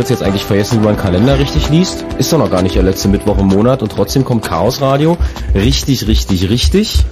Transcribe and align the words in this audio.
Fritz 0.00 0.08
jetzt 0.08 0.22
eigentlich 0.22 0.46
vergessen, 0.46 0.80
wie 0.80 0.86
man 0.86 0.96
Kalender 0.96 1.38
richtig 1.38 1.68
liest? 1.68 2.06
Ist 2.16 2.32
doch 2.32 2.38
noch 2.38 2.50
gar 2.50 2.62
nicht 2.62 2.74
der 2.74 2.82
letzte 2.82 3.06
Mittwoch 3.08 3.36
im 3.36 3.48
Monat 3.48 3.82
und 3.82 3.92
trotzdem 3.92 4.24
kommt 4.24 4.42
Chaos 4.46 4.80
Radio. 4.80 5.18
Richtig, 5.54 6.06
richtig, 6.06 6.48
richtig. 6.48 7.04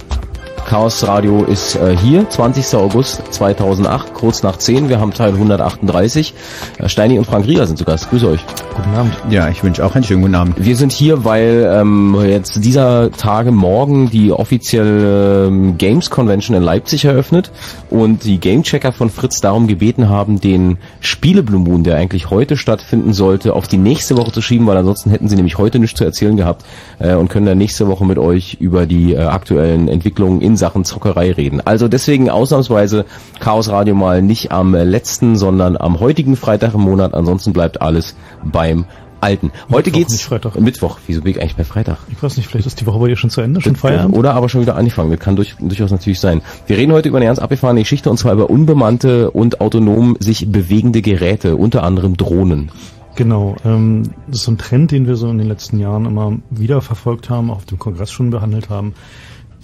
Chaos 0.67 1.05
Radio 1.05 1.43
ist 1.43 1.75
äh, 1.75 1.95
hier, 1.95 2.27
20. 2.27 2.73
August 2.73 3.21
2008, 3.29 4.15
kurz 4.15 4.41
nach 4.41 4.57
10. 4.57 4.89
Wir 4.89 4.99
haben 4.99 5.13
Teil 5.13 5.33
138. 5.33 6.33
Äh, 6.79 6.89
Steini 6.89 7.19
und 7.19 7.25
Frank 7.25 7.45
Rieger 7.45 7.67
sind 7.67 7.77
zu 7.77 7.85
Gast. 7.85 8.09
Grüße 8.09 8.27
euch. 8.27 8.43
Guten 8.79 8.95
Abend. 8.95 9.13
Ja, 9.29 9.49
ich 9.49 9.61
wünsche 9.61 9.85
auch 9.85 9.93
einen 9.93 10.05
schönen 10.05 10.21
guten 10.21 10.35
Abend. 10.35 10.63
Wir 10.63 10.77
sind 10.77 10.93
hier, 10.93 11.25
weil 11.25 11.69
ähm, 11.69 12.15
jetzt 12.25 12.63
dieser 12.63 13.11
Tage 13.11 13.51
morgen 13.51 14.09
die 14.09 14.31
offizielle 14.31 15.47
ähm, 15.47 15.77
Games 15.77 16.09
Convention 16.09 16.55
in 16.55 16.63
Leipzig 16.63 17.03
eröffnet 17.03 17.51
und 17.89 18.23
die 18.23 18.39
Gamechecker 18.39 18.93
von 18.93 19.09
Fritz 19.09 19.41
darum 19.41 19.67
gebeten 19.67 20.07
haben, 20.07 20.39
den 20.39 20.77
Spiele 21.01 21.43
Blue 21.43 21.59
Moon, 21.59 21.83
der 21.83 21.97
eigentlich 21.97 22.29
heute 22.29 22.55
stattfinden 22.55 23.11
sollte, 23.11 23.53
auf 23.53 23.67
die 23.67 23.77
nächste 23.77 24.15
Woche 24.15 24.31
zu 24.31 24.41
schieben, 24.41 24.65
weil 24.65 24.77
ansonsten 24.77 25.09
hätten 25.09 25.27
sie 25.27 25.35
nämlich 25.35 25.57
heute 25.57 25.77
nichts 25.79 25.97
zu 25.97 26.05
erzählen 26.05 26.37
gehabt 26.37 26.63
äh, 26.99 27.15
und 27.15 27.27
können 27.27 27.47
dann 27.47 27.57
nächste 27.57 27.85
Woche 27.87 28.05
mit 28.05 28.17
euch 28.17 28.57
über 28.61 28.85
die 28.85 29.13
äh, 29.13 29.19
aktuellen 29.23 29.89
Entwicklungen 29.89 30.39
in 30.39 30.55
Sachen 30.55 30.85
Zockerei 30.85 31.33
reden. 31.33 31.59
Also 31.65 31.89
deswegen 31.89 32.29
ausnahmsweise 32.29 33.05
Chaos 33.41 33.67
Radio 33.67 33.93
mal 33.93 34.21
nicht 34.21 34.53
am 34.53 34.73
letzten, 34.73 35.35
sondern 35.35 35.75
am 35.75 35.99
heutigen 35.99 36.37
Freitag 36.37 36.75
im 36.75 36.81
Monat. 36.81 37.13
Ansonsten 37.13 37.51
bleibt 37.51 37.81
alles 37.81 38.15
beim 38.51 38.85
Alten. 39.21 39.51
Heute 39.69 39.89
Mittwoch, 39.89 40.07
geht's 40.07 40.21
Freitag. 40.21 40.59
Mittwoch. 40.59 40.99
Wieso 41.07 41.21
bin 41.21 41.31
ich 41.31 41.41
eigentlich 41.41 41.55
bei 41.55 41.63
Freitag? 41.63 41.97
Ich 42.09 42.21
weiß 42.21 42.37
nicht, 42.37 42.47
vielleicht 42.47 42.67
ist 42.67 42.79
die 42.79 42.85
Woche 42.85 42.99
bei 42.99 43.07
dir 43.07 43.15
schon 43.15 43.29
zu 43.29 43.41
Ende, 43.41 43.61
schon 43.61 43.75
Feierabend? 43.75 44.15
Oder 44.17 44.33
aber 44.33 44.49
schon 44.49 44.61
wieder 44.61 44.75
angefangen. 44.75 45.11
Das 45.11 45.19
kann 45.19 45.35
durch, 45.35 45.55
durchaus 45.59 45.91
natürlich 45.91 46.19
sein. 46.19 46.41
Wir 46.67 46.77
reden 46.77 46.93
heute 46.93 47.09
über 47.09 47.17
eine 47.17 47.25
ganz 47.25 47.39
abgefahrene 47.39 47.81
Geschichte 47.81 48.09
und 48.09 48.17
zwar 48.17 48.33
über 48.33 48.49
unbemannte 48.49 49.31
und 49.31 49.61
autonom 49.61 50.15
sich 50.19 50.51
bewegende 50.51 51.01
Geräte, 51.01 51.55
unter 51.55 51.83
anderem 51.83 52.17
Drohnen. 52.17 52.71
Genau, 53.15 53.57
ähm, 53.65 54.03
das 54.27 54.37
ist 54.37 54.43
so 54.45 54.51
ein 54.51 54.57
Trend, 54.57 54.91
den 54.91 55.05
wir 55.05 55.17
so 55.17 55.29
in 55.29 55.37
den 55.37 55.47
letzten 55.47 55.79
Jahren 55.79 56.05
immer 56.05 56.37
wieder 56.49 56.81
verfolgt 56.81 57.29
haben, 57.29 57.51
auch 57.51 57.57
auf 57.57 57.65
dem 57.65 57.77
Kongress 57.77 58.11
schon 58.11 58.29
behandelt 58.29 58.69
haben. 58.69 58.93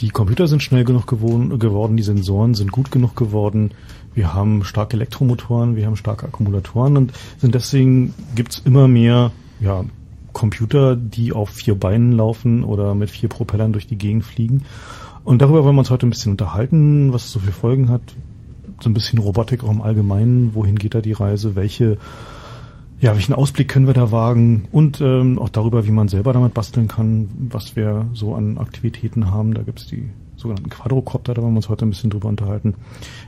Die 0.02 0.10
Computer 0.10 0.48
sind 0.48 0.62
schnell 0.62 0.84
genug 0.84 1.08
geworden, 1.08 1.96
die 1.96 2.04
Sensoren 2.04 2.54
sind 2.54 2.72
gut 2.72 2.92
genug 2.92 3.16
geworden. 3.16 3.72
Wir 4.14 4.34
haben 4.34 4.64
starke 4.64 4.98
Elektromotoren, 4.98 5.76
wir 5.76 5.86
haben 5.86 5.96
starke 5.96 6.26
Akkumulatoren 6.26 6.98
und 6.98 7.14
sind 7.38 7.56
deswegen 7.56 8.14
gibt's 8.36 8.62
immer 8.66 8.88
mehr 8.88 9.32
ja, 9.62 9.86
Computer, 10.34 10.98
die 10.98 11.32
auf 11.32 11.50
vier 11.50 11.76
Beinen 11.76 12.12
laufen 12.12 12.64
oder 12.64 12.94
mit 12.94 13.10
vier 13.10 13.30
Propellern 13.30 13.72
durch 13.72 13.88
die 13.88 13.98
Gegend 13.98 14.26
fliegen. 14.26 14.64
Und 15.24 15.42
darüber 15.42 15.64
wollen 15.64 15.76
wir 15.76 15.80
uns 15.80 15.90
heute 15.90 16.06
ein 16.06 16.12
bisschen 16.12 16.34
unterhalten, 16.34 17.14
was 17.14 17.32
so 17.32 17.40
für 17.40 17.54
Folgen 17.54 17.90
hat. 17.90 18.02
So 18.82 18.90
ein 18.90 18.94
bisschen 18.94 19.20
Robotik 19.20 19.64
auch 19.64 19.72
im 19.72 19.82
Allgemeinen. 19.82 20.54
Wohin 20.54 20.76
geht 20.76 20.94
da 20.94 21.02
die 21.02 21.14
Reise? 21.14 21.56
Welche 21.56 21.98
ja, 23.00 23.14
welchen 23.14 23.34
Ausblick 23.34 23.68
können 23.68 23.88
wir 23.88 23.94
da 23.94 24.12
wagen 24.12 24.68
und 24.72 25.02
ähm, 25.02 25.38
auch 25.38 25.50
darüber, 25.50 25.86
wie 25.86 25.92
man 25.92 26.08
selber 26.08 26.34
damit 26.34 26.54
basteln 26.54 26.88
kann, 26.88 27.30
was 27.50 27.76
wir 27.76 28.08
so 28.14 28.36
an 28.36 28.58
Aktivitäten 28.58 29.32
haben. 29.32 29.54
Da 29.54 29.64
gibt's 29.64 29.86
die 29.88 30.10
sogenannten 30.38 30.70
Quadrocopter, 30.70 31.34
da 31.34 31.42
wollen 31.42 31.54
wir 31.54 31.58
uns 31.58 31.70
heute 31.70 31.86
ein 31.86 31.90
bisschen 31.90 32.10
drüber 32.10 32.28
unterhalten. 32.28 32.76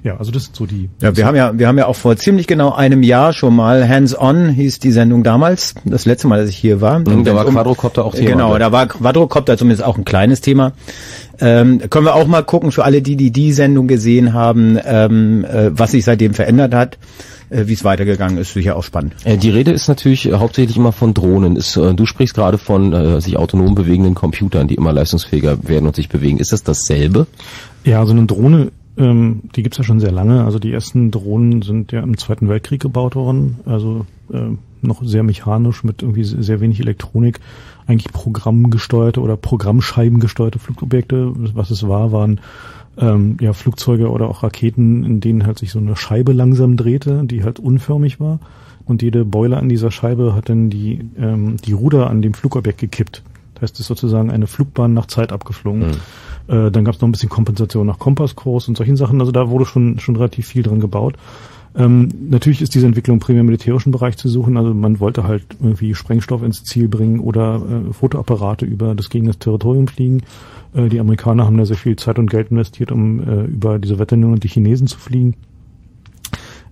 Ja, 0.03 0.17
also 0.17 0.31
das 0.31 0.45
sind 0.45 0.55
so 0.55 0.65
die. 0.65 0.89
Ja, 1.01 1.15
wir 1.15 1.25
haben 1.25 1.35
ja, 1.35 1.57
wir 1.57 1.67
haben 1.67 1.77
ja 1.77 1.87
auch 1.87 1.95
vor 1.95 2.15
ziemlich 2.15 2.47
genau 2.47 2.73
einem 2.73 3.03
Jahr 3.03 3.33
schon 3.33 3.55
mal 3.55 3.87
Hands 3.87 4.17
On 4.17 4.49
hieß 4.49 4.79
die 4.79 4.91
Sendung 4.91 5.23
damals, 5.23 5.75
das 5.85 6.05
letzte 6.05 6.27
Mal, 6.27 6.39
dass 6.39 6.49
ich 6.49 6.57
hier 6.57 6.79
war. 6.79 6.97
Und 6.97 7.25
da 7.25 7.35
war 7.35 7.45
Quadrocopter 7.45 8.05
auch 8.05 8.13
Thema. 8.13 8.29
Genau, 8.29 8.57
da 8.57 8.71
war 8.71 8.87
Quadrocopter 8.87 9.57
zumindest 9.57 9.83
auch 9.83 9.97
ein 9.97 10.05
kleines 10.05 10.41
Thema. 10.41 10.73
Ähm, 11.39 11.81
können 11.89 12.05
wir 12.05 12.15
auch 12.15 12.27
mal 12.27 12.43
gucken 12.43 12.71
für 12.71 12.83
alle 12.83 13.01
die, 13.01 13.15
die 13.15 13.31
die 13.31 13.51
Sendung 13.51 13.87
gesehen 13.87 14.33
haben, 14.33 14.79
ähm, 14.83 15.45
äh, 15.45 15.77
was 15.77 15.91
sich 15.91 16.05
seitdem 16.05 16.33
verändert 16.33 16.73
hat 16.73 16.97
wie 17.49 17.73
es 17.73 17.83
weitergegangen 17.83 18.37
ist, 18.37 18.53
sicher 18.53 18.75
auch 18.75 18.83
spannend. 18.83 19.15
Äh, 19.23 19.37
die 19.37 19.49
Rede 19.49 19.71
ist 19.71 19.87
natürlich 19.87 20.31
hauptsächlich 20.31 20.77
immer 20.77 20.91
von 20.91 21.13
Drohnen. 21.13 21.55
Ist, 21.55 21.77
äh, 21.77 21.93
du 21.93 22.05
sprichst 22.05 22.35
gerade 22.35 22.57
von 22.57 22.93
äh, 22.93 23.21
sich 23.21 23.37
autonom 23.37 23.75
bewegenden 23.75 24.15
Computern, 24.15 24.67
die 24.67 24.75
immer 24.75 24.93
leistungsfähiger 24.93 25.67
werden 25.67 25.87
und 25.87 25.95
sich 25.95 26.09
bewegen. 26.09 26.39
Ist 26.39 26.51
das 26.51 26.63
dasselbe? 26.63 27.27
Ja, 27.83 28.05
so 28.05 28.11
eine 28.11 28.25
Drohne 28.25 28.71
ähm, 28.97 29.43
die 29.55 29.61
gibt's 29.61 29.77
ja 29.77 29.83
schon 29.83 29.99
sehr 29.99 30.11
lange. 30.11 30.43
Also 30.43 30.57
die 30.59 30.73
ersten 30.73 31.11
Drohnen 31.11 31.61
sind 31.61 31.91
ja 31.91 32.01
im 32.01 32.17
Zweiten 32.17 32.49
Weltkrieg 32.49 32.81
gebaut 32.81 33.15
worden. 33.15 33.59
Also 33.65 34.05
äh, 34.33 34.57
noch 34.81 35.03
sehr 35.03 35.23
mechanisch 35.23 35.83
mit 35.83 36.01
irgendwie 36.01 36.23
sehr 36.23 36.59
wenig 36.61 36.79
Elektronik. 36.79 37.39
Eigentlich 37.85 38.11
programmgesteuerte 38.11 39.21
oder 39.21 39.37
Programmscheibengesteuerte 39.37 40.59
Flugobjekte. 40.59 41.31
Was 41.53 41.69
es 41.69 41.87
war, 41.87 42.11
waren 42.11 42.41
ähm, 42.97 43.37
ja, 43.39 43.53
Flugzeuge 43.53 44.09
oder 44.09 44.27
auch 44.27 44.43
Raketen, 44.43 45.03
in 45.03 45.19
denen 45.19 45.45
halt 45.45 45.59
sich 45.59 45.71
so 45.71 45.79
eine 45.79 45.95
Scheibe 45.95 46.33
langsam 46.33 46.77
drehte, 46.77 47.23
die 47.25 47.43
halt 47.43 47.59
unförmig 47.59 48.19
war. 48.19 48.39
Und 48.85 49.01
jede 49.01 49.25
Beule 49.25 49.57
an 49.57 49.69
dieser 49.69 49.91
Scheibe 49.91 50.33
hat 50.33 50.49
dann 50.49 50.69
die, 50.69 51.01
ähm, 51.17 51.57
die 51.57 51.73
Ruder 51.73 52.09
an 52.09 52.21
dem 52.21 52.33
Flugobjekt 52.33 52.79
gekippt. 52.79 53.21
Das 53.53 53.63
heißt, 53.63 53.75
es 53.75 53.79
ist 53.81 53.87
sozusagen 53.87 54.31
eine 54.31 54.47
Flugbahn 54.47 54.93
nach 54.93 55.07
Zeit 55.07 55.31
abgeflogen. 55.31 55.87
Mhm. 55.87 55.93
Äh, 56.47 56.71
dann 56.71 56.85
gab 56.85 56.95
es 56.95 57.01
noch 57.01 57.07
ein 57.07 57.11
bisschen 57.11 57.29
Kompensation 57.29 57.87
nach 57.87 57.99
Kompasskurs 57.99 58.67
und 58.67 58.77
solchen 58.77 58.95
Sachen. 58.95 59.19
Also 59.19 59.31
da 59.31 59.49
wurde 59.49 59.65
schon, 59.65 59.99
schon 59.99 60.15
relativ 60.15 60.47
viel 60.47 60.63
dran 60.63 60.79
gebaut. 60.79 61.15
Ähm, 61.75 62.09
natürlich 62.29 62.61
ist 62.61 62.73
diese 62.73 62.87
Entwicklung 62.87 63.19
primär 63.19 63.41
im 63.41 63.45
militärischen 63.47 63.91
Bereich 63.91 64.17
zu 64.17 64.29
suchen. 64.29 64.57
Also 64.57 64.73
man 64.73 64.99
wollte 64.99 65.23
halt 65.23 65.43
irgendwie 65.61 65.93
Sprengstoff 65.93 66.43
ins 66.43 66.63
Ziel 66.63 66.87
bringen 66.87 67.19
oder 67.19 67.61
äh, 67.61 67.93
Fotoapparate 67.93 68.65
über 68.65 68.95
das 68.95 69.09
Gegners 69.09 69.37
Territorium 69.37 69.87
fliegen. 69.87 70.23
Äh, 70.73 70.89
die 70.89 70.99
Amerikaner 70.99 71.45
haben 71.45 71.57
da 71.57 71.65
sehr 71.65 71.77
viel 71.77 71.95
Zeit 71.95 72.19
und 72.19 72.29
Geld 72.29 72.51
investiert, 72.51 72.91
um 72.91 73.19
äh, 73.19 73.43
über 73.45 73.79
die 73.79 73.87
Sowjetunion 73.87 74.33
und 74.33 74.43
die 74.43 74.49
Chinesen 74.49 74.87
zu 74.87 74.97
fliegen. 74.97 75.35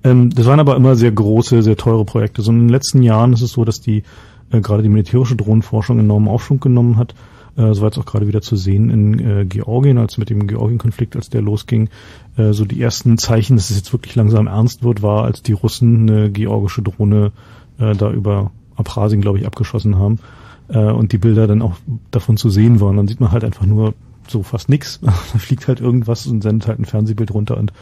Ähm, 0.04 0.30
das 0.30 0.46
waren 0.46 0.60
aber 0.60 0.76
immer 0.76 0.96
sehr 0.96 1.12
große, 1.12 1.64
sehr 1.64 1.78
teure 1.78 2.06
Projekte. 2.06 2.42
So 2.42 2.52
in 2.52 2.60
den 2.60 2.70
letzten 2.70 3.02
Jahren 3.02 3.34
ist 3.34 3.42
es 3.42 3.52
so, 3.52 3.66
dass 3.66 3.82
die 3.82 4.04
äh, 4.52 4.62
gerade 4.62 4.84
die 4.84 4.90
militärische 4.90 5.36
Drohnenforschung 5.36 6.00
enormen 6.00 6.28
Aufschwung 6.28 6.60
genommen 6.60 6.98
hat. 6.98 7.16
Äh, 7.58 7.74
so 7.74 7.82
war 7.82 7.92
es 7.92 7.98
auch 7.98 8.06
gerade 8.06 8.28
wieder 8.28 8.42
zu 8.42 8.56
sehen 8.56 8.90
in 8.90 9.20
äh, 9.20 9.46
Georgien, 9.46 9.98
als 9.98 10.18
mit 10.18 10.30
dem 10.30 10.48
Georgien-Konflikt, 10.48 11.16
als 11.16 11.30
der 11.30 11.42
losging. 11.42 11.90
Äh, 12.38 12.54
so 12.54 12.66
die 12.66 12.82
ersten 12.82 13.18
Zeichen, 13.18 13.56
dass 13.56 13.70
es 13.70 13.78
jetzt 13.78 13.94
wirklich 13.94 14.16
langsam 14.16 14.48
ernst 14.48 14.84
wird, 14.84 15.02
war, 15.02 15.24
als 15.24 15.42
die 15.42 15.54
Russen 15.54 16.10
eine 16.10 16.32
georgische 16.32 16.82
Drohne 16.82 17.32
äh, 17.80 17.96
da 17.96 18.12
über 18.12 18.52
Abkhazien, 18.76 19.22
glaube 19.22 19.40
ich, 19.40 19.46
abgeschossen 19.46 19.98
haben 19.98 20.20
äh, 20.68 20.92
und 20.92 21.12
die 21.12 21.18
Bilder 21.18 21.48
dann 21.48 21.62
auch 21.62 21.78
davon 22.12 22.38
zu 22.38 22.50
sehen 22.50 22.82
waren. 22.82 22.98
Dann 22.98 23.08
sieht 23.08 23.20
man 23.20 23.32
halt 23.32 23.44
einfach 23.44 23.66
nur 23.66 23.94
so 24.28 24.44
fast 24.44 24.70
nix. 24.70 25.00
da 25.02 25.12
fliegt 25.12 25.68
halt 25.68 25.80
irgendwas 25.80 26.28
und 26.28 26.42
sendet 26.42 26.68
halt 26.68 26.80
ein 26.80 26.86
Fernsehbild 26.86 27.34
runter 27.34 27.58
und 27.58 27.74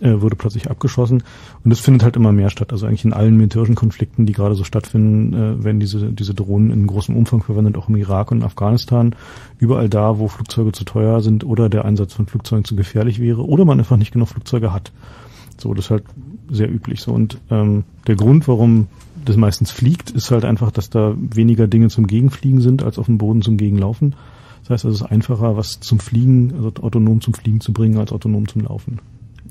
äh, 0.00 0.20
wurde 0.20 0.36
plötzlich 0.36 0.70
abgeschossen. 0.70 1.22
Und 1.64 1.70
das 1.70 1.80
findet 1.80 2.02
halt 2.02 2.16
immer 2.16 2.32
mehr 2.32 2.50
statt. 2.50 2.72
Also 2.72 2.86
eigentlich 2.86 3.04
in 3.04 3.12
allen 3.12 3.36
militärischen 3.36 3.74
Konflikten, 3.74 4.26
die 4.26 4.32
gerade 4.32 4.54
so 4.54 4.64
stattfinden, 4.64 5.34
äh, 5.34 5.64
werden 5.64 5.80
diese, 5.80 6.12
diese 6.12 6.34
Drohnen 6.34 6.70
in 6.70 6.86
großem 6.86 7.16
Umfang 7.16 7.42
verwendet, 7.42 7.76
auch 7.76 7.88
im 7.88 7.96
Irak 7.96 8.30
und 8.30 8.42
Afghanistan. 8.42 9.14
Überall 9.58 9.88
da, 9.88 10.18
wo 10.18 10.28
Flugzeuge 10.28 10.72
zu 10.72 10.84
teuer 10.84 11.20
sind 11.20 11.44
oder 11.44 11.68
der 11.68 11.84
Einsatz 11.84 12.14
von 12.14 12.26
Flugzeugen 12.26 12.64
zu 12.64 12.76
gefährlich 12.76 13.20
wäre 13.20 13.46
oder 13.46 13.64
man 13.64 13.78
einfach 13.78 13.96
nicht 13.96 14.12
genug 14.12 14.28
Flugzeuge 14.28 14.72
hat. 14.72 14.92
So, 15.58 15.74
das 15.74 15.86
ist 15.86 15.90
halt 15.90 16.04
sehr 16.50 16.70
üblich 16.70 17.00
so. 17.00 17.12
Und 17.12 17.38
ähm, 17.50 17.84
der 18.06 18.16
Grund, 18.16 18.46
warum 18.48 18.86
das 19.24 19.36
meistens 19.36 19.70
fliegt, 19.70 20.10
ist 20.10 20.30
halt 20.30 20.44
einfach, 20.44 20.70
dass 20.70 20.90
da 20.90 21.14
weniger 21.16 21.66
Dinge 21.66 21.88
zum 21.88 22.06
Gegenfliegen 22.06 22.60
sind, 22.60 22.82
als 22.82 22.98
auf 22.98 23.06
dem 23.06 23.18
Boden 23.18 23.42
zum 23.42 23.56
Gegenlaufen. 23.56 24.14
Das 24.62 24.70
heißt, 24.70 24.84
es 24.84 25.00
ist 25.00 25.02
einfacher, 25.02 25.56
was 25.56 25.80
zum 25.80 25.98
Fliegen, 25.98 26.52
also 26.54 26.72
autonom 26.82 27.20
zum 27.20 27.34
Fliegen 27.34 27.60
zu 27.60 27.72
bringen, 27.72 27.98
als 27.98 28.12
autonom 28.12 28.46
zum 28.48 28.62
Laufen. 28.62 29.00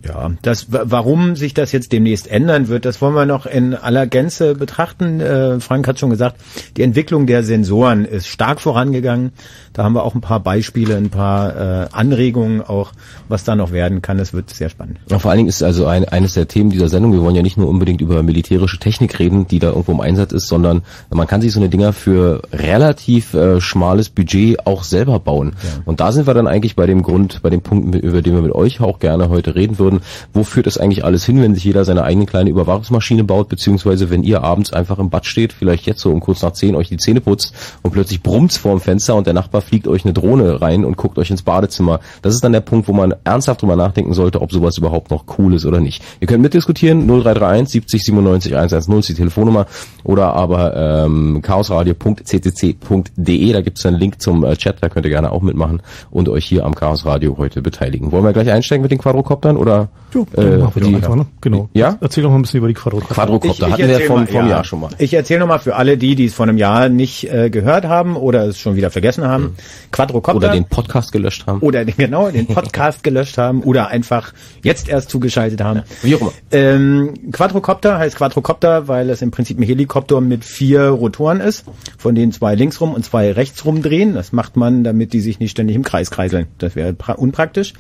Ja, 0.05 0.31
das, 0.41 0.67
warum 0.69 1.35
sich 1.35 1.53
das 1.53 1.71
jetzt 1.71 1.91
demnächst 1.91 2.27
ändern 2.27 2.67
wird, 2.67 2.85
das 2.85 3.01
wollen 3.01 3.15
wir 3.15 3.25
noch 3.25 3.45
in 3.45 3.73
aller 3.73 4.05
Gänze 4.07 4.55
betrachten. 4.55 5.19
Äh, 5.19 5.59
Frank 5.59 5.87
hat 5.87 5.99
schon 5.99 6.09
gesagt, 6.09 6.37
die 6.77 6.83
Entwicklung 6.83 7.25
der 7.25 7.43
Sensoren 7.43 8.05
ist 8.05 8.27
stark 8.27 8.61
vorangegangen. 8.61 9.31
Da 9.77 9.83
haben 9.83 9.93
wir 9.93 10.03
auch 10.03 10.15
ein 10.15 10.21
paar 10.21 10.39
Beispiele, 10.39 10.97
ein 10.97 11.11
paar 11.11 11.83
äh, 11.83 11.87
Anregungen 11.91 12.61
auch, 12.61 12.93
was 13.29 13.43
da 13.43 13.55
noch 13.55 13.71
werden 13.71 14.01
kann. 14.01 14.17
Es 14.17 14.33
wird 14.33 14.49
sehr 14.49 14.69
spannend. 14.69 14.97
Ja, 15.07 15.19
vor 15.19 15.29
allen 15.29 15.37
Dingen 15.37 15.49
ist 15.49 15.61
also 15.61 15.85
ein, 15.85 16.03
eines 16.05 16.33
der 16.33 16.47
Themen 16.47 16.71
dieser 16.71 16.89
Sendung, 16.89 17.13
wir 17.13 17.21
wollen 17.21 17.35
ja 17.35 17.43
nicht 17.43 17.57
nur 17.57 17.67
unbedingt 17.67 18.01
über 18.01 18.23
militärische 18.23 18.79
Technik 18.79 19.19
reden, 19.19 19.47
die 19.47 19.59
da 19.59 19.67
irgendwo 19.67 19.91
im 19.91 20.01
Einsatz 20.01 20.31
ist, 20.31 20.47
sondern 20.47 20.81
man 21.11 21.27
kann 21.27 21.41
sich 21.41 21.51
so 21.53 21.59
eine 21.59 21.69
Dinger 21.69 21.93
für 21.93 22.41
relativ 22.51 23.35
äh, 23.35 23.61
schmales 23.61 24.09
Budget 24.09 24.65
auch 24.65 24.83
selber 24.83 25.19
bauen. 25.19 25.55
Ja. 25.61 25.83
Und 25.85 25.99
da 25.99 26.11
sind 26.11 26.25
wir 26.25 26.33
dann 26.33 26.47
eigentlich 26.47 26.75
bei 26.75 26.87
dem 26.87 27.03
Grund, 27.03 27.43
bei 27.43 27.51
dem 27.51 27.61
Punkt, 27.61 27.93
über 27.93 28.23
den 28.23 28.33
wir 28.33 28.41
mit 28.41 28.55
euch 28.55 28.81
auch 28.81 28.97
gerne 28.97 29.29
heute 29.29 29.53
reden 29.53 29.77
würden. 29.77 29.99
Wo 30.33 30.43
führt 30.43 30.65
das 30.65 30.79
eigentlich 30.79 31.05
alles 31.05 31.23
hin, 31.23 31.39
wenn 31.39 31.53
sich 31.53 31.65
jeder 31.65 31.85
seine 31.85 32.03
eigene 32.03 32.25
kleine 32.25 32.49
Überwachungsmaschine 32.49 33.23
baut, 33.23 33.47
beziehungsweise 33.47 34.09
wenn 34.09 34.23
ihr 34.23 34.41
abends 34.41 34.73
einfach 34.73 34.97
im 34.97 35.11
Bad 35.11 35.27
steht, 35.27 35.53
vielleicht 35.53 35.85
jetzt 35.85 36.01
so 36.01 36.09
um 36.09 36.19
kurz 36.19 36.41
nach 36.41 36.53
zehn 36.53 36.73
euch 36.73 36.89
die 36.89 36.97
Zähne 36.97 37.21
putzt 37.21 37.53
und 37.83 37.91
plötzlich 37.91 38.23
brummt's 38.23 38.57
vorm 38.57 38.81
Fenster 38.81 39.13
und 39.13 39.27
der 39.27 39.35
Nachbar 39.35 39.61
fliegt 39.67 39.87
euch 39.87 40.05
eine 40.05 40.13
Drohne 40.13 40.61
rein 40.61 40.85
und 40.85 40.97
guckt 40.97 41.17
euch 41.17 41.29
ins 41.29 41.43
Badezimmer. 41.43 41.99
Das 42.21 42.33
ist 42.33 42.43
dann 42.43 42.53
der 42.53 42.61
Punkt, 42.61 42.87
wo 42.87 42.93
man 42.93 43.13
ernsthaft 43.23 43.61
drüber 43.61 43.75
nachdenken 43.75 44.13
sollte, 44.13 44.41
ob 44.41 44.51
sowas 44.51 44.77
überhaupt 44.77 45.11
noch 45.11 45.25
cool 45.37 45.53
ist 45.53 45.65
oder 45.65 45.79
nicht. 45.79 46.01
Ihr 46.19 46.27
könnt 46.27 46.41
mitdiskutieren, 46.41 47.05
0331 47.05 47.73
70 47.73 48.05
97 48.05 48.55
110 48.55 48.99
ist 48.99 49.09
die 49.09 49.13
Telefonnummer 49.13 49.67
oder 50.03 50.33
aber 50.33 51.05
ähm, 51.05 51.41
chaosradio.ccc.de, 51.41 53.51
da 53.51 53.61
gibt 53.61 53.77
es 53.77 53.85
einen 53.85 53.97
Link 53.97 54.21
zum 54.21 54.45
äh, 54.45 54.55
Chat, 54.55 54.77
da 54.81 54.89
könnt 54.89 55.05
ihr 55.05 55.11
gerne 55.11 55.31
auch 55.31 55.41
mitmachen 55.41 55.81
und 56.09 56.29
euch 56.29 56.45
hier 56.45 56.65
am 56.65 56.75
Chaos 56.75 57.05
Radio 57.05 57.37
heute 57.37 57.61
beteiligen. 57.61 58.11
Wollen 58.11 58.23
wir 58.23 58.33
gleich 58.33 58.49
einsteigen 58.49 58.81
mit 58.81 58.91
den 58.91 58.99
Quadrocoptern 58.99 59.57
oder? 59.57 59.89
Jo, 60.13 60.25
äh, 60.33 60.59
die, 60.79 60.95
einfach, 60.95 61.15
ne? 61.15 61.25
Genau. 61.41 61.69
Ja? 61.73 61.97
Erzähl 61.99 62.23
doch 62.23 62.29
mal 62.29 62.37
ein 62.37 62.43
bisschen 62.43 62.59
über 62.59 62.69
die 62.69 62.73
Quadrocopter. 62.73 63.13
Quadrocopter 63.13 63.71
hatten 63.71 63.87
wir 63.87 63.99
vom, 64.01 64.25
vom 64.25 64.45
ja. 64.45 64.47
Jahr 64.47 64.63
schon 64.63 64.79
mal. 64.79 64.89
Ich 64.97 65.13
erzähle 65.13 65.41
nochmal 65.41 65.59
für 65.59 65.75
alle 65.75 65.97
die, 65.97 66.15
die 66.15 66.25
es 66.25 66.33
vor 66.33 66.47
einem 66.47 66.57
Jahr 66.57 66.89
nicht 66.89 67.31
äh, 67.31 67.49
gehört 67.49 67.85
haben 67.85 68.15
oder 68.15 68.45
es 68.45 68.59
schon 68.59 68.75
wieder 68.75 68.89
vergessen 68.89 69.25
haben. 69.25 69.43
Mhm. 69.43 69.55
Quadrocopter. 69.91 70.37
Oder 70.37 70.49
den 70.51 70.65
Podcast 70.65 71.11
gelöscht 71.11 71.45
haben. 71.47 71.59
Oder 71.61 71.85
genau, 71.85 72.29
den 72.29 72.47
Podcast 72.47 73.03
gelöscht 73.03 73.37
haben 73.37 73.63
oder 73.63 73.87
einfach 73.87 74.33
jetzt 74.63 74.89
erst 74.89 75.09
zugeschaltet 75.09 75.61
haben. 75.61 75.83
Wie 76.01 76.15
auch 76.15 76.21
immer. 76.21 76.33
Ähm, 76.51 77.31
Quadrocopter 77.31 77.97
heißt 77.97 78.15
Quadrocopter, 78.15 78.87
weil 78.87 79.09
es 79.09 79.21
im 79.21 79.31
Prinzip 79.31 79.59
ein 79.59 79.63
Helikopter 79.63 80.21
mit 80.21 80.43
vier 80.43 80.87
Rotoren 80.89 81.39
ist, 81.39 81.65
von 81.97 82.15
denen 82.15 82.31
zwei 82.31 82.55
linksrum 82.55 82.93
und 82.93 83.03
zwei 83.05 83.31
rechtsrum 83.31 83.81
drehen. 83.81 84.13
Das 84.13 84.31
macht 84.31 84.57
man, 84.57 84.83
damit 84.83 85.13
die 85.13 85.21
sich 85.21 85.39
nicht 85.39 85.51
ständig 85.51 85.75
im 85.75 85.83
Kreis 85.83 86.11
kreiseln. 86.11 86.47
Das 86.57 86.75
wäre 86.75 86.95
unpraktisch. 87.17 87.73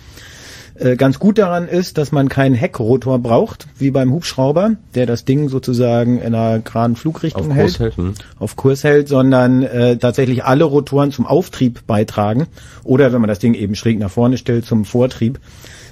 Äh, 0.79 0.95
ganz 0.95 1.17
gut 1.17 1.39
daran 1.39 1.67
ist, 1.67 1.97
dass 1.97 2.11
man 2.11 2.29
keinen 2.29 2.53
Heckrotor 2.53 3.17
braucht, 3.19 3.67
wie 3.77 3.89
beim 3.89 4.11
Hubschrauber, 4.11 4.75
der 4.93 5.07
das 5.07 5.25
Ding 5.25 5.49
sozusagen 5.49 6.19
in 6.19 6.35
einer 6.35 6.59
geraden 6.59 6.95
Flugrichtung 6.95 7.49
auf 7.49 7.55
hält, 7.55 7.67
Kurs 7.69 7.79
hält 7.79 7.97
hm. 7.97 8.13
auf 8.37 8.55
Kurs 8.55 8.83
hält, 8.83 9.07
sondern 9.07 9.63
äh, 9.63 9.97
tatsächlich 9.97 10.43
alle 10.43 10.65
Rotoren 10.65 11.11
zum 11.11 11.25
Auftrieb 11.25 11.87
beitragen 11.87 12.47
oder 12.83 13.11
wenn 13.11 13.21
man 13.21 13.27
das 13.27 13.39
Ding 13.39 13.55
eben 13.55 13.75
schräg 13.75 13.97
nach 13.97 14.11
vorne 14.11 14.37
stellt 14.37 14.65
zum 14.65 14.85
Vortrieb, 14.85 15.39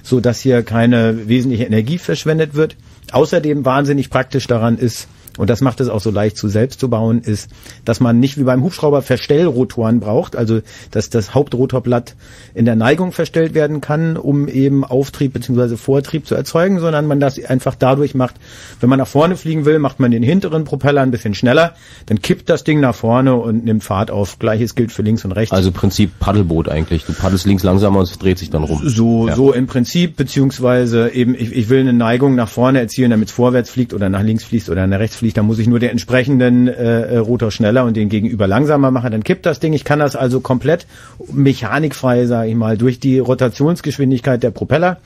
so 0.04 0.20
dass 0.20 0.40
hier 0.40 0.62
keine 0.62 1.28
wesentliche 1.28 1.64
Energie 1.64 1.98
verschwendet 1.98 2.54
wird. 2.54 2.76
Außerdem 3.10 3.64
wahnsinnig 3.64 4.10
praktisch 4.10 4.46
daran 4.46 4.78
ist, 4.78 5.08
und 5.36 5.50
das 5.50 5.60
macht 5.60 5.80
es 5.80 5.88
auch 5.88 6.00
so 6.00 6.10
leicht 6.10 6.36
zu 6.36 6.48
selbst 6.48 6.80
zu 6.80 6.88
bauen, 6.88 7.20
ist, 7.20 7.50
dass 7.84 8.00
man 8.00 8.18
nicht 8.18 8.38
wie 8.38 8.44
beim 8.44 8.62
Hubschrauber 8.62 9.02
Verstellrotoren 9.02 10.00
braucht, 10.00 10.36
also 10.36 10.60
dass 10.90 11.10
das 11.10 11.34
Hauptrotorblatt 11.34 12.14
in 12.54 12.64
der 12.64 12.76
Neigung 12.76 13.12
verstellt 13.12 13.54
werden 13.54 13.80
kann, 13.80 14.16
um 14.16 14.48
eben 14.48 14.84
Auftrieb 14.84 15.32
bzw. 15.32 15.76
Vortrieb 15.76 16.26
zu 16.26 16.34
erzeugen, 16.34 16.80
sondern 16.80 17.06
man 17.06 17.20
das 17.20 17.42
einfach 17.44 17.74
dadurch 17.74 18.14
macht, 18.14 18.36
wenn 18.80 18.88
man 18.88 18.98
nach 18.98 19.06
vorne 19.06 19.36
fliegen 19.36 19.64
will, 19.64 19.78
macht 19.78 20.00
man 20.00 20.10
den 20.10 20.22
hinteren 20.22 20.64
Propeller 20.64 21.02
ein 21.02 21.10
bisschen 21.10 21.34
schneller, 21.34 21.74
dann 22.06 22.20
kippt 22.22 22.48
das 22.48 22.64
Ding 22.64 22.80
nach 22.80 22.94
vorne 22.94 23.34
und 23.34 23.64
nimmt 23.64 23.84
Fahrt 23.84 24.10
auf. 24.10 24.38
Gleiches 24.38 24.74
gilt 24.74 24.92
für 24.92 25.02
links 25.02 25.24
und 25.24 25.32
rechts. 25.32 25.52
Also 25.52 25.70
Prinzip 25.70 26.18
Paddelboot 26.18 26.68
eigentlich. 26.68 27.04
Du 27.04 27.12
paddelst 27.12 27.46
links 27.46 27.62
langsamer 27.62 27.98
und 27.98 28.08
es 28.08 28.18
dreht 28.18 28.38
sich 28.38 28.50
dann 28.50 28.64
rum. 28.64 28.80
So, 28.84 29.28
ja. 29.28 29.34
so 29.34 29.52
im 29.52 29.66
Prinzip, 29.66 30.16
beziehungsweise 30.16 31.10
eben, 31.10 31.34
ich, 31.34 31.52
ich 31.52 31.68
will 31.68 31.80
eine 31.80 31.92
Neigung 31.92 32.34
nach 32.34 32.48
vorne 32.48 32.80
erzielen, 32.80 33.10
damit 33.10 33.28
es 33.28 33.34
vorwärts 33.34 33.70
fliegt 33.70 33.92
oder 33.92 34.08
nach 34.08 34.22
links 34.22 34.44
fließt 34.44 34.70
oder 34.70 34.86
nach 34.86 34.98
rechts 34.98 35.16
fliegt. 35.16 35.25
Da 35.34 35.42
muss 35.42 35.58
ich 35.58 35.66
nur 35.66 35.78
den 35.78 35.90
entsprechenden 35.90 36.68
äh, 36.68 37.16
Rotor 37.16 37.50
schneller 37.50 37.84
und 37.84 37.96
den 37.96 38.08
gegenüber 38.08 38.46
langsamer 38.46 38.90
machen. 38.90 39.12
Dann 39.12 39.24
kippt 39.24 39.46
das 39.46 39.60
Ding. 39.60 39.72
Ich 39.72 39.84
kann 39.84 39.98
das 39.98 40.16
also 40.16 40.40
komplett 40.40 40.86
mechanikfrei, 41.32 42.26
sage 42.26 42.50
ich 42.50 42.56
mal, 42.56 42.76
durch 42.76 43.00
die 43.00 43.18
Rotationsgeschwindigkeit 43.18 44.42
der 44.42 44.50
Propeller 44.50 44.98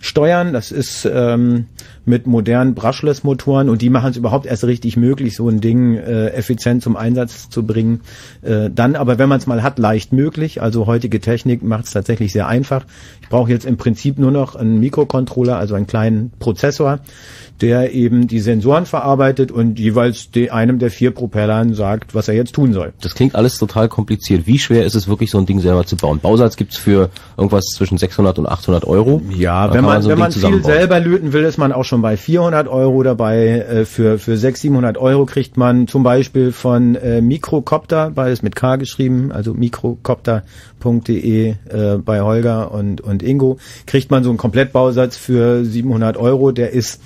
steuern. 0.00 0.52
Das 0.52 0.70
ist 0.70 1.08
ähm, 1.12 1.66
mit 2.08 2.26
modernen 2.26 2.74
Brushless-Motoren 2.74 3.68
und 3.68 3.82
die 3.82 3.90
machen 3.90 4.10
es 4.10 4.16
überhaupt 4.16 4.46
erst 4.46 4.64
richtig 4.64 4.96
möglich, 4.96 5.36
so 5.36 5.48
ein 5.48 5.60
Ding 5.60 5.96
äh, 5.96 6.30
effizient 6.30 6.82
zum 6.82 6.96
Einsatz 6.96 7.48
zu 7.48 7.64
bringen. 7.64 8.00
Äh, 8.42 8.70
dann 8.74 8.96
aber, 8.96 9.18
wenn 9.18 9.28
man 9.28 9.38
es 9.38 9.46
mal 9.46 9.62
hat, 9.62 9.78
leicht 9.78 10.12
möglich. 10.12 10.60
Also 10.62 10.86
heutige 10.86 11.20
Technik 11.20 11.62
macht 11.62 11.84
es 11.84 11.92
tatsächlich 11.92 12.32
sehr 12.32 12.48
einfach. 12.48 12.84
Ich 13.22 13.28
brauche 13.28 13.50
jetzt 13.50 13.66
im 13.66 13.76
Prinzip 13.76 14.18
nur 14.18 14.30
noch 14.30 14.56
einen 14.56 14.80
Mikrocontroller, 14.80 15.56
also 15.56 15.74
einen 15.74 15.86
kleinen 15.86 16.32
Prozessor, 16.38 17.00
der 17.60 17.92
eben 17.92 18.26
die 18.26 18.40
Sensoren 18.40 18.86
verarbeitet 18.86 19.50
und 19.50 19.78
jeweils 19.78 20.30
de, 20.30 20.50
einem 20.50 20.78
der 20.78 20.90
vier 20.90 21.10
Propellern 21.10 21.74
sagt, 21.74 22.14
was 22.14 22.28
er 22.28 22.34
jetzt 22.34 22.54
tun 22.54 22.72
soll. 22.72 22.92
Das 23.00 23.14
klingt 23.14 23.34
alles 23.34 23.58
total 23.58 23.88
kompliziert. 23.88 24.46
Wie 24.46 24.58
schwer 24.58 24.84
ist 24.84 24.94
es 24.94 25.08
wirklich, 25.08 25.30
so 25.30 25.38
ein 25.38 25.46
Ding 25.46 25.60
selber 25.60 25.84
zu 25.84 25.96
bauen? 25.96 26.20
Bausatz 26.20 26.56
gibt's 26.56 26.76
für 26.76 27.10
irgendwas 27.36 27.64
zwischen 27.74 27.98
600 27.98 28.38
und 28.38 28.48
800 28.48 28.84
Euro. 28.84 29.20
Ja, 29.36 29.72
wenn 29.72 29.84
man, 29.84 29.94
man 29.94 30.02
so 30.02 30.08
wenn 30.08 30.18
man 30.18 30.32
viel 30.32 30.64
selber 30.64 31.00
löten 31.00 31.32
will, 31.32 31.44
ist 31.44 31.58
man 31.58 31.72
auch 31.72 31.84
schon 31.98 32.02
bei 32.02 32.16
400 32.16 32.68
Euro 32.68 33.02
dabei. 33.02 33.58
Äh, 33.58 33.84
für, 33.84 34.18
für 34.18 34.36
600, 34.36 34.58
700 34.58 34.98
Euro 34.98 35.26
kriegt 35.26 35.56
man 35.56 35.88
zum 35.88 36.02
Beispiel 36.02 36.52
von 36.52 36.94
äh, 36.94 37.20
Mikrocopter, 37.20 38.10
beides 38.10 38.42
mit 38.42 38.54
K 38.54 38.76
geschrieben, 38.76 39.32
also 39.32 39.54
mikrocopter.de 39.54 41.48
äh, 41.50 41.56
bei 41.98 42.20
Holger 42.20 42.70
und, 42.72 43.00
und 43.00 43.22
Ingo, 43.22 43.58
kriegt 43.86 44.10
man 44.10 44.22
so 44.24 44.30
einen 44.30 44.38
Komplettbausatz 44.38 45.16
für 45.16 45.64
700 45.64 46.16
Euro. 46.16 46.52
Der 46.52 46.70
ist 46.72 47.00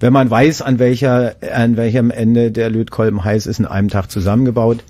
wenn 0.00 0.12
man 0.12 0.30
weiß, 0.30 0.62
an 0.62 0.78
welcher, 0.78 1.34
an 1.52 1.76
welchem 1.76 2.12
Ende 2.12 2.52
der 2.52 2.70
Lötkolben 2.70 3.24
heiß 3.24 3.46
ist, 3.46 3.58
in 3.58 3.66
einem 3.66 3.88
Tag 3.88 4.12
zusammengebaut. 4.12 4.84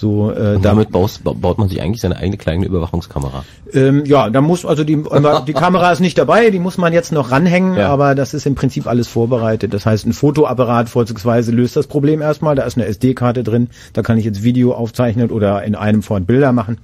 So, 0.00 0.32
äh, 0.32 0.54
Und 0.54 0.64
damit 0.64 0.92
baust, 0.92 1.24
baut 1.24 1.58
man 1.58 1.68
sich 1.68 1.82
eigentlich 1.82 2.00
seine 2.00 2.16
eigene 2.16 2.38
kleine 2.38 2.64
Überwachungskamera. 2.64 3.44
Ähm, 3.74 4.06
ja, 4.06 4.30
da 4.30 4.40
muss 4.40 4.64
also 4.64 4.82
die 4.82 4.96
die 5.46 5.52
Kamera 5.52 5.92
ist 5.92 6.00
nicht 6.00 6.16
dabei, 6.16 6.48
die 6.48 6.58
muss 6.58 6.78
man 6.78 6.94
jetzt 6.94 7.12
noch 7.12 7.30
ranhängen, 7.30 7.76
ja. 7.76 7.90
aber 7.90 8.14
das 8.14 8.32
ist 8.32 8.46
im 8.46 8.54
Prinzip 8.54 8.86
alles 8.86 9.08
vorbereitet. 9.08 9.74
Das 9.74 9.84
heißt, 9.84 10.06
ein 10.06 10.14
Fotoapparat 10.14 10.88
vorzugsweise 10.88 11.52
löst 11.52 11.76
das 11.76 11.86
Problem 11.86 12.22
erstmal. 12.22 12.54
Da 12.54 12.62
ist 12.62 12.78
eine 12.78 12.86
SD-Karte 12.86 13.44
drin, 13.44 13.68
da 13.92 14.00
kann 14.00 14.16
ich 14.16 14.24
jetzt 14.24 14.42
Video 14.42 14.72
aufzeichnen 14.72 15.30
oder 15.30 15.64
in 15.64 15.74
einem 15.74 16.02
Fort 16.02 16.26
Bilder 16.26 16.52
machen. 16.52 16.78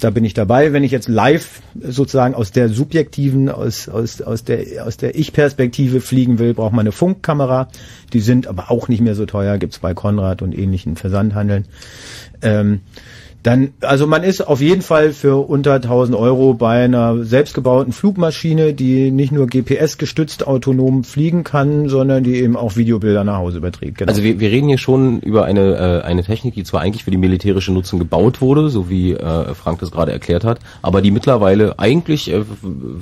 Da 0.00 0.10
bin 0.10 0.24
ich 0.24 0.34
dabei. 0.34 0.72
Wenn 0.72 0.82
ich 0.82 0.90
jetzt 0.90 1.08
live 1.08 1.62
sozusagen 1.80 2.34
aus 2.34 2.50
der 2.50 2.68
subjektiven, 2.68 3.48
aus 3.48 3.88
aus 3.88 4.22
aus 4.22 4.42
der 4.42 4.84
aus 4.84 4.96
der 4.96 5.14
Ich-Perspektive 5.14 6.00
fliegen 6.00 6.40
will, 6.40 6.54
braucht 6.54 6.72
man 6.72 6.80
eine 6.80 6.92
Funkkamera. 6.92 7.68
Die 8.12 8.20
sind 8.20 8.46
aber 8.46 8.70
auch 8.70 8.88
nicht 8.88 9.00
mehr 9.00 9.14
so 9.14 9.26
teuer, 9.26 9.58
gibt's 9.58 9.78
bei 9.78 9.94
Konrad 9.94 10.42
und 10.42 10.56
ähnlichen 10.56 10.96
Versandhandeln. 10.96 11.66
Ähm, 12.42 12.80
dann, 13.42 13.72
also 13.80 14.06
man 14.06 14.22
ist 14.22 14.46
auf 14.46 14.60
jeden 14.60 14.82
Fall 14.82 15.12
für 15.12 15.48
unter 15.48 15.74
1000 15.74 16.16
Euro 16.16 16.52
bei 16.52 16.84
einer 16.84 17.24
selbstgebauten 17.24 17.92
Flugmaschine, 17.92 18.74
die 18.74 19.10
nicht 19.10 19.32
nur 19.32 19.46
GPS 19.46 19.96
gestützt 19.96 20.46
autonom 20.46 21.04
fliegen 21.04 21.42
kann, 21.42 21.88
sondern 21.88 22.22
die 22.22 22.36
eben 22.36 22.56
auch 22.56 22.76
Videobilder 22.76 23.24
nach 23.24 23.38
Hause 23.38 23.58
überträgt. 23.58 23.98
Genau. 23.98 24.10
Also 24.10 24.22
wir, 24.22 24.40
wir 24.40 24.50
reden 24.50 24.68
hier 24.68 24.76
schon 24.76 25.20
über 25.20 25.46
eine, 25.46 26.02
äh, 26.02 26.06
eine 26.06 26.22
Technik, 26.22 26.54
die 26.54 26.64
zwar 26.64 26.82
eigentlich 26.82 27.04
für 27.04 27.10
die 27.10 27.16
militärische 27.16 27.72
Nutzung 27.72 27.98
gebaut 27.98 28.42
wurde, 28.42 28.68
so 28.68 28.90
wie 28.90 29.12
äh, 29.12 29.54
Frank 29.54 29.80
das 29.80 29.90
gerade 29.90 30.12
erklärt 30.12 30.44
hat, 30.44 30.58
aber 30.82 31.00
die 31.00 31.10
mittlerweile 31.10 31.78
eigentlich 31.78 32.30
äh, 32.30 32.42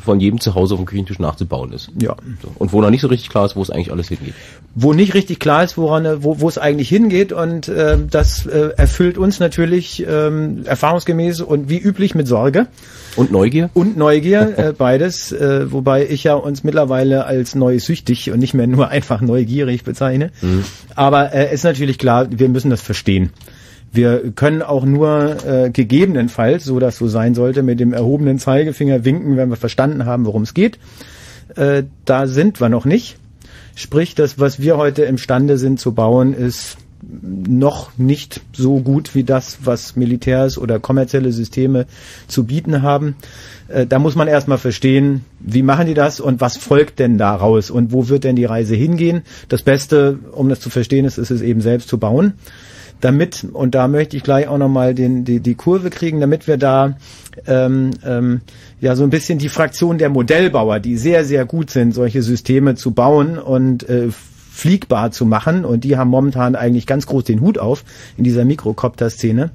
von 0.05 0.21
jedem 0.21 0.41
zu 0.41 0.55
Hause 0.55 0.75
auf 0.75 0.81
dem 0.81 0.87
Küchentisch 0.87 1.19
nachzubauen 1.19 1.73
ist. 1.73 1.91
Ja. 2.01 2.15
So. 2.43 2.53
Und 2.55 2.73
wo 2.73 2.81
noch 2.81 2.91
nicht 2.91 3.01
so 3.01 3.09
richtig 3.09 3.29
klar 3.31 3.45
ist, 3.45 3.57
wo 3.57 3.63
es 3.63 3.71
eigentlich 3.71 3.91
alles 3.91 4.09
hingeht. 4.09 4.35
Wo 4.77 4.93
nicht 4.93 5.15
richtig 5.15 5.41
klar 5.41 5.65
ist, 5.65 5.77
woran, 5.77 6.23
wo, 6.23 6.41
wo 6.41 6.49
es 6.49 6.59
eigentlich 6.59 6.89
hingeht 6.89 7.33
und 7.33 7.67
äh, 7.67 7.99
das 8.09 8.47
äh, 8.47 8.71
erfüllt 8.77 9.19
uns 9.19 9.41
natürlich 9.41 10.07
äh, 10.07 10.28
ähm, 10.29 10.65
erfahrungsgemäß 10.65 11.41
und 11.41 11.69
wie 11.69 11.79
üblich 11.79 12.15
mit 12.15 12.29
Sorge. 12.29 12.67
Und 13.17 13.33
Neugier? 13.33 13.71
Und 13.75 13.97
Neugier, 13.97 14.57
äh, 14.57 14.73
beides, 14.73 15.33
äh, 15.33 15.73
wobei 15.73 16.07
ich 16.07 16.25
ja 16.25 16.35
uns 16.35 16.63
mittlerweile 16.63 17.25
als 17.25 17.55
neusüchtig 17.55 18.31
und 18.31 18.39
nicht 18.39 18.55
mehr 18.55 18.67
nur 18.67 18.89
einfach 18.89 19.21
neugierig 19.21 19.85
bezeichne. 19.85 20.31
Mhm. 20.41 20.65
Aber 20.95 21.33
äh, 21.33 21.53
ist 21.53 21.65
natürlich 21.65 21.99
klar, 21.99 22.29
wir 22.31 22.49
müssen 22.49 22.71
das 22.71 22.81
verstehen. 22.81 23.31
Wir 23.91 24.33
können 24.33 24.63
auch 24.63 24.85
nur 24.85 25.37
äh, 25.47 25.71
gegebenenfalls, 25.71 26.65
so 26.65 26.79
das 26.79 26.99
so 26.99 27.09
sein 27.09 27.35
sollte, 27.35 27.63
mit 27.63 27.81
dem 27.81 27.93
erhobenen 27.93 28.39
Zeigefinger 28.39 29.05
winken, 29.05 29.37
wenn 29.37 29.49
wir 29.49 29.57
verstanden 29.57 30.05
haben, 30.05 30.27
worum 30.27 30.43
es 30.43 30.55
geht. 30.55 30.79
Äh, 31.57 31.85
da 32.05 32.27
sind 32.27 32.61
wir 32.61 32.69
noch 32.69 32.85
nicht. 32.85 33.17
Sprich, 33.75 34.15
das, 34.15 34.39
was 34.39 34.61
wir 34.61 34.77
heute 34.77 35.05
imstande 35.05 35.57
sind 35.57 35.81
zu 35.81 35.95
bauen, 35.95 36.35
ist 36.35 36.77
noch 37.03 37.97
nicht 37.97 38.41
so 38.53 38.81
gut 38.81 39.15
wie 39.15 39.25
das, 39.25 39.59
was 39.65 39.97
Militärs 39.97 40.59
oder 40.59 40.81
kommerzielle 40.81 41.33
Systeme 41.33 41.87
zu 42.27 42.45
bieten 42.45 42.83
haben. 42.83 43.17
Äh, 43.69 43.87
da 43.87 43.99
muss 43.99 44.17
man 44.17 44.29
erstmal 44.29 44.59
verstehen, 44.59 45.25
wie 45.41 45.63
machen 45.63 45.87
die 45.87 45.95
das 45.95 46.21
und 46.21 46.41
was 46.41 46.57
folgt 46.57 46.99
denn 46.99 47.19
daraus 47.19 47.71
und 47.71 47.93
wo 47.93 48.09
wird 48.09 48.25
denn 48.25 48.37
die 48.37 48.45
Reise 48.45 48.75
hingehen. 48.75 49.23
Das 49.49 49.63
Beste, 49.63 50.19
um 50.33 50.49
das 50.49 50.61
zu 50.61 50.71
verstehen, 50.71 51.05
ist, 51.05 51.19
ist 51.19 51.31
es 51.31 51.43
eben 51.43 51.61
selbst 51.61 51.89
zu 51.89 51.99
bauen. 51.99 52.35
Damit, 53.01 53.47
und 53.53 53.77
da 53.77 53.87
möchte 53.87 54.17
ich 54.17 54.25
gleich 54.25 54.49
auch 54.49 54.59
nochmal 54.59 54.93
die, 54.93 55.39
die 55.39 55.55
Kurve 55.55 55.89
kriegen, 55.89 56.21
damit 56.21 56.49
wir 56.49 56.57
da 56.57 56.97
ähm, 57.47 57.93
ähm, 58.05 58.41
ja 58.81 58.97
so 58.97 59.05
ein 59.05 59.11
bisschen 59.11 59.39
die 59.39 59.49
Fraktion 59.49 59.99
der 59.99 60.09
Modellbauer, 60.09 60.81
die 60.81 60.97
sehr, 60.97 61.25
sehr 61.25 61.45
gut 61.45 61.71
sind, 61.71 61.95
solche 61.95 62.23
Systeme 62.23 62.75
zu 62.75 62.91
bauen 62.91 63.39
und 63.39 63.89
äh, 63.89 64.09
fliegbar 64.59 65.13
zu 65.13 65.25
machen. 65.25 65.65
Und 65.65 65.85
die 65.85 65.97
haben 65.97 66.11
momentan 66.11 66.57
eigentlich 66.57 66.87
ganz 66.87 67.07
groß 67.07 67.25
den 67.25 67.41
Hut 67.41 67.59
auf 67.59 67.85
in 68.17 68.25
dieser 68.25 68.45
Mikrocopter-Szene. 68.45 69.51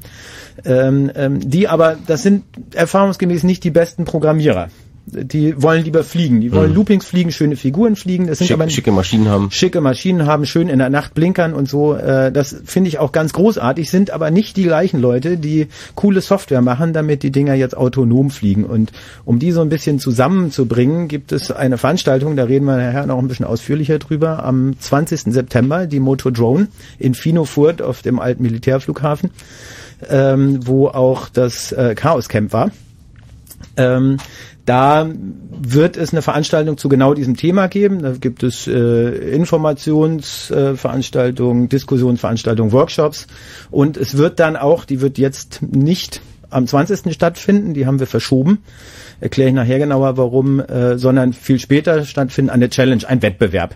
Ähm, 0.64 1.12
ähm, 1.16 1.50
die 1.50 1.68
aber, 1.68 1.98
das 2.08 2.24
sind 2.24 2.46
erfahrungsgemäß 2.74 3.44
nicht 3.44 3.66
die 3.66 3.72
besten 3.72 4.06
Programmierer 4.06 4.70
die 5.06 5.62
wollen 5.62 5.84
lieber 5.84 6.04
fliegen. 6.04 6.40
Die 6.40 6.52
wollen 6.54 6.70
mhm. 6.70 6.78
Loopings 6.78 7.06
fliegen, 7.06 7.32
schöne 7.32 7.58
Figuren 7.58 7.96
fliegen. 7.96 8.28
Das 8.28 8.38
sind 8.38 8.48
Schick, 8.48 8.60
aber 8.60 8.70
schicke 8.70 8.92
Maschinen 8.92 9.28
haben. 9.28 9.52
Schicke 9.52 9.82
Maschinen 9.82 10.26
haben, 10.26 10.46
schön 10.46 10.70
in 10.70 10.80
der 10.80 10.90
Nacht 10.90 11.14
blinkern 11.14 11.54
und 11.54 11.68
so. 11.68 11.94
Äh, 11.94 12.32
das 12.32 12.56
finde 12.64 12.88
ich 12.88 13.00
auch 13.00 13.12
ganz 13.12 13.34
großartig. 13.34 13.90
Sind 13.90 14.12
aber 14.12 14.32
nicht 14.32 14.56
die 14.56 14.64
gleichen 14.64 15.02
Leute, 15.02 15.38
die 15.38 15.68
coole 15.96 16.22
Software 16.22 16.62
machen, 16.62 16.94
damit 16.94 17.22
die 17.24 17.32
Dinger 17.32 17.54
jetzt 17.54 17.76
autonom 17.76 18.32
fliegen. 18.32 18.64
Und 18.64 18.94
um 19.26 19.40
die 19.40 19.52
so 19.52 19.62
ein 19.62 19.70
bisschen 19.70 20.00
zusammenzubringen, 20.00 21.10
gibt 21.10 21.34
es 21.34 21.52
eine 21.52 21.78
Veranstaltung, 21.78 22.38
da 22.38 22.46
reden 22.46 22.66
wir 22.66 22.78
nachher 22.78 23.06
noch 23.06 23.20
ein 23.20 23.28
bisschen 23.28 23.46
ausführlicher 23.46 24.00
drüber, 24.00 24.44
am 24.44 24.80
20. 24.80 25.34
September, 25.34 25.86
die 25.86 26.00
Moto 26.00 26.32
Drone 26.32 26.68
in 26.98 27.14
Finofurt 27.14 27.82
auf 27.82 28.02
dem 28.04 28.20
alten 28.20 28.44
Militärflughafen, 28.44 29.32
ähm, 30.10 30.66
wo 30.66 30.88
auch 30.88 31.28
das 31.28 31.74
äh, 31.74 31.94
Chaos 31.94 32.30
Camp 32.30 32.54
war. 32.54 32.72
Ähm, 33.76 34.18
da 34.66 35.10
wird 35.62 35.98
es 35.98 36.14
eine 36.14 36.22
Veranstaltung 36.22 36.78
zu 36.78 36.88
genau 36.90 37.14
diesem 37.14 37.36
Thema 37.36 37.68
geben. 37.68 38.02
Da 38.02 38.12
gibt 38.12 38.44
es 38.44 38.66
äh, 38.68 39.10
Informationsveranstaltungen, 39.36 41.66
äh, 41.66 41.68
Diskussionsveranstaltungen, 41.68 42.72
Workshops. 42.72 43.28
Und 43.72 43.98
es 43.98 44.16
wird 44.18 44.40
dann 44.40 44.56
auch, 44.56 44.86
die 44.86 45.02
wird 45.02 45.18
jetzt 45.18 45.62
nicht 45.62 46.22
am 46.54 46.68
20. 46.68 47.14
stattfinden, 47.14 47.74
die 47.74 47.86
haben 47.86 48.00
wir 48.00 48.08
verschoben. 48.08 48.60
Erkläre 49.20 49.50
ich 49.50 49.56
nachher 49.56 49.80
genauer 49.80 50.18
warum, 50.18 50.60
äh, 50.60 50.98
sondern 50.98 51.34
viel 51.34 51.60
später 51.60 52.06
stattfinden 52.06 52.50
eine 52.50 52.70
Challenge, 52.70 53.08
ein 53.08 53.22
Wettbewerb. 53.22 53.76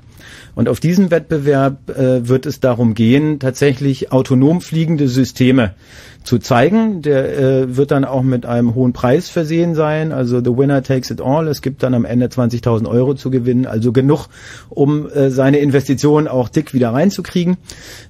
Und 0.55 0.69
auf 0.69 0.79
diesem 0.79 1.11
Wettbewerb 1.11 1.89
äh, 1.89 2.27
wird 2.27 2.45
es 2.45 2.59
darum 2.59 2.95
gehen, 2.95 3.39
tatsächlich 3.39 4.11
autonom 4.11 4.59
fliegende 4.59 5.07
Systeme 5.07 5.75
zu 6.23 6.39
zeigen. 6.39 7.01
Der 7.01 7.37
äh, 7.37 7.77
wird 7.77 7.91
dann 7.91 8.03
auch 8.03 8.23
mit 8.23 8.45
einem 8.45 8.75
hohen 8.75 8.91
Preis 8.91 9.29
versehen 9.29 9.75
sein. 9.75 10.11
Also 10.11 10.39
the 10.39 10.57
winner 10.57 10.83
takes 10.83 11.09
it 11.09 11.21
all. 11.21 11.47
Es 11.47 11.61
gibt 11.61 11.83
dann 11.83 11.93
am 11.93 12.05
Ende 12.05 12.25
20.000 12.25 12.87
Euro 12.87 13.13
zu 13.13 13.29
gewinnen. 13.29 13.65
Also 13.65 13.91
genug, 13.91 14.27
um 14.69 15.07
äh, 15.09 15.29
seine 15.29 15.59
Investition 15.59 16.27
auch 16.27 16.49
dick 16.49 16.73
wieder 16.73 16.89
reinzukriegen, 16.89 17.57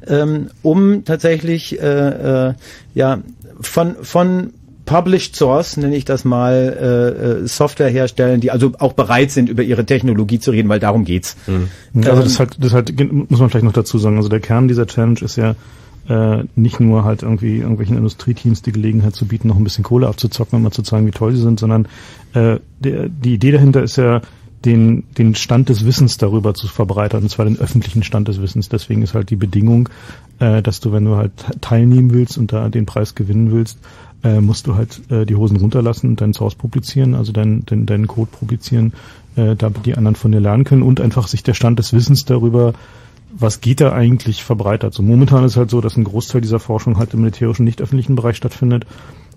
ähm, 0.07 0.47
um 0.63 1.03
tatsächlich 1.05 1.81
äh, 1.81 2.47
äh, 2.47 2.53
ja 2.95 3.19
von 3.61 3.95
von 4.01 4.53
Published 4.87 5.35
Source, 5.35 5.77
nenne 5.77 5.95
ich 5.95 6.05
das 6.05 6.23
mal, 6.23 6.53
äh, 6.55 7.43
äh, 7.43 7.47
Software 7.47 7.89
herstellen, 7.89 8.39
die 8.39 8.51
also 8.51 8.71
auch 8.79 8.93
bereit 8.93 9.31
sind, 9.31 9.49
über 9.49 9.61
ihre 9.61 9.85
Technologie 9.85 10.39
zu 10.39 10.51
reden, 10.51 10.69
weil 10.69 10.79
darum 10.79 11.03
geht's. 11.03 11.35
Mhm. 11.45 11.67
Also 12.05 12.23
das 12.23 12.39
halt, 12.39 12.55
das 12.59 12.73
halt, 12.73 12.97
muss 13.29 13.39
man 13.39 13.49
vielleicht 13.49 13.65
noch 13.65 13.73
dazu 13.73 13.99
sagen. 13.99 14.15
Also 14.15 14.29
der 14.29 14.39
Kern 14.39 14.67
dieser 14.69 14.87
Challenge 14.87 15.19
ist 15.21 15.35
ja 15.35 15.55
äh, 16.07 16.45
nicht 16.55 16.79
nur 16.79 17.03
halt 17.03 17.21
irgendwie 17.21 17.57
irgendwelchen 17.57 17.97
Industrieteams 17.97 18.61
die 18.61 18.71
Gelegenheit 18.71 19.13
zu 19.13 19.27
bieten, 19.27 19.49
noch 19.49 19.57
ein 19.57 19.63
bisschen 19.63 19.83
Kohle 19.83 20.07
abzuzocken 20.07 20.55
und 20.55 20.63
mal 20.63 20.71
zu 20.71 20.83
zeigen, 20.83 21.05
wie 21.05 21.11
toll 21.11 21.35
sie 21.35 21.41
sind, 21.41 21.59
sondern 21.59 21.87
äh, 22.33 22.59
der, 22.79 23.09
die 23.09 23.33
Idee 23.33 23.51
dahinter 23.51 23.83
ist 23.83 23.97
ja, 23.97 24.21
den, 24.67 25.03
den 25.17 25.33
Stand 25.33 25.69
des 25.69 25.85
Wissens 25.85 26.17
darüber 26.17 26.53
zu 26.53 26.67
verbreitern, 26.67 27.23
und 27.23 27.29
zwar 27.29 27.45
den 27.45 27.57
öffentlichen 27.57 28.03
Stand 28.03 28.27
des 28.27 28.41
Wissens. 28.41 28.67
Deswegen 28.67 29.01
ist 29.01 29.13
halt 29.13 29.29
die 29.29 29.37
Bedingung, 29.37 29.87
äh, 30.39 30.61
dass 30.61 30.81
du, 30.81 30.91
wenn 30.91 31.05
du 31.05 31.15
halt 31.15 31.31
teilnehmen 31.61 32.11
willst 32.11 32.37
und 32.37 32.51
da 32.51 32.67
den 32.67 32.85
Preis 32.85 33.15
gewinnen 33.15 33.51
willst, 33.51 33.79
äh, 34.23 34.41
musst 34.41 34.67
du 34.67 34.75
halt 34.75 35.01
äh, 35.09 35.25
die 35.25 35.35
Hosen 35.35 35.57
runterlassen 35.57 36.09
und 36.09 36.21
deinen 36.21 36.33
Source 36.33 36.55
publizieren, 36.55 37.15
also 37.15 37.31
deinen 37.31 37.65
dein, 37.65 37.85
deinen 37.85 38.07
Code 38.07 38.29
publizieren, 38.37 38.91
äh, 39.37 39.55
damit 39.55 39.85
die 39.85 39.95
anderen 39.95 40.15
von 40.15 40.33
dir 40.33 40.41
lernen 40.41 40.65
können 40.65 40.83
und 40.83 40.99
einfach 40.99 41.29
sich 41.29 41.43
der 41.43 41.53
Stand 41.53 41.79
des 41.79 41.93
Wissens 41.93 42.25
darüber 42.25 42.73
was 43.39 43.59
geht 43.59 43.81
da 43.81 43.91
eigentlich 43.91 44.43
verbreitert? 44.43 44.93
So 44.93 45.03
momentan 45.03 45.43
ist 45.43 45.57
halt 45.57 45.69
so, 45.69 45.81
dass 45.81 45.97
ein 45.97 46.05
Großteil 46.05 46.39
dieser 46.39 46.59
Forschung 46.59 46.97
halt 46.97 47.13
im 47.13 47.19
militärischen, 47.19 47.65
nicht 47.65 47.81
öffentlichen 47.81 48.15
Bereich 48.15 48.37
stattfindet. 48.37 48.87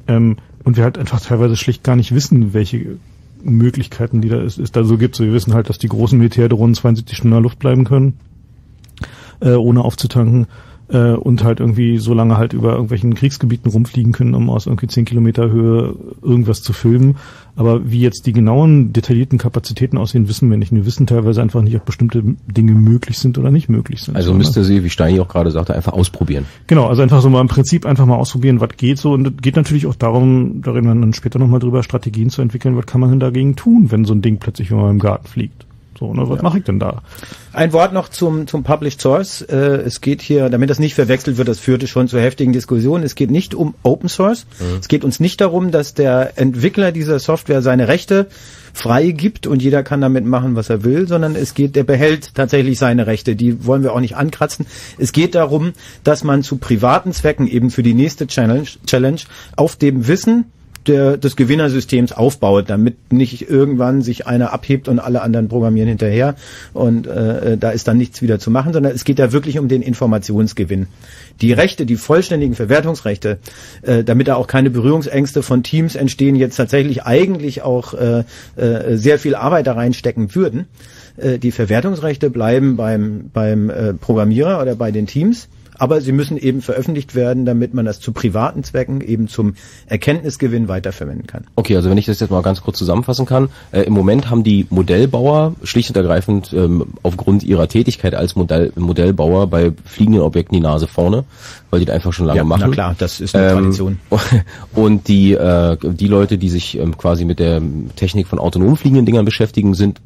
Ähm, 0.06 0.36
und 0.62 0.76
wir 0.76 0.84
halt 0.84 0.96
einfach 0.96 1.20
teilweise 1.20 1.56
schlicht 1.56 1.82
gar 1.82 1.96
nicht 1.96 2.14
wissen, 2.14 2.54
welche 2.54 2.98
Möglichkeiten 3.42 4.20
die 4.20 4.28
da 4.28 4.40
ist, 4.40 4.58
ist 4.58 4.76
da 4.76 4.84
so 4.84 4.98
gibt. 4.98 5.18
Wir 5.18 5.32
wissen 5.32 5.54
halt, 5.54 5.68
dass 5.68 5.78
die 5.78 5.88
großen 5.88 6.18
Militärdrohnen 6.18 6.74
72 6.74 7.16
Stunden 7.16 7.34
in 7.34 7.42
der 7.42 7.42
Luft 7.42 7.58
bleiben 7.58 7.84
können, 7.84 8.18
äh, 9.40 9.52
ohne 9.52 9.82
aufzutanken 9.82 10.46
äh, 10.92 11.12
und 11.12 11.44
halt 11.44 11.60
irgendwie 11.60 11.98
so 11.98 12.14
lange 12.14 12.36
halt 12.36 12.52
über 12.52 12.72
irgendwelchen 12.72 13.14
Kriegsgebieten 13.14 13.70
rumfliegen 13.70 14.12
können, 14.12 14.34
um 14.34 14.50
aus 14.50 14.66
irgendwie 14.66 14.86
10 14.86 15.04
Kilometer 15.04 15.50
Höhe 15.50 15.94
irgendwas 16.22 16.62
zu 16.62 16.72
filmen. 16.72 17.16
Aber 17.56 17.90
wie 17.90 18.00
jetzt 18.00 18.26
die 18.26 18.32
genauen, 18.32 18.92
detaillierten 18.92 19.38
Kapazitäten 19.38 19.98
aussehen, 19.98 20.28
wissen 20.28 20.50
wir 20.50 20.56
nicht. 20.56 20.72
Wir 20.72 20.86
wissen 20.86 21.06
teilweise 21.06 21.42
einfach 21.42 21.62
nicht, 21.62 21.76
ob 21.76 21.84
bestimmte 21.84 22.22
Dinge 22.46 22.72
möglich 22.72 23.18
sind 23.18 23.38
oder 23.38 23.50
nicht 23.50 23.68
möglich 23.68 24.02
sind. 24.02 24.16
Also 24.16 24.32
müsste 24.32 24.64
sie, 24.64 24.82
wie 24.84 24.90
Steini 24.90 25.20
auch 25.20 25.28
gerade 25.28 25.50
sagte, 25.50 25.74
einfach 25.74 25.92
ausprobieren. 25.92 26.46
Genau, 26.66 26.86
also 26.86 27.02
einfach 27.02 27.20
so 27.20 27.28
mal 27.28 27.40
im 27.40 27.48
Prinzip 27.48 27.86
einfach 27.86 28.06
mal 28.06 28.16
ausprobieren, 28.16 28.60
was 28.60 28.70
geht 28.76 28.98
so. 28.98 29.12
Und 29.12 29.26
es 29.26 29.32
geht 29.42 29.56
natürlich 29.56 29.86
auch 29.86 29.94
darum, 29.94 30.62
da 30.62 30.72
reden 30.72 30.86
wir 30.86 30.94
dann 30.94 31.12
später 31.12 31.38
nochmal 31.38 31.60
drüber, 31.60 31.82
Strategien 31.82 32.30
zu 32.30 32.42
entwickeln, 32.42 32.76
was 32.76 32.86
kann 32.86 33.00
man 33.00 33.10
denn 33.10 33.20
dagegen 33.20 33.56
tun, 33.56 33.90
wenn 33.90 34.04
so 34.04 34.14
ein 34.14 34.22
Ding 34.22 34.38
plötzlich 34.38 34.70
über 34.70 34.82
meinem 34.82 34.98
Garten 34.98 35.26
fliegt. 35.26 35.66
So, 36.00 36.14
ne, 36.14 36.26
was 36.26 36.38
ja. 36.38 36.42
mache 36.42 36.58
ich 36.58 36.64
denn 36.64 36.80
da? 36.80 37.02
Ein 37.52 37.74
Wort 37.74 37.92
noch 37.92 38.08
zum, 38.08 38.46
zum 38.46 38.62
Published 38.62 39.02
Source. 39.02 39.42
Äh, 39.42 39.56
es 39.84 40.00
geht 40.00 40.22
hier, 40.22 40.48
damit 40.48 40.70
das 40.70 40.78
nicht 40.78 40.94
verwechselt 40.94 41.36
wird, 41.36 41.46
das 41.46 41.60
führte 41.60 41.86
schon 41.86 42.08
zu 42.08 42.18
heftigen 42.18 42.54
Diskussionen. 42.54 43.04
Es 43.04 43.14
geht 43.14 43.30
nicht 43.30 43.54
um 43.54 43.74
Open 43.82 44.08
Source. 44.08 44.46
Mhm. 44.58 44.78
Es 44.80 44.88
geht 44.88 45.04
uns 45.04 45.20
nicht 45.20 45.42
darum, 45.42 45.70
dass 45.70 45.92
der 45.92 46.38
Entwickler 46.38 46.90
dieser 46.90 47.18
Software 47.18 47.60
seine 47.60 47.86
Rechte 47.86 48.28
frei 48.72 49.10
gibt 49.10 49.46
und 49.46 49.62
jeder 49.62 49.82
kann 49.82 50.00
damit 50.00 50.24
machen, 50.24 50.56
was 50.56 50.70
er 50.70 50.84
will, 50.84 51.06
sondern 51.06 51.34
es 51.34 51.52
geht, 51.52 51.76
der 51.76 51.84
behält 51.84 52.34
tatsächlich 52.34 52.78
seine 52.78 53.06
Rechte. 53.06 53.36
Die 53.36 53.66
wollen 53.66 53.82
wir 53.82 53.92
auch 53.92 54.00
nicht 54.00 54.16
ankratzen. 54.16 54.66
Es 54.96 55.12
geht 55.12 55.34
darum, 55.34 55.72
dass 56.02 56.24
man 56.24 56.42
zu 56.42 56.56
privaten 56.56 57.12
Zwecken 57.12 57.46
eben 57.46 57.70
für 57.70 57.82
die 57.82 57.94
nächste 57.94 58.26
Challenge, 58.26 58.68
Challenge 58.86 59.20
auf 59.56 59.76
dem 59.76 60.08
Wissen 60.08 60.46
der, 60.90 61.16
des 61.16 61.36
Gewinnersystems 61.36 62.12
aufbaut, 62.12 62.68
damit 62.68 63.12
nicht 63.12 63.48
irgendwann 63.48 64.02
sich 64.02 64.26
einer 64.26 64.52
abhebt 64.52 64.88
und 64.88 64.98
alle 64.98 65.22
anderen 65.22 65.48
programmieren 65.48 65.88
hinterher 65.88 66.34
und 66.72 67.06
äh, 67.06 67.56
da 67.56 67.70
ist 67.70 67.88
dann 67.88 67.96
nichts 67.96 68.22
wieder 68.22 68.38
zu 68.38 68.50
machen, 68.50 68.72
sondern 68.72 68.92
es 68.92 69.04
geht 69.04 69.18
da 69.18 69.32
wirklich 69.32 69.58
um 69.58 69.68
den 69.68 69.82
Informationsgewinn. 69.82 70.88
Die 71.40 71.52
Rechte, 71.52 71.86
die 71.86 71.96
vollständigen 71.96 72.54
Verwertungsrechte, 72.54 73.38
äh, 73.82 74.04
damit 74.04 74.28
da 74.28 74.34
auch 74.34 74.46
keine 74.46 74.70
Berührungsängste 74.70 75.42
von 75.42 75.62
Teams 75.62 75.94
entstehen, 75.94 76.36
jetzt 76.36 76.56
tatsächlich 76.56 77.04
eigentlich 77.04 77.62
auch 77.62 77.94
äh, 77.94 78.24
äh, 78.56 78.96
sehr 78.96 79.18
viel 79.18 79.34
Arbeit 79.34 79.66
da 79.66 79.72
reinstecken 79.72 80.34
würden. 80.34 80.66
Äh, 81.16 81.38
die 81.38 81.52
Verwertungsrechte 81.52 82.30
bleiben 82.30 82.76
beim, 82.76 83.30
beim 83.32 83.70
äh, 83.70 83.94
Programmierer 83.94 84.60
oder 84.60 84.74
bei 84.74 84.90
den 84.90 85.06
Teams 85.06 85.48
aber 85.80 86.02
sie 86.02 86.12
müssen 86.12 86.36
eben 86.36 86.60
veröffentlicht 86.60 87.14
werden, 87.14 87.46
damit 87.46 87.72
man 87.72 87.86
das 87.86 88.00
zu 88.00 88.12
privaten 88.12 88.62
Zwecken, 88.62 89.00
eben 89.00 89.28
zum 89.28 89.54
Erkenntnisgewinn 89.86 90.68
weiterverwenden 90.68 91.26
kann. 91.26 91.46
Okay, 91.56 91.74
also 91.74 91.88
wenn 91.88 91.96
ich 91.96 92.04
das 92.04 92.20
jetzt 92.20 92.30
mal 92.30 92.42
ganz 92.42 92.60
kurz 92.60 92.76
zusammenfassen 92.76 93.24
kann, 93.24 93.48
äh, 93.72 93.82
im 93.82 93.94
Moment 93.94 94.28
haben 94.28 94.44
die 94.44 94.66
Modellbauer 94.68 95.54
schlicht 95.62 95.88
und 95.88 95.96
ergreifend 95.96 96.52
ähm, 96.52 96.84
aufgrund 97.02 97.44
ihrer 97.44 97.66
Tätigkeit 97.66 98.14
als 98.14 98.36
Modell, 98.36 98.72
Modellbauer 98.76 99.46
bei 99.46 99.72
fliegenden 99.86 100.22
Objekten 100.22 100.54
die 100.54 100.60
Nase 100.60 100.86
vorne, 100.86 101.24
weil 101.70 101.80
die 101.80 101.86
das 101.86 101.96
einfach 101.96 102.12
schon 102.12 102.26
lange 102.26 102.38
ja, 102.38 102.44
machen. 102.44 102.64
Na 102.66 102.68
klar, 102.68 102.94
das 102.98 103.18
ist 103.18 103.34
eine 103.34 103.48
ähm, 103.48 103.58
Tradition. 103.58 103.98
Und 104.74 105.08
die, 105.08 105.32
äh, 105.32 105.78
die 105.80 106.08
Leute, 106.08 106.36
die 106.36 106.50
sich 106.50 106.76
ähm, 106.76 106.98
quasi 106.98 107.24
mit 107.24 107.38
der 107.38 107.62
Technik 107.96 108.26
von 108.26 108.38
autonom 108.38 108.76
fliegenden 108.76 109.06
Dingern 109.06 109.24
beschäftigen, 109.24 109.72
sind 109.72 109.98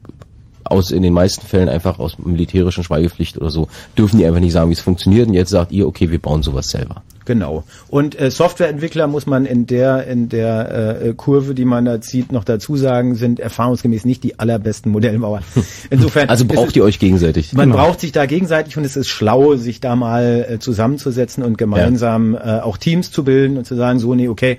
aus 0.64 0.90
in 0.90 1.02
den 1.02 1.12
meisten 1.12 1.47
Fällen 1.47 1.68
einfach 1.68 1.99
aus 1.99 2.18
militärischen 2.18 2.85
Schweigepflicht 2.85 3.38
oder 3.38 3.50
so, 3.50 3.68
dürfen 3.97 4.18
die 4.18 4.26
einfach 4.26 4.40
nicht 4.40 4.52
sagen, 4.52 4.71
wie 4.71 4.75
es 4.75 4.80
funktioniert. 4.80 5.28
Und 5.28 5.35
jetzt 5.35 5.50
sagt 5.50 5.73
ihr, 5.73 5.87
okay, 5.87 6.11
wir 6.11 6.18
bauen 6.18 6.42
sowas 6.42 6.68
selber. 6.68 7.02
Genau. 7.25 7.64
Und 7.88 8.21
äh, 8.21 8.30
Softwareentwickler 8.30 9.06
muss 9.06 9.26
man 9.26 9.47
in 9.47 9.66
der 9.66 10.06
in 10.06 10.28
der 10.28 11.00
äh, 11.02 11.14
Kurve, 11.14 11.54
die 11.54 11.64
man 11.64 11.85
da 11.85 12.00
zieht, 12.00 12.33
noch 12.33 12.44
dazu 12.44 12.76
sagen, 12.76 13.14
sind 13.14 13.40
erfahrungsgemäß 13.40 14.04
nicht 14.04 14.23
die 14.25 14.38
allerbesten 14.38 14.92
Modellbauer. 14.92 15.40
Insofern. 15.90 16.28
also 16.28 16.44
braucht 16.44 16.68
ist, 16.68 16.76
ihr 16.76 16.85
euch 16.85 16.99
gegenseitig. 16.99 17.52
Man 17.54 17.71
genau. 17.71 17.83
braucht 17.83 18.00
sich 18.00 18.12
da 18.12 18.26
gegenseitig 18.26 18.76
und 18.76 18.85
es 18.85 18.97
ist 18.97 19.09
schlau, 19.09 19.56
sich 19.56 19.80
da 19.80 19.97
mal 19.97 20.47
äh, 20.49 20.59
zusammenzusetzen 20.59 21.42
und 21.42 21.56
gemeinsam 21.56 22.35
ja. 22.35 22.59
äh, 22.59 22.61
auch 22.61 22.76
Teams 22.76 23.11
zu 23.11 23.25
bilden 23.25 23.56
und 23.56 23.66
zu 23.66 23.75
sagen, 23.75 23.99
so 23.99 24.14
nee, 24.14 24.28
okay, 24.28 24.59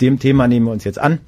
dem 0.00 0.18
Thema 0.18 0.46
nehmen 0.46 0.66
wir 0.66 0.72
uns 0.72 0.84
jetzt 0.84 1.00
an 1.00 1.18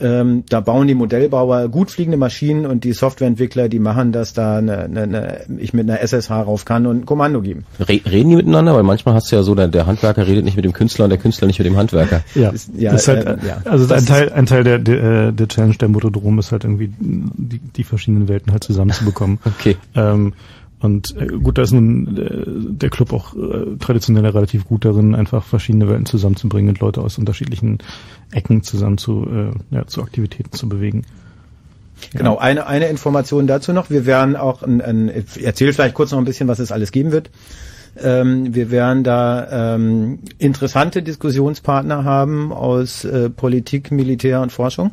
ähm, 0.00 0.44
da 0.48 0.60
bauen 0.60 0.86
die 0.86 0.94
Modellbauer 0.94 1.68
gut 1.68 1.90
fliegende 1.90 2.16
Maschinen 2.16 2.66
und 2.66 2.84
die 2.84 2.92
Softwareentwickler, 2.92 3.68
die 3.68 3.78
machen, 3.78 4.12
dass 4.12 4.32
da 4.32 4.58
eine, 4.58 4.78
eine, 4.84 5.02
eine, 5.02 5.40
ich 5.58 5.72
mit 5.72 5.88
einer 5.88 6.00
SSH 6.00 6.30
rauf 6.30 6.64
kann 6.64 6.86
und 6.86 7.02
ein 7.02 7.06
Kommando 7.06 7.40
geben. 7.40 7.64
reden 7.88 8.30
die 8.30 8.36
miteinander? 8.36 8.74
Weil 8.74 8.82
manchmal 8.82 9.14
hast 9.14 9.30
du 9.30 9.36
ja 9.36 9.42
so, 9.42 9.54
der, 9.54 9.68
der 9.68 9.86
Handwerker 9.86 10.26
redet 10.26 10.44
nicht 10.44 10.56
mit 10.56 10.64
dem 10.64 10.72
Künstler 10.72 11.04
und 11.04 11.10
der 11.10 11.18
Künstler 11.18 11.46
nicht 11.46 11.58
mit 11.58 11.66
dem 11.66 11.76
Handwerker. 11.76 12.22
Ja, 12.34 12.50
ist, 12.50 12.70
ja, 12.76 12.92
das 12.92 13.02
ist 13.02 13.08
halt, 13.08 13.26
äh, 13.26 13.46
ja. 13.46 13.58
also 13.64 13.92
ein 13.92 14.06
Teil, 14.06 14.32
ein 14.32 14.46
Teil 14.46 14.64
der, 14.64 14.78
der, 14.78 15.32
der 15.32 15.48
Challenge 15.48 15.74
der 15.74 15.88
Motodrom 15.88 16.38
ist 16.38 16.52
halt 16.52 16.64
irgendwie 16.64 16.92
die, 16.98 17.58
die 17.58 17.84
verschiedenen 17.84 18.28
Welten 18.28 18.52
halt 18.52 18.64
zusammenzubekommen. 18.64 19.38
okay. 19.44 19.76
Ähm, 19.94 20.34
und 20.84 21.16
äh, 21.16 21.26
gut, 21.26 21.56
da 21.56 21.62
ist 21.62 21.72
nun 21.72 22.16
äh, 22.16 22.74
der 22.74 22.90
Club 22.90 23.12
auch 23.12 23.34
äh, 23.34 23.76
traditionell 23.80 24.26
relativ 24.26 24.66
gut 24.66 24.84
darin, 24.84 25.14
einfach 25.14 25.42
verschiedene 25.42 25.88
Welten 25.88 26.04
zusammenzubringen 26.04 26.68
und 26.68 26.80
Leute 26.80 27.00
aus 27.00 27.16
unterschiedlichen 27.16 27.78
Ecken 28.32 28.62
zusammen 28.62 28.98
zu, 28.98 29.26
äh, 29.26 29.74
ja, 29.74 29.86
zu 29.86 30.02
Aktivitäten 30.02 30.52
zu 30.52 30.68
bewegen. 30.68 31.04
Genau, 32.12 32.36
eine, 32.36 32.66
eine 32.66 32.88
Information 32.88 33.46
dazu 33.46 33.72
noch. 33.72 33.88
Wir 33.88 34.04
werden 34.04 34.36
auch, 34.36 34.62
ein, 34.62 34.82
ein, 34.82 35.10
ich 35.16 35.44
erzähle 35.44 35.72
vielleicht 35.72 35.94
kurz 35.94 36.10
noch 36.10 36.18
ein 36.18 36.26
bisschen, 36.26 36.48
was 36.48 36.58
es 36.58 36.70
alles 36.70 36.92
geben 36.92 37.12
wird. 37.12 37.30
Ähm, 38.02 38.54
wir 38.54 38.70
werden 38.70 39.04
da 39.04 39.74
ähm, 39.74 40.18
interessante 40.38 41.02
Diskussionspartner 41.02 42.04
haben 42.04 42.52
aus 42.52 43.04
äh, 43.04 43.30
Politik, 43.30 43.90
Militär 43.90 44.42
und 44.42 44.52
Forschung. 44.52 44.90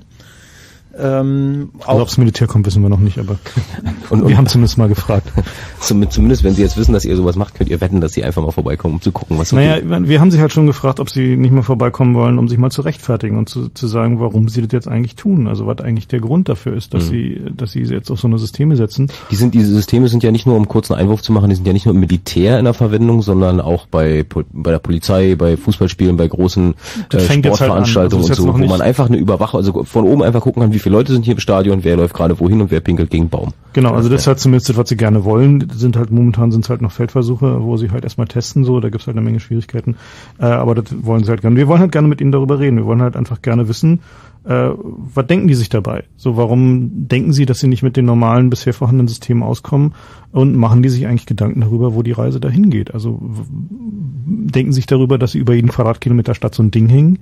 Ähm, 0.98 1.70
also 1.86 2.02
ob 2.02 2.08
das 2.08 2.18
Militär 2.18 2.48
kommt, 2.48 2.66
wissen 2.66 2.82
wir 2.82 2.90
noch 2.90 3.00
nicht, 3.00 3.18
aber 3.18 3.38
und, 4.10 4.28
wir 4.28 4.38
haben 4.38 4.48
zumindest 4.48 4.78
mal 4.78 4.90
gefragt. 4.90 5.32
Zumindest, 5.80 6.44
wenn 6.44 6.54
Sie 6.54 6.62
jetzt 6.62 6.78
wissen, 6.78 6.94
dass 6.94 7.06
ihr 7.06 7.16
sowas 7.16 7.36
macht, 7.36 7.56
könnt 7.56 7.70
ihr 7.70 7.82
wetten, 7.82 8.02
dass 8.02 8.14
Sie 8.14 8.24
einfach 8.24 8.44
mal 8.44 8.52
vorbeikommen, 8.52 8.96
um 8.96 9.02
zu 9.02 9.12
gucken, 9.12 9.40
was 9.40 9.50
so 9.50 9.56
Naja, 9.56 9.80
geht. 9.80 10.08
wir 10.08 10.22
haben 10.22 10.30
sich 10.30 10.40
halt 10.40 10.52
schon 10.52 10.68
gefragt, 10.68 11.00
ob 11.00 11.10
Sie 11.10 11.38
nicht 11.38 11.52
mal 11.52 11.64
vorbeikommen 11.64 12.14
wollen, 12.14 12.38
um 12.38 12.48
sich 12.48 12.58
mal 12.60 12.70
zu 12.70 12.82
rechtfertigen 12.82 13.38
und 13.38 13.50
zu, 13.50 13.70
zu 13.70 13.88
sagen, 13.88 14.20
warum 14.20 14.48
Sie 14.48 14.62
das 14.62 14.72
jetzt 14.72 14.88
eigentlich 14.88 15.16
tun. 15.16 15.48
Also 15.48 15.66
was 15.66 15.80
eigentlich 15.80 16.08
der 16.08 16.20
Grund 16.20 16.50
dafür 16.50 16.76
ist, 16.76 16.94
dass 16.94 17.06
mhm. 17.06 17.10
Sie, 17.10 17.42
dass 17.56 17.72
Sie 17.72 17.82
jetzt 17.82 18.12
auf 18.12 18.20
so 18.20 18.28
eine 18.28 18.38
Systeme 18.38 18.76
setzen. 18.76 19.12
Die 19.32 19.36
sind, 19.36 19.54
diese 19.56 19.74
Systeme 19.74 20.08
sind 20.08 20.24
ja 20.24 20.32
nicht 20.32 20.46
nur, 20.46 20.56
um 20.56 20.68
kurz 20.68 20.92
einen 20.92 21.00
Einwurf 21.00 21.22
zu 21.22 21.32
machen, 21.32 21.50
die 21.50 21.56
sind 21.56 21.66
ja 21.66 21.74
nicht 21.74 21.86
nur 21.86 21.96
im 21.96 22.02
Militär 22.02 22.60
in 22.60 22.66
der 22.66 22.74
Verwendung, 22.74 23.22
sondern 23.22 23.60
auch 23.60 23.88
bei, 23.88 24.24
bei 24.52 24.72
der 24.72 24.80
Polizei, 24.80 25.36
bei 25.36 25.58
Fußballspielen, 25.58 26.18
bei 26.18 26.28
großen 26.28 26.76
äh, 27.12 27.18
halt 27.18 27.46
Sportveranstaltungen 27.46 28.28
halt 28.28 28.40
und 28.40 28.46
so, 28.46 28.60
wo 28.60 28.66
man 28.68 28.82
einfach 28.82 29.08
eine 29.08 29.18
Überwachung, 29.18 29.60
also 29.60 29.84
von 29.84 30.06
oben 30.06 30.22
einfach 30.22 30.42
gucken 30.42 30.62
kann, 30.62 30.74
wie 30.74 30.80
viele 30.82 30.96
Leute 30.96 31.14
sind 31.14 31.24
hier 31.24 31.34
im 31.34 31.40
Stadion, 31.40 31.84
wer 31.84 31.98
läuft 31.98 32.14
gerade 32.14 32.40
wohin 32.40 32.62
und 32.62 32.72
wer 32.72 32.82
pinkelt 32.82 33.10
gegen 33.10 33.30
Baum. 33.30 33.54
Genau, 33.74 33.94
also 33.94 34.10
das 34.10 34.22
ist 34.22 34.28
halt 34.28 34.40
zumindest 34.40 34.70
das, 34.70 34.78
was 34.78 34.90
sie 34.90 34.98
gerne 34.98 35.24
wollen. 35.24 35.70
Sind 35.74 35.96
halt 35.96 36.12
momentan 36.12 36.52
sind 36.52 36.66
es 36.66 36.70
halt 36.70 36.82
noch 36.82 36.92
Feldversuche, 36.92 37.64
wo 37.64 37.78
sie 37.78 37.92
halt 37.92 38.04
erstmal 38.04 38.28
testen, 38.28 38.64
so, 38.64 38.80
da 38.80 38.90
gibt 38.90 39.02
es 39.02 39.08
halt 39.08 39.16
eine 39.16 39.24
Menge 39.24 39.40
Schwierigkeiten. 39.40 39.96
Äh, 40.40 40.46
aber 40.46 40.76
das 40.76 40.86
wollen 41.06 41.24
sie 41.24 41.30
halt 41.30 41.42
gerne. 41.42 41.56
Wir 41.56 41.68
wollen 41.68 41.80
halt 41.80 41.92
gerne 41.92 42.08
mit 42.08 42.22
ihnen 42.22 42.32
darüber 42.32 42.60
reden. 42.60 42.78
Wir 42.78 42.86
wollen 42.86 43.02
halt 43.02 43.16
einfach 43.16 43.42
gerne 43.42 43.68
wissen, 43.68 44.02
äh, 44.44 44.70
was 44.76 45.28
denken 45.28 45.48
die 45.48 45.54
sich 45.54 45.70
dabei? 45.70 46.04
So, 46.18 46.36
warum 46.36 47.08
denken 47.08 47.32
sie, 47.32 47.46
dass 47.46 47.60
sie 47.60 47.68
nicht 47.68 47.84
mit 47.84 47.96
den 47.96 48.06
normalen 48.06 48.50
bisher 48.50 48.74
vorhandenen 48.74 49.08
Systemen 49.08 49.44
auskommen? 49.44 49.94
Und 50.32 50.56
machen 50.56 50.82
die 50.82 50.90
sich 50.90 51.08
eigentlich 51.08 51.26
Gedanken 51.26 51.62
darüber, 51.62 51.94
wo 51.94 52.04
die 52.04 52.14
Reise 52.14 52.40
dahin 52.40 52.70
geht? 52.70 52.94
Also 52.94 53.22
denken 53.22 54.74
sich 54.74 54.86
darüber, 54.86 55.18
dass 55.18 55.34
sie 55.34 55.40
über 55.40 55.54
jeden 55.54 55.70
Quadratkilometer 55.70 56.36
Stadt 56.36 56.56
so 56.56 56.64
ein 56.64 56.72
Ding 56.72 56.88
hängen? 56.88 57.20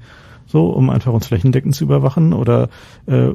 so, 0.50 0.65
um 0.65 0.89
einfach 0.89 1.13
uns 1.13 1.28
flächendeckend 1.28 1.76
zu 1.76 1.84
überwachen? 1.84 2.34
Oder 2.34 2.69
äh, 3.06 3.30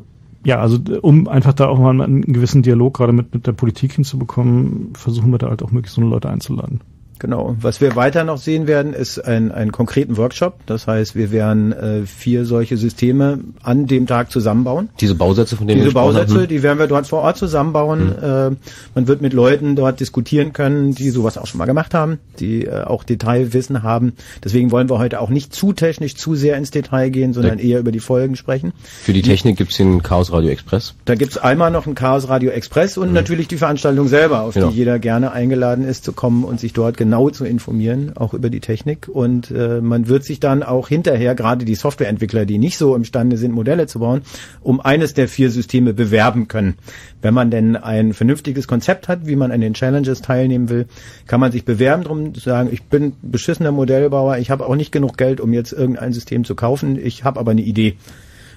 ja, 0.45 0.61
also 0.61 0.79
um 1.01 1.27
einfach 1.27 1.55
da 1.55 1.69
auch 1.69 1.79
mal 1.79 2.01
einen 2.01 2.23
gewissen 2.23 2.63
Dialog 2.63 2.95
gerade 2.95 3.13
mit, 3.13 3.35
mit 3.35 3.47
der 3.47 3.53
Politik 3.53 3.93
hinzubekommen, 3.93 4.93
versuchen 4.95 5.31
wir 5.31 5.39
da 5.39 5.49
halt 5.49 5.63
auch 5.63 5.71
möglichst 5.71 5.97
so 5.97 6.03
eine 6.03 6.11
Leute 6.11 6.29
einzuladen. 6.29 6.81
Genau. 7.25 7.57
Was 7.59 7.81
wir 7.81 7.97
weiter 7.97 8.23
noch 8.23 8.37
sehen 8.37 8.67
werden, 8.67 8.93
ist 8.93 9.19
ein, 9.19 9.51
einen 9.51 9.73
konkreten 9.73 10.19
Workshop. 10.19 10.59
Das 10.67 10.87
heißt, 10.87 11.17
wir 11.17 11.33
werden 11.33 11.73
äh, 11.73 12.05
vier 12.05 12.45
solche 12.45 12.77
Systeme 12.77 13.39
an 13.63 13.87
dem 13.87 14.07
Tag 14.07 14.31
zusammenbauen. 14.31 14.91
Diese 15.01 15.15
Bausätze, 15.15 15.57
von 15.57 15.67
denen 15.67 15.81
Diese 15.81 15.95
Bausätze, 15.95 16.41
haben. 16.41 16.49
die 16.49 16.63
werden 16.63 16.79
wir 16.79 16.87
dort 16.87 17.07
vor 17.07 17.23
Ort 17.23 17.39
zusammenbauen. 17.39 18.09
Mhm. 18.09 18.13
Äh, 18.23 18.57
man 18.95 19.09
wird 19.09 19.23
mit 19.23 19.33
Leuten 19.33 19.75
dort 19.75 20.01
diskutieren 20.01 20.53
können, 20.53 20.95
die 20.95 21.09
sowas 21.09 21.39
auch 21.39 21.47
schon 21.47 21.57
mal 21.57 21.65
gemacht 21.65 21.95
haben, 21.95 22.19
die 22.41 22.67
äh, 22.67 22.83
auch 22.83 23.05
Detailwissen 23.05 23.83
haben. 23.83 24.13
Deswegen 24.45 24.71
wollen 24.71 24.91
wir 24.91 24.99
heute 24.99 25.19
auch 25.23 25.31
nicht 25.31 25.55
zu 25.55 25.73
technisch, 25.73 26.17
zu 26.17 26.35
sehr 26.35 26.59
ins 26.59 26.73
Detail 26.73 27.09
gehen, 27.09 27.33
sondern 27.33 27.57
da 27.57 27.65
eher 27.65 27.81
über 27.81 27.91
die 27.91 28.01
Folgen 28.01 28.37
sprechen. 28.37 28.75
Für 28.83 29.15
die 29.15 29.23
Technik 29.23 29.57
gibt's 29.57 29.79
den 29.79 30.03
Chaos 30.03 30.31
Radio 30.31 30.51
Express. 30.51 30.95
Da 31.07 31.15
gibt's 31.15 31.39
einmal 31.39 31.71
noch 31.71 31.87
ein 31.87 31.95
Chaos 31.95 32.29
Radio 32.29 32.51
Express 32.51 32.99
und 32.99 33.09
mhm. 33.09 33.15
natürlich 33.15 33.49
die 33.49 33.57
Veranstaltung 33.57 34.09
selber, 34.09 34.43
auf 34.43 34.53
genau. 34.53 34.69
die 34.69 34.77
jeder 34.77 34.99
gerne 34.99 35.33
eingeladen 35.33 35.89
ist, 35.89 36.05
zu 36.05 36.13
kommen 36.13 36.45
und 36.45 36.61
sich 36.61 36.75
dort 36.75 36.99
genau 36.99 37.14
zu 37.31 37.45
informieren, 37.45 38.17
auch 38.17 38.35
über 38.35 38.51
die 38.51 38.61
Technik. 38.61 39.09
Und 39.09 39.51
äh, 39.51 39.81
man 39.81 40.09
wird 40.09 40.25
sich 40.25 40.41
dann 40.41 40.63
auch 40.63 40.89
hinterher, 40.89 41.35
gerade 41.35 41.65
die 41.65 41.75
Softwareentwickler, 41.75 42.45
die 42.47 42.59
nicht 42.59 42.79
so 42.79 42.95
imstande 42.95 43.37
sind, 43.37 43.53
Modelle 43.53 43.87
zu 43.87 44.01
bauen, 44.01 44.23
um 44.63 44.81
eines 44.81 45.15
der 45.15 45.29
vier 45.29 45.51
Systeme 45.51 45.95
bewerben 45.95 46.49
können. 46.49 46.75
Wenn 47.23 47.35
man 47.35 47.51
denn 47.51 47.77
ein 47.77 48.13
vernünftiges 48.13 48.69
Konzept 48.69 49.09
hat, 49.09 49.27
wie 49.27 49.37
man 49.37 49.53
an 49.53 49.61
den 49.61 49.75
Challenges 49.75 50.23
teilnehmen 50.23 50.69
will, 50.69 50.87
kann 51.27 51.41
man 51.41 51.53
sich 51.53 51.65
bewerben, 51.65 52.03
darum 52.03 52.35
zu 52.35 52.41
sagen, 52.41 52.69
ich 52.73 52.85
bin 52.85 53.15
beschissener 53.23 53.73
Modellbauer, 53.73 54.39
ich 54.39 54.51
habe 54.51 54.67
auch 54.67 54.77
nicht 54.77 54.93
genug 54.93 55.17
Geld, 55.17 55.41
um 55.41 55.53
jetzt 55.53 55.73
irgendein 55.73 56.13
System 56.13 56.45
zu 56.45 56.55
kaufen, 56.55 56.99
ich 57.03 57.25
habe 57.25 57.41
aber 57.41 57.53
eine 57.53 57.63
Idee. 57.63 57.97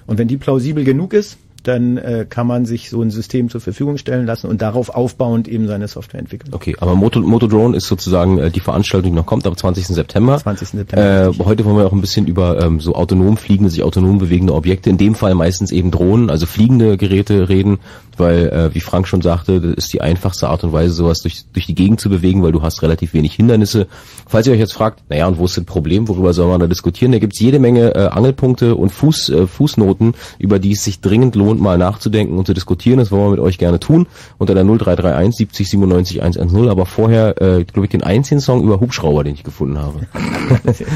Und 0.06 0.18
wenn 0.18 0.28
die 0.28 0.38
plausibel 0.38 0.84
genug 0.84 1.12
ist, 1.12 1.38
dann 1.62 1.96
äh, 1.96 2.26
kann 2.28 2.46
man 2.46 2.66
sich 2.66 2.90
so 2.90 3.02
ein 3.02 3.10
System 3.10 3.48
zur 3.48 3.60
Verfügung 3.60 3.98
stellen 3.98 4.26
lassen 4.26 4.48
und 4.48 4.62
darauf 4.62 4.90
aufbauend 4.90 5.48
eben 5.48 5.66
seine 5.66 5.88
Software 5.88 6.20
entwickeln. 6.20 6.52
Okay, 6.52 6.76
aber 6.80 6.94
Moto, 6.94 7.20
Motodrone 7.20 7.76
ist 7.76 7.86
sozusagen 7.86 8.38
äh, 8.38 8.50
die 8.50 8.60
Veranstaltung, 8.60 9.12
die 9.12 9.16
noch 9.16 9.26
kommt, 9.26 9.46
am 9.46 9.56
20. 9.56 9.86
September. 9.86 10.38
20. 10.38 10.68
September. 10.68 11.28
Äh, 11.28 11.44
heute 11.44 11.64
wollen 11.64 11.76
wir 11.76 11.86
auch 11.86 11.92
ein 11.92 12.00
bisschen 12.00 12.26
über 12.26 12.62
ähm, 12.62 12.80
so 12.80 12.94
autonom 12.94 13.36
fliegende, 13.36 13.70
sich 13.70 13.82
autonom 13.82 14.18
bewegende 14.18 14.54
Objekte, 14.54 14.90
in 14.90 14.98
dem 14.98 15.14
Fall 15.14 15.34
meistens 15.34 15.72
eben 15.72 15.90
Drohnen, 15.90 16.30
also 16.30 16.46
fliegende 16.46 16.96
Geräte 16.96 17.48
reden 17.48 17.78
weil, 18.18 18.48
äh, 18.48 18.74
wie 18.74 18.80
Frank 18.80 19.06
schon 19.08 19.22
sagte, 19.22 19.60
das 19.60 19.84
ist 19.84 19.92
die 19.92 20.00
einfachste 20.00 20.48
Art 20.48 20.64
und 20.64 20.72
Weise, 20.72 20.92
sowas 20.92 21.20
durch, 21.20 21.44
durch 21.52 21.66
die 21.66 21.74
Gegend 21.74 22.00
zu 22.00 22.08
bewegen, 22.08 22.42
weil 22.42 22.52
du 22.52 22.62
hast 22.62 22.82
relativ 22.82 23.14
wenig 23.14 23.34
Hindernisse. 23.34 23.86
Falls 24.26 24.46
ihr 24.46 24.52
euch 24.52 24.58
jetzt 24.58 24.72
fragt, 24.72 25.02
naja, 25.08 25.26
und 25.26 25.38
wo 25.38 25.44
ist 25.44 25.56
das 25.56 25.64
Problem, 25.64 26.08
worüber 26.08 26.32
soll 26.32 26.48
man 26.48 26.60
da 26.60 26.66
diskutieren? 26.66 27.12
Da 27.12 27.18
gibt's 27.18 27.40
jede 27.40 27.58
Menge 27.58 27.94
äh, 27.94 28.08
Angelpunkte 28.08 28.74
und 28.74 28.90
Fuß, 28.90 29.28
äh, 29.30 29.46
Fußnoten, 29.46 30.14
über 30.38 30.58
die 30.58 30.72
es 30.72 30.84
sich 30.84 31.00
dringend 31.00 31.34
lohnt, 31.34 31.47
lohnt, 31.48 31.60
mal 31.60 31.78
nachzudenken 31.78 32.38
und 32.38 32.46
zu 32.46 32.54
diskutieren. 32.54 32.98
Das 32.98 33.10
wollen 33.10 33.24
wir 33.24 33.30
mit 33.30 33.40
euch 33.40 33.58
gerne 33.58 33.80
tun. 33.80 34.06
Unter 34.38 34.54
der 34.54 34.64
0331 34.64 35.36
70 35.36 35.70
97 35.70 36.22
110. 36.22 36.68
Aber 36.68 36.86
vorher, 36.86 37.40
äh, 37.40 37.64
glaube 37.64 37.86
ich, 37.86 37.90
den 37.90 38.02
einzigen 38.02 38.40
Song 38.40 38.62
über 38.62 38.80
Hubschrauber, 38.80 39.24
den 39.24 39.34
ich 39.34 39.44
gefunden 39.44 39.78
habe. 39.78 40.00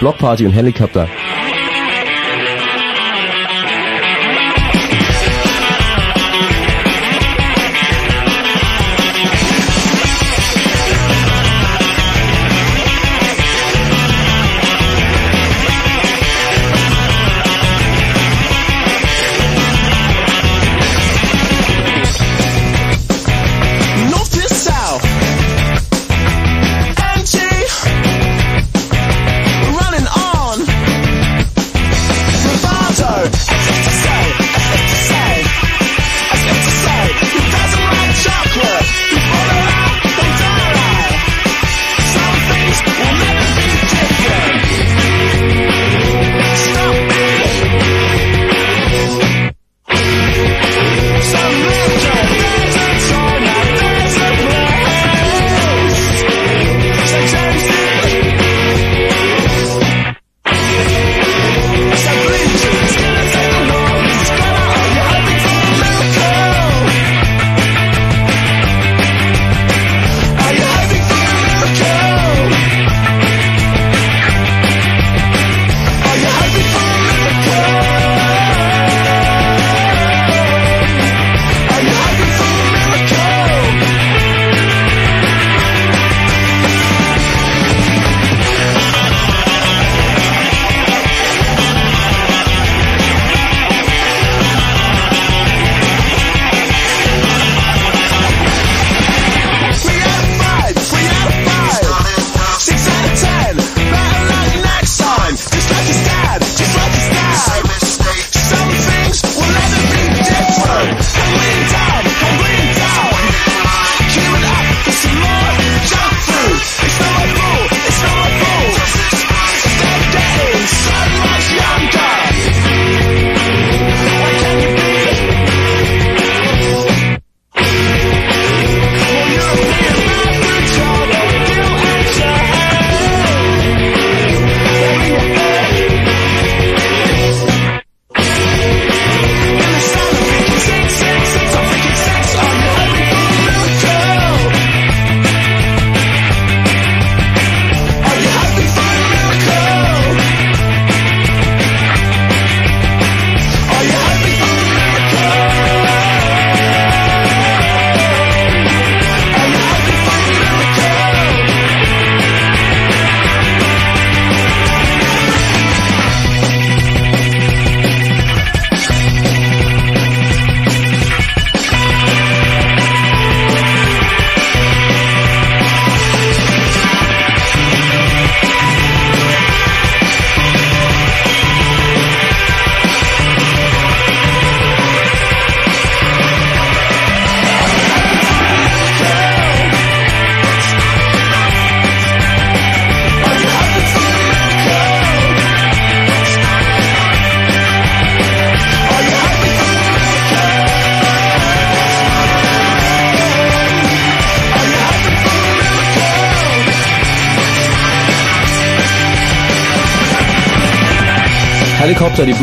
Blockparty 0.00 0.46
und 0.46 0.52
Helikopter. 0.52 1.08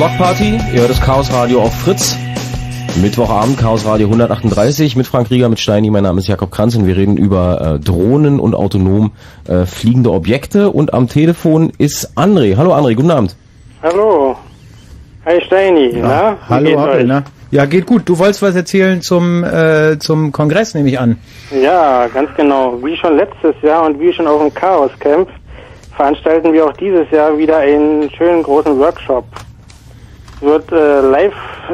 Die 0.03 0.09
Blockparty. 0.09 0.59
Ihr 0.73 0.81
hört 0.81 0.89
das 0.89 0.99
Chaos 0.99 1.31
Radio 1.31 1.61
auf 1.61 1.73
Fritz. 1.73 2.17
Mittwochabend, 3.01 3.57
Chaos 3.57 3.85
Radio 3.85 4.07
138 4.07 4.97
mit 4.97 5.07
Frank 5.07 5.31
Rieger, 5.31 5.47
mit 5.47 5.61
Steini. 5.61 5.89
Mein 5.91 6.03
Name 6.03 6.19
ist 6.19 6.27
Jakob 6.27 6.51
Kranz 6.51 6.75
und 6.75 6.85
wir 6.85 6.97
reden 6.97 7.15
über 7.15 7.75
äh, 7.75 7.79
Drohnen 7.79 8.41
und 8.41 8.53
autonom 8.53 9.13
äh, 9.47 9.65
fliegende 9.65 10.11
Objekte. 10.11 10.71
Und 10.71 10.93
am 10.93 11.07
Telefon 11.07 11.71
ist 11.77 12.17
André. 12.17 12.57
Hallo 12.57 12.73
André, 12.73 12.95
guten 12.95 13.11
Abend. 13.11 13.37
Hallo. 13.81 14.35
Hi 15.25 15.39
Steini, 15.45 15.93
na? 15.95 16.33
Wie 16.49 16.75
Hallo, 16.75 16.81
euch? 16.81 17.05
ne? 17.05 17.23
Ja, 17.51 17.63
geht 17.63 17.85
gut. 17.85 18.01
Du 18.03 18.19
wolltest 18.19 18.41
was 18.41 18.57
erzählen 18.57 19.01
zum, 19.01 19.45
äh, 19.45 19.99
zum 19.99 20.33
Kongress, 20.33 20.73
nehme 20.73 20.89
ich 20.89 20.99
an. 20.99 21.17
Ja, 21.51 22.07
ganz 22.07 22.29
genau. 22.35 22.77
Wie 22.83 22.97
schon 22.97 23.15
letztes 23.15 23.55
Jahr 23.61 23.85
und 23.85 23.97
wie 24.01 24.11
schon 24.11 24.27
auf 24.27 24.41
dem 24.41 24.53
Chaos 24.53 24.91
Camp 24.99 25.29
veranstalten 25.95 26.51
wir 26.51 26.65
auch 26.65 26.73
dieses 26.73 27.09
Jahr 27.11 27.37
wieder 27.37 27.59
einen 27.59 28.11
schönen 28.11 28.43
großen 28.43 28.77
Workshop. 28.77 29.23
Wird 30.53 30.71
äh, 30.71 31.01
live, 31.01 31.33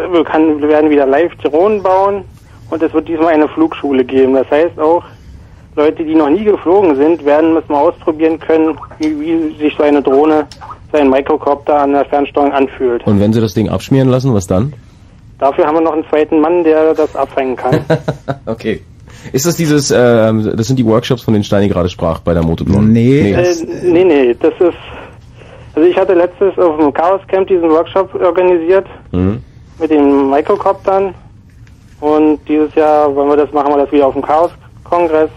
wir, 0.09 0.23
kann, 0.23 0.61
wir 0.61 0.69
werden 0.69 0.89
wieder 0.89 1.05
live 1.05 1.35
Drohnen 1.43 1.83
bauen 1.83 2.23
und 2.69 2.81
es 2.81 2.93
wird 2.93 3.09
diesmal 3.09 3.33
eine 3.33 3.49
Flugschule 3.49 4.05
geben. 4.05 4.35
Das 4.35 4.49
heißt 4.49 4.79
auch, 4.79 5.03
Leute, 5.75 6.05
die 6.05 6.15
noch 6.15 6.29
nie 6.29 6.45
geflogen 6.45 6.95
sind, 6.95 7.25
werden 7.25 7.57
es 7.57 7.67
mal 7.67 7.81
ausprobieren 7.81 8.39
können, 8.39 8.77
wie, 8.99 9.19
wie 9.19 9.57
sich 9.57 9.75
so 9.75 9.83
eine 9.83 10.01
Drohne, 10.01 10.47
so 10.93 10.97
ein 10.97 11.09
Mikrocopter 11.09 11.81
an 11.81 11.91
der 11.91 12.05
Fernsteuerung 12.05 12.53
anfühlt. 12.53 13.05
Und 13.05 13.19
wenn 13.19 13.33
sie 13.33 13.41
das 13.41 13.53
Ding 13.53 13.67
abschmieren 13.67 14.07
lassen, 14.07 14.33
was 14.33 14.47
dann? 14.47 14.71
Dafür 15.39 15.65
haben 15.67 15.75
wir 15.75 15.81
noch 15.81 15.93
einen 15.93 16.07
zweiten 16.07 16.39
Mann, 16.39 16.63
der 16.63 16.93
das 16.93 17.13
abfangen 17.17 17.57
kann. 17.57 17.83
okay. 18.45 18.81
Ist 19.33 19.45
das 19.45 19.57
dieses, 19.57 19.91
ähm, 19.91 20.53
das 20.55 20.67
sind 20.67 20.79
die 20.79 20.85
Workshops, 20.85 21.23
von 21.23 21.33
denen 21.33 21.43
Steini 21.43 21.67
gerade 21.67 21.89
sprach 21.89 22.19
bei 22.19 22.33
der 22.33 22.43
Motoblon? 22.43 22.93
Nee. 22.93 23.33
Äh, 23.33 23.55
nee, 23.83 24.05
nee, 24.05 24.37
das 24.39 24.53
ist. 24.53 24.77
Also 25.79 25.91
ich 25.91 25.97
hatte 25.97 26.13
letztes 26.13 26.57
auf 26.57 26.77
dem 26.77 26.91
Chaos 26.91 27.21
Camp 27.29 27.47
diesen 27.47 27.69
Workshop 27.69 28.13
organisiert 28.15 28.85
Mhm. 29.13 29.41
mit 29.79 29.89
den 29.89 30.29
Mikrocoptern 30.29 31.13
und 32.01 32.39
dieses 32.49 32.75
Jahr 32.75 33.15
wollen 33.15 33.29
wir 33.29 33.37
das 33.37 33.53
machen 33.53 33.71
wir 33.71 33.77
das 33.77 33.89
wieder 33.93 34.07
auf 34.07 34.13
dem 34.13 34.21
Chaos 34.21 34.51
Kongress 34.83 35.29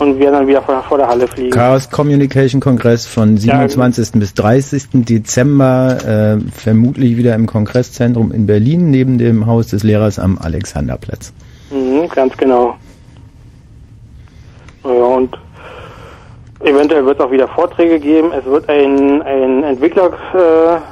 und 0.00 0.18
wir 0.18 0.32
dann 0.32 0.48
wieder 0.48 0.60
vor, 0.60 0.82
vor 0.82 0.98
der 0.98 1.06
Halle 1.06 1.28
fliegen. 1.28 1.50
Chaos 1.50 1.88
Communication 1.88 2.60
Kongress 2.60 3.06
von 3.06 3.36
27. 3.36 4.18
bis 4.18 4.34
30. 4.34 5.04
Dezember, 5.04 5.98
äh, 6.04 6.50
vermutlich 6.50 7.16
wieder 7.16 7.36
im 7.36 7.46
Kongresszentrum 7.46 8.32
in 8.32 8.46
Berlin, 8.46 8.90
neben 8.90 9.18
dem 9.18 9.46
Haus 9.46 9.68
des 9.68 9.84
Lehrers 9.84 10.18
am 10.18 10.36
Alexanderplatz. 10.36 11.32
Mhm, 11.70 12.08
ganz 12.08 12.36
genau. 12.36 12.74
Ja, 14.82 14.90
und 14.90 15.38
eventuell 16.64 17.04
wird 17.04 17.18
es 17.18 17.24
auch 17.24 17.30
wieder 17.30 17.48
Vorträge 17.48 18.00
geben. 18.00 18.32
Es 18.36 18.44
wird 18.44 18.68
ein, 18.68 19.22
ein 19.22 19.62
Entwicklertreffen 19.64 20.82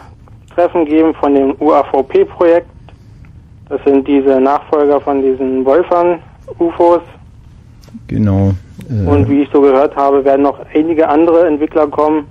geben 0.84 1.14
von 1.14 1.34
dem 1.34 1.54
UAVP-Projekt. 1.58 2.68
Das 3.68 3.80
sind 3.84 4.06
diese 4.06 4.40
Nachfolger 4.40 5.00
von 5.00 5.22
diesen 5.22 5.64
Wolfern-UFOs. 5.64 7.00
Genau. 8.06 8.52
Äh, 8.90 9.08
Und 9.08 9.28
wie 9.30 9.42
ich 9.42 9.48
so 9.52 9.60
gehört 9.60 9.96
habe, 9.96 10.24
werden 10.24 10.42
noch 10.42 10.58
einige 10.74 11.08
andere 11.08 11.46
Entwickler 11.46 11.86
kommen, 11.86 12.26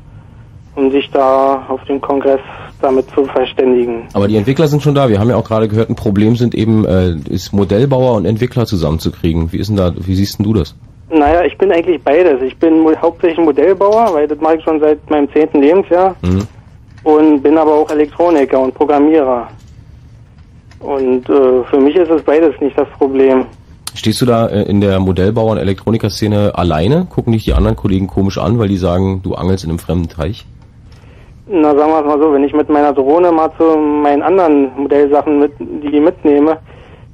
um 0.76 0.92
sich 0.92 1.10
da 1.12 1.66
auf 1.68 1.84
dem 1.86 2.00
Kongress 2.00 2.40
damit 2.82 3.10
zu 3.12 3.26
verständigen. 3.26 4.08
Aber 4.14 4.28
die 4.28 4.38
Entwickler 4.38 4.68
sind 4.68 4.82
schon 4.82 4.96
da. 4.96 5.10
Wir 5.10 5.20
haben 5.20 5.30
ja 5.30 5.36
auch 5.36 5.48
gerade 5.48 5.68
gehört, 5.68 5.90
ein 5.90 5.96
Problem 5.96 6.36
sind 6.36 6.56
eben, 6.56 6.86
äh, 6.86 7.16
ist 7.30 7.54
Modellbauer 7.54 8.16
und 8.16 8.26
Entwickler 8.26 8.66
zusammenzukriegen. 8.66 9.52
Wie 9.52 9.58
ist 9.58 9.68
denn 9.68 9.78
da, 9.78 9.94
wie 9.96 10.16
siehst 10.16 10.40
denn 10.40 10.46
du 10.46 10.54
das? 10.54 10.76
Naja, 11.12 11.44
ich 11.44 11.58
bin 11.58 11.72
eigentlich 11.72 12.02
beides. 12.04 12.42
Ich 12.42 12.58
bin 12.58 12.86
hauptsächlich 13.02 13.44
Modellbauer, 13.44 14.14
weil 14.14 14.28
das 14.28 14.40
mache 14.40 14.58
ich 14.58 14.64
schon 14.64 14.80
seit 14.80 15.10
meinem 15.10 15.32
zehnten 15.32 15.62
Lebensjahr. 15.62 16.16
Mhm. 16.22 16.48
Und 17.04 17.42
bin 17.42 17.58
aber 17.58 17.74
auch 17.74 17.90
Elektroniker 17.90 18.60
und 18.60 18.74
Programmierer. 18.74 19.48
Und 20.80 21.30
äh, 21.30 21.64
für 21.70 21.80
mich 21.80 21.96
ist 21.96 22.10
es 22.10 22.22
beides 22.24 22.60
nicht 22.62 22.78
das 22.78 22.88
Problem. 22.98 23.46
Stehst 23.94 24.22
du 24.22 24.26
da 24.26 24.48
äh, 24.48 24.64
in 24.64 24.80
der 24.80 25.00
Modellbauer- 25.00 25.52
und 25.52 25.58
Elektronikerszene 25.58 26.54
alleine? 26.56 27.08
Gucken 27.10 27.34
dich 27.34 27.44
die 27.44 27.54
anderen 27.54 27.76
Kollegen 27.76 28.08
komisch 28.08 28.38
an, 28.38 28.58
weil 28.58 28.70
die 28.70 28.78
sagen, 28.78 29.22
du 29.22 29.36
angelst 29.36 29.64
in 29.64 29.70
einem 29.70 29.80
fremden 29.80 30.08
Teich? 30.08 30.46
Na, 31.48 31.76
sagen 31.76 31.92
wir 31.92 32.00
es 32.00 32.06
mal 32.06 32.20
so, 32.20 32.32
wenn 32.34 32.44
ich 32.46 32.54
mit 32.54 32.70
meiner 32.70 32.94
Drohne 32.94 33.32
mal 33.32 33.52
zu 33.58 33.78
meinen 33.78 34.22
anderen 34.22 34.72
Modellsachen 34.78 35.40
mit, 35.40 35.52
die 35.60 36.00
mitnehme, 36.00 36.58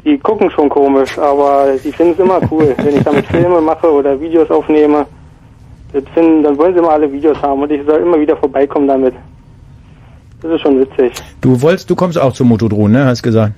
die 0.07 0.17
gucken 0.17 0.49
schon 0.49 0.69
komisch, 0.69 1.17
aber 1.17 1.73
die 1.83 1.91
finden 1.91 2.13
es 2.13 2.19
immer 2.19 2.39
cool. 2.49 2.73
wenn 2.77 2.95
ich 2.95 3.03
damit 3.03 3.25
Filme 3.25 3.59
mache 3.59 3.91
oder 3.91 4.19
Videos 4.19 4.49
aufnehme, 4.49 5.05
das 5.91 6.03
finden, 6.13 6.43
dann 6.43 6.57
wollen 6.57 6.73
sie 6.73 6.79
immer 6.79 6.91
alle 6.91 7.11
Videos 7.11 7.41
haben 7.41 7.61
und 7.61 7.71
ich 7.71 7.85
soll 7.85 8.01
immer 8.01 8.19
wieder 8.19 8.37
vorbeikommen 8.37 8.87
damit. 8.87 9.13
Das 10.41 10.51
ist 10.51 10.61
schon 10.61 10.79
witzig. 10.79 11.11
du 11.41 11.61
wolltest, 11.61 11.89
du 11.89 11.95
kommst 11.95 12.17
auch 12.17 12.31
zum 12.31 12.47
Motodron, 12.47 12.91
ne? 12.91 13.05
Hast 13.05 13.21
gesagt. 13.21 13.53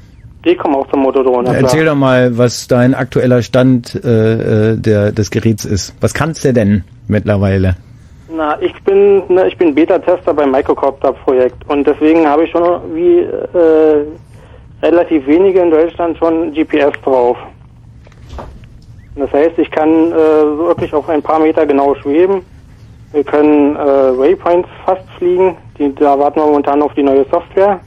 Die 0.46 0.56
kommen 0.56 0.76
auch 0.76 0.90
zum 0.90 1.02
Motodrohne. 1.02 1.54
Erzähl 1.54 1.86
doch 1.86 1.96
mal, 1.96 2.38
was 2.38 2.68
dein 2.68 2.96
aktueller 2.96 3.42
Stand 3.42 3.94
äh, 4.06 4.72
äh, 4.72 4.78
der, 4.78 5.12
des 5.12 5.32
Geräts 5.32 5.66
ist. 5.66 5.94
Was 6.00 6.14
kannst 6.14 6.46
du 6.46 6.54
denn 6.54 6.86
mittlerweile? 7.10 7.76
Na, 8.34 8.58
ich 8.62 8.74
bin 8.84 9.24
ne, 9.28 9.48
ich 9.50 9.58
bin 9.58 9.76
Beta-Tester 9.76 10.34
beim 10.34 10.52
Microcopter-Projekt 10.52 11.68
und 11.68 11.86
deswegen 11.86 12.26
habe 12.26 12.46
ich 12.46 12.52
schon 12.52 12.64
wie 12.96 13.20
äh, 13.20 14.06
relativ 14.82 15.26
wenige 15.28 15.62
in 15.62 15.72
Deutschland 15.72 16.18
schon 16.18 16.54
GPS 16.54 16.94
drauf. 17.04 17.38
Das 19.16 19.32
heißt, 19.34 19.58
ich 19.58 19.70
kann 19.72 20.12
äh, 20.12 20.16
wirklich 20.16 20.94
auf 20.94 21.10
ein 21.10 21.22
paar 21.22 21.40
Meter 21.40 21.66
genau 21.66 21.94
schweben. 21.96 22.42
Wir 23.12 23.24
können 23.24 23.76
äh, 23.76 23.80
Waypoints 23.80 24.70
fast 24.86 25.04
fliegen. 25.18 25.58
Die, 25.78 25.94
da 25.96 26.18
warten 26.18 26.40
wir 26.40 26.46
momentan 26.46 26.82
auf 26.82 26.94
die 26.94 27.04
neue 27.04 27.26
Software, 27.30 27.80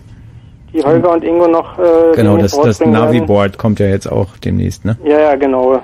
die 0.72 0.82
Holger 0.82 1.12
und 1.12 1.24
Ingo 1.24 1.46
noch 1.46 1.78
äh, 1.78 2.14
Genau, 2.16 2.36
das, 2.36 2.58
das. 2.58 2.80
Naviboard 2.80 3.56
kommt 3.56 3.78
ja 3.80 3.86
jetzt 3.86 4.10
auch 4.10 4.36
demnächst, 4.38 4.84
ne? 4.84 4.96
Ja, 5.04 5.20
ja, 5.20 5.34
genau. 5.36 5.80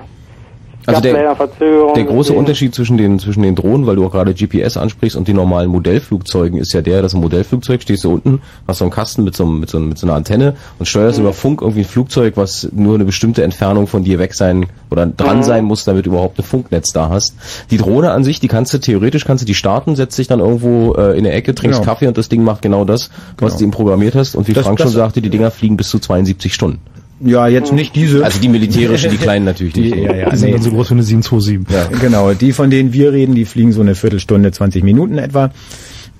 Also 0.89 1.01
der, 1.01 1.35
Verzögerungen, 1.35 1.93
der 1.95 2.03
große 2.05 2.17
deswegen- 2.19 2.39
Unterschied 2.39 2.75
zwischen 2.75 2.97
den, 2.97 3.19
zwischen 3.19 3.43
den 3.43 3.55
Drohnen, 3.55 3.85
weil 3.87 3.95
du 3.95 4.05
auch 4.05 4.11
gerade 4.11 4.33
GPS 4.33 4.77
ansprichst 4.77 5.15
und 5.15 5.27
den 5.27 5.35
normalen 5.35 5.69
Modellflugzeugen 5.69 6.59
ist 6.59 6.73
ja 6.73 6.81
der, 6.81 7.01
dass 7.01 7.13
ein 7.13 7.21
Modellflugzeug 7.21 7.81
stehst 7.81 8.03
du 8.03 8.11
unten, 8.13 8.41
hast 8.67 8.79
so 8.79 8.85
einen 8.85 8.91
Kasten 8.91 9.23
mit 9.23 9.35
so, 9.35 9.43
einem- 9.45 9.59
mit 9.59 9.69
so, 9.69 9.77
einem- 9.77 9.89
mit 9.89 9.97
so 9.97 10.07
einer 10.07 10.15
Antenne 10.15 10.55
und 10.79 10.85
steuerst 10.87 11.19
über 11.19 11.33
Funk 11.33 11.61
irgendwie 11.61 11.81
ein 11.81 11.85
Flugzeug, 11.85 12.37
was 12.37 12.69
nur 12.73 12.95
eine 12.95 13.05
bestimmte 13.05 13.43
Entfernung 13.43 13.87
von 13.87 14.03
dir 14.03 14.19
weg 14.19 14.33
sein 14.33 14.67
oder 14.91 15.05
dran 15.05 15.43
sein 15.43 15.65
muss, 15.65 15.83
damit 15.85 16.05
du 16.05 16.11
überhaupt 16.11 16.39
ein 16.39 16.43
Funknetz 16.43 16.91
da 16.93 17.09
hast. 17.09 17.33
Die 17.71 17.77
Drohne 17.77 18.11
an 18.11 18.23
sich, 18.23 18.39
die 18.39 18.47
kannst 18.47 18.73
du 18.73 18.79
theoretisch 18.79 19.25
kannst 19.25 19.41
du 19.41 19.45
die 19.45 19.55
starten, 19.55 19.95
setzt 19.95 20.17
dich 20.17 20.27
dann 20.27 20.39
irgendwo 20.39 20.93
äh, 20.95 21.17
in 21.17 21.23
der 21.23 21.35
Ecke, 21.35 21.53
trinkst 21.55 21.79
Genau. 21.81 21.91
Kaffee 21.91 22.07
und 22.07 22.17
das 22.17 22.29
Ding 22.29 22.43
macht 22.43 22.61
genau 22.61 22.85
das, 22.85 23.09
was 23.37 23.57
du 23.57 23.63
ihm 23.63 23.71
programmiert 23.71 24.15
hast 24.15 24.35
und 24.35 24.47
wie 24.47 24.53
Das- 24.53 24.65
Frank 24.65 24.77
das- 24.77 24.87
schon 24.87 24.95
sagte, 24.95 25.21
die 25.21 25.29
Dinger 25.29 25.51
fliegen 25.51 25.77
bis 25.77 25.89
zu 25.89 25.99
72 25.99 26.53
Stunden. 26.53 26.79
Ja, 27.21 27.47
jetzt 27.47 27.73
nicht 27.73 27.95
diese. 27.95 28.23
Also 28.23 28.39
die 28.39 28.47
militärische, 28.49 29.09
die 29.09 29.17
kleinen 29.27 29.45
natürlich 29.45 29.73
die, 29.73 29.81
nicht. 29.91 29.95
ja, 29.97 30.15
ja, 30.15 30.29
Die 30.29 30.37
sind 30.37 30.47
nee. 30.47 30.53
dann 30.53 30.61
so 30.61 30.71
groß 30.71 30.89
wie 30.91 30.93
eine 30.93 31.03
727. 31.03 31.99
Genau, 31.99 32.33
die 32.33 32.53
von 32.53 32.69
denen 32.69 32.93
wir 32.93 33.11
reden, 33.11 33.35
die 33.35 33.45
fliegen 33.45 33.71
so 33.73 33.81
eine 33.81 33.95
Viertelstunde, 33.95 34.51
20 34.51 34.83
Minuten 34.83 35.17
etwa. 35.17 35.51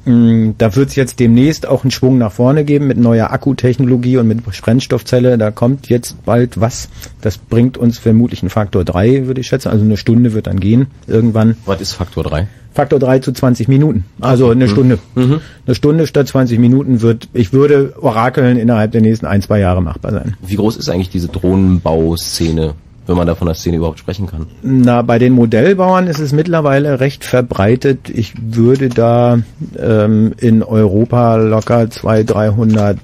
Mm, 0.05 0.51
Da 0.57 0.75
wird 0.75 0.89
es 0.89 0.95
jetzt 0.95 1.19
demnächst 1.19 1.67
auch 1.67 1.83
einen 1.83 1.91
Schwung 1.91 2.17
nach 2.17 2.31
vorne 2.31 2.63
geben 2.65 2.87
mit 2.87 2.97
neuer 2.97 3.31
Akkutechnologie 3.31 4.17
und 4.17 4.27
mit 4.27 4.43
Brennstoffzelle. 4.43 5.37
Da 5.37 5.51
kommt 5.51 5.89
jetzt 5.89 6.23
bald 6.25 6.59
was. 6.59 6.89
Das 7.21 7.37
bringt 7.37 7.77
uns 7.77 7.97
vermutlich 7.97 8.41
einen 8.41 8.49
Faktor 8.49 8.83
3, 8.83 9.27
würde 9.27 9.41
ich 9.41 9.47
schätzen. 9.47 9.69
Also 9.69 9.85
eine 9.85 9.97
Stunde 9.97 10.33
wird 10.33 10.47
dann 10.47 10.59
gehen 10.59 10.87
irgendwann. 11.07 11.55
Was 11.65 11.81
ist 11.81 11.93
Faktor 11.93 12.23
3? 12.23 12.47
Faktor 12.79 12.99
3 12.99 13.19
zu 13.19 13.33
20 13.33 13.67
Minuten. 13.67 14.05
Also 14.21 14.51
eine 14.51 14.69
Stunde. 14.69 14.99
Eine 15.13 15.75
Stunde 15.75 16.07
statt 16.07 16.29
20 16.29 16.59
Minuten 16.59 17.01
wird, 17.01 17.27
ich 17.33 17.51
würde 17.51 17.93
orakeln, 17.99 18.55
innerhalb 18.55 18.93
der 18.93 19.01
nächsten 19.01 19.25
ein, 19.25 19.41
zwei 19.41 19.59
Jahre 19.59 19.81
machbar 19.81 20.13
sein. 20.13 20.37
Wie 20.47 20.55
groß 20.55 20.77
ist 20.77 20.87
eigentlich 20.87 21.09
diese 21.09 21.27
Drohnenbauszene, 21.27 22.75
wenn 23.05 23.17
man 23.17 23.27
da 23.27 23.35
von 23.35 23.47
der 23.47 23.55
Szene 23.55 23.75
überhaupt 23.75 23.99
sprechen 23.99 24.27
kann? 24.27 24.47
Na, 24.61 25.01
bei 25.01 25.19
den 25.19 25.33
Modellbauern 25.33 26.07
ist 26.07 26.19
es 26.19 26.31
mittlerweile 26.31 27.01
recht 27.01 27.25
verbreitet. 27.25 28.09
Ich 28.09 28.35
würde 28.41 28.87
da 28.87 29.39
ähm, 29.77 30.31
in 30.37 30.63
Europa 30.63 31.35
locker 31.35 31.89
200, 31.89 32.33
300 32.33 32.97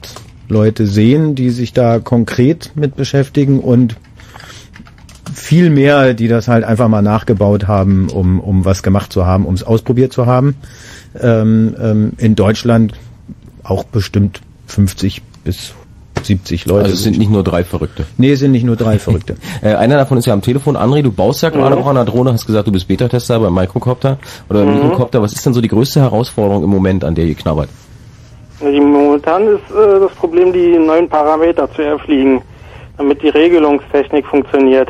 Leute 0.47 0.87
sehen, 0.87 1.35
die 1.35 1.49
sich 1.49 1.73
da 1.73 1.99
konkret 1.99 2.71
mit 2.75 2.95
beschäftigen 2.95 3.59
und 3.59 3.97
viel 5.33 5.69
mehr, 5.69 6.13
die 6.13 6.27
das 6.27 6.47
halt 6.47 6.63
einfach 6.63 6.87
mal 6.87 7.01
nachgebaut 7.01 7.67
haben, 7.67 8.09
um, 8.09 8.39
um 8.39 8.65
was 8.65 8.83
gemacht 8.83 9.11
zu 9.11 9.25
haben, 9.25 9.45
um 9.45 9.53
es 9.53 9.63
ausprobiert 9.63 10.13
zu 10.13 10.25
haben. 10.25 10.55
Ähm, 11.19 11.75
ähm, 11.79 12.11
in 12.17 12.35
Deutschland 12.35 12.93
auch 13.63 13.83
bestimmt 13.83 14.41
50 14.67 15.21
bis 15.43 15.73
70 16.23 16.65
Leute. 16.65 16.83
Also 16.83 16.93
es 16.95 17.03
sind 17.03 17.17
nicht 17.17 17.29
nur 17.29 17.43
drei 17.43 17.63
Verrückte. 17.63 18.05
nee, 18.17 18.31
es 18.31 18.39
sind 18.39 18.51
nicht 18.51 18.65
nur 18.65 18.75
drei 18.75 18.99
Verrückte. 18.99 19.35
Äh, 19.61 19.73
einer 19.75 19.95
davon 19.95 20.17
ist 20.17 20.25
ja 20.25 20.33
am 20.33 20.41
Telefon. 20.41 20.75
André, 20.75 21.01
du 21.01 21.11
baust 21.11 21.41
ja 21.41 21.49
gerade 21.49 21.77
auch 21.77 21.87
an 21.87 21.97
einer 21.97 22.05
Drohne, 22.05 22.33
hast 22.33 22.45
gesagt, 22.45 22.67
du 22.67 22.71
bist 22.71 22.87
Beta-Tester 22.87 23.39
beim 23.39 23.53
Microcopter 23.53 24.17
oder 24.49 24.63
beim 24.63 24.75
Mikrocopter. 24.75 25.21
Was 25.21 25.33
ist 25.33 25.45
denn 25.45 25.53
so 25.53 25.61
die 25.61 25.69
größte 25.69 26.01
Herausforderung 26.01 26.63
im 26.63 26.69
Moment, 26.69 27.03
an 27.03 27.15
der 27.15 27.25
ihr 27.25 27.35
knabbert? 27.35 27.69
Die, 28.61 28.79
momentan 28.79 29.43
ist 29.47 29.71
äh, 29.71 29.99
das 29.99 30.11
Problem, 30.13 30.51
die 30.51 30.77
neuen 30.77 31.07
Parameter 31.07 31.71
zu 31.73 31.81
erfliegen, 31.81 32.41
damit 32.97 33.21
die 33.21 33.29
Regelungstechnik 33.29 34.25
funktioniert. 34.25 34.89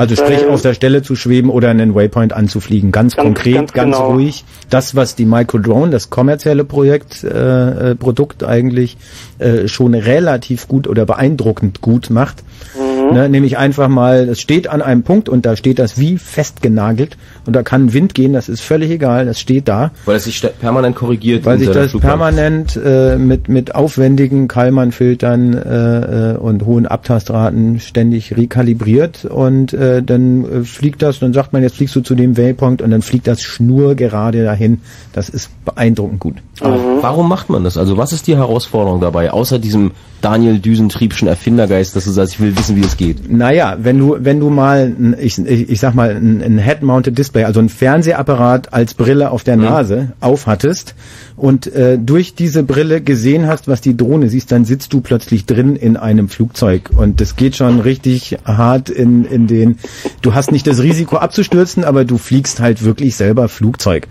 Also 0.00 0.16
sprich 0.16 0.40
Weil- 0.40 0.48
auf 0.48 0.62
der 0.62 0.72
Stelle 0.72 1.02
zu 1.02 1.14
schweben 1.14 1.50
oder 1.50 1.68
einen 1.68 1.94
Waypoint 1.94 2.32
anzufliegen. 2.32 2.90
Ganz, 2.90 3.16
Ganz- 3.16 3.26
konkret, 3.26 3.54
ganz, 3.54 3.72
ganz 3.74 3.96
genau. 3.96 4.12
ruhig. 4.12 4.44
Das, 4.70 4.94
was 4.96 5.14
die 5.14 5.26
Microdrone, 5.26 5.90
das 5.90 6.08
kommerzielle 6.08 6.64
Projekt, 6.64 7.22
äh, 7.22 7.90
äh, 7.90 7.94
Produkt 7.96 8.42
eigentlich 8.42 8.96
äh, 9.38 9.68
schon 9.68 9.92
relativ 9.92 10.68
gut 10.68 10.88
oder 10.88 11.04
beeindruckend 11.04 11.82
gut 11.82 12.08
macht. 12.08 12.42
Mhm. 12.74 12.89
Ne, 13.12 13.28
nämlich 13.28 13.58
einfach 13.58 13.88
mal, 13.88 14.28
es 14.28 14.40
steht 14.40 14.68
an 14.68 14.82
einem 14.82 15.02
Punkt 15.02 15.28
und 15.28 15.46
da 15.46 15.56
steht 15.56 15.78
das 15.78 15.98
wie 15.98 16.18
festgenagelt 16.18 17.16
und 17.46 17.54
da 17.56 17.62
kann 17.62 17.92
Wind 17.92 18.14
gehen, 18.14 18.32
das 18.32 18.48
ist 18.48 18.60
völlig 18.60 18.90
egal, 18.90 19.26
das 19.26 19.40
steht 19.40 19.68
da. 19.68 19.90
Weil 20.04 20.16
es 20.16 20.24
sich 20.24 20.42
permanent 20.60 20.96
korrigiert. 20.96 21.44
Weil 21.44 21.58
sich 21.58 21.70
das 21.70 21.90
Flugbahn. 21.90 22.10
permanent 22.10 22.80
äh, 22.82 23.16
mit, 23.16 23.48
mit 23.48 23.74
aufwendigen 23.74 24.48
Kalman-Filtern 24.48 25.54
äh, 25.54 26.32
äh, 26.32 26.36
und 26.36 26.64
hohen 26.64 26.86
Abtastraten 26.86 27.80
ständig 27.80 28.36
rekalibriert 28.36 29.24
und 29.24 29.72
äh, 29.72 30.02
dann 30.02 30.44
äh, 30.44 30.64
fliegt 30.64 31.02
das, 31.02 31.18
dann 31.18 31.32
sagt 31.32 31.52
man, 31.52 31.62
jetzt 31.62 31.76
fliegst 31.76 31.96
du 31.96 32.00
zu 32.00 32.14
dem 32.14 32.36
Waypoint 32.36 32.82
und 32.82 32.90
dann 32.90 33.02
fliegt 33.02 33.26
das 33.26 33.42
schnurgerade 33.42 34.44
dahin. 34.44 34.80
Das 35.12 35.28
ist 35.28 35.50
beeindruckend 35.64 36.20
gut. 36.20 36.36
Aber 36.60 36.78
warum 37.00 37.28
macht 37.28 37.50
man 37.50 37.64
das? 37.64 37.76
Also 37.76 37.96
was 37.96 38.12
ist 38.12 38.26
die 38.26 38.36
Herausforderung 38.36 39.00
dabei, 39.00 39.32
außer 39.32 39.58
diesem 39.58 39.92
Daniel 40.20 40.58
Düsentriebschen 40.58 41.28
Erfindergeist, 41.28 41.96
dass 41.96 42.04
du 42.04 42.10
sagst, 42.10 42.34
ich 42.34 42.40
will 42.40 42.56
wissen, 42.56 42.76
wie 42.76 42.84
es 42.84 42.96
geht? 42.96 43.30
Naja, 43.30 43.76
wenn 43.80 43.98
du, 43.98 44.16
wenn 44.20 44.40
du 44.40 44.50
mal, 44.50 44.94
ich, 45.18 45.38
ich, 45.38 45.70
ich 45.70 45.80
sag 45.80 45.94
mal, 45.94 46.10
ein, 46.10 46.42
ein 46.42 46.58
Head-Mounted 46.58 47.16
Display, 47.16 47.44
also 47.44 47.60
ein 47.60 47.68
Fernsehapparat 47.68 48.72
als 48.72 48.94
Brille 48.94 49.30
auf 49.30 49.44
der 49.44 49.56
Nase 49.56 50.12
aufhattest 50.20 50.94
und 51.40 51.72
äh, 51.74 51.98
durch 51.98 52.34
diese 52.34 52.62
Brille 52.62 53.00
gesehen 53.00 53.46
hast, 53.46 53.66
was 53.66 53.80
die 53.80 53.96
Drohne 53.96 54.28
siehst, 54.28 54.52
dann 54.52 54.66
sitzt 54.66 54.92
du 54.92 55.00
plötzlich 55.00 55.46
drin 55.46 55.74
in 55.74 55.96
einem 55.96 56.28
Flugzeug 56.28 56.90
und 56.94 57.22
das 57.22 57.34
geht 57.34 57.56
schon 57.56 57.80
richtig 57.80 58.36
hart 58.44 58.90
in, 58.90 59.24
in 59.24 59.46
den, 59.46 59.78
du 60.20 60.34
hast 60.34 60.52
nicht 60.52 60.66
das 60.66 60.82
Risiko 60.82 61.16
abzustürzen, 61.16 61.82
aber 61.82 62.04
du 62.04 62.18
fliegst 62.18 62.60
halt 62.60 62.84
wirklich 62.84 63.16
selber 63.16 63.48
Flugzeug. 63.48 64.06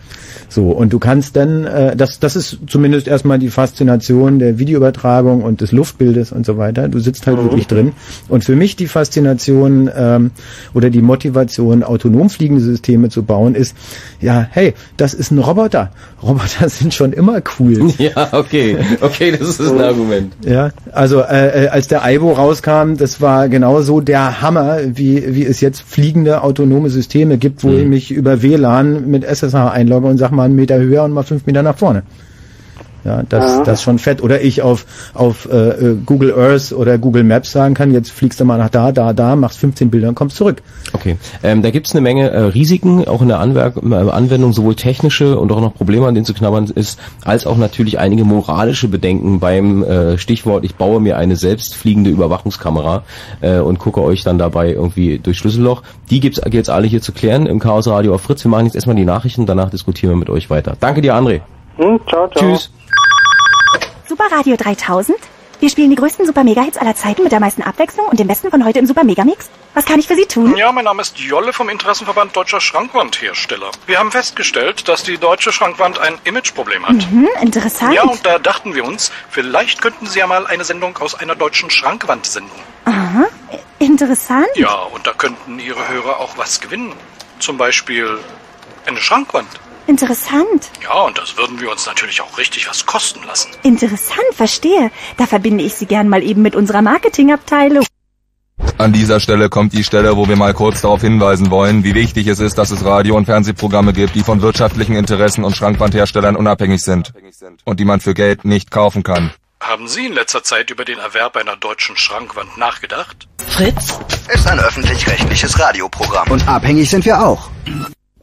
So, 0.49 0.71
und 0.71 0.91
du 0.91 0.97
kannst 0.97 1.35
dann, 1.35 1.65
äh, 1.65 1.95
das, 1.95 2.19
das 2.19 2.35
ist 2.35 2.57
zumindest 2.65 3.07
erstmal 3.07 3.37
die 3.37 3.49
Faszination 3.49 4.39
der 4.39 4.57
Videoübertragung 4.57 5.43
und 5.43 5.61
des 5.61 5.71
Luftbildes 5.71 6.31
und 6.31 6.43
so 6.45 6.57
weiter. 6.57 6.87
Du 6.87 6.97
sitzt 6.97 7.27
halt 7.27 7.37
wirklich 7.37 7.67
drin. 7.67 7.91
Und 8.27 8.43
für 8.43 8.55
mich 8.55 8.75
die 8.75 8.87
Faszination 8.87 9.91
ähm, 9.95 10.31
oder 10.73 10.89
die 10.89 11.03
Motivation, 11.03 11.83
autonom 11.83 12.31
fliegende 12.31 12.63
Systeme 12.63 13.09
zu 13.09 13.21
bauen, 13.21 13.53
ist, 13.53 13.75
ja, 14.19 14.47
hey, 14.49 14.73
das 14.97 15.13
ist 15.13 15.29
ein 15.29 15.37
Roboter. 15.37 15.91
Roboter 16.23 16.67
sind 16.69 16.95
schon 16.95 17.13
immer 17.19 17.41
cool. 17.59 17.93
Ja, 17.99 18.29
okay. 18.31 18.77
Okay, 19.01 19.31
das 19.31 19.41
ist 19.41 19.61
ein 19.61 19.81
Argument. 19.81 20.33
Ja, 20.45 20.71
also 20.91 21.21
äh, 21.21 21.65
äh, 21.65 21.67
als 21.67 21.87
der 21.87 22.03
Aibo 22.03 22.31
rauskam, 22.31 22.95
das 22.97 23.19
war 23.19 23.49
genauso 23.49 23.99
der 23.99 24.41
Hammer, 24.41 24.79
wie, 24.85 25.35
wie 25.35 25.45
es 25.45 25.59
jetzt 25.59 25.81
fliegende 25.81 26.41
autonome 26.43 26.89
Systeme 26.89 27.37
gibt, 27.37 27.63
wo 27.63 27.71
ich 27.73 27.85
mich 27.85 28.11
über 28.11 28.41
WLAN 28.41 29.07
mit 29.07 29.23
SSH 29.23 29.55
einlogge 29.55 30.07
und 30.07 30.17
sag 30.17 30.31
mal 30.31 30.45
einen 30.45 30.55
Meter 30.55 30.79
höher 30.79 31.03
und 31.03 31.11
mal 31.11 31.23
fünf 31.23 31.45
Meter 31.45 31.61
nach 31.61 31.77
vorne. 31.77 32.03
Ja, 33.03 33.23
das, 33.27 33.63
das 33.63 33.79
ist 33.79 33.83
schon 33.83 33.97
fett. 33.97 34.21
Oder 34.21 34.41
ich 34.41 34.61
auf, 34.61 34.85
auf 35.13 35.47
äh, 35.51 35.69
äh, 35.69 35.97
Google 36.05 36.33
Earth 36.37 36.73
oder 36.73 36.97
Google 36.97 37.23
Maps 37.23 37.51
sagen 37.51 37.73
kann, 37.73 37.93
jetzt 37.93 38.11
fliegst 38.11 38.39
du 38.39 38.45
mal 38.45 38.57
nach 38.57 38.69
da, 38.69 38.91
da, 38.91 39.13
da, 39.13 39.35
machst 39.35 39.59
15 39.59 39.89
Bilder 39.89 40.09
und 40.09 40.15
kommst 40.15 40.35
zurück. 40.35 40.61
Okay. 40.93 41.17
Ähm, 41.43 41.61
da 41.61 41.71
gibt's 41.71 41.91
eine 41.91 42.01
Menge 42.01 42.29
äh, 42.29 42.39
Risiken, 42.39 43.07
auch 43.07 43.21
in 43.21 43.29
der 43.29 43.39
Anwerk 43.39 43.77
äh, 43.77 43.95
Anwendung, 43.95 44.51
sowohl 44.51 44.75
technische 44.75 45.39
und 45.39 45.51
auch 45.51 45.61
noch 45.61 45.73
Probleme, 45.75 46.07
an 46.07 46.13
denen 46.13 46.25
zu 46.25 46.33
knabbern 46.33 46.65
ist, 46.65 46.99
als 47.23 47.47
auch 47.47 47.57
natürlich 47.57 47.99
einige 47.99 48.25
moralische 48.25 48.89
Bedenken 48.89 49.39
beim 49.39 49.83
äh, 49.83 50.17
Stichwort, 50.17 50.65
ich 50.65 50.75
baue 50.75 50.99
mir 50.99 51.17
eine 51.17 51.35
selbstfliegende 51.35 52.09
Überwachungskamera 52.09 53.03
äh, 53.41 53.59
und 53.59 53.79
gucke 53.79 54.01
euch 54.01 54.23
dann 54.23 54.37
dabei 54.37 54.71
irgendwie 54.73 55.19
durch 55.19 55.37
Schlüsselloch. 55.37 55.83
Die 56.09 56.19
gibt's 56.19 56.41
jetzt 56.51 56.69
alle 56.69 56.87
hier 56.87 57.01
zu 57.01 57.13
klären 57.13 57.45
im 57.45 57.59
Chaos 57.59 57.87
Radio 57.87 58.13
auf 58.15 58.21
Fritz. 58.21 58.43
Wir 58.43 58.51
machen 58.51 58.65
jetzt 58.65 58.75
erstmal 58.75 58.95
die 58.95 59.05
Nachrichten, 59.05 59.45
danach 59.45 59.69
diskutieren 59.69 60.11
wir 60.11 60.17
mit 60.17 60.29
euch 60.29 60.49
weiter. 60.49 60.75
Danke 60.79 61.01
dir, 61.01 61.15
André. 61.15 61.41
Hm, 61.77 61.99
ciao, 62.07 62.27
ciao. 62.27 62.55
Tschüss. 62.55 62.71
Super 64.09 64.31
Radio 64.31 64.55
3000? 64.57 65.15
Wir 65.59 65.69
spielen 65.69 65.91
die 65.91 65.95
größten 65.95 66.25
Super 66.25 66.43
Mega 66.43 66.63
Hits 66.63 66.79
aller 66.79 66.95
Zeiten 66.95 67.21
mit 67.21 67.31
der 67.31 67.39
meisten 67.39 67.61
Abwechslung 67.61 68.07
und 68.07 68.19
dem 68.19 68.25
besten 68.25 68.49
von 68.49 68.65
heute 68.65 68.79
im 68.79 68.87
Super 68.87 69.03
Mega 69.03 69.23
Mix. 69.23 69.51
Was 69.75 69.85
kann 69.85 69.99
ich 69.99 70.07
für 70.07 70.15
Sie 70.15 70.25
tun? 70.25 70.57
Ja, 70.57 70.71
mein 70.71 70.85
Name 70.85 71.03
ist 71.03 71.19
Jolle 71.19 71.53
vom 71.53 71.69
Interessenverband 71.69 72.35
Deutscher 72.35 72.59
Schrankwandhersteller. 72.59 73.69
Wir 73.85 73.99
haben 73.99 74.11
festgestellt, 74.11 74.87
dass 74.87 75.03
die 75.03 75.19
deutsche 75.19 75.51
Schrankwand 75.51 75.99
ein 75.99 76.15
Imageproblem 76.23 76.87
hat. 76.87 77.03
Hm, 77.03 77.27
interessant. 77.43 77.93
Ja, 77.93 78.01
und 78.01 78.25
da 78.25 78.39
dachten 78.39 78.73
wir 78.73 78.83
uns, 78.83 79.11
vielleicht 79.29 79.79
könnten 79.79 80.07
Sie 80.07 80.17
ja 80.17 80.25
mal 80.25 80.47
eine 80.47 80.63
Sendung 80.63 80.97
aus 80.97 81.13
einer 81.13 81.35
deutschen 81.35 81.69
Schrankwand 81.69 82.25
senden. 82.25 82.49
Aha, 82.85 83.27
interessant. 83.77 84.47
Ja, 84.55 84.73
und 84.73 85.05
da 85.05 85.13
könnten 85.13 85.59
Ihre 85.59 85.87
Hörer 85.87 86.17
auch 86.17 86.35
was 86.35 86.61
gewinnen. 86.61 86.93
Zum 87.37 87.59
Beispiel 87.59 88.17
eine 88.87 89.01
Schrankwand. 89.01 89.49
Interessant. 89.89 90.69
Ja, 90.83 91.01
und 91.01 91.17
das 91.17 91.35
würden 91.35 91.59
wir 91.59 91.71
uns 91.71 91.87
natürlich 91.87 92.21
auch 92.21 92.37
richtig 92.37 92.69
was 92.69 92.85
kosten 92.85 93.21
lassen. 93.25 93.49
Interessant, 93.63 94.33
verstehe. 94.33 94.91
Da 95.17 95.25
verbinde 95.25 95.63
ich 95.63 95.73
Sie 95.73 95.87
gern 95.87 96.07
mal 96.07 96.21
eben 96.21 96.43
mit 96.43 96.55
unserer 96.55 96.83
Marketingabteilung. 96.83 97.83
An 98.77 98.93
dieser 98.93 99.19
Stelle 99.19 99.49
kommt 99.49 99.73
die 99.73 99.83
Stelle, 99.83 100.15
wo 100.15 100.27
wir 100.27 100.35
mal 100.35 100.53
kurz 100.53 100.81
darauf 100.81 101.01
hinweisen 101.01 101.49
wollen, 101.49 101.83
wie 101.83 101.95
wichtig 101.95 102.27
es 102.27 102.39
ist, 102.39 102.59
dass 102.59 102.69
es 102.69 102.85
Radio- 102.85 103.15
und 103.15 103.25
Fernsehprogramme 103.25 103.93
gibt, 103.93 104.13
die 104.13 104.21
von 104.21 104.43
wirtschaftlichen 104.43 104.95
Interessen 104.95 105.43
und 105.43 105.55
Schrankwandherstellern 105.55 106.35
unabhängig 106.35 106.83
sind 106.83 107.11
und 107.65 107.79
die 107.79 107.85
man 107.85 107.99
für 107.99 108.13
Geld 108.13 108.45
nicht 108.45 108.69
kaufen 108.69 109.01
kann. 109.01 109.31
Haben 109.59 109.87
Sie 109.87 110.05
in 110.05 110.13
letzter 110.13 110.43
Zeit 110.43 110.69
über 110.69 110.85
den 110.85 110.99
Erwerb 110.99 111.35
einer 111.35 111.55
deutschen 111.55 111.97
Schrankwand 111.97 112.59
nachgedacht? 112.59 113.27
Fritz 113.47 113.99
ist 114.31 114.47
ein 114.47 114.59
öffentlich-rechtliches 114.59 115.59
Radioprogramm. 115.59 116.29
Und 116.29 116.47
abhängig 116.47 116.91
sind 116.91 117.05
wir 117.05 117.25
auch. 117.25 117.49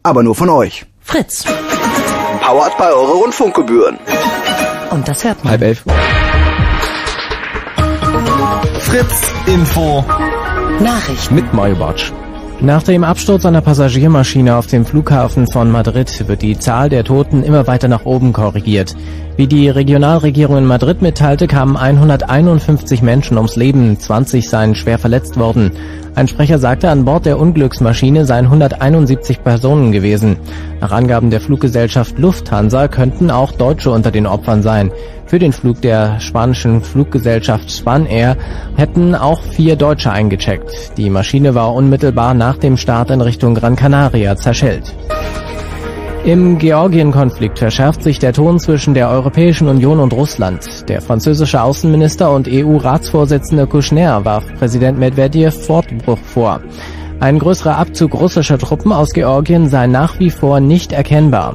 Aber 0.05 0.23
nur 0.23 0.37
von 0.37 0.49
euch. 0.49 0.87
Fritz. 1.07 1.45
Powered 2.43 2.77
bei 2.79 2.93
eure 2.93 3.13
Rundfunkgebühren. 3.13 3.97
Und 4.91 5.07
das 5.07 5.23
hört 5.23 5.43
man. 5.45 5.53
Halb 5.53 5.63
elf. 5.63 5.85
Fritz 8.81 9.23
Info. 9.47 10.05
Nachrichten. 10.81 11.37
Mit 11.37 11.55
Mario 11.55 11.77
Bartsch. 11.77 12.13
Nach 12.61 12.83
dem 12.83 13.05
Absturz 13.05 13.47
einer 13.47 13.61
Passagiermaschine 13.61 14.57
auf 14.57 14.67
dem 14.67 14.85
Flughafen 14.85 15.47
von 15.47 15.71
Madrid 15.71 16.27
wird 16.27 16.43
die 16.43 16.59
Zahl 16.59 16.89
der 16.89 17.05
Toten 17.05 17.45
immer 17.45 17.69
weiter 17.69 17.87
nach 17.87 18.05
oben 18.05 18.33
korrigiert. 18.33 18.97
Wie 19.37 19.47
die 19.47 19.69
Regionalregierung 19.69 20.57
in 20.57 20.65
Madrid 20.65 21.03
mitteilte, 21.03 21.47
kamen 21.47 21.77
151 21.77 23.03
Menschen 23.03 23.37
ums 23.37 23.57
Leben, 23.57 23.99
20 24.01 24.49
seien 24.49 24.75
schwer 24.75 24.99
verletzt 24.99 25.39
worden. 25.39 25.73
Ein 26.15 26.27
Sprecher 26.27 26.59
sagte, 26.59 26.89
an 26.89 27.05
Bord 27.05 27.27
der 27.27 27.39
Unglücksmaschine 27.39 28.25
seien 28.25 28.47
171 28.47 29.45
Personen 29.45 29.93
gewesen. 29.93 30.39
Nach 30.81 30.91
Angaben 30.91 31.29
der 31.29 31.43
Fluggesellschaft 31.43 32.19
Lufthansa 32.19 32.89
könnten 32.89 33.31
auch 33.31 33.53
Deutsche 33.53 33.91
unter 33.91 34.11
den 34.11 34.27
Opfern 34.27 34.63
sein. 34.63 34.91
Für 35.27 35.39
den 35.39 35.53
Flug 35.53 35.83
der 35.83 36.19
spanischen 36.19 36.81
Fluggesellschaft 36.81 37.71
Spanair 37.71 38.39
hätten 38.77 39.15
auch 39.15 39.43
vier 39.43 39.77
Deutsche 39.77 40.11
eingecheckt. 40.11 40.97
Die 40.97 41.11
Maschine 41.11 41.55
war 41.55 41.75
unmittelbar 41.75 42.33
nach 42.33 42.57
dem 42.57 42.79
Start 42.79 43.11
in 43.11 43.21
Richtung 43.21 43.55
Gran 43.55 43.77
Canaria 43.77 44.35
zerschellt. 44.37 44.95
Im 46.27 46.59
Georgien-Konflikt 46.59 47.61
verschärft 47.61 48.03
sich 48.03 48.19
der 48.19 48.33
Ton 48.33 48.59
zwischen 48.59 48.95
der 48.95 49.09
Europäischen 49.11 49.69
Union 49.69 50.01
und 50.01 50.13
Russland. 50.13 50.89
Der 50.89 51.01
französische 51.01 51.63
Außenminister 51.63 52.33
und 52.33 52.49
EU-Ratsvorsitzende 52.51 53.69
Kouchner 53.69 54.25
warf 54.25 54.45
Präsident 54.59 54.99
Medvedev 54.99 55.55
Fortbruch 55.55 56.19
vor. 56.19 56.61
Ein 57.21 57.39
größerer 57.39 57.77
Abzug 57.77 58.13
russischer 58.15 58.59
Truppen 58.59 58.91
aus 58.91 59.13
Georgien 59.13 59.69
sei 59.69 59.87
nach 59.87 60.19
wie 60.19 60.31
vor 60.31 60.59
nicht 60.59 60.91
erkennbar. 60.91 61.55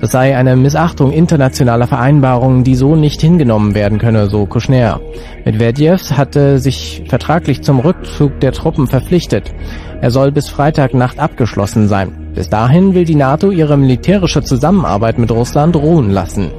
Das 0.00 0.12
sei 0.12 0.34
eine 0.34 0.56
Missachtung 0.56 1.12
internationaler 1.12 1.86
Vereinbarungen, 1.86 2.64
die 2.64 2.74
so 2.74 2.96
nicht 2.96 3.20
hingenommen 3.20 3.74
werden 3.74 3.98
könne, 3.98 4.30
so 4.30 4.46
Kouchner. 4.46 5.00
Medvedev 5.44 6.12
hatte 6.12 6.58
sich 6.58 7.02
vertraglich 7.06 7.62
zum 7.62 7.80
Rückzug 7.80 8.40
der 8.40 8.52
Truppen 8.52 8.86
verpflichtet. 8.86 9.52
Er 10.00 10.10
soll 10.10 10.32
bis 10.32 10.48
Freitagnacht 10.48 11.18
abgeschlossen 11.18 11.86
sein. 11.88 12.32
Bis 12.34 12.48
dahin 12.48 12.94
will 12.94 13.04
die 13.04 13.14
NATO 13.14 13.50
ihre 13.50 13.76
militärische 13.76 14.42
Zusammenarbeit 14.42 15.18
mit 15.18 15.30
Russland 15.30 15.76
ruhen 15.76 16.10
lassen. 16.10 16.50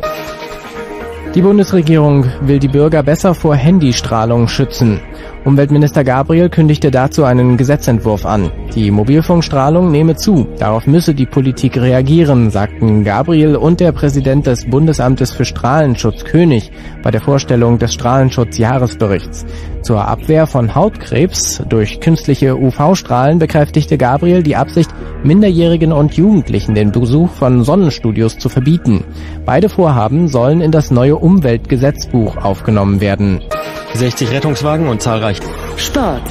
Die 1.33 1.41
Bundesregierung 1.41 2.25
will 2.41 2.59
die 2.59 2.67
Bürger 2.67 3.01
besser 3.03 3.33
vor 3.33 3.55
Handystrahlung 3.55 4.47
schützen. 4.47 4.99
Umweltminister 5.45 6.03
Gabriel 6.03 6.49
kündigte 6.49 6.91
dazu 6.91 7.23
einen 7.23 7.57
Gesetzentwurf 7.57 8.25
an. 8.25 8.51
Die 8.75 8.89
Mobilfunkstrahlung 8.89 9.91
nehme 9.91 10.15
zu. 10.15 10.47
Darauf 10.57 10.87
müsse 10.87 11.13
die 11.13 11.25
Politik 11.25 11.75
reagieren, 11.75 12.51
sagten 12.51 13.03
Gabriel 13.03 13.57
und 13.57 13.81
der 13.81 13.91
Präsident 13.91 14.47
des 14.47 14.65
Bundesamtes 14.65 15.33
für 15.33 15.43
Strahlenschutz 15.43 16.23
König 16.23 16.71
bei 17.03 17.11
der 17.11 17.19
Vorstellung 17.19 17.79
des 17.79 17.93
Strahlenschutzjahresberichts. 17.93 19.45
Zur 19.81 20.07
Abwehr 20.07 20.47
von 20.47 20.73
Hautkrebs 20.73 21.61
durch 21.67 21.99
künstliche 21.99 22.55
UV-Strahlen 22.55 23.39
bekräftigte 23.39 23.97
Gabriel 23.97 24.41
die 24.41 24.55
Absicht, 24.55 24.89
Minderjährigen 25.23 25.91
und 25.91 26.13
Jugendlichen 26.13 26.73
den 26.73 26.93
Besuch 26.93 27.29
von 27.31 27.65
Sonnenstudios 27.65 28.37
zu 28.37 28.47
verbieten. 28.47 29.03
Beide 29.45 29.67
Vorhaben 29.67 30.29
sollen 30.29 30.61
in 30.61 30.71
das 30.71 30.91
neue 30.91 31.17
Umweltgesetzbuch 31.17 32.37
aufgenommen 32.37 33.01
werden. 33.01 33.41
60 33.95 34.31
Rettungswagen 34.31 34.87
und 34.87 35.01
zahlreich 35.01 35.39
Sport. 35.75 36.23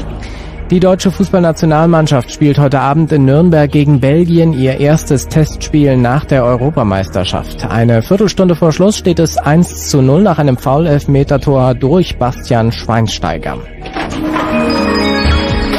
Die 0.71 0.79
deutsche 0.79 1.11
Fußballnationalmannschaft 1.11 2.31
spielt 2.31 2.57
heute 2.61 2.79
Abend 2.79 3.11
in 3.11 3.25
Nürnberg 3.25 3.69
gegen 3.69 3.99
Belgien 3.99 4.53
ihr 4.53 4.79
erstes 4.79 5.27
Testspiel 5.27 5.97
nach 5.97 6.25
der 6.25 6.45
Europameisterschaft. 6.45 7.65
Eine 7.65 8.03
Viertelstunde 8.03 8.55
vor 8.55 8.71
Schluss 8.71 8.97
steht 8.97 9.19
es 9.19 9.37
1 9.37 9.89
zu 9.89 10.01
0 10.01 10.23
nach 10.23 10.39
einem 10.39 10.57
Foul-Elfmeter-Tor 10.57 11.75
durch 11.75 12.19
Bastian 12.19 12.71
Schweinsteiger. 12.71 13.59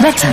Wetter. 0.02 0.28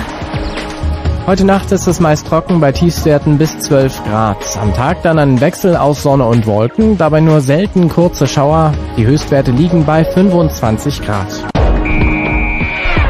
Heute 1.28 1.44
Nacht 1.44 1.70
ist 1.70 1.86
es 1.86 2.00
meist 2.00 2.26
trocken 2.26 2.58
bei 2.58 2.72
Tiefstwerten 2.72 3.38
bis 3.38 3.56
12 3.60 4.02
Grad. 4.06 4.38
Am 4.60 4.74
Tag 4.74 5.04
dann 5.04 5.20
ein 5.20 5.40
Wechsel 5.40 5.76
aus 5.76 6.02
Sonne 6.02 6.24
und 6.24 6.48
Wolken, 6.48 6.98
dabei 6.98 7.20
nur 7.20 7.40
selten 7.42 7.88
kurze 7.88 8.26
Schauer. 8.26 8.72
Die 8.96 9.06
Höchstwerte 9.06 9.52
liegen 9.52 9.84
bei 9.84 10.04
25 10.04 11.00
Grad. 11.02 11.32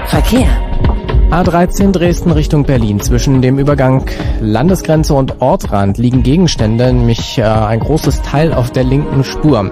Verkehr. 0.08 0.67
A13 1.30 1.92
Dresden 1.92 2.30
Richtung 2.30 2.64
Berlin. 2.64 3.00
Zwischen 3.00 3.42
dem 3.42 3.58
Übergang 3.58 4.06
Landesgrenze 4.40 5.12
und 5.12 5.42
Ortrand 5.42 5.98
liegen 5.98 6.22
Gegenstände, 6.22 6.90
nämlich 6.90 7.36
äh, 7.36 7.42
ein 7.42 7.80
großes 7.80 8.22
Teil 8.22 8.54
auf 8.54 8.70
der 8.70 8.84
linken 8.84 9.22
Spur. 9.24 9.70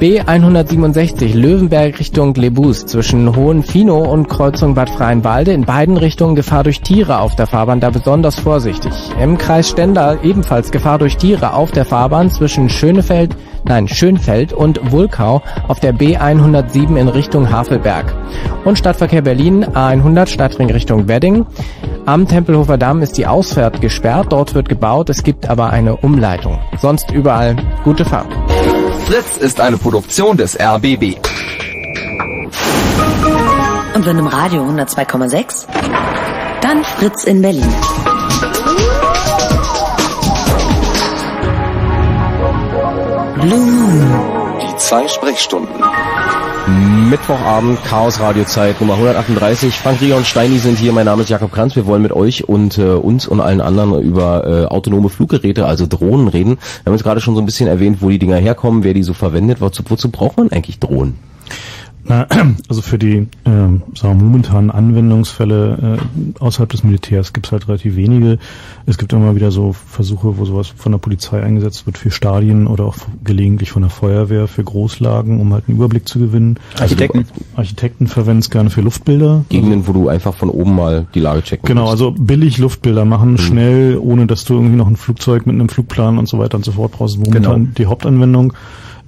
B167 0.00 1.34
Löwenberg 1.34 1.98
Richtung 1.98 2.32
Lebus 2.32 2.86
zwischen 2.86 3.36
Hohenfino 3.36 3.98
und 3.98 4.30
Kreuzung 4.30 4.74
Bad 4.74 4.88
Freienwalde. 4.88 5.52
In 5.52 5.66
beiden 5.66 5.98
Richtungen 5.98 6.34
Gefahr 6.34 6.64
durch 6.64 6.80
Tiere 6.80 7.18
auf 7.18 7.36
der 7.36 7.46
Fahrbahn, 7.46 7.80
da 7.80 7.90
besonders 7.90 8.40
vorsichtig. 8.40 8.92
Im 9.20 9.36
Kreis 9.36 9.68
Stendal 9.68 10.18
ebenfalls 10.22 10.70
Gefahr 10.70 10.98
durch 10.98 11.18
Tiere 11.18 11.52
auf 11.52 11.70
der 11.72 11.84
Fahrbahn 11.84 12.30
zwischen 12.30 12.70
Schönefeld, 12.70 13.36
nein, 13.64 13.88
Schönfeld 13.88 14.54
und 14.54 14.90
Wulkau 14.90 15.42
auf 15.68 15.80
der 15.80 15.94
B107 15.94 16.96
in 16.96 17.08
Richtung 17.08 17.50
Havelberg. 17.50 18.14
Und 18.64 18.78
Stadtverkehr 18.78 19.20
Berlin 19.20 19.66
A100 19.66 20.28
Stadtring 20.28 20.70
Richtung 20.70 21.08
Wedding. 21.08 21.44
Am 22.06 22.26
Tempelhofer 22.26 22.78
Damm 22.78 23.02
ist 23.02 23.18
die 23.18 23.26
Ausfahrt 23.26 23.82
gesperrt, 23.82 24.28
dort 24.30 24.54
wird 24.54 24.70
gebaut, 24.70 25.10
es 25.10 25.22
gibt 25.22 25.50
aber 25.50 25.68
eine 25.68 25.96
Umleitung. 25.96 26.58
Sonst 26.80 27.10
überall 27.10 27.56
gute 27.84 28.06
Fahrt. 28.06 28.28
Fritz 29.10 29.38
ist 29.38 29.60
eine 29.60 29.76
Produktion 29.76 30.36
des 30.36 30.56
RBB. 30.56 31.16
Und 33.92 34.06
wenn 34.06 34.18
im 34.18 34.28
Radio 34.28 34.62
102,6, 34.62 35.66
dann 36.60 36.84
Fritz 36.84 37.24
in 37.24 37.42
Berlin. 37.42 37.74
Blue 43.40 43.58
Moon. 43.58 44.58
Die 44.62 44.76
zwei 44.76 45.08
Sprechstunden. 45.08 45.82
Mittwochabend, 46.68 47.82
Chaos 47.84 48.20
Radiozeit 48.20 48.80
Nummer 48.80 48.94
138. 48.94 49.74
Frank 49.74 50.00
Rieger 50.00 50.16
und 50.16 50.26
Steini 50.26 50.58
sind 50.58 50.78
hier. 50.78 50.92
Mein 50.92 51.06
Name 51.06 51.22
ist 51.22 51.28
Jakob 51.28 51.52
Kranz. 51.52 51.74
Wir 51.74 51.86
wollen 51.86 52.02
mit 52.02 52.12
euch 52.12 52.48
und 52.48 52.76
äh, 52.76 52.82
uns 52.82 53.26
und 53.26 53.40
allen 53.40 53.60
anderen 53.60 54.00
über 54.02 54.46
äh, 54.46 54.66
autonome 54.66 55.08
Fluggeräte, 55.08 55.66
also 55.66 55.86
Drohnen 55.86 56.28
reden. 56.28 56.58
Wir 56.82 56.86
haben 56.86 56.94
jetzt 56.94 57.02
gerade 57.02 57.20
schon 57.20 57.34
so 57.34 57.40
ein 57.40 57.46
bisschen 57.46 57.66
erwähnt, 57.66 57.98
wo 58.00 58.10
die 58.10 58.18
Dinger 58.18 58.36
herkommen, 58.36 58.84
wer 58.84 58.94
die 58.94 59.02
so 59.02 59.14
verwendet. 59.14 59.60
Wozu, 59.60 59.82
wozu 59.88 60.10
braucht 60.10 60.36
man 60.36 60.52
eigentlich 60.52 60.78
Drohnen? 60.78 61.29
Na, 62.10 62.26
also 62.68 62.82
für 62.82 62.98
die 62.98 63.28
ähm, 63.46 63.82
sagen 63.94 64.18
wir, 64.18 64.24
momentanen 64.26 64.72
Anwendungsfälle 64.72 65.98
äh, 65.98 66.40
außerhalb 66.42 66.68
des 66.68 66.82
Militärs 66.82 67.32
gibt 67.32 67.46
es 67.46 67.52
halt 67.52 67.68
relativ 67.68 67.94
wenige. 67.94 68.38
Es 68.84 68.98
gibt 68.98 69.12
immer 69.12 69.36
wieder 69.36 69.52
so 69.52 69.72
Versuche, 69.72 70.36
wo 70.36 70.44
sowas 70.44 70.66
von 70.66 70.90
der 70.90 70.98
Polizei 70.98 71.40
eingesetzt 71.40 71.86
wird 71.86 71.98
für 71.98 72.10
Stadien 72.10 72.66
oder 72.66 72.84
auch 72.86 72.96
gelegentlich 73.22 73.70
von 73.70 73.82
der 73.82 73.90
Feuerwehr 73.90 74.48
für 74.48 74.64
Großlagen, 74.64 75.40
um 75.40 75.52
halt 75.54 75.68
einen 75.68 75.76
Überblick 75.76 76.08
zu 76.08 76.18
gewinnen. 76.18 76.58
Architekten. 76.80 77.18
Also, 77.18 77.30
Architekten 77.54 78.08
verwenden 78.08 78.40
es 78.40 78.50
gerne 78.50 78.70
für 78.70 78.80
Luftbilder. 78.80 79.44
Gegenden, 79.48 79.86
wo 79.86 79.92
du 79.92 80.08
einfach 80.08 80.34
von 80.34 80.50
oben 80.50 80.74
mal 80.74 81.06
die 81.14 81.20
Lage 81.20 81.42
checken 81.44 81.64
Genau, 81.68 81.82
musst. 81.82 81.92
also 81.92 82.10
billig 82.10 82.58
Luftbilder 82.58 83.04
machen, 83.04 83.38
schnell, 83.38 83.96
ohne 83.98 84.26
dass 84.26 84.44
du 84.44 84.54
irgendwie 84.54 84.76
noch 84.76 84.88
ein 84.88 84.96
Flugzeug 84.96 85.46
mit 85.46 85.54
einem 85.54 85.68
Flugplan 85.68 86.18
und 86.18 86.28
so 86.28 86.40
weiter 86.40 86.56
und 86.56 86.64
so 86.64 86.72
fort 86.72 86.90
brauchst. 86.90 87.18
Momentan 87.18 87.42
Genau. 87.60 87.70
die 87.78 87.86
Hauptanwendung, 87.86 88.52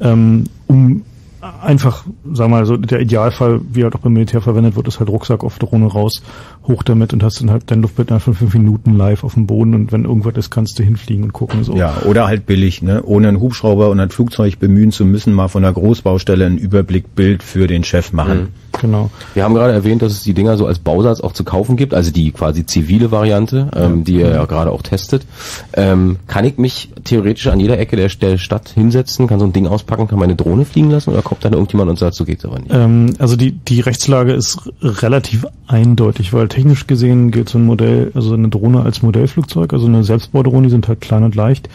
ähm, 0.01 0.45
um 0.69 1.03
einfach, 1.43 2.05
sagen 2.33 2.53
wir 2.53 2.59
mal 2.59 2.67
so, 2.67 2.77
der 2.77 3.01
Idealfall, 3.01 3.61
wie 3.73 3.83
halt 3.83 3.95
auch 3.97 4.01
beim 4.01 4.13
Militär 4.13 4.41
verwendet 4.41 4.77
wird, 4.77 4.87
ist 4.87 5.01
halt 5.01 5.11
Rucksack 5.11 5.43
auf 5.43 5.59
Drohne 5.59 5.87
raus, 5.87 6.23
hoch 6.69 6.85
damit 6.85 7.13
und 7.13 7.23
hast 7.23 7.41
dann 7.41 7.51
halt 7.51 7.65
dein 7.67 7.83
Luftbild 7.83 8.13
einfach 8.13 8.35
fünf 8.35 8.55
Minuten 8.55 8.97
live 8.97 9.25
auf 9.25 9.35
dem 9.35 9.47
Boden 9.47 9.75
und 9.75 9.93
wenn 9.93 10.05
irgendwas 10.05 10.37
ist, 10.37 10.51
kannst 10.51 10.79
du 10.79 10.85
hinfliegen 10.85 11.25
und 11.25 11.33
gucken. 11.33 11.65
So. 11.65 11.75
Ja, 11.75 11.97
oder 12.07 12.29
halt 12.29 12.47
billig, 12.47 12.83
ne? 12.83 13.03
ohne 13.03 13.29
einen 13.29 13.41
Hubschrauber 13.41 13.91
und 13.91 13.99
ein 13.99 14.11
Flugzeug 14.11 14.61
bemühen 14.61 14.93
zu 14.93 15.05
müssen, 15.05 15.33
mal 15.33 15.49
von 15.49 15.63
der 15.63 15.73
Großbaustelle 15.73 16.47
ein 16.47 16.59
Überblickbild 16.59 17.43
für 17.43 17.67
den 17.67 17.83
Chef 17.83 18.13
machen. 18.13 18.49
Genau. 18.81 19.11
Wir 19.35 19.45
haben 19.45 19.55
gerade 19.55 19.73
erwähnt, 19.73 20.03
dass 20.03 20.13
es 20.13 20.23
die 20.23 20.35
Dinger 20.35 20.57
so 20.57 20.67
als 20.67 20.79
Bausatz 20.79 21.21
auch 21.21 21.33
zu 21.33 21.45
kaufen 21.45 21.77
gibt, 21.77 21.93
also 21.95 22.11
die 22.11 22.33
quasi 22.33 22.65
zivile 22.67 23.11
Variante, 23.11 23.69
ähm, 23.75 24.05
die 24.05 24.15
ihr 24.15 24.31
ja 24.31 24.45
gerade 24.45 24.71
auch 24.71 24.83
testet. 24.83 25.27
Ähm, 25.75 26.19
kann 26.27 26.45
ich 26.45 26.59
mich 26.59 26.91
theoretisch 27.05 27.47
an 27.49 27.61
jeder 27.61 27.79
Ecke 27.79 27.97
der, 27.97 28.09
der 28.09 28.39
Stadt 28.39 28.69
hinsetzen, 28.69 29.27
kann 29.27 29.41
so 29.41 29.45
ein 29.45 29.53
Ding 29.53 29.67
auspacken, 29.67 30.09
kann 30.09 30.19
meine 30.19 30.37
Drohne 30.37 30.65
fliegen 30.65 30.91
lassen 30.91 31.11
oder 31.11 31.23
kommt 31.33 31.45
dann 31.47 31.55
irgendjemand 31.55 31.89
und 31.89 31.99
sagt, 31.99 32.15
so 32.15 32.27
geht's 32.27 32.45
aber 32.45 32.59
nicht? 32.59 32.71
Ähm, 32.73 33.15
also 33.19 33.37
die, 33.37 33.53
die 33.53 33.81
Rechtslage 33.81 34.35
ist 34.35 34.59
relativ 34.83 35.47
eindeutig, 35.67 36.35
weil 36.35 36.49
technisch 36.49 36.87
gesehen 36.87 37.31
gilt 37.31 37.49
so 37.49 37.59
ein 37.59 37.65
Modell, 37.65 38.13
also 38.15 38.35
eine 38.35 38.51
Drohne 38.51 38.83
als 38.83 39.03
Modellflugzeug, 39.03 39.73
also 39.73 39.87
eine 39.87 40.05
Selbstbaudrohne, 40.05 40.67
die 40.67 40.71
sind 40.71 40.89
halt 40.89 41.01
klein 41.01 41.23
und 41.23 41.35
leicht. 41.35 41.71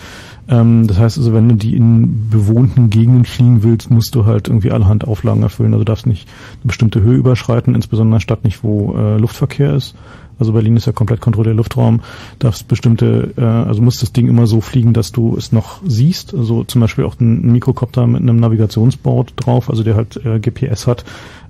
Ähm, 0.47 0.86
das 0.86 0.99
heißt 0.99 1.18
also, 1.18 1.34
wenn 1.34 1.49
du 1.49 1.55
die 1.55 1.76
in 1.76 2.30
bewohnten 2.30 2.91
Gegenden 2.91 3.26
fliegen 3.26 3.64
willst, 3.64 3.89
musst 3.89 4.14
du 4.14 4.26
halt 4.26 4.47
irgendwie 4.47 4.72
allerhand 4.72 5.08
Auflagen 5.08 5.41
erfüllen. 5.41 5.74
Also 5.74 5.84
darfst 5.84 6.05
nicht 6.05 6.28
eine 6.62 6.68
bestimmte 6.68 7.01
Höhe 7.01 7.18
überschreiten, 7.18 7.74
insbesondere 7.74 8.18
in 8.18 8.22
Stadt 8.22 8.43
nicht, 8.43 8.64
wo 8.64 8.95
äh, 8.95 9.18
Luftverkehr 9.18 9.74
ist. 9.74 9.95
Also 10.39 10.53
Berlin 10.53 10.77
ist 10.77 10.85
ja 10.85 10.91
komplett 10.91 11.21
kontrollierter 11.21 11.57
Luftraum. 11.57 12.01
Darfst 12.39 12.67
bestimmte, 12.67 13.33
äh, 13.38 13.41
also 13.41 13.81
muss 13.81 13.99
das 13.99 14.13
Ding 14.13 14.27
immer 14.27 14.47
so 14.47 14.61
fliegen, 14.61 14.93
dass 14.93 15.11
du 15.11 15.35
es 15.38 15.51
noch 15.51 15.81
siehst. 15.85 16.33
Also 16.33 16.63
zum 16.63 16.81
Beispiel 16.81 17.05
auch 17.05 17.19
ein 17.19 17.51
Mikrokopter 17.51 18.07
mit 18.07 18.21
einem 18.21 18.39
Navigationsboard 18.39 19.33
drauf, 19.35 19.69
also 19.69 19.83
der 19.83 19.95
halt 19.95 20.17
äh, 20.25 20.39
GPS 20.39 20.88
hat, 20.88 21.05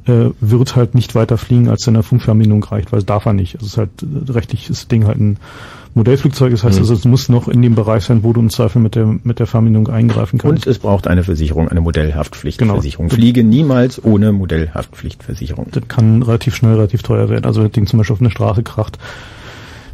äh, 0.06 0.30
wird 0.40 0.76
halt 0.76 0.96
nicht 0.96 1.16
weiter 1.16 1.38
fliegen, 1.38 1.70
als 1.70 1.84
seine 1.84 2.04
Funkverbindung 2.04 2.64
reicht, 2.64 2.92
weil 2.92 3.00
es 3.00 3.06
darf 3.06 3.26
er 3.26 3.34
nicht. 3.34 3.56
Also 3.56 3.66
es 3.66 3.72
ist 3.74 3.78
halt 3.78 3.90
äh, 4.04 4.32
rechtlich 4.32 4.70
ist 4.70 4.82
das 4.82 4.88
Ding 4.88 5.06
halt 5.06 5.20
ein 5.20 5.38
Modellflugzeug. 5.98 6.52
Das 6.52 6.64
heißt 6.64 6.76
Mhm. 6.76 6.82
also, 6.82 6.94
es 6.94 7.06
muss 7.06 7.28
noch 7.30 7.48
in 7.48 7.62
dem 7.62 7.76
Bereich 7.76 8.04
sein, 8.06 8.24
wo 8.24 8.32
du 8.34 8.40
im 8.40 8.50
Zweifel 8.50 8.82
mit 8.82 8.96
der 8.96 9.06
mit 9.24 9.40
der 9.40 9.48
Verbindung 9.48 9.90
eingreifen 9.90 10.40
kannst. 10.40 10.66
Und 10.66 10.72
es 10.72 10.80
braucht 10.80 11.08
eine 11.08 11.24
Versicherung, 11.24 11.68
eine 11.68 11.82
Modellhaftpflichtversicherung. 11.82 13.10
Fliege 13.10 13.44
niemals 13.44 14.04
ohne 14.04 14.32
Modellhaftpflichtversicherung. 14.32 15.68
Das 15.72 15.84
kann 15.88 16.24
relativ 16.24 16.56
schnell 16.56 16.76
relativ 16.76 17.04
teuer 17.04 17.30
werden. 17.30 17.46
Also 17.46 17.60
wenn 17.62 17.68
das 17.68 17.74
Ding 17.74 17.88
zum 17.88 17.98
Beispiel 17.98 18.14
auf 18.14 18.22
eine 18.22 18.32
Straße 18.32 18.64
kracht. 18.64 18.98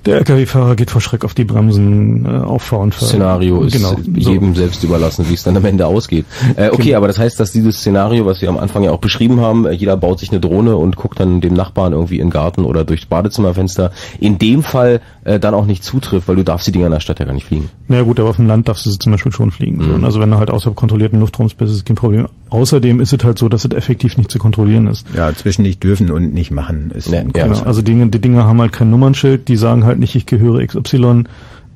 Der 0.06 0.18
LKW-Fahrer 0.18 0.76
geht 0.76 0.92
vor 0.92 1.00
Schreck 1.00 1.24
auf 1.24 1.34
die 1.34 1.46
Bremsen, 1.46 2.26
äh, 2.26 2.30
Auffahren. 2.30 2.92
Szenario 2.92 3.62
ist 3.64 3.74
genau, 3.78 3.96
so. 3.96 4.12
jedem 4.14 4.54
selbst 4.54 4.84
überlassen, 4.84 5.26
wie 5.30 5.34
es 5.34 5.44
dann 5.44 5.56
am 5.56 5.64
Ende 5.64 5.88
ausgeht. 5.88 6.26
Äh, 6.58 6.70
okay, 6.72 6.84
Genau. 6.84 6.98
aber 6.98 7.08
das 7.08 7.20
heißt, 7.20 7.40
dass 7.40 7.52
dieses 7.54 7.78
Szenario, 7.78 8.26
was 8.26 8.42
wir 8.42 8.50
am 8.50 8.58
Anfang 8.58 8.84
ja 8.84 8.92
auch 8.92 9.00
beschrieben 9.00 9.40
haben, 9.40 9.66
äh, 9.66 9.72
jeder 9.72 9.96
baut 9.96 10.20
sich 10.20 10.32
eine 10.32 10.42
Drohne 10.42 10.76
und 10.76 10.98
guckt 10.98 11.20
dann 11.22 11.40
dem 11.40 11.54
Nachbarn 11.54 11.94
irgendwie 11.94 12.20
in 12.20 12.26
den 12.28 12.32
Garten 12.32 12.66
oder 12.66 12.84
durchs 12.84 13.06
Badezimmerfenster, 13.06 13.92
in 14.20 14.38
dem 14.40 14.62
Fall 14.64 15.00
äh, 15.24 15.40
dann 15.40 15.54
auch 15.54 15.66
nicht 15.66 15.86
zutrifft, 15.86 16.28
weil 16.28 16.36
du 16.36 16.44
darfst 16.44 16.68
die 16.68 16.74
Dinger 16.74 16.88
in 16.88 16.92
der 16.92 17.00
Stadt 17.00 17.20
ja 17.20 17.26
gar 17.26 17.34
nicht 17.34 17.46
fliegen. 17.48 17.70
Na 17.88 17.98
ja, 17.98 18.04
gut, 18.04 18.20
aber 18.20 18.30
auf 18.30 18.36
dem 18.36 18.48
Land 18.48 18.68
darfst 18.68 18.86
du 18.86 18.90
sie 18.92 19.00
zum 19.00 19.14
Beispiel 19.14 19.32
schon 19.32 19.52
fliegen. 19.52 19.82
So. 19.82 19.94
Und 19.94 20.04
Also 20.04 20.20
wenn 20.20 20.32
du 20.32 20.38
halt 20.38 20.52
außerhalb 20.52 20.76
kontrollierten 20.76 21.20
Luftraums 21.22 21.54
bist, 21.54 21.72
ist 21.72 21.78
es 21.78 21.86
kein 21.86 21.96
Problem. 21.96 22.28
Außerdem 22.50 23.00
ist 23.00 23.14
es 23.14 23.24
halt 23.24 23.40
so, 23.40 23.48
dass 23.50 23.64
es 23.66 23.72
effektiv 23.72 24.18
nicht 24.18 24.30
zu 24.30 24.38
kontrollieren 24.38 24.88
ist. 24.88 25.08
Ja, 25.16 25.34
zwischen 25.34 25.62
nicht 25.64 25.82
dürfen 25.84 26.12
und 26.12 26.34
nicht 26.34 26.52
machen 26.52 26.92
ist 26.94 27.08
Ja, 27.10 27.20
ein 27.22 27.32
ja. 27.36 27.48
Genau. 27.48 27.62
Also 27.62 27.82
die, 27.82 27.94
die 28.12 28.20
Dinger 28.20 28.44
haben 28.46 28.60
halt 28.60 28.74
kein 28.74 28.90
Nummernschild, 28.92 29.48
die 29.48 29.56
sagen 29.56 29.86
halt 29.86 29.93
nicht, 30.00 30.16
ich 30.16 30.26
gehöre 30.26 30.66
XY. 30.66 31.24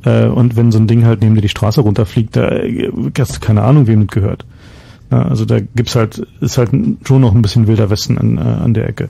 Äh, 0.03 0.27
und 0.27 0.55
wenn 0.55 0.71
so 0.71 0.79
ein 0.79 0.87
Ding 0.87 1.05
halt 1.05 1.21
neben 1.21 1.35
dir 1.35 1.41
die 1.41 1.49
Straße 1.49 1.81
runterfliegt, 1.81 2.35
da 2.35 2.49
äh, 2.49 2.91
hast 3.17 3.35
du 3.35 3.39
keine 3.39 3.63
Ahnung, 3.63 3.87
wem 3.87 4.07
das 4.07 4.13
gehört. 4.13 4.45
Ja, 5.11 5.23
also 5.23 5.45
da 5.45 5.59
gibt's 5.59 5.95
halt, 5.95 6.25
ist 6.41 6.57
halt 6.57 6.71
schon 7.05 7.21
noch 7.21 7.33
ein 7.33 7.41
bisschen 7.41 7.67
wilder 7.67 7.89
Westen 7.89 8.17
an, 8.17 8.37
äh, 8.37 8.41
an 8.41 8.73
der 8.73 8.89
Ecke. 8.89 9.09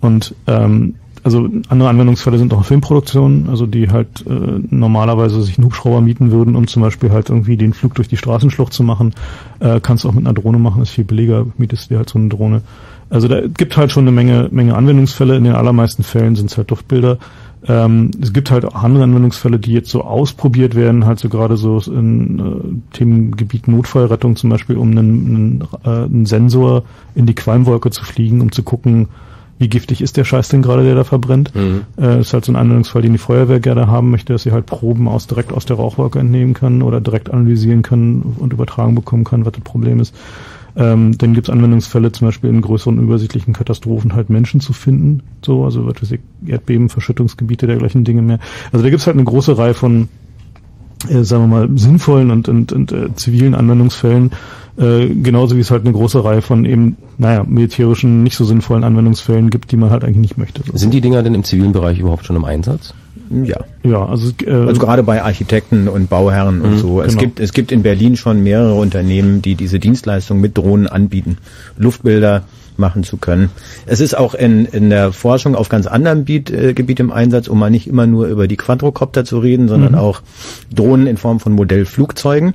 Und 0.00 0.34
ähm, 0.46 0.94
also 1.24 1.48
andere 1.68 1.88
Anwendungsfälle 1.88 2.38
sind 2.38 2.54
auch 2.54 2.64
Filmproduktionen, 2.64 3.48
also 3.48 3.66
die 3.66 3.90
halt 3.90 4.24
äh, 4.26 4.60
normalerweise 4.70 5.42
sich 5.42 5.58
einen 5.58 5.66
Hubschrauber 5.66 6.00
mieten 6.00 6.30
würden, 6.30 6.56
um 6.56 6.66
zum 6.66 6.82
Beispiel 6.82 7.10
halt 7.10 7.28
irgendwie 7.28 7.56
den 7.56 7.74
Flug 7.74 7.94
durch 7.94 8.08
die 8.08 8.16
Straßenschlucht 8.16 8.72
zu 8.72 8.82
machen. 8.82 9.14
Äh, 9.60 9.80
kannst 9.80 10.04
du 10.04 10.08
auch 10.08 10.14
mit 10.14 10.26
einer 10.26 10.34
Drohne 10.34 10.58
machen, 10.58 10.80
ist 10.80 10.90
viel 10.90 11.04
billiger, 11.04 11.46
mietest 11.58 11.90
dir 11.90 11.98
halt 11.98 12.08
so 12.08 12.18
eine 12.18 12.28
Drohne. 12.28 12.62
Also 13.10 13.26
da 13.26 13.40
gibt 13.46 13.76
halt 13.76 13.90
schon 13.90 14.04
eine 14.04 14.12
Menge, 14.12 14.48
Menge 14.50 14.76
Anwendungsfälle. 14.76 15.36
In 15.36 15.44
den 15.44 15.54
allermeisten 15.54 16.02
Fällen 16.02 16.36
sind 16.36 16.50
es 16.50 16.58
halt 16.58 16.70
Luftbilder. 16.70 17.18
Ähm, 17.66 18.10
es 18.20 18.32
gibt 18.32 18.50
halt 18.50 18.64
auch 18.64 18.82
andere 18.82 19.04
Anwendungsfälle, 19.04 19.58
die 19.58 19.72
jetzt 19.72 19.90
so 19.90 20.02
ausprobiert 20.02 20.74
werden, 20.74 21.06
halt 21.06 21.18
so 21.18 21.28
gerade 21.28 21.56
so 21.56 21.80
in 21.90 22.38
äh, 22.38 22.96
Themengebiet 22.96 23.68
Notfallrettung 23.68 24.36
zum 24.36 24.50
Beispiel, 24.50 24.76
um 24.76 24.90
einen, 24.90 24.98
einen, 24.98 25.68
äh, 25.84 26.04
einen 26.04 26.26
Sensor 26.26 26.84
in 27.14 27.26
die 27.26 27.34
Qualmwolke 27.34 27.90
zu 27.90 28.04
fliegen, 28.04 28.40
um 28.40 28.52
zu 28.52 28.62
gucken, 28.62 29.08
wie 29.58 29.68
giftig 29.68 30.00
ist 30.00 30.16
der 30.16 30.24
Scheiß 30.24 30.48
denn 30.50 30.62
gerade, 30.62 30.84
der 30.84 30.94
da 30.94 31.04
verbrennt. 31.04 31.52
Äh, 32.00 32.20
ist 32.20 32.32
halt 32.32 32.44
so 32.44 32.52
ein 32.52 32.56
Anwendungsfall, 32.56 33.02
den 33.02 33.12
die 33.12 33.18
Feuerwehr 33.18 33.58
gerne 33.60 33.88
haben 33.88 34.10
möchte, 34.10 34.32
dass 34.32 34.44
sie 34.44 34.52
halt 34.52 34.66
Proben 34.66 35.08
aus 35.08 35.26
direkt 35.26 35.52
aus 35.52 35.66
der 35.66 35.76
Rauchwolke 35.76 36.20
entnehmen 36.20 36.54
kann 36.54 36.80
oder 36.80 37.00
direkt 37.00 37.30
analysieren 37.30 37.82
kann 37.82 38.22
und 38.38 38.52
übertragen 38.52 38.94
bekommen 38.94 39.24
kann, 39.24 39.44
was 39.44 39.52
das 39.52 39.64
Problem 39.64 39.98
ist. 39.98 40.14
Ähm, 40.78 41.18
dann 41.18 41.34
gibt 41.34 41.48
es 41.48 41.52
Anwendungsfälle, 41.52 42.12
zum 42.12 42.28
Beispiel 42.28 42.50
in 42.50 42.60
größeren 42.60 43.00
übersichtlichen 43.00 43.52
Katastrophen 43.52 44.14
halt 44.14 44.30
Menschen 44.30 44.60
zu 44.60 44.72
finden, 44.72 45.24
so, 45.44 45.64
also 45.64 45.84
was 45.86 46.00
weiß 46.00 46.12
ich, 46.12 46.20
Erdbeben, 46.46 46.88
Verschüttungsgebiete, 46.88 47.66
dergleichen 47.66 48.04
Dinge 48.04 48.22
mehr. 48.22 48.38
Also 48.70 48.84
da 48.84 48.90
gibt 48.90 49.00
es 49.00 49.06
halt 49.08 49.16
eine 49.16 49.24
große 49.24 49.58
Reihe 49.58 49.74
von, 49.74 50.08
äh, 51.08 51.24
sagen 51.24 51.50
wir 51.50 51.66
mal, 51.66 51.68
sinnvollen 51.76 52.30
und, 52.30 52.48
und, 52.48 52.72
und 52.72 52.92
äh, 52.92 53.12
zivilen 53.16 53.56
Anwendungsfällen, 53.56 54.30
äh, 54.76 55.08
genauso 55.08 55.56
wie 55.56 55.60
es 55.60 55.72
halt 55.72 55.82
eine 55.82 55.92
große 55.92 56.22
Reihe 56.22 56.42
von 56.42 56.64
eben, 56.64 56.96
naja, 57.18 57.42
militärischen, 57.42 58.22
nicht 58.22 58.36
so 58.36 58.44
sinnvollen 58.44 58.84
Anwendungsfällen 58.84 59.50
gibt, 59.50 59.72
die 59.72 59.76
man 59.76 59.90
halt 59.90 60.04
eigentlich 60.04 60.18
nicht 60.18 60.38
möchte. 60.38 60.62
So. 60.64 60.76
Sind 60.76 60.94
die 60.94 61.00
Dinger 61.00 61.24
denn 61.24 61.34
im 61.34 61.42
zivilen 61.42 61.72
Bereich 61.72 61.98
überhaupt 61.98 62.24
schon 62.24 62.36
im 62.36 62.44
Einsatz? 62.44 62.94
Ja. 63.44 63.58
Ja, 63.82 64.06
also, 64.06 64.32
äh, 64.44 64.50
Also 64.50 64.80
gerade 64.80 65.02
bei 65.02 65.22
Architekten 65.22 65.88
und 65.88 66.08
Bauherren 66.10 66.60
und 66.60 66.72
Mhm, 66.74 66.78
so. 66.78 67.00
Es 67.02 67.08
genau. 67.10 67.20
gibt 67.20 67.40
es 67.40 67.52
gibt 67.52 67.72
in 67.72 67.82
Berlin 67.82 68.16
schon 68.16 68.42
mehrere 68.42 68.74
Unternehmen, 68.74 69.42
die 69.42 69.54
diese 69.54 69.78
Dienstleistung 69.78 70.40
mit 70.40 70.56
Drohnen 70.56 70.86
anbieten, 70.86 71.38
Luftbilder 71.76 72.44
machen 72.76 73.02
zu 73.02 73.16
können. 73.16 73.50
Es 73.86 74.00
ist 74.00 74.16
auch 74.16 74.34
in, 74.34 74.64
in 74.64 74.88
der 74.88 75.12
Forschung 75.12 75.56
auf 75.56 75.68
ganz 75.68 75.86
anderem 75.88 76.18
Gebiet, 76.20 76.50
äh, 76.50 76.74
Gebiet 76.74 77.00
im 77.00 77.10
Einsatz, 77.10 77.48
um 77.48 77.58
mal 77.58 77.70
nicht 77.70 77.88
immer 77.88 78.06
nur 78.06 78.28
über 78.28 78.46
die 78.46 78.56
Quadrocopter 78.56 79.24
zu 79.24 79.40
reden, 79.40 79.66
sondern 79.68 79.92
Mhm. 79.92 79.98
auch 79.98 80.20
Drohnen 80.72 81.06
in 81.08 81.16
Form 81.16 81.40
von 81.40 81.52
Modellflugzeugen. 81.52 82.54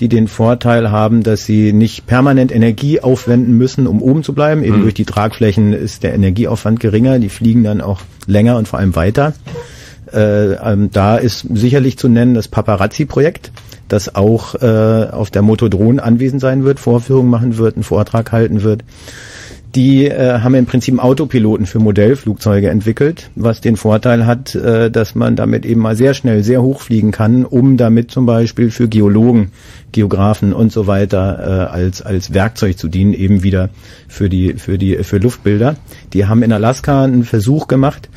die 0.00 0.08
den 0.08 0.26
Vorteil 0.26 0.90
haben, 0.90 1.22
dass 1.22 1.44
sie 1.44 1.72
nicht 1.72 2.04
permanent 2.08 2.50
Energie 2.52 3.00
aufwenden 3.00 3.56
müssen, 3.56 3.86
um 3.86 4.02
oben 4.02 4.24
zu 4.24 4.32
bleiben. 4.32 4.64
Eben 4.64 4.78
Mhm. 4.78 4.82
durch 4.82 4.94
die 4.94 5.04
Tragflächen 5.04 5.72
ist 5.72 6.02
der 6.02 6.14
Energieaufwand 6.14 6.80
geringer, 6.80 7.20
die 7.20 7.28
fliegen 7.28 7.62
dann 7.62 7.80
auch 7.80 8.00
länger 8.26 8.56
und 8.56 8.66
vor 8.66 8.80
allem 8.80 8.96
weiter. 8.96 9.34
Äh, 10.14 10.54
ähm, 10.54 10.90
da 10.92 11.16
ist 11.16 11.46
sicherlich 11.52 11.98
zu 11.98 12.08
nennen 12.08 12.34
das 12.34 12.48
Paparazzi-Projekt, 12.48 13.50
das 13.88 14.14
auch 14.14 14.54
äh, 14.56 15.08
auf 15.10 15.30
der 15.30 15.42
Motodron 15.42 15.98
anwesend 15.98 16.40
sein 16.40 16.64
wird, 16.64 16.78
Vorführungen 16.78 17.30
machen 17.30 17.58
wird, 17.58 17.74
einen 17.76 17.82
Vortrag 17.82 18.30
halten 18.30 18.62
wird. 18.62 18.82
Die 19.74 20.06
äh, 20.06 20.38
haben 20.38 20.54
im 20.54 20.66
Prinzip 20.66 21.02
Autopiloten 21.02 21.66
für 21.66 21.80
Modellflugzeuge 21.80 22.70
entwickelt, 22.70 23.30
was 23.34 23.60
den 23.60 23.76
Vorteil 23.76 24.24
hat, 24.24 24.54
äh, 24.54 24.88
dass 24.88 25.16
man 25.16 25.34
damit 25.34 25.66
eben 25.66 25.80
mal 25.80 25.96
sehr 25.96 26.14
schnell 26.14 26.44
sehr 26.44 26.62
hoch 26.62 26.80
fliegen 26.80 27.10
kann, 27.10 27.44
um 27.44 27.76
damit 27.76 28.12
zum 28.12 28.24
Beispiel 28.24 28.70
für 28.70 28.86
Geologen, 28.86 29.50
Geografen 29.90 30.52
und 30.52 30.70
so 30.70 30.86
weiter 30.86 31.38
äh, 31.40 31.72
als 31.72 32.02
als 32.02 32.32
Werkzeug 32.32 32.78
zu 32.78 32.86
dienen, 32.86 33.14
eben 33.14 33.42
wieder 33.42 33.70
für 34.06 34.28
die 34.28 34.54
für 34.54 34.78
die 34.78 34.98
für 35.02 35.18
Luftbilder. 35.18 35.74
Die 36.12 36.26
haben 36.26 36.44
in 36.44 36.52
Alaska 36.52 37.02
einen 37.02 37.24
Versuch 37.24 37.66
gemacht. 37.66 38.08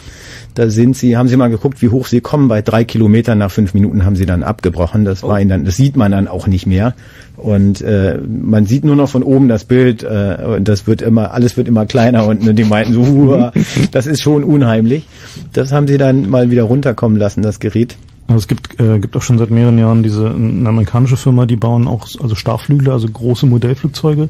Da 0.58 0.72
sind 0.72 0.98
sie, 0.98 1.16
haben 1.16 1.28
sie 1.28 1.38
mal 1.38 1.50
geguckt, 1.50 1.84
wie 1.84 1.90
hoch 1.90 2.08
sie 2.08 2.20
kommen. 2.20 2.48
Bei 2.48 2.64
drei 2.64 2.84
Kilometern 2.84 3.38
nach 3.38 3.52
fünf 3.52 3.76
Minuten 3.76 4.06
haben 4.06 4.16
sie 4.16 4.26
dann 4.26 4.42
abgebrochen. 4.42 5.06
Das 5.06 5.22
war 5.22 5.40
ihnen 5.40 5.50
dann, 5.50 5.66
das 5.66 5.78
sieht 5.78 5.96
man 5.96 6.12
dann 6.12 6.28
auch 6.28 6.48
nicht 6.48 6.66
mehr. 6.66 6.96
Und 7.38 7.82
äh, 7.82 8.18
man 8.18 8.66
sieht 8.66 8.84
nur 8.84 8.96
noch 8.96 9.10
von 9.10 9.22
oben 9.22 9.48
das 9.48 9.64
Bild 9.64 10.02
äh, 10.04 10.44
und 10.58 10.68
das 10.68 10.88
wird 10.88 11.04
immer, 11.04 11.32
alles 11.32 11.56
wird 11.56 11.68
immer 11.68 11.86
kleiner 11.86 12.26
unten. 12.26 12.50
Und 12.50 12.56
die 12.56 12.64
meinten 12.64 12.94
so, 12.94 13.06
Huah, 13.06 13.54
das 13.92 14.08
ist 14.08 14.24
schon 14.24 14.44
unheimlich. 14.44 15.08
Das 15.54 15.72
haben 15.72 15.88
sie 15.88 16.00
dann 16.00 16.30
mal 16.30 16.50
wieder 16.50 16.64
runterkommen 16.64 17.18
lassen, 17.18 17.44
das 17.44 17.60
Gerät. 17.60 17.96
Also 18.28 18.40
es 18.40 18.48
gibt, 18.48 18.80
äh, 18.80 19.00
gibt 19.00 19.16
auch 19.16 19.22
schon 19.22 19.38
seit 19.38 19.52
mehreren 19.52 19.78
Jahren 19.78 20.02
diese 20.02 20.30
eine 20.30 20.68
amerikanische 20.68 21.16
Firma, 21.16 21.46
die 21.46 21.56
bauen 21.56 21.88
auch 21.88 22.08
also 22.22 22.34
Starrflügler, 22.34 22.94
also 22.94 23.08
große 23.08 23.46
Modellflugzeuge. 23.46 24.30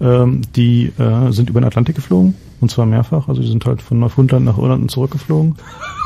Ähm, 0.00 0.42
die 0.56 0.92
äh, 0.98 1.30
sind 1.32 1.50
über 1.50 1.60
den 1.60 1.66
Atlantik 1.66 1.96
geflogen 1.96 2.34
und 2.60 2.70
zwar 2.70 2.86
mehrfach. 2.86 3.28
Also 3.28 3.42
die 3.42 3.48
sind 3.48 3.66
halt 3.66 3.82
von 3.82 3.98
Neufundland 3.98 4.44
nach 4.44 4.58
Irland 4.58 4.82
und 4.82 4.90
zurückgeflogen. 4.90 5.56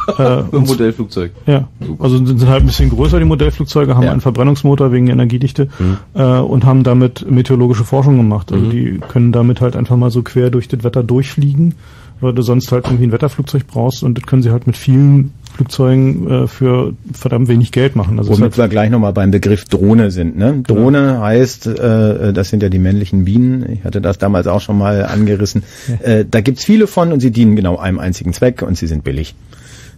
Äh, 0.08 0.22
Ein 0.22 0.44
und- 0.50 0.66
Modellflugzeug. 0.68 1.32
Ja, 1.46 1.68
also 1.98 2.16
sind, 2.16 2.26
sind 2.38 2.48
halt 2.48 2.62
ein 2.62 2.66
bisschen 2.66 2.90
größer 2.90 3.18
die 3.18 3.24
Modellflugzeuge, 3.24 3.94
haben 3.94 4.04
Ja. 4.04 4.12
einen 4.12 4.20
Verbrennungsmotor 4.20 4.92
wegen 4.92 5.06
der 5.06 5.14
Energiedichte 5.14 5.68
äh, 6.14 6.22
und 6.22 6.64
haben 6.64 6.82
damit 6.84 7.30
meteorologische 7.30 7.84
Forschung 7.84 8.16
gemacht. 8.16 8.52
Also 8.52 8.66
die 8.70 9.00
können 9.08 9.32
damit 9.32 9.60
halt 9.60 9.76
einfach 9.76 9.96
mal 9.96 10.10
so 10.10 10.22
quer 10.22 10.50
durch 10.50 10.68
das 10.68 10.84
Wetter 10.84 11.02
durchfliegen, 11.02 11.74
weil 12.20 12.32
du 12.32 12.42
sonst 12.42 12.72
halt 12.72 12.86
irgendwie 12.86 13.04
ein 13.04 13.12
Wetterflugzeug 13.12 13.66
brauchst 13.66 14.02
und 14.02 14.18
das 14.18 14.26
können 14.26 14.42
sie 14.42 14.50
halt 14.50 14.66
mit 14.66 14.76
vielen 14.76 15.32
Flugzeugen 15.54 16.30
äh, 16.30 16.46
für 16.46 16.92
verdammt 17.12 17.48
wenig 17.48 17.72
Geld 17.72 17.96
machen. 17.96 18.18
Also 18.18 18.30
Womit 18.30 18.42
halt, 18.42 18.58
wir 18.58 18.68
gleich 18.68 18.90
nochmal 18.90 19.12
beim 19.12 19.30
Begriff 19.32 19.64
Drohne 19.64 20.10
sind. 20.12 20.36
Ne? 20.38 20.62
Drohne 20.66 21.20
heißt, 21.20 21.66
äh, 21.66 22.32
das 22.32 22.48
sind 22.50 22.62
ja 22.62 22.68
die 22.68 22.78
männlichen 22.78 23.24
Bienen. 23.24 23.68
Ich 23.72 23.84
hatte 23.84 24.00
das 24.00 24.18
damals 24.18 24.46
auch 24.46 24.60
schon 24.60 24.78
mal 24.78 25.04
angerissen. 25.04 25.64
Äh, 26.00 26.24
da 26.30 26.40
gibt's 26.42 26.64
viele 26.64 26.86
von 26.86 27.12
und 27.12 27.20
sie 27.20 27.32
dienen 27.32 27.56
genau 27.56 27.76
einem 27.76 27.98
einzigen 27.98 28.32
Zweck 28.32 28.62
und 28.62 28.76
sie 28.78 28.86
sind 28.86 29.02
billig. 29.04 29.34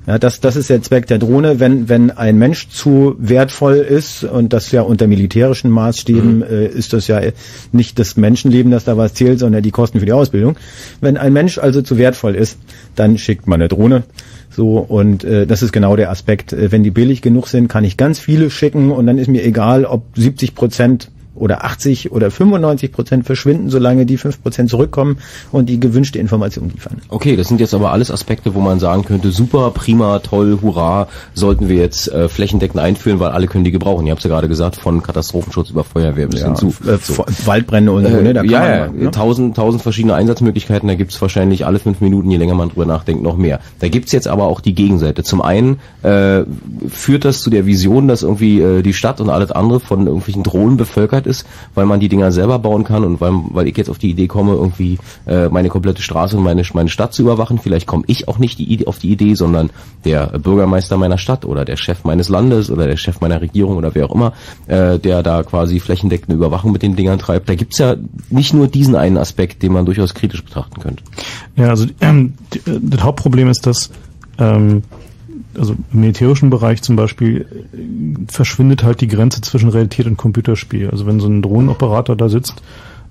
Ja, 0.06 0.18
das, 0.18 0.40
das 0.40 0.56
ist 0.56 0.70
der 0.70 0.80
Zweck 0.82 1.06
der 1.06 1.18
Drohne. 1.18 1.60
Wenn, 1.60 1.88
wenn 1.90 2.10
ein 2.10 2.38
Mensch 2.38 2.68
zu 2.68 3.16
wertvoll 3.18 3.76
ist, 3.76 4.24
und 4.24 4.52
das 4.52 4.72
ja 4.72 4.80
unter 4.82 5.06
militärischen 5.06 5.70
Maßstäben 5.70 6.42
äh, 6.42 6.66
ist 6.66 6.94
das 6.94 7.06
ja 7.06 7.20
nicht 7.70 7.98
das 7.98 8.16
Menschenleben, 8.16 8.72
das 8.72 8.84
da 8.84 8.96
was 8.96 9.12
zählt, 9.12 9.38
sondern 9.38 9.62
die 9.62 9.70
Kosten 9.70 10.00
für 10.00 10.06
die 10.06 10.12
Ausbildung. 10.12 10.56
Wenn 11.02 11.18
ein 11.18 11.34
Mensch 11.34 11.58
also 11.58 11.82
zu 11.82 11.98
wertvoll 11.98 12.34
ist, 12.34 12.58
dann 12.96 13.18
schickt 13.18 13.46
man 13.46 13.60
eine 13.60 13.68
Drohne. 13.68 14.04
So, 14.50 14.78
und 14.78 15.22
äh, 15.22 15.46
das 15.46 15.62
ist 15.62 15.72
genau 15.72 15.96
der 15.96 16.10
Aspekt. 16.10 16.54
Äh, 16.54 16.72
wenn 16.72 16.82
die 16.82 16.90
billig 16.90 17.20
genug 17.20 17.48
sind, 17.48 17.68
kann 17.68 17.84
ich 17.84 17.98
ganz 17.98 18.18
viele 18.18 18.50
schicken 18.50 18.90
und 18.90 19.06
dann 19.06 19.18
ist 19.18 19.28
mir 19.28 19.44
egal, 19.44 19.84
ob 19.84 20.04
70 20.16 20.54
Prozent 20.54 21.10
oder 21.40 21.64
80 21.64 22.12
oder 22.12 22.30
95 22.30 22.92
Prozent 22.92 23.26
verschwinden, 23.26 23.70
solange 23.70 24.06
die 24.06 24.16
5 24.16 24.42
Prozent 24.42 24.70
zurückkommen 24.70 25.18
und 25.52 25.68
die 25.68 25.80
gewünschte 25.80 26.18
Information 26.18 26.70
liefern. 26.70 26.98
Okay, 27.08 27.36
das 27.36 27.48
sind 27.48 27.60
jetzt 27.60 27.74
aber 27.74 27.92
alles 27.92 28.10
Aspekte, 28.10 28.54
wo 28.54 28.60
man 28.60 28.78
sagen 28.78 29.04
könnte, 29.04 29.30
super, 29.30 29.70
prima, 29.70 30.18
toll, 30.20 30.58
hurra, 30.62 31.08
sollten 31.34 31.68
wir 31.68 31.76
jetzt 31.76 32.08
äh, 32.12 32.28
flächendeckend 32.28 32.78
einführen, 32.80 33.18
weil 33.20 33.30
alle 33.30 33.46
können 33.46 33.64
die 33.64 33.70
gebrauchen. 33.70 34.06
Ihr 34.06 34.12
habt 34.12 34.22
ja 34.22 34.30
gerade 34.30 34.48
gesagt, 34.48 34.76
von 34.76 35.02
Katastrophenschutz 35.02 35.70
über 35.70 35.84
Feuerwehr 35.84 36.28
bis 36.28 36.42
hin 36.42 36.54
zu. 36.56 36.68
äh, 36.86 36.98
So. 37.02 37.24
Waldbrände 37.46 37.90
und 37.92 38.06
so, 38.06 38.20
ne? 38.20 38.34
Da 38.34 38.42
kann 38.42 38.50
ja, 38.50 38.60
man 38.60 38.98
ja, 38.98 39.04
ne? 39.04 39.10
tausend, 39.10 39.56
tausend 39.56 39.82
verschiedene 39.82 40.14
Einsatzmöglichkeiten, 40.14 40.88
da 40.88 40.94
gibt's 40.94 41.20
wahrscheinlich 41.20 41.66
alle 41.66 41.78
fünf 41.78 42.00
Minuten, 42.00 42.30
je 42.30 42.36
länger 42.36 42.54
man 42.54 42.68
drüber 42.68 42.86
nachdenkt, 42.86 43.22
noch 43.22 43.36
mehr. 43.36 43.60
Da 43.80 43.88
gibt's 43.88 44.12
jetzt 44.12 44.28
aber 44.28 44.44
auch 44.44 44.60
die 44.60 44.74
Gegenseite. 44.74 45.22
Zum 45.24 45.40
einen 45.42 45.80
äh, 46.02 46.42
führt 46.88 47.24
das 47.24 47.40
zu 47.40 47.50
der 47.50 47.66
Vision, 47.66 48.08
dass 48.08 48.22
irgendwie 48.22 48.60
äh, 48.60 48.82
die 48.82 48.92
Stadt 48.92 49.20
und 49.20 49.30
alles 49.30 49.50
andere 49.50 49.80
von 49.80 50.06
irgendwelchen 50.06 50.42
Drohnen 50.42 50.76
bevölkert 50.76 51.26
ist, 51.30 51.46
weil 51.74 51.86
man 51.86 52.00
die 52.00 52.08
Dinger 52.08 52.32
selber 52.32 52.58
bauen 52.58 52.84
kann 52.84 53.04
und 53.04 53.20
weil, 53.20 53.32
weil 53.50 53.68
ich 53.68 53.76
jetzt 53.76 53.88
auf 53.88 53.98
die 53.98 54.10
Idee 54.10 54.26
komme, 54.26 54.52
irgendwie 54.52 54.98
äh, 55.26 55.48
meine 55.48 55.68
komplette 55.68 56.02
Straße 56.02 56.36
und 56.36 56.42
meine, 56.42 56.62
meine 56.74 56.90
Stadt 56.90 57.14
zu 57.14 57.22
überwachen. 57.22 57.58
Vielleicht 57.58 57.86
komme 57.86 58.04
ich 58.06 58.28
auch 58.28 58.38
nicht 58.38 58.58
die 58.58 58.70
Idee, 58.70 58.86
auf 58.86 58.98
die 58.98 59.10
Idee, 59.10 59.34
sondern 59.34 59.70
der 60.04 60.26
Bürgermeister 60.38 60.96
meiner 60.96 61.18
Stadt 61.18 61.44
oder 61.44 61.64
der 61.64 61.76
Chef 61.76 62.04
meines 62.04 62.28
Landes 62.28 62.70
oder 62.70 62.86
der 62.86 62.96
Chef 62.96 63.20
meiner 63.20 63.40
Regierung 63.40 63.76
oder 63.76 63.94
wer 63.94 64.06
auch 64.06 64.14
immer, 64.14 64.32
äh, 64.66 64.98
der 64.98 65.22
da 65.22 65.42
quasi 65.42 65.80
flächendeckende 65.80 66.34
Überwachung 66.34 66.72
mit 66.72 66.82
den 66.82 66.96
Dingern 66.96 67.18
treibt. 67.18 67.48
Da 67.48 67.54
gibt's 67.54 67.78
ja 67.78 67.96
nicht 68.28 68.52
nur 68.52 68.68
diesen 68.68 68.96
einen 68.96 69.16
Aspekt, 69.16 69.62
den 69.62 69.72
man 69.72 69.86
durchaus 69.86 70.14
kritisch 70.14 70.44
betrachten 70.44 70.80
könnte. 70.80 71.02
ja, 71.56 71.68
also 71.68 71.86
ähm, 72.00 72.34
äh, 72.54 72.78
das 72.80 73.02
Hauptproblem 73.02 73.48
ist, 73.48 73.66
dass 73.66 73.90
ähm, 74.38 74.82
also 75.58 75.74
im 75.92 76.00
militärischen 76.00 76.50
Bereich 76.50 76.82
zum 76.82 76.96
Beispiel 76.96 77.46
verschwindet 78.28 78.84
halt 78.84 79.00
die 79.00 79.08
Grenze 79.08 79.40
zwischen 79.40 79.68
Realität 79.68 80.06
und 80.06 80.16
Computerspiel. 80.16 80.90
Also 80.90 81.06
wenn 81.06 81.20
so 81.20 81.28
ein 81.28 81.42
Drohnenoperator 81.42 82.16
da 82.16 82.28
sitzt, 82.28 82.62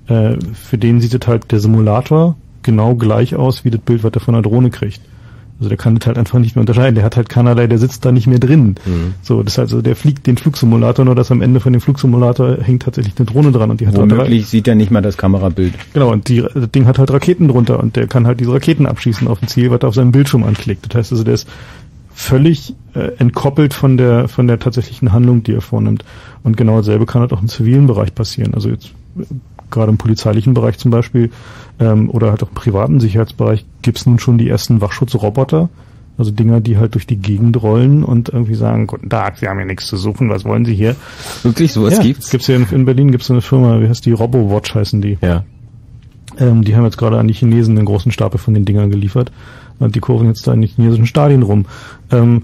äh, 0.07 0.35
für 0.53 0.77
den 0.77 1.01
sieht 1.01 1.13
es 1.13 1.27
halt 1.27 1.51
der 1.51 1.59
Simulator 1.59 2.35
genau 2.63 2.95
gleich 2.95 3.35
aus 3.35 3.65
wie 3.65 3.71
das 3.71 3.81
Bild, 3.81 4.03
was 4.03 4.13
er 4.13 4.21
von 4.21 4.33
der 4.33 4.43
Drohne 4.43 4.69
kriegt. 4.69 5.01
Also 5.59 5.67
der 5.67 5.77
kann 5.77 5.95
das 5.95 6.07
halt 6.07 6.17
einfach 6.17 6.39
nicht 6.39 6.55
mehr 6.55 6.61
unterscheiden. 6.61 6.95
Der 6.95 7.03
hat 7.03 7.17
halt 7.17 7.27
keinerlei, 7.27 7.67
der 7.67 7.77
sitzt 7.77 8.05
da 8.05 8.13
nicht 8.13 8.27
mehr 8.27 8.39
drin. 8.39 8.75
So, 9.21 9.43
das 9.43 9.57
heißt 9.57 9.73
also, 9.73 9.81
der 9.81 9.97
fliegt 9.97 10.25
den 10.25 10.37
Flugsimulator, 10.37 11.03
nur 11.03 11.15
dass 11.15 11.31
am 11.31 11.41
Ende 11.41 11.59
von 11.59 11.73
dem 11.73 11.81
Flugsimulator 11.81 12.59
hängt 12.61 12.83
tatsächlich 12.83 13.15
eine 13.17 13.25
Drohne 13.25 13.51
dran 13.51 13.69
und 13.69 13.81
die 13.81 13.87
hat 13.87 13.97
halt 13.97 14.09
Womöglich 14.09 14.47
sieht 14.47 14.69
er 14.69 14.75
nicht 14.75 14.89
mal 14.89 15.01
das 15.01 15.17
Kamerabild. 15.17 15.73
Genau, 15.93 16.13
und 16.13 16.29
die, 16.29 16.41
das 16.41 16.71
Ding 16.71 16.85
hat 16.85 16.97
halt 16.97 17.11
Raketen 17.11 17.49
drunter 17.49 17.81
und 17.81 17.97
der 17.97 18.07
kann 18.07 18.25
halt 18.25 18.39
diese 18.39 18.53
Raketen 18.53 18.85
abschießen 18.85 19.27
auf 19.27 19.41
ein 19.41 19.49
Ziel, 19.49 19.69
was 19.69 19.81
er 19.81 19.89
auf 19.89 19.95
seinem 19.95 20.13
Bildschirm 20.13 20.45
anklickt. 20.45 20.85
Das 20.87 20.97
heißt 20.97 21.11
also, 21.11 21.25
der 21.25 21.33
ist 21.33 21.47
völlig 22.19 22.75
äh, 22.95 23.15
entkoppelt 23.17 23.73
von 23.73 23.95
der 23.95 24.27
von 24.27 24.45
der 24.45 24.59
tatsächlichen 24.59 25.13
Handlung, 25.13 25.41
die 25.41 25.53
er 25.53 25.61
vornimmt. 25.61 26.03
Und 26.43 26.57
genau 26.57 26.75
dasselbe 26.75 27.05
kann 27.05 27.21
halt 27.21 27.31
auch 27.31 27.41
im 27.41 27.47
zivilen 27.47 27.87
Bereich 27.87 28.13
passieren. 28.13 28.53
Also 28.53 28.69
jetzt 28.69 28.87
äh, 29.17 29.23
gerade 29.71 29.89
im 29.89 29.97
polizeilichen 29.97 30.53
Bereich 30.53 30.77
zum 30.77 30.91
Beispiel 30.91 31.31
ähm, 31.79 32.09
oder 32.09 32.31
halt 32.31 32.43
auch 32.43 32.49
im 32.49 32.55
privaten 32.55 32.99
Sicherheitsbereich 32.99 33.65
gibt's 33.81 34.05
nun 34.05 34.19
schon 34.19 34.37
die 34.37 34.49
ersten 34.49 34.81
Wachschutzroboter. 34.81 35.69
Also 36.17 36.31
Dinger, 36.31 36.59
die 36.59 36.77
halt 36.77 36.95
durch 36.95 37.07
die 37.07 37.15
Gegend 37.15 37.63
rollen 37.63 38.03
und 38.03 38.27
irgendwie 38.27 38.55
sagen, 38.55 38.87
guten 38.87 39.09
Tag, 39.09 39.37
Sie 39.37 39.47
haben 39.47 39.55
hier 39.55 39.65
nichts 39.65 39.87
zu 39.87 39.95
suchen, 39.95 40.29
was 40.29 40.43
wollen 40.43 40.65
Sie 40.65 40.75
hier? 40.75 40.97
Wirklich, 41.43 41.71
sowas 41.71 41.95
ja, 41.95 42.03
gibt's? 42.03 42.29
Gibt's 42.29 42.47
ja 42.47 42.57
in, 42.57 42.67
in 42.69 42.83
Berlin 42.83 43.11
gibt's 43.11 43.27
so 43.27 43.33
eine 43.33 43.41
Firma, 43.41 43.79
wie 43.79 43.87
heißt 43.87 44.05
die? 44.05 44.11
RoboWatch 44.11 44.75
heißen 44.75 45.01
die. 45.01 45.17
Ja. 45.21 45.45
Ähm, 46.37 46.65
die 46.65 46.75
haben 46.75 46.83
jetzt 46.83 46.97
gerade 46.97 47.17
an 47.17 47.29
die 47.29 47.33
Chinesen 47.33 47.77
einen 47.77 47.85
großen 47.85 48.11
Stapel 48.11 48.39
von 48.39 48.53
den 48.53 48.65
Dingern 48.65 48.91
geliefert. 48.91 49.31
Und 49.79 49.95
die 49.95 49.99
kurven 49.99 50.27
jetzt 50.27 50.45
da 50.45 50.53
in 50.53 50.61
die 50.61 50.67
chinesischen 50.67 51.05
Stadien 51.05 51.43
rum. 51.43 51.65
Ähm, 52.11 52.43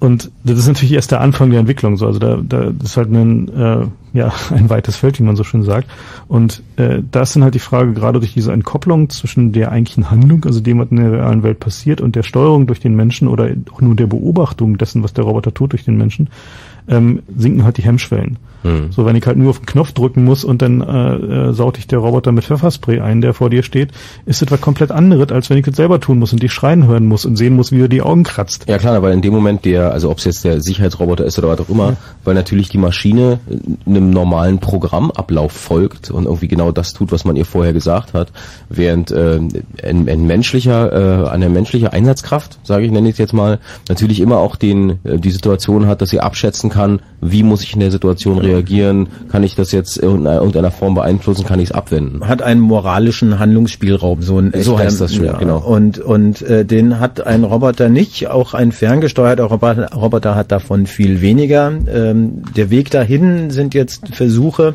und 0.00 0.30
das 0.44 0.58
ist 0.58 0.66
natürlich 0.66 0.92
erst 0.92 1.12
der 1.12 1.22
Anfang 1.22 1.50
der 1.50 1.60
Entwicklung. 1.60 1.96
So. 1.96 2.06
Also 2.06 2.18
da, 2.18 2.36
da 2.36 2.70
das 2.70 2.90
ist 2.90 2.96
halt 2.98 3.10
ein, 3.10 3.48
äh, 3.48 3.86
ja, 4.12 4.32
ein 4.50 4.68
weites 4.68 4.96
Feld, 4.96 5.18
wie 5.18 5.22
man 5.22 5.36
so 5.36 5.44
schön 5.44 5.62
sagt. 5.62 5.88
Und 6.28 6.62
äh, 6.76 7.00
da 7.10 7.22
ist 7.22 7.34
dann 7.36 7.42
halt 7.42 7.54
die 7.54 7.60
Frage, 7.60 7.94
gerade 7.94 8.18
durch 8.18 8.34
diese 8.34 8.52
Entkopplung 8.52 9.08
zwischen 9.08 9.52
der 9.52 9.72
eigentlichen 9.72 10.10
Handlung, 10.10 10.44
also 10.44 10.60
dem, 10.60 10.78
was 10.78 10.90
in 10.90 10.98
der 10.98 11.12
realen 11.12 11.42
Welt 11.42 11.58
passiert, 11.58 12.02
und 12.02 12.16
der 12.16 12.22
Steuerung 12.22 12.66
durch 12.66 12.80
den 12.80 12.94
Menschen 12.94 13.28
oder 13.28 13.48
auch 13.72 13.80
nur 13.80 13.96
der 13.96 14.06
Beobachtung 14.06 14.76
dessen, 14.76 15.02
was 15.02 15.14
der 15.14 15.24
Roboter 15.24 15.54
tut 15.54 15.72
durch 15.72 15.84
den 15.84 15.96
Menschen, 15.96 16.28
ähm, 16.86 17.22
sinken 17.34 17.64
halt 17.64 17.78
die 17.78 17.82
Hemmschwellen. 17.82 18.36
Hm. 18.64 18.90
So, 18.90 19.04
wenn 19.04 19.14
ich 19.14 19.26
halt 19.26 19.36
nur 19.36 19.50
auf 19.50 19.58
den 19.58 19.66
Knopf 19.66 19.92
drücken 19.92 20.24
muss 20.24 20.42
und 20.42 20.62
dann 20.62 20.80
äh, 20.80 21.48
äh, 21.48 21.52
saut 21.52 21.76
dich 21.76 21.86
der 21.86 21.98
Roboter 21.98 22.32
mit 22.32 22.44
Pfefferspray 22.44 23.00
ein, 23.00 23.20
der 23.20 23.34
vor 23.34 23.50
dir 23.50 23.62
steht, 23.62 23.90
ist 24.24 24.40
das 24.40 24.50
was 24.50 24.60
komplett 24.60 24.90
anderes, 24.90 25.30
als 25.30 25.50
wenn 25.50 25.58
ich 25.58 25.66
das 25.66 25.76
selber 25.76 26.00
tun 26.00 26.18
muss 26.18 26.32
und 26.32 26.42
dich 26.42 26.52
schreien 26.52 26.86
hören 26.86 27.04
muss 27.04 27.26
und 27.26 27.36
sehen 27.36 27.56
muss, 27.56 27.72
wie 27.72 27.82
er 27.82 27.88
die 27.88 28.00
Augen 28.00 28.22
kratzt. 28.22 28.64
Ja 28.66 28.78
klar, 28.78 29.02
weil 29.02 29.12
in 29.12 29.20
dem 29.20 29.34
Moment 29.34 29.66
der, 29.66 29.92
also 29.92 30.10
ob 30.10 30.18
es 30.18 30.24
jetzt 30.24 30.44
der 30.44 30.62
Sicherheitsroboter 30.62 31.24
ist 31.26 31.38
oder 31.38 31.48
was 31.48 31.60
auch 31.60 31.68
immer, 31.68 31.96
weil 32.24 32.34
natürlich 32.34 32.70
die 32.70 32.78
Maschine 32.78 33.38
äh, 33.50 33.90
einem 33.90 34.08
normalen 34.10 34.58
Programmablauf 34.60 35.52
folgt 35.52 36.10
und 36.10 36.24
irgendwie 36.24 36.48
genau 36.48 36.72
das 36.72 36.94
tut, 36.94 37.12
was 37.12 37.26
man 37.26 37.36
ihr 37.36 37.44
vorher 37.44 37.74
gesagt 37.74 38.14
hat, 38.14 38.32
während 38.70 39.10
äh, 39.10 39.40
ein, 39.82 40.08
ein 40.08 40.26
menschlicher, 40.26 41.26
äh, 41.26 41.28
eine 41.28 41.50
menschliche 41.50 41.92
Einsatzkraft, 41.92 42.58
sage 42.62 42.86
ich, 42.86 42.90
nenne 42.90 43.08
ich 43.08 43.14
es 43.14 43.18
jetzt 43.18 43.34
mal, 43.34 43.58
natürlich 43.90 44.20
immer 44.20 44.38
auch 44.38 44.56
den 44.56 45.00
äh, 45.04 45.18
die 45.18 45.30
Situation 45.30 45.86
hat, 45.86 46.00
dass 46.00 46.10
sie 46.10 46.20
abschätzen 46.20 46.70
kann, 46.70 47.00
wie 47.20 47.42
muss 47.42 47.62
ich 47.62 47.74
in 47.74 47.80
der 47.80 47.90
Situation 47.90 48.38
reagieren, 48.54 49.08
kann 49.30 49.42
ich 49.42 49.54
das 49.54 49.72
jetzt 49.72 49.96
in 49.96 50.26
irgendeiner 50.26 50.70
Form 50.70 50.94
beeinflussen, 50.94 51.44
kann 51.44 51.60
ich 51.60 51.70
es 51.70 51.72
abwenden. 51.72 52.26
Hat 52.26 52.42
einen 52.42 52.60
moralischen 52.60 53.38
Handlungsspielraum, 53.38 54.22
so 54.22 54.38
ein 54.38 54.52
So 54.62 54.78
heißt 54.78 55.00
das 55.00 55.14
schon, 55.14 55.26
ja, 55.26 55.36
genau. 55.36 55.58
Und 55.58 55.98
und 55.98 56.42
äh, 56.42 56.64
den 56.64 57.00
hat 57.00 57.26
ein 57.26 57.44
Roboter 57.44 57.88
nicht, 57.88 58.28
auch 58.28 58.54
ein 58.54 58.72
ferngesteuerter 58.72 59.44
Roboter, 59.44 59.90
Roboter 59.94 60.34
hat 60.34 60.52
davon 60.52 60.86
viel 60.86 61.20
weniger. 61.20 61.72
Ähm, 61.92 62.42
der 62.56 62.70
Weg 62.70 62.90
dahin 62.90 63.50
sind 63.50 63.74
jetzt 63.74 64.14
Versuche 64.14 64.74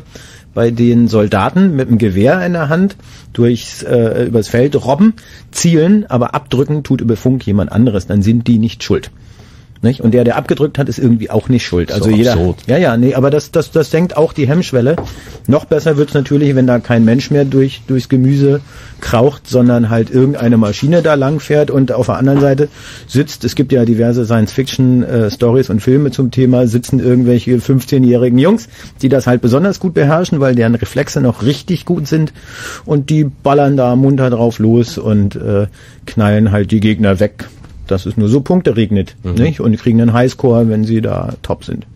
bei 0.54 0.70
den 0.70 1.08
Soldaten 1.08 1.76
mit 1.76 1.88
dem 1.88 1.98
Gewehr 1.98 2.44
in 2.44 2.52
der 2.54 2.68
Hand 2.68 2.96
durchs 3.32 3.82
äh, 3.82 4.24
übers 4.24 4.48
Feld 4.48 4.84
robben, 4.84 5.14
zielen, 5.52 6.06
aber 6.08 6.34
abdrücken 6.34 6.82
tut 6.82 7.00
über 7.00 7.16
Funk 7.16 7.46
jemand 7.46 7.70
anderes, 7.70 8.06
dann 8.06 8.22
sind 8.22 8.48
die 8.48 8.58
nicht 8.58 8.82
schuld. 8.82 9.10
Nicht? 9.82 10.02
Und 10.02 10.12
der, 10.12 10.24
der 10.24 10.36
abgedrückt 10.36 10.76
hat, 10.78 10.90
ist 10.90 10.98
irgendwie 10.98 11.30
auch 11.30 11.48
nicht 11.48 11.64
schuld. 11.64 11.90
Also 11.90 12.10
So 12.10 12.16
jeder. 12.16 12.32
absurd. 12.32 12.58
Ja, 12.66 12.76
ja, 12.76 12.98
nee, 12.98 13.14
aber 13.14 13.30
das, 13.30 13.50
das, 13.50 13.70
das 13.70 13.90
senkt 13.90 14.14
auch 14.14 14.34
die 14.34 14.46
Hemmschwelle. 14.46 14.96
Noch 15.46 15.64
besser 15.64 15.96
wird's 15.96 16.12
natürlich, 16.12 16.54
wenn 16.54 16.66
da 16.66 16.80
kein 16.80 17.06
Mensch 17.06 17.30
mehr 17.30 17.46
durch, 17.46 17.80
durchs 17.86 18.10
Gemüse 18.10 18.60
kraucht, 19.00 19.48
sondern 19.48 19.88
halt 19.88 20.10
irgendeine 20.10 20.58
Maschine 20.58 21.00
da 21.00 21.14
lang 21.14 21.40
fährt 21.40 21.70
und 21.70 21.92
auf 21.92 22.06
der 22.06 22.16
anderen 22.16 22.40
Seite 22.40 22.68
sitzt, 23.06 23.42
es 23.44 23.54
gibt 23.54 23.72
ja 23.72 23.86
diverse 23.86 24.26
Science-Fiction-Stories 24.26 25.70
und 25.70 25.80
Filme 25.80 26.10
zum 26.10 26.30
Thema, 26.30 26.66
sitzen 26.66 27.00
irgendwelche 27.00 27.52
15-jährigen 27.56 28.38
Jungs, 28.38 28.68
die 29.00 29.08
das 29.08 29.26
halt 29.26 29.40
besonders 29.40 29.80
gut 29.80 29.94
beherrschen, 29.94 30.40
weil 30.40 30.54
deren 30.54 30.74
Reflexe 30.74 31.22
noch 31.22 31.42
richtig 31.42 31.86
gut 31.86 32.06
sind 32.06 32.34
und 32.84 33.08
die 33.08 33.24
ballern 33.24 33.78
da 33.78 33.96
munter 33.96 34.28
drauf 34.28 34.58
los 34.58 34.98
und 34.98 35.36
äh, 35.36 35.68
knallen 36.04 36.52
halt 36.52 36.70
die 36.70 36.80
Gegner 36.80 37.18
weg. 37.18 37.46
Dass 37.90 38.06
es 38.06 38.16
nur 38.16 38.28
so 38.28 38.40
Punkte 38.40 38.76
regnet, 38.76 39.16
nicht? 39.24 39.60
Und 39.60 39.72
die 39.72 39.76
kriegen 39.78 40.00
einen 40.00 40.12
Highscore, 40.12 40.68
wenn 40.68 40.84
sie 40.84 41.00
da 41.00 41.34
top 41.42 41.64
sind. 41.64 41.86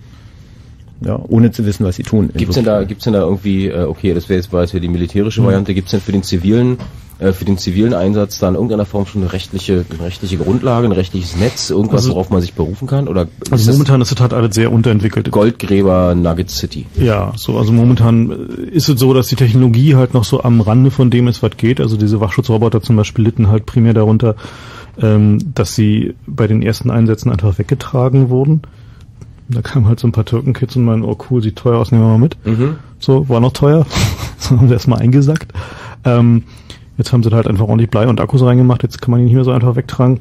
Ja, 1.01 1.21
ohne 1.29 1.51
zu 1.53 1.67
wissen, 1.67 1.85
was 1.85 1.97
sie 1.97 2.03
tun. 2.03 2.31
Gibt's 2.35 2.55
denn 2.55 2.65
da, 2.65 2.83
gibt's 2.85 3.05
denn 3.05 3.13
da 3.13 3.21
irgendwie, 3.21 3.67
äh, 3.69 3.83
okay, 3.85 4.15
das 4.15 4.29
wäre 4.29 4.39
jetzt 4.39 4.53
war 4.53 4.63
jetzt 4.63 4.71
hier 4.71 4.81
die 4.81 4.89
militärische 4.89 5.45
Variante, 5.45 5.75
gibt's 5.75 5.91
denn 5.91 6.01
für 6.01 6.13
den 6.13 6.23
zivilen, 6.23 6.79
äh, 7.19 7.33
für 7.33 7.45
den 7.45 7.59
zivilen 7.59 7.93
Einsatz 7.93 8.39
da 8.39 8.49
in 8.49 8.55
irgendeiner 8.55 8.87
Form 8.87 9.05
schon 9.05 9.21
eine 9.23 9.33
rechtliche, 9.33 9.85
eine 9.91 10.07
rechtliche 10.07 10.39
Grundlage, 10.39 10.87
ein 10.87 10.93
rechtliches 10.93 11.37
Netz, 11.37 11.69
irgendwas, 11.69 12.03
Also- 12.05 12.13
worauf 12.13 12.31
man 12.31 12.41
sich 12.41 12.55
berufen 12.55 12.89
kann? 12.89 13.09
Oder 13.09 13.23
ist 13.43 13.53
Also 13.53 13.67
das 13.67 13.75
momentan 13.77 14.01
ist 14.01 14.13
es 14.13 14.21
halt 14.21 14.33
alles 14.33 14.55
sehr 14.55 14.73
unterentwickelt. 14.73 15.31
Goldgräber 15.31 16.15
Nugget 16.15 16.49
City? 16.51 16.87
Ja, 16.99 17.33
so, 17.37 17.59
also 17.59 17.73
momentan 17.73 18.31
äh, 18.31 18.71
ist 18.71 18.89
es 18.89 18.99
so, 18.99 19.13
dass 19.13 19.27
die 19.27 19.37
Technologie 19.37 19.97
halt 19.97 20.15
noch 20.15 20.25
so 20.25 20.43
am 20.43 20.61
Rande 20.63 20.91
von 20.91 21.11
dem 21.11 21.29
ist, 21.29 21.43
was 21.43 21.57
geht. 21.59 21.81
Also 21.81 21.97
diese 21.99 22.21
Wachschutzroboter 22.21 22.81
zum 22.81 22.97
Beispiel 22.97 23.25
litten 23.25 23.49
halt 23.49 23.67
primär 23.67 23.93
darunter, 23.95 24.37
dass 24.97 25.75
sie 25.75 26.15
bei 26.27 26.47
den 26.47 26.63
ersten 26.63 26.91
Einsätzen 26.91 27.31
einfach 27.31 27.59
weggetragen 27.59 28.31
wurden. 28.31 28.63
Da 29.49 29.61
kamen 29.61 29.87
halt 29.87 30.01
so 30.01 30.09
ein 30.09 30.13
paar 30.13 30.25
Türkenkids 30.25 30.77
und 30.77 30.85
meinen, 30.85 31.03
oh 31.03 31.19
cool, 31.29 31.43
sieht 31.43 31.57
teuer 31.57 31.79
aus, 31.79 31.93
nehmen 31.93 32.05
wir 32.05 32.09
mal 32.09 32.19
mit. 32.19 32.37
Mhm. 32.47 32.77
So, 32.99 33.29
war 33.29 33.41
noch 33.41 33.53
teuer. 33.53 33.87
so 34.39 34.57
haben 34.57 34.69
sie 34.69 34.75
erstmal 34.75 35.01
eingesackt. 35.01 35.53
Ähm, 36.05 36.45
jetzt 36.97 37.13
haben 37.13 37.23
sie 37.23 37.31
da 37.31 37.37
halt 37.37 37.47
einfach 37.47 37.67
ordentlich 37.67 37.91
Blei 37.91 38.07
und 38.07 38.21
Akkus 38.21 38.43
reingemacht, 38.43 38.83
jetzt 38.83 39.03
kann 39.03 39.11
man 39.11 39.21
die 39.21 39.27
nicht 39.27 39.35
mehr 39.35 39.45
so 39.45 39.53
einfach 39.53 39.77
wegtragen. 39.77 40.21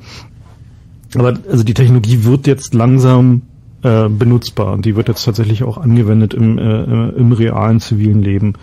Aber 1.16 1.34
also 1.50 1.64
die 1.64 1.74
Technologie 1.74 2.24
wird 2.24 2.48
jetzt 2.48 2.74
langsam 2.74 3.44
äh, 3.84 4.10
benutzbar 4.10 4.74
und 4.74 4.86
die 4.86 4.96
wird 4.96 5.08
jetzt 5.08 5.24
tatsächlich 5.24 5.64
auch 5.64 5.78
angewendet 5.78 6.34
im, 6.34 6.58
äh, 6.58 7.10
im 7.10 7.32
realen 7.32 7.80
zivilen 7.80 8.22
Leben. 8.22 8.54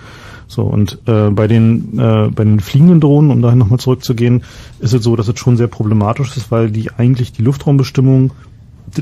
So 0.50 0.64
und 0.64 0.98
äh, 1.06 1.30
bei 1.30 1.46
den 1.46 1.96
äh, 1.96 2.28
bei 2.34 2.42
den 2.42 2.58
fliegenden 2.58 3.00
Drohnen, 3.00 3.30
um 3.30 3.40
dahin 3.40 3.58
nochmal 3.58 3.78
zurückzugehen, 3.78 4.42
ist 4.80 4.92
es 4.92 5.04
so, 5.04 5.14
dass 5.14 5.28
es 5.28 5.38
schon 5.38 5.56
sehr 5.56 5.68
problematisch 5.68 6.36
ist, 6.36 6.50
weil 6.50 6.72
die 6.72 6.90
eigentlich 6.90 7.30
die 7.30 7.42
Luftraumbestimmung 7.42 8.32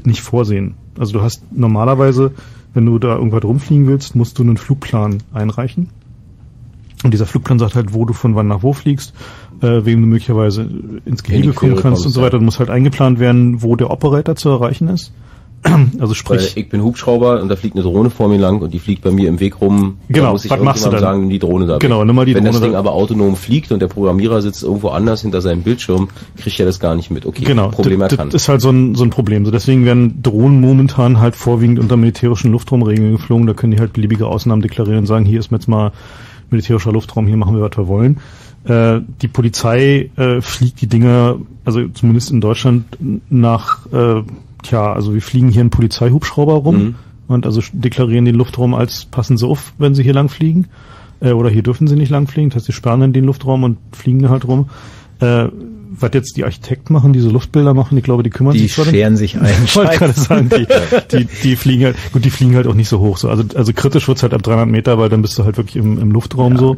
nicht 0.05 0.21
vorsehen. 0.21 0.75
Also 0.99 1.15
du 1.15 1.23
hast 1.23 1.43
normalerweise, 1.51 2.33
wenn 2.75 2.85
du 2.85 2.99
da 2.99 3.17
irgendwas 3.17 3.45
rumfliegen 3.45 3.87
willst, 3.87 4.15
musst 4.15 4.39
du 4.39 4.43
einen 4.43 4.59
Flugplan 4.59 5.23
einreichen. 5.33 5.89
Und 7.03 7.15
dieser 7.15 7.25
Flugplan 7.25 7.59
sagt 7.59 7.77
halt, 7.77 7.95
wo 7.95 8.05
du 8.05 8.13
von 8.13 8.35
wann 8.35 8.49
nach 8.49 8.63
wo 8.63 8.75
fliegst, 8.75 9.15
äh, 9.63 9.87
wem 9.87 10.03
du 10.03 10.07
möglicherweise 10.07 10.69
ins 11.07 11.23
Gehege 11.23 11.55
kommen 11.55 11.77
kannst 11.77 12.05
und 12.05 12.13
so 12.13 12.21
weiter. 12.21 12.37
Dann 12.37 12.45
muss 12.45 12.59
halt 12.59 12.69
eingeplant 12.69 13.21
werden, 13.21 13.63
wo 13.63 13.75
der 13.75 13.91
Operator 13.91 14.37
zu 14.37 14.51
erreichen 14.51 14.89
ist. 14.89 15.13
Also 15.99 16.11
Weil 16.11 16.15
sprich, 16.15 16.57
ich 16.57 16.69
bin 16.69 16.83
Hubschrauber 16.83 17.43
und 17.43 17.49
da 17.49 17.57
fliegt 17.57 17.75
eine 17.75 17.83
Drohne 17.83 18.11
vor 18.11 18.29
mir 18.29 18.39
lang 18.39 18.61
und 18.61 18.73
die 18.73 18.79
fliegt 18.79 19.03
bei 19.03 19.11
mir 19.11 19.29
im 19.29 19.41
Weg 19.41 19.61
rum. 19.61 19.99
Genau, 20.09 20.33
muss 20.33 20.45
ich 20.45 20.51
was 20.51 20.61
machst 20.61 20.87
du 20.87 20.91
dann? 20.91 21.01
sagen, 21.01 21.29
die 21.29 21.39
Drohne 21.39 21.67
da. 21.67 21.79
Genau, 21.79 22.05
nimm 22.05 22.15
mal 22.15 22.25
die 22.27 22.35
Wenn 22.35 22.45
das 22.45 22.55
Drohne 22.55 22.67
Ding 22.67 22.73
da- 22.75 22.79
aber 22.79 22.93
autonom 22.93 23.35
fliegt 23.37 23.73
und 23.73 23.81
der 23.81 23.89
Programmierer 23.89 24.41
sitzt 24.41 24.63
irgendwo 24.63 24.89
anders 24.89 25.23
hinter 25.23 25.41
seinem 25.41 25.63
Bildschirm, 25.63 26.09
kriegt 26.37 26.59
er 26.61 26.67
das 26.67 26.79
gar 26.79 26.95
nicht 26.95 27.11
mit. 27.11 27.27
Okay, 27.27 27.45
genau, 27.45 27.69
Problem 27.69 28.01
das, 28.01 28.13
erkannt. 28.13 28.35
das 28.35 28.43
ist 28.43 28.49
halt 28.49 28.61
so 28.61 28.71
ein, 28.71 28.95
so 28.95 29.05
ein 29.05 29.11
Problem. 29.11 29.45
So 29.45 29.51
deswegen 29.51 29.85
werden 29.85 30.23
Drohnen 30.23 30.61
momentan 30.61 31.19
halt 31.19 31.35
vorwiegend 31.35 31.79
unter 31.81 31.97
militärischen 31.97 32.53
Luftraumregeln 32.53 33.13
geflogen. 33.13 33.47
Da 33.47 33.55
können 33.55 33.73
die 33.73 33.81
halt 33.81 33.93
beliebige 33.93 34.27
Ausnahmen 34.27 34.63
deklarieren 34.63 35.01
und 35.01 35.07
sagen, 35.07 35.25
hier 35.25 35.41
ist 35.41 35.51
mir 35.51 35.57
jetzt 35.59 35.69
mal 35.69 35.93
militärischer 36.51 36.93
Luftraum, 36.93 37.27
hier 37.27 37.37
machen 37.37 37.57
wir, 37.57 37.63
was 37.63 37.77
wir 37.77 37.89
wollen. 37.89 38.19
Äh, 38.65 39.01
die 39.23 39.29
Polizei 39.29 40.11
äh, 40.17 40.41
fliegt 40.41 40.81
die 40.81 40.87
Dinger, 40.87 41.37
also 41.65 41.87
zumindest 41.89 42.31
in 42.31 42.41
Deutschland, 42.41 42.85
nach, 43.31 43.87
äh, 43.93 44.23
tja, 44.63 44.93
also 44.93 45.15
wir 45.15 45.23
fliegen 45.23 45.49
hier 45.49 45.61
einen 45.61 45.71
Polizeihubschrauber 45.71 46.55
rum 46.55 46.77
Mhm. 46.77 46.95
und 47.29 47.47
also 47.47 47.61
deklarieren 47.73 48.25
den 48.25 48.35
Luftraum 48.35 48.75
als 48.75 49.05
passen 49.07 49.37
sie 49.37 49.47
auf, 49.47 49.73
wenn 49.79 49.95
sie 49.95 50.03
hier 50.03 50.15
lang 50.15 50.29
fliegen. 50.29 50.67
Äh, 51.21 51.33
oder 51.33 51.51
hier 51.51 51.63
dürfen 51.63 51.87
sie 51.89 51.97
nicht 51.97 52.11
lang 52.11 52.27
fliegen, 52.29 52.51
das 52.51 52.57
heißt, 52.57 52.67
sie 52.67 52.73
sperren 52.73 53.01
dann 53.01 53.13
den 53.13 53.25
Luftraum 53.25 53.65
und 53.65 53.79
fliegen 53.93 54.29
halt 54.31 54.47
rum. 54.47 54.69
Äh, 55.21 55.47
was 56.01 56.11
jetzt 56.13 56.37
die 56.37 56.45
Architekten 56.45 56.93
machen, 56.93 57.13
diese 57.13 57.29
Luftbilder 57.29 57.75
machen, 57.75 57.99
ich 57.99 58.05
glaube, 58.05 58.23
die 58.23 58.31
kümmern 58.31 58.53
Die 58.53 58.61
sich 58.61 58.75
zwar 58.75 58.85
scheren 58.85 59.17
sich 59.17 59.37
ein. 59.41 59.53
Ich 59.65 59.75
wollte 59.75 59.97
gerade 59.99 60.13
sagen, 60.13 60.49
die, 60.49 60.67
die, 61.19 61.25
die 61.43 61.57
fliegen 61.57 61.87
halt, 61.87 61.97
gut, 62.13 62.25
die 62.25 62.31
fliegen 62.31 62.55
halt 62.55 62.67
auch 62.69 62.75
nicht 62.75 62.89
so 62.89 63.01
hoch. 63.01 63.17
So. 63.17 63.29
Also, 63.29 63.43
also 63.57 63.73
kritisch 63.73 64.07
wird's 64.07 64.23
halt 64.23 64.33
ab 64.35 64.43
300 64.43 64.69
Meter, 64.69 64.99
weil 64.99 65.09
dann 65.09 65.23
bist 65.23 65.37
du 65.39 65.45
halt 65.45 65.57
wirklich 65.57 65.77
im, 65.77 65.99
im 65.99 66.13
Luftraum 66.13 66.57
so. 66.57 66.77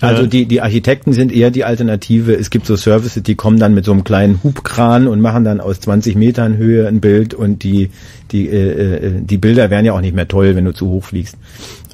Also 0.00 0.26
die, 0.26 0.46
die 0.46 0.60
Architekten 0.60 1.12
sind 1.12 1.32
eher 1.32 1.50
die 1.50 1.64
Alternative. 1.64 2.34
Es 2.34 2.50
gibt 2.50 2.66
so 2.66 2.76
Services, 2.76 3.22
die 3.22 3.34
kommen 3.34 3.58
dann 3.58 3.74
mit 3.74 3.84
so 3.84 3.92
einem 3.92 4.04
kleinen 4.04 4.40
Hubkran 4.44 5.08
und 5.08 5.20
machen 5.20 5.44
dann 5.44 5.60
aus 5.60 5.80
20 5.80 6.14
Metern 6.14 6.56
Höhe 6.56 6.86
ein 6.86 7.00
Bild 7.00 7.34
und 7.34 7.64
die, 7.64 7.90
die, 8.30 8.48
äh, 8.48 9.06
äh, 9.06 9.12
die 9.20 9.38
Bilder 9.38 9.70
wären 9.70 9.84
ja 9.84 9.92
auch 9.94 10.00
nicht 10.00 10.14
mehr 10.14 10.28
toll, 10.28 10.54
wenn 10.54 10.64
du 10.64 10.72
zu 10.72 10.88
hoch 10.88 11.04
fliegst. 11.04 11.36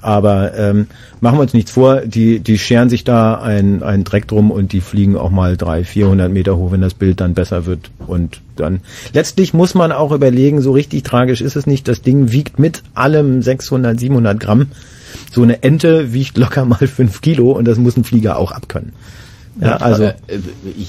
Aber 0.02 0.54
ähm, 0.58 0.88
machen 1.22 1.38
wir 1.38 1.42
uns 1.42 1.54
nichts 1.54 1.70
vor, 1.70 2.02
die, 2.02 2.40
die 2.40 2.58
scheren 2.58 2.90
sich 2.90 3.04
da 3.04 3.40
ein, 3.40 3.82
ein 3.82 4.04
Dreck 4.04 4.28
drum 4.28 4.50
und 4.50 4.72
die 4.74 4.82
fliegen 4.82 5.16
auch 5.16 5.30
mal 5.30 5.56
300, 5.56 5.86
400 5.86 6.30
Meter 6.30 6.58
hoch, 6.58 6.72
wenn 6.72 6.82
das 6.82 6.92
Bild 6.92 7.22
dann 7.22 7.32
besser 7.32 7.64
wird. 7.64 7.90
Und 8.06 8.42
dann 8.56 8.80
letztlich 9.14 9.54
muss 9.54 9.74
man 9.74 9.92
auch 9.92 10.12
überlegen, 10.12 10.60
so 10.60 10.72
richtig 10.72 11.04
tragisch 11.04 11.40
ist 11.40 11.56
es 11.56 11.66
nicht, 11.66 11.88
das 11.88 12.02
Ding 12.02 12.32
wiegt 12.32 12.58
mit 12.58 12.82
allem 12.92 13.40
600, 13.40 13.98
700 13.98 14.38
Gramm. 14.38 14.66
So 15.32 15.42
eine 15.42 15.62
Ente 15.62 16.12
wiegt 16.12 16.36
locker 16.38 16.64
mal 16.64 16.76
5 16.86 17.20
Kilo 17.20 17.52
und 17.52 17.66
das 17.66 17.78
muss 17.78 17.96
ein 17.96 18.04
Flieger 18.04 18.36
auch 18.38 18.52
abkönnen. 18.52 18.92
Ja, 19.60 19.76
also 19.76 20.04
äh, 20.04 20.14
äh, 20.26 20.40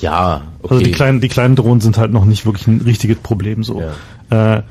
ja, 0.02 0.42
okay. 0.62 0.74
Also 0.74 0.84
die 0.86 0.92
kleinen, 0.92 1.22
die 1.22 1.28
kleinen 1.28 1.56
Drohnen 1.56 1.82
sind 1.82 1.98
halt 1.98 2.12
noch 2.12 2.26
nicht 2.26 2.46
wirklich 2.46 2.68
ein 2.68 2.82
richtiges 2.82 3.18
Problem 3.18 3.64
so. 3.64 3.82
Äh, 4.32 4.62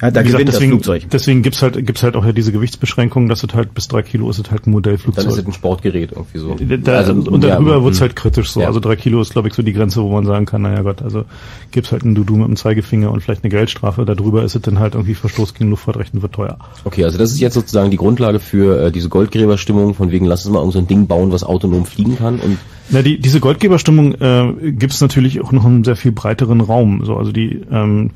ja, 0.00 0.10
da 0.10 0.20
wie 0.20 0.24
gewinnt 0.24 0.26
gesagt, 0.26 0.48
das 0.48 0.54
deswegen, 0.54 0.70
Flugzeug. 0.72 1.10
deswegen 1.10 1.42
gibt's 1.42 1.62
halt, 1.62 1.86
gibt's 1.86 2.02
halt 2.02 2.16
auch 2.16 2.24
ja 2.24 2.32
diese 2.32 2.52
Gewichtsbeschränkung, 2.52 3.28
dass 3.28 3.42
es 3.42 3.54
halt 3.54 3.74
bis 3.74 3.88
drei 3.88 4.02
Kilo 4.02 4.28
ist 4.30 4.38
es 4.38 4.50
halt 4.50 4.62
ein 4.62 4.64
dann 4.64 4.72
Modellflugzeug. 4.72 5.26
ist 5.26 5.38
es 5.38 5.46
ein 5.46 5.52
Sportgerät 5.52 6.12
irgendwie 6.12 6.38
so. 6.38 6.56
Da, 6.84 6.92
Also, 6.98 7.12
und 7.12 7.42
ja, 7.44 7.50
darüber 7.50 7.82
wird's 7.82 7.98
hm. 7.98 8.02
halt 8.02 8.16
kritisch 8.16 8.50
so. 8.50 8.60
Ja. 8.60 8.66
Also 8.66 8.80
drei 8.80 8.96
Kilo 8.96 9.20
ist, 9.20 9.32
glaube 9.32 9.48
ich, 9.48 9.54
so 9.54 9.62
die 9.62 9.72
Grenze, 9.72 10.02
wo 10.02 10.10
man 10.10 10.26
sagen 10.26 10.46
kann, 10.46 10.62
naja 10.62 10.82
Gott, 10.82 11.02
also 11.02 11.24
gibt's 11.70 11.92
halt 11.92 12.04
einen 12.04 12.14
Dudu 12.14 12.36
mit 12.36 12.46
einem 12.46 12.56
Zeigefinger 12.56 13.10
und 13.10 13.22
vielleicht 13.22 13.44
eine 13.44 13.50
Geldstrafe. 13.50 14.04
Darüber 14.04 14.44
ist 14.44 14.54
es 14.54 14.62
dann 14.62 14.78
halt 14.78 14.94
irgendwie 14.94 15.14
Verstoß 15.14 15.54
gegen 15.54 15.70
Luftfahrtrecht 15.70 16.14
und 16.14 16.22
wird 16.22 16.32
teuer. 16.32 16.58
Okay, 16.84 17.04
also 17.04 17.18
das 17.18 17.30
ist 17.32 17.40
jetzt 17.40 17.54
sozusagen 17.54 17.90
die 17.90 17.96
Grundlage 17.96 18.38
für 18.38 18.86
äh, 18.86 18.92
diese 18.92 19.08
Goldgräberstimmung, 19.08 19.94
von 19.94 20.10
wegen, 20.10 20.26
lass 20.26 20.44
uns 20.44 20.52
mal 20.52 20.60
irgend 20.60 20.72
so 20.74 20.78
ein 20.78 20.86
Ding 20.86 21.06
bauen, 21.06 21.32
was 21.32 21.44
autonom 21.44 21.86
fliegen 21.86 22.16
kann 22.16 22.38
und 22.40 22.58
Na, 22.90 23.02
die, 23.02 23.18
diese 23.18 23.40
Goldgeberstimmung 23.40 24.14
äh, 24.14 24.72
gibt 24.72 24.92
es 24.92 25.00
natürlich 25.00 25.40
auch 25.40 25.52
noch 25.52 25.64
einen 25.64 25.84
sehr 25.84 25.96
viel 25.96 26.12
breiteren 26.12 26.60
Raum. 26.60 27.04
So, 27.04 27.16
also 27.16 27.32
die 27.32 27.60
ähm, 27.70 28.10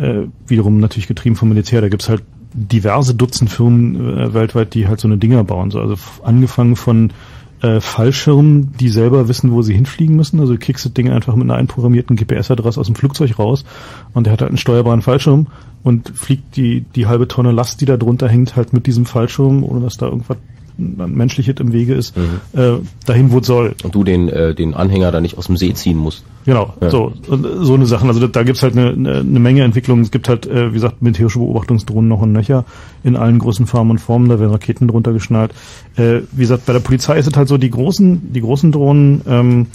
äh, 0.00 0.26
wiederum 0.46 0.80
natürlich 0.80 1.08
getrieben 1.08 1.36
vom 1.36 1.48
Militär. 1.48 1.80
Da 1.80 1.88
gibt's 1.88 2.08
halt 2.08 2.22
diverse 2.52 3.14
Dutzend 3.14 3.50
Firmen 3.50 4.18
äh, 4.18 4.34
weltweit, 4.34 4.74
die 4.74 4.88
halt 4.88 5.00
so 5.00 5.08
eine 5.08 5.18
Dinger 5.18 5.44
bauen. 5.44 5.70
So, 5.70 5.80
also 5.80 5.96
angefangen 6.22 6.76
von 6.76 7.12
äh, 7.62 7.80
Fallschirmen, 7.80 8.72
die 8.78 8.88
selber 8.88 9.28
wissen, 9.28 9.52
wo 9.52 9.62
sie 9.62 9.74
hinfliegen 9.74 10.16
müssen. 10.16 10.40
Also 10.40 10.54
du 10.54 10.58
kriegst 10.58 10.84
das 10.84 10.94
Ding 10.94 11.10
einfach 11.10 11.34
mit 11.36 11.44
einer 11.44 11.56
einprogrammierten 11.56 12.16
GPS-Adresse 12.16 12.80
aus 12.80 12.86
dem 12.86 12.94
Flugzeug 12.94 13.38
raus 13.38 13.64
und 14.14 14.24
der 14.24 14.32
hat 14.32 14.40
halt 14.40 14.50
einen 14.50 14.58
steuerbaren 14.58 15.02
Fallschirm 15.02 15.48
und 15.82 16.08
fliegt 16.14 16.56
die, 16.56 16.82
die 16.82 17.06
halbe 17.06 17.28
Tonne 17.28 17.52
Last, 17.52 17.80
die 17.80 17.86
da 17.86 17.96
drunter 17.96 18.28
hängt, 18.28 18.56
halt 18.56 18.72
mit 18.72 18.86
diesem 18.86 19.06
Fallschirm, 19.06 19.62
ohne 19.62 19.80
dass 19.80 19.96
da 19.96 20.06
irgendwas 20.06 20.38
menschliches 20.80 21.56
im 21.60 21.72
Wege 21.72 21.94
ist, 21.94 22.16
äh, 22.16 22.78
dahin, 23.06 23.32
wo 23.32 23.38
es 23.38 23.46
soll. 23.46 23.74
und 23.84 23.94
du 23.94 24.04
den 24.04 24.28
äh, 24.28 24.54
den 24.54 24.74
Anhänger 24.74 25.10
da 25.12 25.20
nicht 25.20 25.38
aus 25.38 25.46
dem 25.46 25.56
See 25.56 25.72
ziehen 25.74 25.96
musst. 25.96 26.24
Genau, 26.46 26.74
Ja. 26.80 26.90
so, 26.90 27.12
äh, 27.30 27.36
so 27.60 27.74
eine 27.74 27.86
Sachen. 27.86 28.08
Also 28.08 28.26
da, 28.26 28.42
gibt's 28.42 28.62
halt 28.62 28.76
eine, 28.76 28.90
eine, 28.90 29.40
Menge 29.40 29.62
Entwicklungen. 29.62 30.02
Es 30.02 30.10
gibt 30.10 30.28
halt, 30.28 30.46
äh, 30.46 30.70
wie 30.70 30.74
gesagt, 30.74 31.02
militärische 31.02 31.38
Beobachtungsdrohnen 31.38 32.08
noch 32.08 32.22
und 32.22 32.32
nöcher 32.32 32.64
in 33.04 33.16
allen 33.16 33.38
großen 33.38 33.66
Farben 33.66 33.90
und 33.90 33.98
Formen. 33.98 34.28
Da 34.28 34.40
werden 34.40 34.52
Raketen 34.52 34.88
drunter 34.88 35.12
geschnallt. 35.12 35.52
Äh, 35.96 36.20
wie 36.32 36.42
gesagt, 36.42 36.66
bei 36.66 36.72
der 36.72 36.80
Polizei 36.80 37.18
ist 37.18 37.26
es 37.26 37.36
halt 37.36 37.48
so, 37.48 37.58
die 37.58 37.70
großen, 37.70 38.32
die 38.32 38.40
großen 38.40 38.72
Drohnen 38.72 39.20
ähm, 39.28 39.66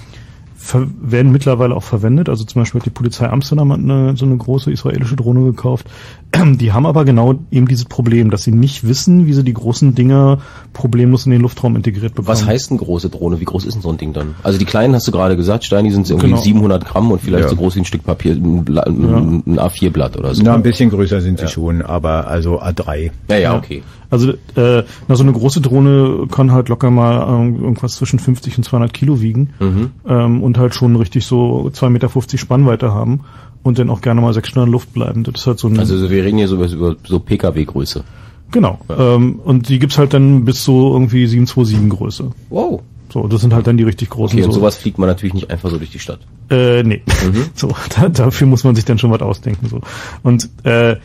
werden 0.73 1.31
mittlerweile 1.31 1.75
auch 1.75 1.83
verwendet. 1.83 2.29
Also 2.29 2.43
zum 2.43 2.61
Beispiel 2.61 2.81
hat 2.81 2.85
die 2.85 2.91
Polizei 2.91 3.29
Amsterdam 3.29 3.71
hat 3.71 3.79
eine, 3.79 4.15
so 4.17 4.25
eine 4.25 4.37
große 4.37 4.71
israelische 4.71 5.15
Drohne 5.15 5.43
gekauft. 5.43 5.87
Die 6.59 6.73
haben 6.73 6.85
aber 6.85 7.05
genau 7.05 7.35
eben 7.51 7.67
dieses 7.67 7.85
Problem, 7.85 8.29
dass 8.29 8.43
sie 8.43 8.51
nicht 8.51 8.85
wissen, 8.87 9.25
wie 9.25 9.33
sie 9.33 9.43
die 9.43 9.53
großen 9.53 9.95
Dinger 9.95 10.39
problemlos 10.73 11.25
in 11.25 11.31
den 11.31 11.41
Luftraum 11.41 11.75
integriert 11.75 12.13
bekommen. 12.15 12.27
Was 12.27 12.45
heißt 12.45 12.71
eine 12.71 12.79
große 12.79 13.09
Drohne? 13.09 13.39
Wie 13.39 13.45
groß 13.45 13.65
ist 13.65 13.75
denn 13.75 13.81
so 13.81 13.89
ein 13.89 13.97
Ding 13.97 14.11
dann? 14.13 14.35
Also 14.43 14.57
die 14.59 14.65
kleinen 14.65 14.95
hast 14.95 15.07
du 15.07 15.11
gerade 15.11 15.37
gesagt, 15.37 15.63
Steini 15.63 15.91
sind 15.91 16.09
irgendwie 16.09 16.27
Genau. 16.29 16.41
700 16.41 16.85
Gramm 16.85 17.11
und 17.11 17.21
vielleicht 17.21 17.43
Ja. 17.43 17.49
so 17.49 17.55
groß 17.55 17.75
wie 17.75 17.79
ein 17.81 17.85
Stück 17.85 18.03
Papier, 18.03 18.33
ein, 18.33 18.65
Bla- 18.65 18.83
ein, 18.83 19.43
ein 19.45 19.59
A4-Blatt 19.59 20.17
oder 20.17 20.33
so. 20.35 20.43
Na, 20.43 20.55
ein 20.55 20.63
bisschen 20.63 20.89
größer 20.89 21.21
sind 21.21 21.39
sie 21.39 21.47
schon, 21.47 21.81
aber 21.81 22.27
also 22.27 22.61
A3. 22.61 23.11
Ja, 23.29 23.37
ja, 23.37 23.55
okay. 23.57 23.83
Also 24.09 24.31
äh, 24.55 24.83
na, 25.07 25.15
so 25.15 25.23
eine 25.23 25.33
große 25.33 25.61
Drohne 25.61 26.27
kann 26.31 26.51
halt 26.51 26.69
locker 26.69 26.91
mal 26.91 27.27
ähm, 27.41 27.55
irgendwas 27.61 27.95
zwischen 27.95 28.19
50 28.19 28.57
und 28.57 28.63
200 28.63 28.93
Kilo 28.93 29.19
wiegen 29.21 29.49
Mhm. 29.59 29.89
ähm, 30.07 30.43
und 30.43 30.54
halt 30.57 30.75
schon 30.75 30.95
richtig 30.95 31.25
so 31.25 31.69
2,50 31.73 31.89
Meter 31.89 32.37
Spannweite 32.37 32.93
haben 32.93 33.21
und 33.63 33.79
dann 33.79 33.89
auch 33.89 34.01
gerne 34.01 34.21
mal 34.21 34.33
sechs 34.33 34.49
Stunden 34.49 34.71
Luft 34.71 34.93
bleiben. 34.93 35.23
Das 35.23 35.41
ist 35.41 35.47
halt 35.47 35.59
so 35.59 35.67
ein 35.67 35.79
Also 35.79 35.97
so, 35.97 36.09
wir 36.09 36.23
reden 36.23 36.37
hier 36.37 36.47
so 36.47 36.55
über, 36.55 36.95
so 37.05 37.19
PKW-Größe. 37.19 38.03
genau. 38.51 38.79
Ähm, 38.89 39.39
und 39.43 39.69
die 39.69 39.79
gibt's 39.79 39.97
halt 39.97 40.13
dann 40.13 40.45
bis 40.45 40.63
so 40.63 40.93
irgendwie 40.93 41.25
727 41.27 41.89
Größe. 41.89 42.31
Wow. 42.49 42.81
So, 43.11 43.27
das 43.27 43.41
sind 43.41 43.53
halt 43.53 43.65
dann 43.65 43.77
die 43.77 43.83
richtig 43.83 44.09
großen. 44.09 44.37
Okay, 44.37 44.45
und 44.45 44.51
so. 44.51 44.59
sowas 44.59 44.75
fliegt 44.75 44.97
man 44.97 45.07
natürlich 45.07 45.33
nicht 45.33 45.49
einfach 45.49 45.69
so 45.69 45.77
durch 45.77 45.89
die 45.91 45.99
Stadt. 45.99 46.19
Äh, 46.49 46.83
nee. 46.83 47.01
Mhm. 47.05 47.45
So, 47.55 47.73
da, 47.95 48.09
dafür 48.09 48.47
muss 48.47 48.63
man 48.63 48.75
sich 48.75 48.83
dann 48.85 48.97
schon 48.99 49.11
was 49.11 49.21
ausdenken. 49.21 49.67
So. 49.67 49.79
Und 50.21 50.49
äh, 50.63 50.97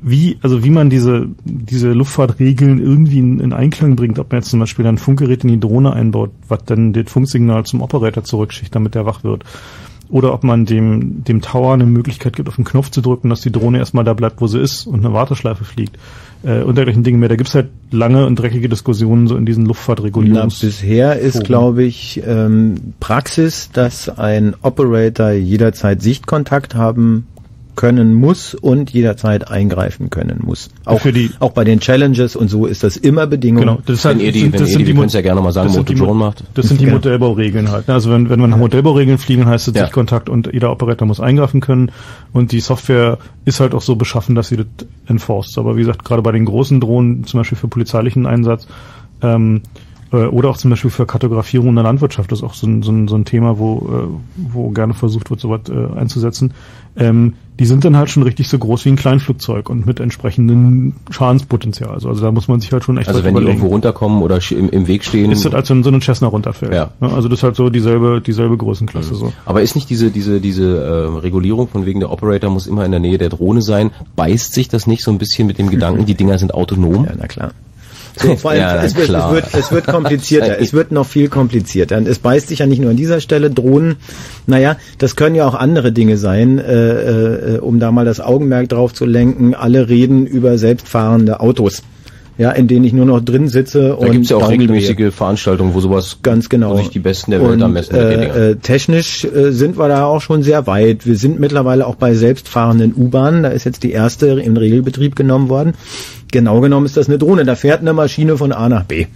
wie, 0.00 0.38
also 0.42 0.64
wie 0.64 0.70
man 0.70 0.90
diese, 0.90 1.28
diese 1.44 1.92
Luftfahrtregeln 1.92 2.80
irgendwie 2.80 3.18
in, 3.18 3.40
in 3.40 3.52
Einklang 3.52 3.96
bringt, 3.96 4.18
ob 4.18 4.30
man 4.30 4.40
jetzt 4.40 4.50
zum 4.50 4.60
Beispiel 4.60 4.86
ein 4.86 4.98
Funkgerät 4.98 5.44
in 5.44 5.50
die 5.50 5.60
Drohne 5.60 5.92
einbaut, 5.92 6.30
was 6.48 6.64
dann 6.64 6.92
das 6.92 7.10
Funksignal 7.10 7.64
zum 7.64 7.80
Operator 7.80 8.24
zurückschickt, 8.24 8.74
damit 8.74 8.94
der 8.94 9.06
wach 9.06 9.24
wird. 9.24 9.44
Oder 10.08 10.34
ob 10.34 10.44
man 10.44 10.66
dem, 10.66 11.24
dem 11.24 11.40
Tower 11.40 11.72
eine 11.72 11.86
Möglichkeit 11.86 12.36
gibt, 12.36 12.46
auf 12.48 12.56
den 12.56 12.66
Knopf 12.66 12.90
zu 12.90 13.00
drücken, 13.00 13.30
dass 13.30 13.40
die 13.40 13.50
Drohne 13.50 13.78
erstmal 13.78 14.04
da 14.04 14.12
bleibt, 14.12 14.42
wo 14.42 14.46
sie 14.46 14.60
ist 14.60 14.86
und 14.86 15.04
eine 15.04 15.14
Warteschleife 15.14 15.64
fliegt. 15.64 15.96
Äh, 16.42 16.62
und 16.62 16.76
dergleichen 16.76 17.02
Dinge 17.02 17.18
mehr. 17.18 17.30
Da 17.30 17.36
gibt's 17.36 17.54
halt 17.54 17.70
lange 17.90 18.26
und 18.26 18.36
dreckige 18.36 18.68
Diskussionen 18.68 19.26
so 19.26 19.36
in 19.36 19.46
diesen 19.46 19.62
Na, 19.62 19.68
Luftfahrtregulierungs... 19.68 20.58
bisher 20.60 21.18
ist, 21.18 21.44
glaube 21.44 21.84
ich, 21.84 22.22
ähm, 22.26 22.94
Praxis, 23.00 23.70
dass 23.72 24.10
ein 24.10 24.54
Operator 24.60 25.30
jederzeit 25.30 26.02
Sichtkontakt 26.02 26.74
haben 26.74 27.26
können 27.74 28.12
muss 28.14 28.54
und 28.54 28.90
jederzeit 28.90 29.48
eingreifen 29.50 30.10
können 30.10 30.40
muss. 30.44 30.68
Auch, 30.84 31.00
Für 31.00 31.12
die- 31.12 31.30
auch 31.40 31.52
bei 31.52 31.64
den 31.64 31.80
Challenges 31.80 32.36
und 32.36 32.48
so 32.48 32.66
ist 32.66 32.82
das 32.84 32.96
immer 32.98 33.26
Bedingung. 33.26 33.60
Genau, 33.62 33.78
das 33.86 34.04
halt, 34.04 34.18
Wenn 34.18 34.26
ihr 34.26 34.32
die- 34.32 34.40
sind- 34.40 34.52
wenn 34.52 34.60
das 34.60 34.70
ihr 34.72 34.78
die- 34.78 34.86
wir 34.88 34.94
können's 34.94 35.14
ja 35.14 35.22
gerne 35.22 35.40
mal 35.40 35.52
sagen, 35.52 35.68
das 35.68 35.74
sind 35.74 35.88
die 35.88 35.94
macht. 35.94 36.44
Das 36.54 36.68
sind 36.68 36.80
die 36.80 36.84
Genau. 36.84 36.96
Modellbauregeln 36.96 37.70
halt. 37.70 37.88
Also 37.88 38.10
wenn, 38.10 38.28
wenn 38.28 38.40
wir 38.40 38.46
nach 38.48 38.58
Modellbauregeln 38.58 39.16
fliegen, 39.18 39.46
heißt 39.46 39.68
es 39.68 39.74
Ja. 39.74 39.84
Sichtkontakt 39.84 40.28
und 40.28 40.50
jeder 40.52 40.70
Operator 40.70 41.06
muss 41.08 41.20
eingreifen 41.20 41.60
können 41.60 41.90
und 42.32 42.52
die 42.52 42.60
Software 42.60 43.18
ist 43.46 43.60
halt 43.60 43.74
auch 43.74 43.82
so 43.82 43.96
beschaffen, 43.96 44.34
dass 44.34 44.48
sie 44.48 44.58
das 44.58 44.66
enforced. 45.06 45.56
Aber 45.58 45.76
wie 45.76 45.80
gesagt, 45.80 46.04
gerade 46.04 46.22
bei 46.22 46.32
den 46.32 46.44
großen 46.44 46.78
Drohnen, 46.80 47.24
zum 47.24 47.40
Beispiel 47.40 47.56
für 47.58 47.68
polizeilichen 47.68 48.26
Einsatz, 48.26 48.66
ähm, 49.22 49.62
äh, 49.64 49.68
oder 50.16 50.50
auch 50.50 50.56
zum 50.56 50.70
Beispiel 50.70 50.90
für 50.90 51.06
Kartografierung 51.06 51.68
in 51.70 51.74
der 51.76 51.84
Landwirtschaft, 51.84 52.30
das 52.30 52.40
ist 52.40 52.44
auch 52.44 52.54
so 52.54 52.66
ein, 52.66 52.82
so 52.82 52.92
ein, 52.92 53.08
so 53.08 53.16
ein 53.16 53.24
Thema, 53.24 53.58
wo, 53.58 53.78
äh, 53.78 54.52
wo 54.52 54.70
gerne 54.70 54.94
versucht 54.94 55.30
wird, 55.30 55.40
sowas 55.40 55.62
äh, 55.70 55.98
einzusetzen. 55.98 56.52
Ähm, 56.96 57.34
die 57.58 57.66
sind 57.66 57.84
dann 57.84 57.96
halt 57.96 58.10
schon 58.10 58.22
richtig 58.22 58.48
so 58.48 58.58
groß 58.58 58.84
wie 58.84 58.90
ein 58.90 58.96
Kleinflugzeug 58.96 59.70
und 59.70 59.86
mit 59.86 60.00
entsprechendem 60.00 60.94
Schadenspotenzial. 61.10 61.90
Also, 61.90 62.08
also 62.08 62.22
da 62.22 62.32
muss 62.32 62.48
man 62.48 62.60
sich 62.60 62.72
halt 62.72 62.84
schon 62.84 62.98
echt 62.98 63.08
Also 63.08 63.20
wenn 63.20 63.34
die 63.34 63.40
überlegen. 63.40 63.58
irgendwo 63.58 63.68
runterkommen 63.68 64.22
oder 64.22 64.38
im, 64.50 64.68
im 64.70 64.86
Weg 64.86 65.04
stehen. 65.04 65.30
Ist 65.30 65.44
das 65.44 65.54
als 65.54 65.70
wenn 65.70 65.82
so 65.82 65.90
eine 65.90 66.00
Cessna 66.00 66.28
runterfällt. 66.28 66.74
Ja. 66.74 66.90
Ne? 67.00 67.12
Also 67.12 67.28
das 67.28 67.38
ist 67.38 67.42
halt 67.42 67.56
so 67.56 67.70
dieselbe, 67.70 68.20
dieselbe 68.20 68.56
Größenklasse. 68.56 69.14
So. 69.14 69.32
Aber 69.46 69.62
ist 69.62 69.74
nicht 69.74 69.88
diese 69.90 70.10
diese 70.10 70.40
diese 70.40 70.82
äh, 70.82 71.18
Regulierung 71.20 71.68
von 71.68 71.86
wegen 71.86 72.00
der 72.00 72.10
Operator 72.10 72.50
muss 72.50 72.66
immer 72.66 72.84
in 72.84 72.90
der 72.90 73.00
Nähe 73.00 73.18
der 73.18 73.28
Drohne 73.28 73.62
sein? 73.62 73.90
Beißt 74.16 74.52
sich 74.52 74.68
das 74.68 74.86
nicht 74.86 75.04
so 75.04 75.10
ein 75.10 75.18
bisschen 75.18 75.46
mit 75.46 75.58
dem 75.58 75.70
Gedanken, 75.70 76.04
die 76.06 76.14
Dinger 76.14 76.38
sind 76.38 76.54
autonom? 76.54 77.04
Ja, 77.04 77.12
na 77.18 77.26
klar. 77.26 77.52
So, 78.16 78.36
vor 78.36 78.50
allem, 78.52 78.60
Ja, 78.60 78.82
es, 78.82 78.94
wird, 78.94 79.08
es, 79.08 79.30
wird, 79.30 79.54
es 79.54 79.72
wird 79.72 79.86
komplizierter. 79.86 80.58
es 80.60 80.72
wird 80.72 80.92
noch 80.92 81.06
viel 81.06 81.28
komplizierter. 81.28 81.96
Und 81.98 82.08
es 82.08 82.18
beißt 82.18 82.48
sich 82.48 82.60
ja 82.60 82.66
nicht 82.66 82.80
nur 82.80 82.90
an 82.90 82.96
dieser 82.96 83.20
Stelle. 83.20 83.50
Drohnen, 83.50 83.96
naja, 84.46 84.76
das 84.98 85.16
können 85.16 85.34
ja 85.34 85.46
auch 85.46 85.54
andere 85.54 85.92
Dinge 85.92 86.16
sein, 86.16 86.58
äh, 86.58 87.54
äh, 87.56 87.58
um 87.58 87.78
da 87.80 87.90
mal 87.92 88.04
das 88.04 88.20
Augenmerk 88.20 88.68
drauf 88.68 88.92
zu 88.94 89.04
lenken. 89.06 89.54
Alle 89.54 89.88
reden 89.88 90.26
über 90.26 90.58
selbstfahrende 90.58 91.40
Autos. 91.40 91.82
Ja, 92.38 92.50
in 92.50 92.66
denen 92.66 92.84
ich 92.86 92.94
nur 92.94 93.04
noch 93.04 93.20
drin 93.20 93.48
sitze 93.48 93.88
Da 93.88 93.94
und 93.94 94.10
gibt's 94.10 94.30
ja 94.30 94.36
auch 94.36 94.40
Daumen 94.40 94.56
drehe. 94.66 94.78
regelmäßige 94.78 95.14
Veranstaltungen, 95.14 95.74
wo 95.74 95.80
sowas 95.80 96.16
Ganz 96.22 96.48
genau. 96.48 96.72
wo 96.72 96.76
sich 96.78 96.88
die 96.88 96.98
Besten 96.98 97.30
der 97.30 97.40
Welt 97.42 97.52
und, 97.52 97.62
am 97.62 97.74
Dingern. 97.74 97.94
äh, 97.94 98.50
äh, 98.52 98.56
Technisch 98.56 99.24
äh, 99.26 99.52
sind 99.52 99.78
wir 99.78 99.86
da 99.88 100.06
auch 100.06 100.22
schon 100.22 100.42
sehr 100.42 100.66
weit. 100.66 101.06
Wir 101.06 101.16
sind 101.16 101.40
mittlerweile 101.40 101.86
auch 101.86 101.94
bei 101.94 102.14
selbstfahrenden 102.14 102.94
U-Bahnen. 102.96 103.42
Da 103.42 103.50
ist 103.50 103.64
jetzt 103.64 103.82
die 103.82 103.92
erste 103.92 104.28
in 104.28 104.56
Regelbetrieb 104.56 105.14
genommen 105.14 105.50
worden. 105.50 105.74
Genau 106.32 106.60
genommen 106.62 106.86
ist 106.86 106.96
das 106.96 107.08
eine 107.08 107.18
Drohne. 107.18 107.44
Da 107.44 107.54
fährt 107.54 107.80
eine 107.80 107.92
Maschine 107.92 108.38
von 108.38 108.52
A 108.52 108.68
nach 108.68 108.84
B. 108.84 109.06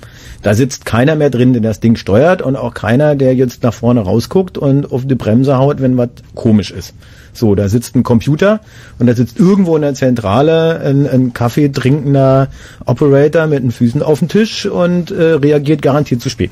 Da 0.42 0.54
sitzt 0.54 0.84
keiner 0.84 1.16
mehr 1.16 1.30
drin, 1.30 1.54
der 1.54 1.62
das 1.62 1.80
Ding 1.80 1.96
steuert 1.96 2.42
und 2.42 2.56
auch 2.56 2.74
keiner, 2.74 3.16
der 3.16 3.34
jetzt 3.34 3.62
nach 3.62 3.72
vorne 3.72 4.00
rausguckt 4.00 4.58
und 4.58 4.92
auf 4.92 5.06
die 5.06 5.14
Bremse 5.14 5.56
haut, 5.56 5.80
wenn 5.80 5.96
was 5.96 6.10
komisch 6.34 6.70
ist. 6.70 6.94
So, 7.32 7.54
da 7.54 7.68
sitzt 7.68 7.96
ein 7.96 8.02
Computer 8.02 8.60
und 8.98 9.06
da 9.06 9.14
sitzt 9.14 9.40
irgendwo 9.40 9.76
in 9.76 9.82
der 9.82 9.94
Zentrale 9.94 10.78
ein, 10.80 11.08
ein 11.08 11.32
Kaffee 11.32 11.70
trinkender 11.70 12.48
Operator 12.84 13.46
mit 13.46 13.62
den 13.62 13.70
Füßen 13.70 14.02
auf 14.02 14.18
dem 14.18 14.28
Tisch 14.28 14.66
und 14.66 15.10
äh, 15.10 15.32
reagiert 15.32 15.80
garantiert 15.80 16.20
zu 16.20 16.28
spät. 16.28 16.50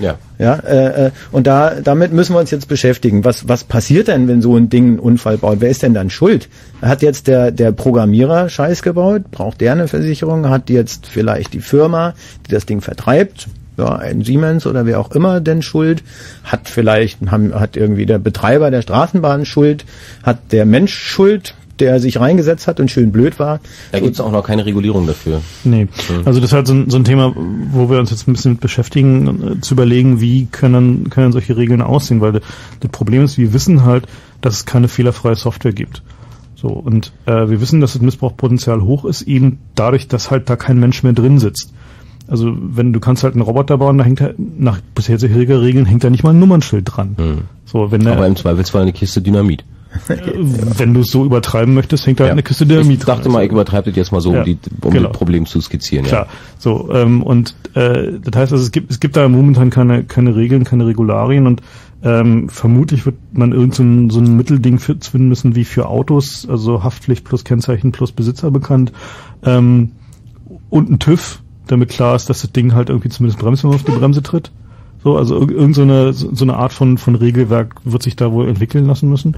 Ja. 0.00 0.18
Ja, 0.38 0.54
äh, 0.54 1.06
äh, 1.06 1.10
und 1.30 1.46
da 1.46 1.76
damit 1.82 2.12
müssen 2.12 2.34
wir 2.34 2.40
uns 2.40 2.50
jetzt 2.50 2.68
beschäftigen. 2.68 3.24
Was 3.24 3.46
was 3.46 3.64
passiert 3.64 4.08
denn, 4.08 4.26
wenn 4.26 4.42
so 4.42 4.56
ein 4.56 4.70
Ding 4.70 4.86
einen 4.86 4.98
Unfall 4.98 5.36
baut? 5.36 5.58
Wer 5.60 5.70
ist 5.70 5.82
denn 5.82 5.94
dann 5.94 6.10
schuld? 6.10 6.48
Hat 6.80 7.02
jetzt 7.02 7.26
der 7.26 7.50
der 7.50 7.72
Programmierer 7.72 8.48
Scheiß 8.48 8.82
gebaut? 8.82 9.30
Braucht 9.30 9.60
der 9.60 9.72
eine 9.72 9.86
Versicherung? 9.86 10.48
Hat 10.48 10.70
jetzt 10.70 11.06
vielleicht 11.06 11.52
die 11.52 11.60
Firma, 11.60 12.14
die 12.46 12.52
das 12.52 12.66
Ding 12.66 12.80
vertreibt? 12.80 13.48
Ja, 13.76 13.96
ein 13.96 14.22
Siemens 14.22 14.66
oder 14.66 14.84
wer 14.84 15.00
auch 15.00 15.12
immer 15.12 15.40
denn 15.40 15.62
Schuld? 15.62 16.02
Hat 16.44 16.68
vielleicht 16.68 17.30
haben, 17.30 17.58
hat 17.58 17.76
irgendwie 17.76 18.04
der 18.04 18.18
Betreiber 18.18 18.70
der 18.70 18.82
Straßenbahn 18.82 19.46
Schuld? 19.46 19.84
Hat 20.22 20.52
der 20.52 20.66
Mensch 20.66 20.94
Schuld? 20.94 21.54
Der 21.80 22.00
sich 22.00 22.20
reingesetzt 22.20 22.66
hat 22.66 22.80
und 22.80 22.90
schön 22.90 23.12
blöd 23.12 23.38
war. 23.38 23.60
Da 23.92 24.00
gibt's 24.00 24.20
auch 24.20 24.30
noch 24.30 24.44
keine 24.44 24.66
Regulierung 24.66 25.06
dafür. 25.06 25.40
Nee. 25.64 25.88
Also 26.24 26.40
das 26.40 26.50
ist 26.50 26.54
halt 26.54 26.66
so 26.66 26.74
ein, 26.74 26.90
so 26.90 26.96
ein 26.96 27.04
Thema, 27.04 27.34
wo 27.72 27.90
wir 27.90 27.98
uns 27.98 28.10
jetzt 28.10 28.28
ein 28.28 28.32
bisschen 28.32 28.52
mit 28.52 28.60
beschäftigen, 28.60 29.56
äh, 29.56 29.60
zu 29.60 29.74
überlegen, 29.74 30.20
wie 30.20 30.46
können, 30.46 31.10
können 31.10 31.32
solche 31.32 31.56
Regeln 31.56 31.82
aussehen, 31.82 32.20
weil 32.20 32.32
das 32.32 32.90
Problem 32.92 33.24
ist, 33.24 33.38
wir 33.38 33.52
wissen 33.52 33.84
halt, 33.84 34.06
dass 34.40 34.54
es 34.54 34.66
keine 34.66 34.88
fehlerfreie 34.88 35.36
Software 35.36 35.72
gibt. 35.72 36.02
So, 36.54 36.68
und 36.68 37.12
äh, 37.24 37.48
wir 37.48 37.60
wissen, 37.60 37.80
dass 37.80 37.94
das 37.94 38.02
Missbrauchpotenzial 38.02 38.82
hoch 38.82 39.06
ist, 39.06 39.22
eben 39.22 39.58
dadurch, 39.74 40.08
dass 40.08 40.30
halt 40.30 40.50
da 40.50 40.56
kein 40.56 40.78
Mensch 40.78 41.02
mehr 41.02 41.14
drin 41.14 41.38
sitzt. 41.38 41.72
Also 42.28 42.54
wenn 42.56 42.92
du 42.92 43.00
kannst 43.00 43.24
halt 43.24 43.34
einen 43.34 43.42
Roboter 43.42 43.78
bauen, 43.78 43.98
da 43.98 44.04
hängt 44.04 44.20
da 44.20 44.30
nach 44.36 44.80
bisheriger 44.94 45.62
Regeln 45.62 45.84
hängt 45.84 46.04
da 46.04 46.10
nicht 46.10 46.22
mal 46.22 46.30
ein 46.30 46.38
Nummernschild 46.38 46.84
dran. 46.86 47.16
So, 47.64 47.90
wenn 47.90 48.04
der, 48.04 48.12
Aber 48.12 48.26
im 48.26 48.36
Zweifelsfall 48.36 48.82
eine 48.82 48.92
Kiste 48.92 49.20
Dynamit. 49.20 49.64
Wenn 50.06 50.94
du 50.94 51.00
es 51.00 51.10
so 51.10 51.24
übertreiben 51.24 51.74
möchtest, 51.74 52.06
hängt 52.06 52.20
da 52.20 52.24
halt 52.24 52.32
eine 52.32 52.42
Kiste 52.42 52.64
Dynamit 52.66 52.98
Ich 53.00 53.04
dachte 53.04 53.28
mal, 53.28 53.44
ich 53.44 53.50
übertreibe 53.50 53.90
das 53.90 53.96
jetzt 53.96 54.12
mal 54.12 54.20
so, 54.20 54.32
Ja, 54.32 54.40
um, 54.40 54.44
die, 54.44 54.58
um 54.82 54.92
genau. 54.92 55.08
das 55.08 55.16
Problem 55.16 55.46
zu 55.46 55.60
skizzieren. 55.60 56.06
Klar, 56.06 56.26
so 56.58 56.90
ähm, 56.92 57.22
und 57.22 57.54
äh, 57.74 58.12
das 58.22 58.40
heißt, 58.40 58.52
also 58.52 58.64
es 58.64 58.70
gibt 58.70 58.90
es 58.90 59.00
gibt 59.00 59.16
da 59.16 59.28
momentan 59.28 59.70
keine 59.70 60.04
keine 60.04 60.36
Regeln, 60.36 60.64
keine 60.64 60.86
Regularien 60.86 61.46
und 61.46 61.62
ähm, 62.02 62.48
vermutlich 62.48 63.04
wird 63.04 63.16
man 63.32 63.52
irgend 63.52 63.74
so 63.74 63.82
ein, 63.82 64.10
so 64.10 64.20
ein 64.20 64.36
Mittelding 64.36 64.78
fi- 64.78 64.96
finden 65.00 65.28
müssen 65.28 65.54
wie 65.54 65.64
für 65.64 65.86
Autos, 65.88 66.46
also 66.48 66.82
Haftpflicht 66.82 67.24
plus 67.24 67.44
Kennzeichen 67.44 67.92
plus 67.92 68.12
Besitzer 68.12 68.50
bekannt 68.50 68.92
ähm, 69.44 69.90
und 70.70 70.90
ein 70.90 70.98
TÜV, 70.98 71.42
damit 71.66 71.90
klar 71.90 72.16
ist, 72.16 72.30
dass 72.30 72.40
das 72.42 72.52
Ding 72.52 72.74
halt 72.74 72.88
irgendwie 72.88 73.10
zumindest 73.10 73.38
bremst, 73.40 73.64
wenn 73.64 73.70
man 73.70 73.78
auf 73.78 73.84
die 73.84 73.92
Bremse 73.92 74.22
tritt. 74.22 74.50
So, 75.02 75.16
also 75.16 75.40
irg 75.40 75.50
irgend 75.50 75.74
so 75.74 75.80
eine 75.82 76.12
so 76.12 76.34
so 76.34 76.44
eine 76.44 76.56
Art 76.56 76.74
von 76.74 76.98
von 76.98 77.14
Regelwerk 77.14 77.76
wird 77.84 78.02
sich 78.02 78.16
da 78.16 78.32
wohl 78.32 78.48
entwickeln 78.48 78.84
lassen 78.86 79.08
müssen. 79.08 79.34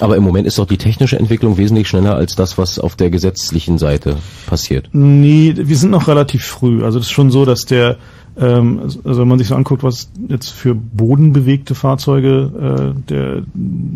Aber 0.00 0.16
im 0.16 0.22
Moment 0.22 0.46
ist 0.46 0.58
doch 0.58 0.66
die 0.66 0.76
technische 0.76 1.18
Entwicklung 1.18 1.56
wesentlich 1.56 1.88
schneller 1.88 2.16
als 2.16 2.34
das, 2.34 2.58
was 2.58 2.78
auf 2.78 2.96
der 2.96 3.10
gesetzlichen 3.10 3.78
Seite 3.78 4.16
passiert. 4.46 4.90
Nee, 4.92 5.54
wir 5.56 5.76
sind 5.76 5.90
noch 5.90 6.06
relativ 6.08 6.44
früh. 6.44 6.84
Also 6.84 6.98
es 6.98 7.06
ist 7.06 7.12
schon 7.12 7.30
so, 7.30 7.46
dass 7.46 7.64
der, 7.64 7.96
ähm, 8.38 8.80
also 8.82 9.20
wenn 9.20 9.28
man 9.28 9.38
sich 9.38 9.48
so 9.48 9.54
anguckt, 9.54 9.82
was 9.82 10.10
jetzt 10.28 10.50
für 10.50 10.74
bodenbewegte 10.74 11.74
Fahrzeuge 11.74 12.94
äh, 12.94 13.00
der 13.08 13.42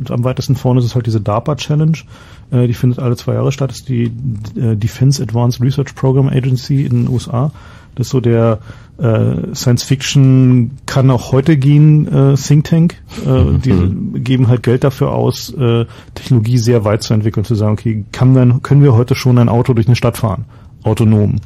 am 0.08 0.24
weitesten 0.24 0.56
vorne 0.56 0.80
ist, 0.80 0.86
ist 0.86 0.94
halt 0.94 1.06
diese 1.06 1.20
DARPA 1.20 1.56
Challenge. 1.56 1.98
Äh, 2.50 2.66
die 2.66 2.74
findet 2.74 2.98
alle 2.98 3.16
zwei 3.16 3.34
Jahre 3.34 3.52
statt. 3.52 3.70
Das 3.70 3.80
ist 3.80 3.88
die 3.90 4.04
äh, 4.56 4.76
Defense 4.76 5.22
Advanced 5.22 5.60
Research 5.60 5.94
Program 5.94 6.28
Agency 6.28 6.86
in 6.86 7.04
den 7.04 7.08
USA. 7.08 7.52
Das 7.94 8.06
ist 8.06 8.10
so 8.10 8.20
der 8.20 8.60
äh, 8.98 9.54
Science 9.54 9.82
Fiction 9.82 10.72
kann 10.86 11.10
auch 11.10 11.32
heute 11.32 11.56
gehen 11.56 12.06
äh, 12.06 12.34
Think 12.36 12.64
Tank. 12.64 13.02
Äh, 13.26 13.58
die 13.58 14.20
geben 14.20 14.48
halt 14.48 14.62
Geld 14.62 14.84
dafür 14.84 15.12
aus, 15.12 15.52
äh, 15.54 15.86
Technologie 16.14 16.58
sehr 16.58 16.84
weit 16.84 17.02
zu 17.02 17.14
entwickeln, 17.14 17.44
zu 17.44 17.54
sagen, 17.54 17.72
okay, 17.72 18.04
kann 18.12 18.32
man, 18.32 18.62
können 18.62 18.82
wir 18.82 18.94
heute 18.94 19.14
schon 19.14 19.38
ein 19.38 19.48
Auto 19.48 19.74
durch 19.74 19.86
eine 19.86 19.96
Stadt 19.96 20.18
fahren? 20.18 20.44
Autonom. 20.82 21.36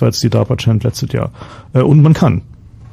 War 0.00 0.08
jetzt 0.08 0.24
die 0.24 0.30
DARPA 0.30 0.56
Challenge 0.56 0.82
letztes 0.82 1.12
Jahr. 1.12 1.30
Äh, 1.72 1.82
und 1.82 2.02
man 2.02 2.14
kann. 2.14 2.42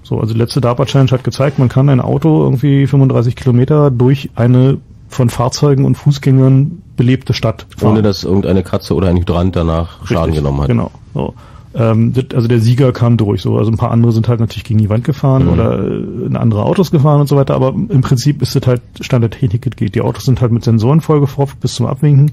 So, 0.03 0.19
also 0.19 0.33
die 0.33 0.39
letzte 0.39 0.61
DARPA 0.61 0.85
Challenge 0.85 1.11
hat 1.11 1.23
gezeigt, 1.23 1.57
man 1.57 1.69
kann 1.69 1.89
ein 1.89 1.99
Auto 1.99 2.43
irgendwie 2.43 2.85
35 2.85 3.35
Kilometer 3.35 3.89
durch 3.89 4.29
eine 4.35 4.77
von 5.07 5.29
Fahrzeugen 5.29 5.85
und 5.85 5.95
Fußgängern 5.95 6.81
belebte 6.95 7.33
Stadt 7.33 7.65
fahren. 7.75 7.91
Ohne 7.91 8.01
dass 8.01 8.23
irgendeine 8.23 8.63
Katze 8.63 8.95
oder 8.95 9.09
ein 9.09 9.17
Hydrant 9.17 9.55
danach 9.55 10.05
Schaden 10.05 10.25
Richtig, 10.25 10.39
genommen 10.43 10.61
hat. 10.61 10.67
Genau. 10.67 10.91
So. 11.13 11.33
Ähm, 11.73 12.11
das- 12.13 12.25
also 12.35 12.47
der 12.49 12.59
Sieger 12.59 12.91
kam 12.91 13.15
durch. 13.17 13.41
So, 13.41 13.57
also 13.57 13.71
ein 13.71 13.77
paar 13.77 13.91
andere 13.91 14.11
sind 14.11 14.27
halt 14.27 14.39
natürlich 14.41 14.65
gegen 14.65 14.79
die 14.79 14.89
Wand 14.89 15.03
gefahren 15.05 15.45
Mhm. 15.45 15.49
oder 15.53 15.79
äh, 15.79 16.25
in 16.25 16.35
andere 16.35 16.63
Autos 16.63 16.91
gefahren 16.91 17.21
und 17.21 17.27
so 17.27 17.35
weiter. 17.37 17.55
Aber 17.55 17.69
im 17.69 18.01
Prinzip 18.01 18.41
ist 18.41 18.55
das 18.55 18.67
halt 18.67 18.81
Stand 18.99 19.23
der 19.23 19.29
Technik 19.29 19.61
das 19.61 19.75
geht. 19.77 19.95
Die 19.95 20.01
Autos 20.01 20.25
sind 20.25 20.41
halt 20.41 20.51
mit 20.51 20.63
Sensoren 20.63 20.99
vollgefropft 21.01 21.59
bis 21.61 21.75
zum 21.75 21.85
Abwinken 21.85 22.31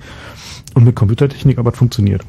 und 0.75 0.85
mit 0.85 0.97
Computertechnik, 0.97 1.59
aber 1.59 1.71
es 1.73 1.79
funktioniert. 1.79 2.23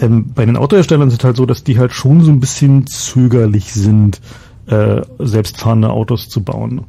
Ähm, 0.00 0.26
bei 0.34 0.44
den 0.44 0.56
Autoherstellern 0.58 1.08
ist 1.08 1.14
es 1.18 1.24
halt 1.24 1.36
so, 1.36 1.46
dass 1.46 1.64
die 1.64 1.78
halt 1.78 1.92
schon 1.92 2.20
so 2.20 2.30
ein 2.30 2.40
bisschen 2.40 2.86
zögerlich 2.86 3.72
sind, 3.72 4.20
äh, 4.66 5.00
selbstfahrende 5.18 5.88
Autos 5.88 6.28
zu 6.28 6.42
bauen. 6.42 6.82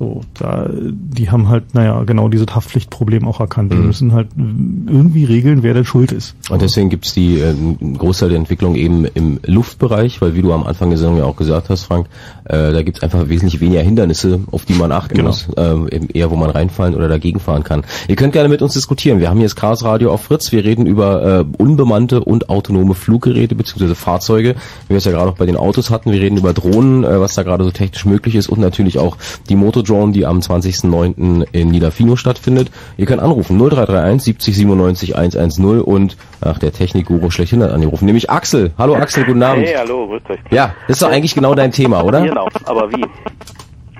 So, 0.00 0.22
da, 0.32 0.66
die 0.72 1.30
haben 1.30 1.50
halt, 1.50 1.74
naja, 1.74 2.02
genau 2.04 2.30
dieses 2.30 2.46
Haftpflichtproblem 2.54 3.28
auch 3.28 3.38
erkannt. 3.38 3.70
Die 3.70 3.76
Mhm. 3.76 3.86
müssen 3.86 4.12
halt 4.14 4.28
irgendwie 4.34 5.26
regeln, 5.26 5.62
wer 5.62 5.74
denn 5.74 5.84
schuld 5.84 6.10
ist. 6.10 6.34
Und 6.48 6.62
deswegen 6.62 6.88
gibt's 6.88 7.12
die 7.12 7.38
äh, 7.38 7.54
Großteil 7.98 8.30
der 8.30 8.38
Entwicklung 8.38 8.76
eben 8.76 9.04
im 9.04 9.40
Luftbereich, 9.44 10.22
weil 10.22 10.34
wie 10.34 10.40
du 10.40 10.54
am 10.54 10.64
Anfang 10.64 10.88
der 10.88 10.98
Sendung 10.98 11.18
ja 11.18 11.24
auch 11.24 11.36
gesagt 11.36 11.68
hast, 11.68 11.82
Frank, 11.84 12.06
äh, 12.44 12.72
da 12.72 12.82
gibt's 12.82 13.02
einfach 13.02 13.28
wesentlich 13.28 13.60
weniger 13.60 13.82
Hindernisse, 13.82 14.40
auf 14.50 14.64
die 14.64 14.72
man 14.72 14.90
achten 14.90 15.16
Genau. 15.16 15.28
muss, 15.28 15.48
äh, 15.58 15.94
eben 15.94 16.08
eher 16.08 16.30
wo 16.30 16.36
man 16.36 16.48
reinfallen 16.48 16.94
oder 16.94 17.08
dagegen 17.08 17.38
fahren 17.38 17.62
kann. 17.62 17.84
Ihr 18.08 18.16
könnt 18.16 18.32
gerne 18.32 18.48
mit 18.48 18.62
uns 18.62 18.72
diskutieren. 18.72 19.20
Wir 19.20 19.28
haben 19.28 19.36
hier 19.36 19.46
das 19.48 19.54
Chaos 19.56 19.84
Radio 19.84 20.12
auf 20.14 20.22
Fritz. 20.22 20.50
Wir 20.50 20.64
reden 20.64 20.86
über 20.86 21.40
äh, 21.40 21.62
unbemannte 21.62 22.24
und 22.24 22.48
autonome 22.48 22.94
Fluggeräte 22.94 23.54
bzw. 23.54 23.94
Fahrzeuge, 23.94 24.54
wie 24.86 24.90
wir 24.90 24.96
es 24.96 25.04
ja 25.04 25.12
gerade 25.12 25.28
auch 25.30 25.36
bei 25.36 25.44
den 25.44 25.56
Autos 25.58 25.90
hatten. 25.90 26.10
Wir 26.10 26.22
reden 26.22 26.38
über 26.38 26.54
Drohnen, 26.54 27.04
äh, 27.04 27.20
was 27.20 27.34
da 27.34 27.42
gerade 27.42 27.64
so 27.64 27.70
technisch 27.70 28.06
möglich 28.06 28.34
ist 28.34 28.48
und 28.48 28.60
natürlich 28.60 28.98
auch 28.98 29.18
die 29.50 29.56
Motodrone, 29.90 30.12
die 30.12 30.26
am 30.26 30.38
20.09. 30.38 31.46
in 31.52 31.68
Niederfino 31.68 32.16
stattfindet. 32.16 32.70
Ihr 32.96 33.06
könnt 33.06 33.20
anrufen 33.20 33.58
0331 33.58 34.22
70 34.22 34.56
97 34.56 35.16
110 35.16 35.80
und 35.80 36.16
ach 36.40 36.58
der 36.58 36.72
Technikguru 36.72 37.30
schlechthin 37.30 37.62
hat 37.62 37.72
angerufen, 37.72 38.06
nämlich 38.06 38.30
Axel. 38.30 38.72
Hallo 38.78 38.94
Axel, 38.94 39.24
guten 39.24 39.42
Abend. 39.42 39.66
Hey, 39.66 39.74
hallo, 39.76 40.06
grüß 40.06 40.22
euch. 40.28 40.38
Ja, 40.50 40.74
das 40.86 40.96
ist 40.96 41.02
doch 41.02 41.10
eigentlich 41.10 41.34
genau 41.34 41.54
dein 41.54 41.72
Thema, 41.72 42.04
oder? 42.04 42.22
Genau, 42.22 42.48
aber 42.64 42.90
wie? 42.92 43.04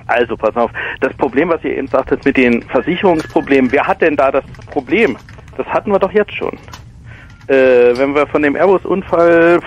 Also, 0.07 0.37
pass 0.37 0.57
auf. 0.57 0.71
Das 1.01 1.13
Problem, 1.15 1.51
was 1.51 1.63
ihr 1.65 1.77
eben 1.77 1.87
sagtet 1.87 2.25
mit 2.25 2.37
den 2.37 2.63
Versicherungsproblemen, 2.63 3.71
wer 3.71 3.87
hat 3.87 4.01
denn 4.01 4.17
da 4.17 4.31
das 4.31 4.45
Problem? 4.71 5.17
Das 5.57 5.67
hatten 5.67 5.93
wir 5.93 5.99
doch 5.99 6.13
jetzt 6.13 6.35
schon. 6.35 6.53
Äh, 7.47 7.97
wenn 7.97 8.15
wir 8.15 8.27
von 8.27 8.43
dem 8.43 8.57
Airbus-Unfall, 8.57 9.61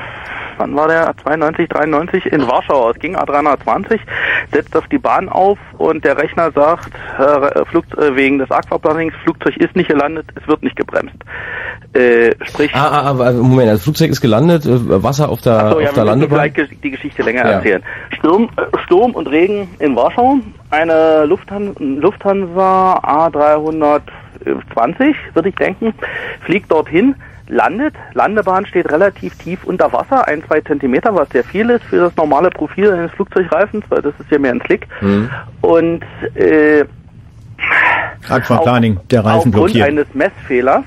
wann 0.58 0.76
war 0.76 0.88
der? 0.88 1.14
92, 1.24 1.70
93 1.70 2.26
in 2.28 2.48
Warschau 2.48 2.90
aus, 2.90 2.96
ging 3.00 3.16
A320, 3.16 4.00
setzt 4.52 4.76
auf 4.76 4.88
die 4.88 4.98
Bahn 4.98 5.30
auf 5.30 5.58
und 5.78 6.04
der 6.06 6.18
Rechner 6.18 6.52
sagt, 6.52 6.92
äh, 7.20 7.66
Flug, 7.66 7.86
äh, 7.98 8.16
wegen 8.16 8.40
des 8.40 8.50
Aquaplanings, 8.52 9.14
Flugzeug 9.24 9.58
ist 9.58 9.76
nicht 9.76 9.90
gelandet, 9.90 10.26
es 10.42 10.48
wird 10.48 10.64
nicht 10.64 10.76
gebremst. 10.76 11.16
Äh, 11.94 12.32
sprich, 12.46 12.72
Ah, 12.74 12.88
ah, 12.88 13.16
ah, 13.20 13.32
Moment, 13.34 13.70
das 13.72 13.84
Flugzeug 13.84 14.10
ist 14.12 14.22
gelandet, 14.22 14.66
äh, 14.66 15.04
Wasser 15.04 15.30
auf 15.30 15.42
der, 15.42 15.70
so, 15.72 15.80
ja, 15.80 15.90
auf 15.90 15.94
der 15.96 16.06
wir 16.06 16.16
müssen 16.16 16.32
Landebahn. 16.32 16.68
die 16.84 16.92
Geschichte 16.92 17.22
länger 17.24 17.46
Ja. 17.46 17.52
erzählen. 17.52 17.84
Sturm, 18.18 18.50
äh, 18.58 18.78
Sturm 18.86 19.12
und 19.12 19.28
Regen 19.28 19.70
in 19.80 19.96
Warschau. 19.96 20.38
Eine 20.72 21.26
Lufthan 21.26 21.76
Lufthansa 21.78 23.00
A320, 23.04 25.16
würde 25.34 25.50
ich 25.50 25.56
denken, 25.56 25.94
fliegt 26.46 26.72
dorthin, 26.72 27.16
landet. 27.48 27.94
Landebahn 28.14 28.66
steht 28.66 28.92
relativ 28.92 29.36
tief 29.38 29.64
unter 29.64 29.92
Wasser, 29.92 30.28
ein, 30.28 30.44
zwei 30.46 30.62
Zentimeter, 30.62 31.14
was 31.16 31.30
sehr 31.30 31.44
viel 31.44 31.70
ist 31.70 31.84
für 31.86 31.98
das 31.98 32.16
normale 32.16 32.50
Profil 32.50 32.92
eines 32.92 33.12
Flugzeugreifens, 33.12 33.86
weil 33.90 34.02
das 34.02 34.14
ist 34.20 34.32
ja 34.32 34.40
mehr 34.40 34.52
ein 34.52 34.62
Slick. 34.66 34.88
Mhm. 35.02 35.30
Und 35.62 36.04
äh, 36.36 36.86
Aquaplaning, 38.30 39.00
der 39.12 39.20
Reifen 39.22 39.38
aufgrund 39.38 39.54
blockiert. 39.54 39.88
eines 39.88 40.08
Messfehlers 40.14 40.84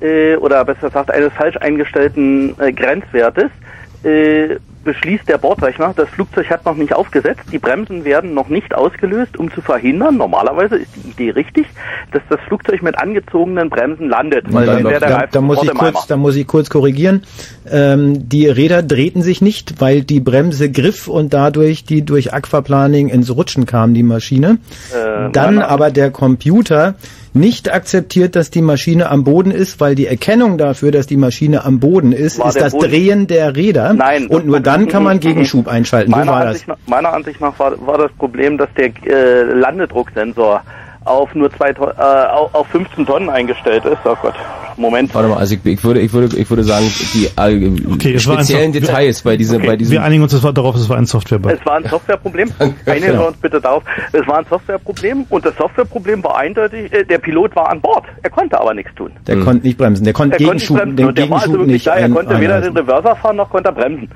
äh, 0.00 0.36
oder 0.36 0.64
besser 0.64 0.88
gesagt 0.88 1.10
eines 1.10 1.32
falsch 1.32 1.56
eingestellten 1.58 2.54
äh, 2.60 2.72
Grenzwertes 2.72 3.50
äh, 4.04 4.56
beschließt 4.86 5.28
der 5.28 5.36
Bordrechner, 5.36 5.92
das 5.94 6.08
Flugzeug 6.08 6.48
hat 6.48 6.64
noch 6.64 6.76
nicht 6.76 6.94
aufgesetzt, 6.94 7.42
die 7.52 7.58
Bremsen 7.58 8.04
werden 8.04 8.32
noch 8.32 8.48
nicht 8.48 8.72
ausgelöst, 8.74 9.36
um 9.36 9.52
zu 9.52 9.60
verhindern, 9.60 10.16
normalerweise 10.16 10.76
ist 10.76 10.90
die 10.96 11.10
Idee 11.10 11.30
richtig, 11.30 11.66
dass 12.12 12.22
das 12.30 12.40
Flugzeug 12.46 12.82
mit 12.82 12.96
angezogenen 12.96 13.68
Bremsen 13.68 14.08
landet, 14.08 14.44
weil 14.52 14.66
dann 14.66 14.84
der 14.84 15.00
da, 15.00 15.26
da, 15.26 15.40
muss 15.40 15.62
ich 15.62 15.74
kurz, 15.74 16.06
da 16.06 16.16
muss 16.16 16.36
ich 16.36 16.46
kurz 16.46 16.70
korrigieren. 16.70 17.24
Ähm, 17.68 18.28
die 18.28 18.48
Räder 18.48 18.82
drehten 18.82 19.22
sich 19.22 19.42
nicht, 19.42 19.80
weil 19.80 20.02
die 20.02 20.20
Bremse 20.20 20.70
griff 20.70 21.08
und 21.08 21.34
dadurch 21.34 21.84
die 21.84 22.04
durch 22.04 22.32
Aquaplaning 22.32 23.08
ins 23.08 23.34
Rutschen 23.34 23.66
kam, 23.66 23.92
die 23.92 24.04
Maschine. 24.04 24.58
Äh, 24.94 25.30
Dann 25.32 25.58
aber 25.58 25.90
der 25.90 26.12
Computer 26.12 26.94
nicht 27.36 27.72
akzeptiert, 27.72 28.34
dass 28.36 28.50
die 28.50 28.62
Maschine 28.62 29.10
am 29.10 29.24
Boden 29.24 29.50
ist, 29.50 29.80
weil 29.80 29.94
die 29.94 30.06
Erkennung 30.06 30.58
dafür, 30.58 30.90
dass 30.90 31.06
die 31.06 31.16
Maschine 31.16 31.64
am 31.64 31.78
Boden 31.80 32.12
ist, 32.12 32.38
War 32.38 32.48
ist 32.48 32.60
das 32.60 32.72
Boden- 32.72 32.90
Drehen 32.90 33.26
der 33.26 33.54
Räder. 33.56 33.92
Nein. 33.94 34.26
Und 34.26 34.46
nur 34.46 34.60
dann 34.60 34.88
kann 34.88 35.02
man 35.02 35.20
Gegenschub 35.20 35.68
einschalten. 35.68 36.10
Meiner 36.10 36.32
war 36.32 36.40
das. 36.40 36.48
Ansicht, 36.48 36.68
nach, 36.68 36.76
meiner 36.86 37.12
Ansicht 37.12 37.40
nach 37.40 37.58
war, 37.58 37.86
war 37.86 37.98
das 37.98 38.12
Problem, 38.12 38.58
dass 38.58 38.68
der 38.76 38.90
äh, 39.06 39.42
Landedrucksensor 39.52 40.62
auf 41.06 41.34
nur 41.34 41.50
zwei 41.52 41.72
Ton, 41.72 41.88
äh, 41.96 42.00
auf, 42.00 42.54
auf 42.54 42.66
15 42.68 43.06
Tonnen 43.06 43.30
eingestellt 43.30 43.84
ist. 43.84 43.98
Oh 44.04 44.16
Gott, 44.20 44.34
Moment. 44.76 45.14
Warte 45.14 45.28
mal, 45.28 45.38
also 45.38 45.54
ich, 45.54 45.64
ich 45.64 45.84
würde, 45.84 46.00
ich 46.00 46.12
würde, 46.12 46.36
ich 46.36 46.48
würde 46.50 46.64
sagen, 46.64 46.86
die 47.14 47.26
äh, 47.36 47.92
Okay, 47.94 48.18
speziellen 48.18 48.72
Details 48.72 49.22
bei 49.22 49.36
diesem, 49.36 49.64
bei 49.64 49.76
diesem. 49.76 49.92
Wir 49.92 50.02
einigen 50.02 50.22
uns 50.22 50.38
darauf, 50.40 50.74
es 50.76 50.88
war 50.88 50.96
ein 50.96 51.06
Softwarebug. 51.06 51.52
Es 51.52 51.64
war 51.64 51.76
ein 51.76 51.84
Softwareproblem. 51.88 52.50
Einigen 52.86 53.12
wir 53.12 53.28
uns 53.28 53.36
bitte 53.36 53.60
darauf. 53.60 53.82
Es 54.12 54.26
war 54.26 54.38
ein 54.38 54.46
Softwareproblem 54.48 55.26
und 55.30 55.44
das 55.44 55.56
Softwareproblem 55.56 56.22
war 56.24 56.36
eindeutig, 56.38 56.92
äh, 56.92 57.04
der 57.04 57.18
Pilot 57.18 57.54
war 57.56 57.70
an 57.70 57.80
Bord. 57.80 58.04
Er 58.22 58.30
konnte 58.30 58.60
aber 58.60 58.74
nichts 58.74 58.94
tun. 58.94 59.12
Der 59.26 59.38
konnte 59.38 59.66
nicht 59.66 59.78
bremsen. 59.78 60.04
Der 60.04 60.12
konnte 60.12 60.36
Er 60.36 60.46
konnte 60.46 60.54
nicht 60.54 60.66
Gegenschub, 60.68 60.76
bremsen 60.76 60.96
den 60.96 61.06
und 61.06 61.18
der 61.18 61.30
war 61.30 61.38
also 61.38 61.52
Gegenschub 61.52 61.68
wirklich 61.68 61.86
nicht 61.86 61.86
da. 61.86 61.94
Er 61.94 62.08
konnte 62.08 62.40
weder 62.40 62.60
den 62.60 62.76
Reverser 62.76 63.16
fahren 63.16 63.36
noch 63.36 63.50
konnte 63.50 63.70
er 63.70 63.72
bremsen. 63.72 64.10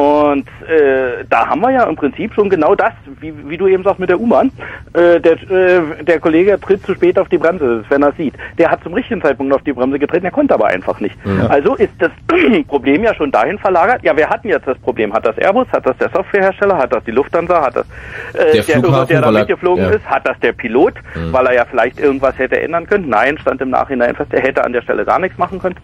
Und 0.00 0.48
äh, 0.66 1.26
da 1.28 1.46
haben 1.48 1.60
wir 1.60 1.72
ja 1.72 1.84
im 1.84 1.94
Prinzip 1.94 2.32
schon 2.32 2.48
genau 2.48 2.74
das, 2.74 2.94
wie, 3.20 3.34
wie 3.46 3.58
du 3.58 3.66
eben 3.66 3.82
sagst 3.84 4.00
mit 4.00 4.08
der 4.08 4.18
U-Bahn. 4.18 4.50
Äh, 4.94 5.20
der, 5.20 5.32
äh, 5.50 6.04
der 6.04 6.18
Kollege 6.20 6.58
tritt 6.58 6.82
zu 6.86 6.94
spät 6.94 7.18
auf 7.18 7.28
die 7.28 7.36
Bremse, 7.36 7.84
wenn 7.90 8.02
er 8.02 8.12
sieht. 8.12 8.32
Der 8.56 8.70
hat 8.70 8.82
zum 8.82 8.94
richtigen 8.94 9.20
Zeitpunkt 9.20 9.52
auf 9.52 9.62
die 9.62 9.74
Bremse 9.74 9.98
getreten, 9.98 10.24
er 10.24 10.30
konnte 10.30 10.54
aber 10.54 10.68
einfach 10.68 11.00
nicht. 11.00 11.14
Ja. 11.26 11.48
Also 11.48 11.74
ist 11.74 11.92
das 11.98 12.10
Problem 12.68 13.04
ja 13.04 13.14
schon 13.14 13.30
dahin 13.30 13.58
verlagert. 13.58 14.02
Ja, 14.02 14.16
wer 14.16 14.30
hat 14.30 14.42
denn 14.42 14.52
jetzt 14.52 14.66
das 14.66 14.78
Problem? 14.78 15.12
Hat 15.12 15.26
das 15.26 15.36
Airbus? 15.36 15.66
Hat 15.70 15.84
das 15.84 15.98
der 15.98 16.08
Softwarehersteller? 16.08 16.78
Hat 16.78 16.94
das 16.94 17.04
die 17.04 17.10
Lufthansa? 17.10 17.60
Hat 17.60 17.76
das 17.76 17.86
äh, 18.32 18.52
Der 18.54 18.62
Flughafen, 18.62 19.08
der 19.08 19.20
da 19.20 19.30
mitgeflogen 19.30 19.84
ja. 19.84 19.90
ist? 19.90 20.06
Hat 20.06 20.26
das 20.26 20.40
der 20.40 20.52
Pilot? 20.52 20.94
Mhm. 21.14 21.30
Weil 21.34 21.46
er 21.48 21.52
ja 21.52 21.64
vielleicht 21.66 22.00
irgendwas 22.00 22.38
hätte 22.38 22.58
ändern 22.58 22.86
können? 22.86 23.10
Nein, 23.10 23.36
stand 23.36 23.60
im 23.60 23.68
Nachhinein 23.68 24.16
fest, 24.16 24.32
er 24.32 24.40
hätte 24.40 24.64
an 24.64 24.72
der 24.72 24.80
Stelle 24.80 25.04
gar 25.04 25.18
nichts 25.18 25.36
machen 25.36 25.58
können. 25.58 25.76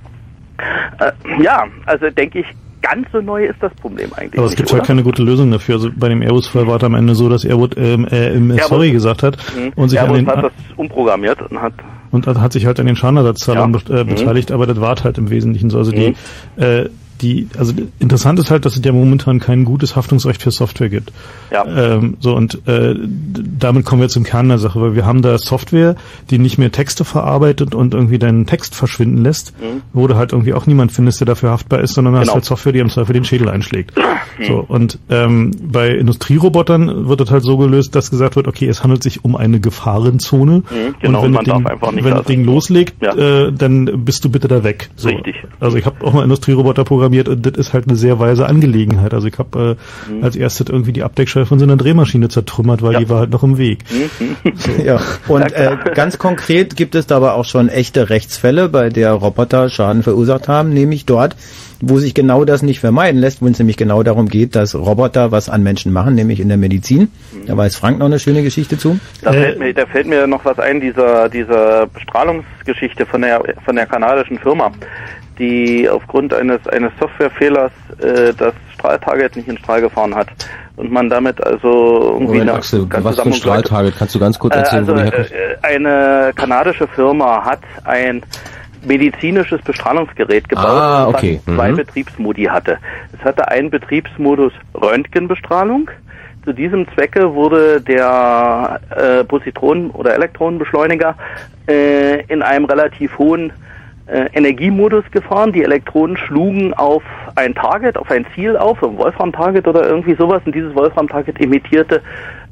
Äh, 1.00 1.42
ja, 1.42 1.64
also 1.84 2.08
denke 2.08 2.38
ich, 2.38 2.46
ganz 2.89 3.07
so 3.12 3.20
neu 3.20 3.45
ist 3.47 3.57
das 3.61 3.72
Problem 3.74 4.11
eigentlich. 4.14 4.39
Aber 4.39 4.47
es 4.47 4.51
nicht, 4.53 4.57
gibt 4.59 4.70
oder? 4.70 4.78
halt 4.78 4.87
keine 4.87 5.03
gute 5.03 5.22
Lösung 5.22 5.51
dafür. 5.51 5.76
Also 5.76 5.91
bei 5.95 6.09
dem 6.09 6.22
Airbus-Fall 6.22 6.66
war 6.66 6.76
es 6.76 6.84
am 6.84 6.95
Ende 6.95 7.14
so, 7.14 7.28
dass 7.28 7.45
Airbus 7.45 7.70
ähm, 7.76 8.07
äh, 8.11 8.32
im 8.34 8.51
Airbus- 8.51 8.68
Sorry 8.68 8.91
gesagt 8.93 9.22
hat 9.22 9.37
Mhm. 9.57 9.72
und 9.76 9.89
sich, 9.89 9.99
an 10.01 10.07
Airbus 10.07 10.18
den, 10.18 10.26
hat 10.28 10.45
das 10.45 10.53
umprogrammiert 10.76 11.43
und 11.51 11.61
hat 11.61 11.72
und 12.12 12.26
hat 12.26 12.53
sich 12.53 12.64
halt 12.66 12.78
an 12.80 12.87
den 12.87 12.97
Schadenersatzzahlungen 12.97 13.80
Ja. 13.89 13.97
äh, 14.01 14.05
Mhm. 14.05 14.09
beteiligt, 14.09 14.53
aber 14.53 14.66
das 14.66 14.80
war 14.80 14.97
halt 15.03 15.18
im 15.18 15.28
Wesentlichen 15.30 15.70
so. 15.70 15.78
Also 15.78 15.93
Mhm. 15.93 16.14
die, 16.57 16.62
äh, 16.62 16.89
die, 17.20 17.48
also 17.58 17.72
interessant 17.98 18.38
ist 18.38 18.50
halt, 18.50 18.64
dass 18.64 18.76
es 18.76 18.84
ja 18.84 18.92
momentan 18.92 19.40
kein 19.40 19.64
gutes 19.64 19.96
Haftungsrecht 19.96 20.42
für 20.42 20.50
Software 20.50 20.88
gibt. 20.88 21.12
Ja. 21.50 21.64
Ähm, 21.94 22.16
so 22.20 22.34
und 22.34 22.66
äh, 22.68 22.94
damit 22.96 23.84
kommen 23.84 24.00
wir 24.02 24.08
zum 24.08 24.24
Kern 24.24 24.48
der 24.48 24.58
Sache, 24.58 24.80
weil 24.80 24.94
wir 24.94 25.06
haben 25.06 25.22
da 25.22 25.38
Software, 25.38 25.96
die 26.30 26.38
nicht 26.38 26.58
mehr 26.58 26.72
Texte 26.72 27.04
verarbeitet 27.04 27.74
und 27.74 27.94
irgendwie 27.94 28.18
deinen 28.18 28.46
Text 28.46 28.74
verschwinden 28.74 29.22
lässt, 29.22 29.52
Mhm. 29.60 29.82
wo 29.92 30.06
du 30.06 30.16
halt 30.16 30.32
irgendwie 30.32 30.52
auch 30.54 30.66
niemand 30.66 30.92
findest, 30.92 31.20
der 31.20 31.26
dafür 31.26 31.50
haftbar 31.50 31.80
ist, 31.80 31.94
sondern 31.94 32.14
hast 32.16 32.22
Genau. 32.24 32.34
halt 32.34 32.44
Software, 32.44 32.72
die 32.72 32.80
im 32.80 32.90
Zweifel 32.90 33.12
den 33.14 33.24
Schädel 33.24 33.48
einschlägt. 33.48 33.96
Mhm. 33.96 34.44
So 34.46 34.64
und 34.66 34.98
ähm, 35.08 35.52
bei 35.62 35.88
Industrierobotern 35.90 37.08
wird 37.08 37.20
das 37.20 37.30
halt 37.30 37.44
so 37.44 37.56
gelöst, 37.56 37.94
dass 37.94 38.10
gesagt 38.10 38.36
wird, 38.36 38.46
okay, 38.48 38.66
es 38.68 38.82
handelt 38.82 39.02
sich 39.02 39.24
um 39.24 39.36
eine 39.36 39.60
Gefahrenzone 39.60 40.62
genau, 41.00 41.20
und 41.20 41.24
wenn 41.24 41.30
man 41.32 41.44
das 41.44 41.54
Ding, 41.94 42.04
wenn 42.04 42.10
da 42.10 42.16
das 42.18 42.26
Ding 42.26 42.44
loslegt, 42.44 43.02
Ja. 43.02 43.14
äh, 43.46 43.52
dann 43.52 44.04
bist 44.04 44.24
du 44.24 44.28
bitte 44.28 44.48
da 44.48 44.62
weg. 44.64 44.90
So. 44.96 45.08
Richtig. 45.08 45.36
Also 45.60 45.76
ich 45.78 45.86
habe 45.86 46.04
auch 46.04 46.12
mal 46.12 46.22
Industrieroboter 46.24 46.84
programmiert 46.84 47.05
und 47.09 47.44
das 47.46 47.54
ist 47.54 47.72
halt 47.72 47.88
eine 47.88 47.96
sehr 47.96 48.18
weise 48.18 48.46
Angelegenheit. 48.46 49.14
Also 49.14 49.26
ich 49.28 49.38
habe 49.38 49.76
äh, 50.09 50.11
Mhm. 50.11 50.24
als 50.24 50.36
erstes 50.36 50.68
irgendwie 50.68 50.92
die 50.92 51.02
Abdeckscheibe 51.02 51.46
von 51.46 51.59
so 51.59 51.64
einer 51.64 51.76
Drehmaschine 51.76 52.28
zertrümmert, 52.28 52.82
weil 52.82 52.96
die 52.96 53.09
war 53.09 53.20
halt 53.20 53.30
noch 53.30 53.42
im 53.42 53.59
Weg. 53.59 53.80
Ja, 54.84 55.00
und 55.28 55.52
äh, 55.52 55.76
ganz 55.94 56.18
konkret 56.18 56.76
gibt 56.76 56.94
es 56.94 57.07
dabei 57.07 57.32
auch 57.32 57.44
schon 57.44 57.68
echte 57.68 58.11
Rechtsfälle, 58.11 58.68
bei 58.68 58.88
der 58.88 59.12
Roboter 59.12 59.68
Schaden 59.68 60.02
verursacht 60.02 60.48
haben, 60.48 60.70
nämlich 60.70 61.07
dort, 61.07 61.36
wo 61.80 61.98
sich 61.98 62.14
genau 62.14 62.44
das 62.44 62.62
nicht 62.62 62.80
vermeiden 62.80 63.20
lässt, 63.20 63.42
wo 63.42 63.46
es 63.48 63.59
nämlich 63.59 63.76
genau 63.76 64.02
darum 64.02 64.28
geht, 64.28 64.54
dass 64.54 64.74
Roboter 64.74 65.30
was 65.32 65.48
an 65.48 65.62
Menschen 65.62 65.92
machen, 65.92 66.14
nämlich 66.14 66.40
in 66.40 66.48
der 66.48 66.57
Medizin. 66.57 67.09
Da 67.46 67.57
weiß 67.57 67.76
Frank 67.76 67.98
noch 67.98 68.07
eine 68.07 68.18
schöne 68.18 68.42
Geschichte 68.42 68.78
zu. 68.78 68.98
Da, 69.22 69.32
fällt 69.32 69.59
mir, 69.59 69.74
da 69.74 69.86
fällt 69.86 70.07
mir 70.07 70.26
noch 70.26 70.44
was 70.44 70.59
ein, 70.59 70.80
dieser, 70.80 71.28
dieser 71.28 71.86
Bestrahlungsgeschichte 71.86 73.07
von 73.07 73.22
der, 73.22 73.42
von 73.64 73.76
der 73.76 73.86
kanadischen 73.86 74.38
Firma, 74.38 74.72
die 75.39 75.89
aufgrund 75.89 76.32
eines, 76.34 76.66
eines 76.68 76.93
Softwarefehlers 76.99 77.72
äh, 78.01 78.32
das 78.37 78.55
Strahltarget 78.74 79.37
nicht 79.37 79.49
in 79.49 79.59
Strahl 79.59 79.80
gefahren 79.80 80.14
hat. 80.14 80.28
und 80.76 80.93
man 80.93 81.09
damit 81.09 81.43
also 81.43 82.03
irgendwie 82.14 82.39
Moment, 82.39 82.51
Axel, 82.51 82.87
was 82.91 83.16
für 83.18 83.22
ein 83.28 83.32
Strahltarget? 83.32 83.97
Kannst 83.99 84.14
du 84.14 84.18
ganz 84.18 84.39
kurz 84.39 84.55
Äh, 84.55 84.59
erzählen, 84.59 84.80
also, 84.80 84.93
wo 84.93 84.97
die 84.97 85.03
herkommt? 85.05 85.30
äh, 85.32 85.57
eine 85.66 86.32
kanadische 86.34 86.87
Firma 86.89 87.45
hat 87.45 87.61
ein 87.84 88.22
medizinisches 88.84 89.61
Bestrahlungsgerät 89.62 90.49
gebaut, 90.49 90.66
Ah, 90.66 91.09
okay. 91.09 91.41
was 91.47 91.55
zwei 91.57 91.72
Mhm. 91.72 91.76
Betriebsmodi 91.76 92.45
hatte. 92.45 92.78
Es 93.18 93.24
hatte 93.24 93.49
einen 93.49 93.70
Betriebsmodus 93.70 94.53
Röntgenbestrahlung. 94.74 95.91
Zu 96.45 96.53
diesem 96.53 96.87
Zwecke 96.95 97.34
wurde 97.34 97.80
der 97.80 98.78
äh, 98.91 99.24
Positronen- 99.24 99.91
oder 99.91 100.14
Elektronenbeschleuniger 100.14 101.16
äh, 101.68 102.22
in 102.26 102.43
einem 102.43 102.66
relativ 102.66 103.18
hohen 103.18 103.53
äh, 104.07 104.28
Energiemodus 104.32 105.04
gefahren. 105.11 105.52
Die 105.52 105.62
Elektronen 105.62 106.16
schlugen 106.16 106.74
auf 106.74 107.02
ein 107.34 107.54
Target, 107.54 107.96
auf 107.96 108.11
ein 108.11 108.26
Ziel 108.34 108.57
auf, 108.57 108.82
ein 108.82 108.96
Wolfram-Target 108.96 109.66
oder 109.66 109.86
irgendwie 109.88 110.14
sowas. 110.14 110.42
Und 110.44 110.54
dieses 110.54 110.74
Wolfram-Target 110.74 111.40
emittierte 111.40 112.02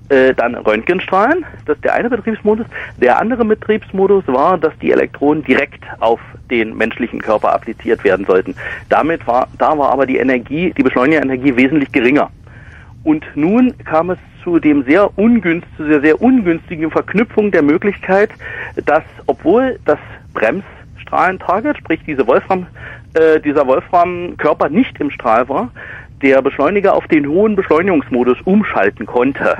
äh, 0.09 0.34
dann 0.34 0.55
Röntgenstrahlen. 0.55 1.44
Das 1.66 1.76
ist 1.76 1.84
der 1.84 1.94
eine 1.94 2.11
Betriebsmodus. 2.11 2.66
Der 3.00 3.20
andere 3.20 3.44
Betriebsmodus 3.44 4.24
war, 4.26 4.59
dass 4.59 4.76
die 4.80 4.92
Elektronen 4.92 5.44
direkt 5.44 5.84
auf 6.00 6.20
den 6.50 6.76
menschlichen 6.76 7.22
Körper 7.22 7.55
appliziert 7.55 8.05
werden 8.05 8.26
sollten. 8.26 8.55
Damit 8.88 9.26
war, 9.26 9.48
da 9.59 9.78
war 9.78 9.92
aber 9.92 10.07
die 10.07 10.18
Energie, 10.18 10.74
die 10.76 10.82
Beschleunigerenergie 10.82 11.57
wesentlich 11.57 11.90
geringer. 11.92 12.30
Und 13.02 13.24
nun 13.34 13.74
kam 13.84 14.11
es 14.11 14.18
zu 14.42 14.59
dem 14.59 14.84
sehr 14.84 15.16
ungünst, 15.18 15.66
zu 15.76 15.84
der 15.84 16.00
sehr 16.00 16.20
ungünstigen 16.20 16.90
Verknüpfung 16.90 17.50
der 17.50 17.62
Möglichkeit, 17.62 18.30
dass 18.84 19.02
obwohl 19.26 19.78
das 19.84 19.98
Bremsstrahlentarget, 21.05 21.78
sprich 21.78 22.00
diese 22.07 22.26
Wolfram, 22.26 22.66
äh, 23.14 23.40
dieser 23.40 23.66
Wolfram-Körper 23.66 24.68
nicht 24.68 24.98
im 25.00 25.11
Strahl 25.11 25.48
war, 25.48 25.70
der 26.22 26.42
Beschleuniger 26.42 26.94
auf 26.94 27.07
den 27.09 27.28
hohen 27.28 27.57
Beschleunigungsmodus 27.57 28.38
umschalten 28.44 29.07
konnte. 29.07 29.57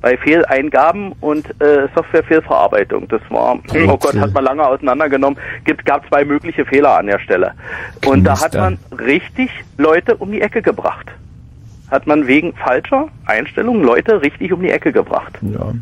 Bei 0.00 0.18
Fehleingaben 0.18 1.12
und 1.20 1.48
äh, 1.62 1.88
Softwarefehlverarbeitung. 1.94 3.08
Das 3.08 3.22
war, 3.30 3.54
oh 3.54 3.96
Gott, 3.96 4.14
hat 4.16 4.34
man 4.34 4.44
lange 4.44 4.66
auseinandergenommen. 4.66 5.38
Gibt, 5.64 5.86
gab 5.86 6.06
zwei 6.08 6.26
mögliche 6.26 6.66
Fehler 6.66 6.98
an 6.98 7.06
der 7.06 7.18
Stelle. 7.20 7.52
Und 8.04 8.24
da 8.24 8.38
hat 8.38 8.52
man 8.52 8.78
richtig 8.98 9.50
Leute 9.78 10.14
um 10.16 10.30
die 10.30 10.42
Ecke 10.42 10.60
gebracht. 10.60 11.06
Hat 11.90 12.06
man 12.06 12.26
wegen 12.26 12.52
falscher 12.52 13.08
Einstellungen 13.24 13.82
Leute 13.82 14.20
richtig 14.20 14.52
um 14.52 14.60
die 14.60 14.70
Ecke 14.70 14.92
gebracht. 14.92 15.38
Ja. 15.40 15.72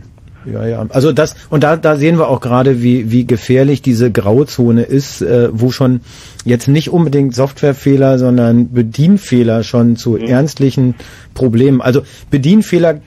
Ja, 0.45 0.67
ja. 0.67 0.87
Also 0.89 1.13
das 1.13 1.37
und 1.51 1.65
da 1.65 1.77
da 1.77 1.97
sehen 1.97 2.19
wir 2.19 2.29
auch 2.29 2.41
gerade, 2.41 2.83
wie 2.83 3.11
wie 3.11 3.27
gefährlich 3.27 3.83
diese 3.83 4.11
Grauzone 4.11 4.83
ist, 4.83 5.23
äh, 5.23 5.49
wo 5.53 5.71
schon 5.71 6.01
jetzt 6.45 6.69
nicht 6.69 6.91
unbedingt 6.91 7.35
Softwarefehler, 7.35 8.19
sondern 8.19 8.73
Bedienfehler 8.73 9.63
schon 9.63 9.97
zu 9.97 10.17
ernstlichen 10.17 10.95
Problemen. 11.35 11.81
Also 11.81 12.03
Bedienfehler 12.31 13.01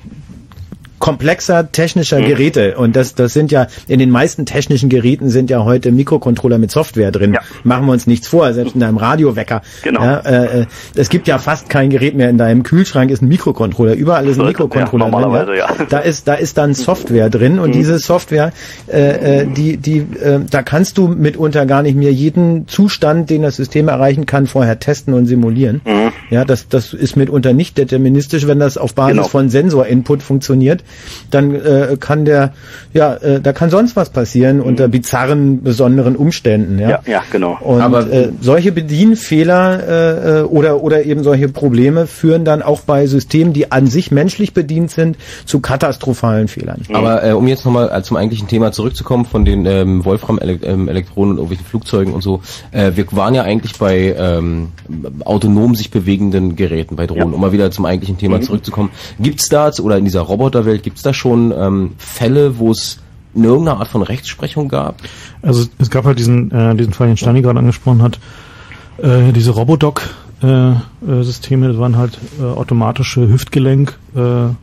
komplexer 1.00 1.72
technischer 1.72 2.20
Mhm. 2.20 2.26
Geräte 2.26 2.78
und 2.78 2.96
das 2.96 3.16
das 3.16 3.34
sind 3.34 3.52
ja 3.52 3.68
in 3.88 4.00
den 4.00 4.10
meisten 4.10 4.46
technischen 4.46 4.90
Geräten 4.90 5.30
sind 5.30 5.50
ja 5.50 5.64
heute 5.64 5.92
Mikrocontroller 5.92 6.58
mit 6.58 6.72
Software 6.72 7.12
drin. 7.12 7.38
Machen 7.64 7.86
wir 7.86 7.92
uns 7.92 8.08
nichts 8.08 8.28
vor, 8.28 8.54
selbst 8.54 8.76
in 8.76 8.82
deinem 8.82 8.98
Radiowecker. 8.98 9.62
Genau. 9.84 10.02
Ja, 10.04 10.20
äh, 10.20 10.62
äh, 10.62 10.66
es 10.96 11.10
gibt 11.10 11.28
ja 11.28 11.38
fast 11.38 11.70
kein 11.70 11.90
Gerät 11.90 12.16
mehr 12.16 12.30
in 12.30 12.38
deinem 12.38 12.64
Kühlschrank 12.64 13.12
ist 13.12 13.22
ein 13.22 13.28
Mikrocontroller. 13.28 13.94
Überall 13.94 14.26
ist 14.28 14.38
ein 14.38 14.42
Ja, 14.42 14.48
Mikrocontroller 14.48 15.06
normalerweise, 15.10 15.46
drin. 15.48 15.58
ja. 15.58 15.86
Da 15.90 16.00
ist 16.00 16.28
da 16.28 16.34
ist 16.36 16.58
dann 16.58 16.74
Software 16.74 17.30
drin 17.30 17.60
und 17.60 17.70
Mhm. 17.70 17.74
diese 17.74 18.00
Software, 18.00 18.52
äh, 18.88 19.42
äh, 19.42 19.48
die 19.48 19.78
die 19.78 20.00
äh, 20.00 20.40
da 20.50 20.64
kannst 20.64 20.98
du 20.98 21.08
mitunter 21.10 21.66
gar 21.66 21.82
nicht 21.84 21.96
mehr 21.98 22.12
jeden 22.14 22.68
Zustand, 22.68 23.30
den 23.30 23.42
das 23.42 23.58
System 23.58 23.88
erreichen 23.90 24.26
kann, 24.26 24.48
vorher 24.48 24.80
testen 24.80 25.14
und 25.14 25.26
simulieren. 25.26 25.82
Mhm. 25.86 26.12
Ja, 26.30 26.46
das 26.46 26.68
das 26.70 26.94
ist 26.94 27.16
mitunter 27.18 27.54
nicht 27.54 27.78
deterministisch, 27.78 28.48
wenn 28.48 28.60
das 28.60 28.78
auf 28.78 28.96
Basis 28.96 29.16
Genau. 29.18 29.28
von 29.28 29.50
Sensor-Input 29.50 30.24
funktioniert, 30.24 30.84
dann 31.32 31.54
äh, 31.56 31.98
kann 32.00 32.26
der 32.26 32.54
ja 32.94 33.14
äh, 33.16 33.42
da 33.42 33.54
kann 33.54 33.70
sonst 33.70 33.96
was 33.96 34.10
passieren 34.10 34.62
unter 34.62 34.88
bizarren 34.88 35.64
besonderen 35.64 36.16
Umständen. 36.16 36.80
Ja, 36.80 36.86
Mhm. 36.86 36.92
Ja, 36.92 37.02
ja, 37.06 37.24
genau. 37.32 37.58
und 37.62 37.82
Aber- 37.82 38.12
äh, 38.12 38.30
solche 38.42 38.72
Bedienfehler 38.72 39.88
äh, 39.88 40.40
äh, 40.40 40.44
oder 40.44 40.82
oder 40.84 41.04
eben 41.06 41.24
solche 41.24 41.48
Probleme 41.50 42.08
führen 42.08 42.46
dann 42.46 42.62
auch 42.62 42.82
bei 42.82 43.08
Systemen, 43.08 43.54
die 43.54 43.72
an 43.72 43.88
sich 43.88 44.12
menschlich 44.12 44.54
bedient 44.54 44.92
sind, 44.92 45.18
zu 45.46 45.60
katastrophalen 45.60 46.48
Fehlern. 46.48 46.82
Aber 46.94 47.24
äh, 47.24 47.32
um 47.34 47.48
jetzt 47.48 47.66
nochmal 47.66 47.90
äh, 47.94 48.02
zum 48.04 48.18
eigentlichen 48.18 48.48
Thema 48.48 48.72
zurückzukommen 48.72 49.26
von 49.26 49.46
den 49.46 49.66
ähm, 49.66 50.04
Wolfram-Elektronen 50.06 51.32
und 51.34 51.38
irgendwelchen 51.38 51.66
Flugzeugen 51.66 52.14
und 52.14 52.22
so. 52.22 52.42
Äh, 52.72 52.92
wir 52.96 53.06
waren 53.12 53.34
ja 53.34 53.44
eigentlich 53.44 53.78
bei 53.78 54.16
ähm, 54.18 54.70
autonom 55.24 55.76
sich 55.76 55.92
bewegenden 55.92 56.56
Geräten, 56.56 56.96
bei 56.96 57.08
Drohnen. 57.08 57.34
Um 57.34 57.42
mal 57.42 57.52
wieder 57.52 57.72
zum 57.72 57.86
eigentlichen 57.86 58.18
Thema 58.18 58.38
Mhm. 58.38 58.44
zurückzukommen. 58.44 58.90
Gibt's 59.20 59.50
da, 59.50 59.72
oder 59.82 59.98
in 59.98 60.06
dieser 60.06 60.22
Roboterwelt, 60.22 60.75
gibt's 60.84 61.02
da 61.02 61.14
schon 61.14 61.54
ähm, 61.58 61.94
Fälle, 61.98 62.60
wo 62.60 62.72
es 62.72 63.00
in 63.34 63.44
irgendeiner 63.44 63.80
Art 63.80 63.90
von 63.90 64.02
Rechtsprechung 64.02 64.70
gab? 64.70 65.02
Also 65.42 65.68
es 65.78 65.90
gab 65.90 66.06
halt 66.06 66.20
diesen, 66.20 66.52
äh, 66.52 66.74
diesen 66.76 66.94
Fall, 66.94 67.08
den 67.08 67.18
Steini 67.18 67.42
gerade 67.42 67.60
angesprochen 67.60 68.02
hat, 68.02 68.18
äh, 68.98 69.34
diese 69.34 69.52
Robodoc-Systeme, 69.52 71.68
das 71.68 71.78
waren 71.78 71.98
halt 71.98 72.18
äh, 72.40 72.44
automatische 72.44 73.28
Hüftgelenk, 73.28 74.00
äh, 74.16 74.46
äh, 74.46 74.54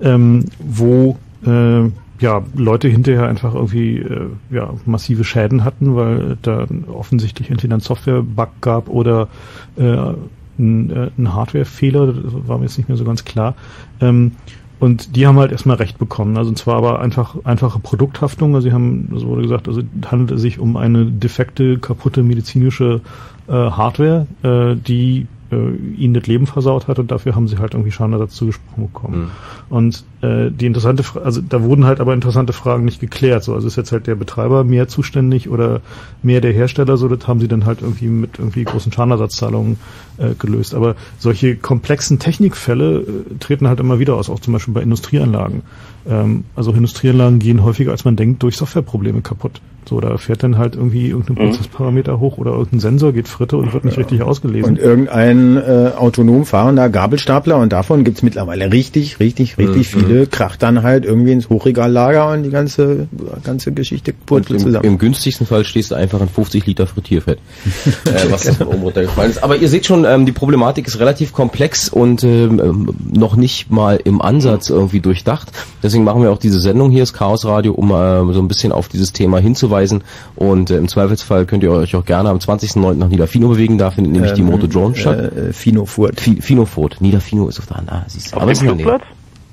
ähm, 0.00 0.44
wo 0.58 1.16
äh, 1.46 1.84
ja 2.20 2.42
Leute 2.54 2.88
hinterher 2.88 3.28
einfach 3.28 3.54
irgendwie 3.54 3.98
äh, 3.98 4.26
ja 4.50 4.70
massive 4.86 5.24
Schäden 5.24 5.64
hatten, 5.64 5.94
weil 5.94 6.36
da 6.42 6.66
offensichtlich 6.92 7.50
entweder 7.50 7.76
ein 7.76 7.80
Software-Bug 7.80 8.48
gab 8.60 8.88
oder 8.88 9.28
äh, 9.76 10.14
ein, 10.58 10.90
äh, 10.90 11.10
ein 11.16 11.34
Hardware-Fehler, 11.34 12.12
das 12.12 12.32
war 12.48 12.58
mir 12.58 12.64
jetzt 12.64 12.78
nicht 12.78 12.88
mehr 12.88 12.98
so 12.98 13.04
ganz 13.04 13.24
klar. 13.24 13.54
Ähm, 14.00 14.32
und 14.80 15.16
die 15.16 15.26
haben 15.26 15.38
halt 15.38 15.50
erstmal 15.50 15.76
Recht 15.76 15.98
bekommen. 15.98 16.36
Also 16.36 16.50
und 16.50 16.56
zwar 16.56 16.76
aber 16.76 17.00
einfach 17.00 17.36
einfache 17.44 17.80
Produkthaftung. 17.80 18.54
Also 18.54 18.68
sie 18.68 18.72
haben, 18.72 19.08
so 19.16 19.26
wurde 19.26 19.42
gesagt, 19.42 19.66
also 19.66 19.80
es 19.80 20.10
handelt 20.10 20.38
sich 20.38 20.60
um 20.60 20.76
eine 20.76 21.06
defekte, 21.06 21.78
kaputte 21.78 22.22
medizinische 22.22 23.00
äh, 23.48 23.52
Hardware, 23.52 24.26
äh, 24.42 24.76
die 24.76 25.26
äh, 25.50 25.70
ihnen 25.96 26.14
das 26.14 26.26
Leben 26.26 26.46
versaut 26.46 26.88
hat 26.88 26.98
und 26.98 27.10
dafür 27.10 27.34
haben 27.34 27.48
sie 27.48 27.58
halt 27.58 27.74
irgendwie 27.74 27.90
Schadenersatz 27.90 28.34
zugesprochen 28.34 28.86
bekommen. 28.86 29.30
Und 29.70 30.04
äh, 30.20 30.50
die 30.50 30.66
interessante, 30.66 31.02
Fra 31.02 31.20
also 31.20 31.40
da 31.40 31.62
wurden 31.62 31.84
halt 31.84 32.00
aber 32.00 32.14
interessante 32.14 32.52
Fragen 32.52 32.84
nicht 32.84 33.00
geklärt. 33.00 33.44
So, 33.44 33.54
also 33.54 33.66
ist 33.66 33.76
jetzt 33.76 33.92
halt 33.92 34.06
der 34.06 34.14
Betreiber 34.14 34.64
mehr 34.64 34.88
zuständig 34.88 35.48
oder 35.48 35.80
mehr 36.22 36.40
der 36.40 36.52
Hersteller? 36.52 36.96
So, 36.96 37.08
das 37.08 37.26
haben 37.28 37.40
sie 37.40 37.48
dann 37.48 37.66
halt 37.66 37.82
irgendwie 37.82 38.08
mit 38.08 38.38
irgendwie 38.38 38.64
großen 38.64 38.92
Schadenersatzzahlungen 38.92 39.78
äh, 40.18 40.34
gelöst. 40.38 40.74
Aber 40.74 40.96
solche 41.18 41.56
komplexen 41.56 42.18
Technikfälle 42.18 43.00
äh, 43.00 43.04
treten 43.38 43.68
halt 43.68 43.80
immer 43.80 43.98
wieder 43.98 44.16
aus, 44.16 44.30
auch 44.30 44.40
zum 44.40 44.52
Beispiel 44.52 44.74
bei 44.74 44.82
Industrieanlagen. 44.82 45.62
Ähm, 46.08 46.44
also 46.56 46.72
Industrieanlagen 46.72 47.38
gehen 47.38 47.62
häufiger, 47.64 47.90
als 47.92 48.04
man 48.04 48.16
denkt, 48.16 48.42
durch 48.42 48.56
Softwareprobleme 48.56 49.20
kaputt. 49.20 49.60
So, 49.88 50.00
da 50.00 50.18
fährt 50.18 50.42
dann 50.42 50.58
halt 50.58 50.74
irgendwie 50.76 51.08
irgendein 51.08 51.36
Mhm. 51.42 51.48
Prozessparameter 51.50 52.20
hoch 52.20 52.36
oder 52.36 52.50
irgendein 52.50 52.80
Sensor 52.80 53.12
geht 53.14 53.26
fritte 53.26 53.56
und 53.56 53.72
wird 53.72 53.86
nicht 53.86 53.96
richtig 53.96 54.20
ausgelesen. 54.20 54.72
Und 54.72 54.78
irgendein 54.78 55.56
äh, 55.56 55.92
autonom 55.96 56.44
fahrender 56.44 56.90
Gabelstapler 56.90 57.56
und 57.56 57.72
davon 57.72 58.04
gibt's 58.04 58.22
mittlerweile 58.22 58.70
richtig, 58.70 59.18
richtig, 59.18 59.56
richtig 59.56 59.94
Mhm. 59.94 60.00
viele, 60.00 60.26
kracht 60.26 60.62
dann 60.62 60.82
halt 60.82 61.06
irgendwie 61.06 61.32
ins 61.32 61.48
Hochregallager 61.48 62.32
und 62.32 62.42
die 62.42 62.50
ganze 62.50 63.08
ganze 63.44 63.72
Geschichte 63.72 64.12
purzelt 64.26 64.58
im, 64.60 64.66
zusammen. 64.66 64.84
Im 64.84 64.98
günstigsten 64.98 65.46
Fall 65.46 65.64
stehst 65.64 65.90
du 65.90 65.94
einfach 65.94 66.20
in 66.20 66.28
50 66.28 66.66
Liter 66.66 66.86
Frittierfett, 66.86 67.38
äh, 68.04 68.30
was 68.30 68.46
von 68.56 68.66
oben 68.66 68.82
runtergefallen 68.82 69.30
ist. 69.30 69.42
Aber 69.42 69.56
ihr 69.56 69.68
seht 69.70 69.86
schon, 69.86 70.04
ähm, 70.04 70.26
die 70.26 70.32
Problematik 70.32 70.86
ist 70.86 70.98
relativ 71.00 71.32
komplex 71.32 71.88
und 71.88 72.22
ähm, 72.24 72.90
noch 73.10 73.36
nicht 73.36 73.70
mal 73.70 73.98
im 74.04 74.20
Ansatz 74.20 74.68
irgendwie 74.68 75.00
durchdacht. 75.00 75.50
Deswegen 75.82 75.97
machen 76.04 76.22
wir 76.22 76.30
auch 76.30 76.38
diese 76.38 76.60
Sendung 76.60 76.90
hier, 76.90 77.02
das 77.02 77.12
Chaos 77.12 77.44
Radio, 77.44 77.72
um 77.72 77.90
äh, 77.90 78.32
so 78.32 78.40
ein 78.40 78.48
bisschen 78.48 78.72
auf 78.72 78.88
dieses 78.88 79.12
Thema 79.12 79.38
hinzuweisen. 79.38 80.02
Und 80.36 80.70
äh, 80.70 80.76
im 80.78 80.88
Zweifelsfall 80.88 81.46
könnt 81.46 81.62
ihr 81.62 81.72
euch 81.72 81.94
auch 81.96 82.04
gerne 82.04 82.30
am 82.30 82.38
20.09. 82.38 82.94
nach 82.94 83.08
Niederfino 83.08 83.48
bewegen. 83.48 83.78
Da 83.78 83.90
findet 83.90 84.12
nämlich 84.12 84.32
die 84.32 84.40
Ähm, 84.42 84.48
Moto 84.48 84.66
Drone 84.66 84.94
statt. 84.96 85.32
Äh, 85.36 85.52
Finofurt. 85.52 86.20
Fi 86.20 86.40
Finofurt. 86.40 87.00
Niederfino 87.00 87.48
ist 87.48 87.58
auf 87.58 87.66
der 87.66 87.78
anderen. 87.78 87.98
Ah, 88.00 88.04
siehst 88.08 88.32
du. 88.32 88.36
Auf 88.36 88.42
Aber 88.42 88.52
dem. 88.52 88.58
Flugplatz? 88.66 89.02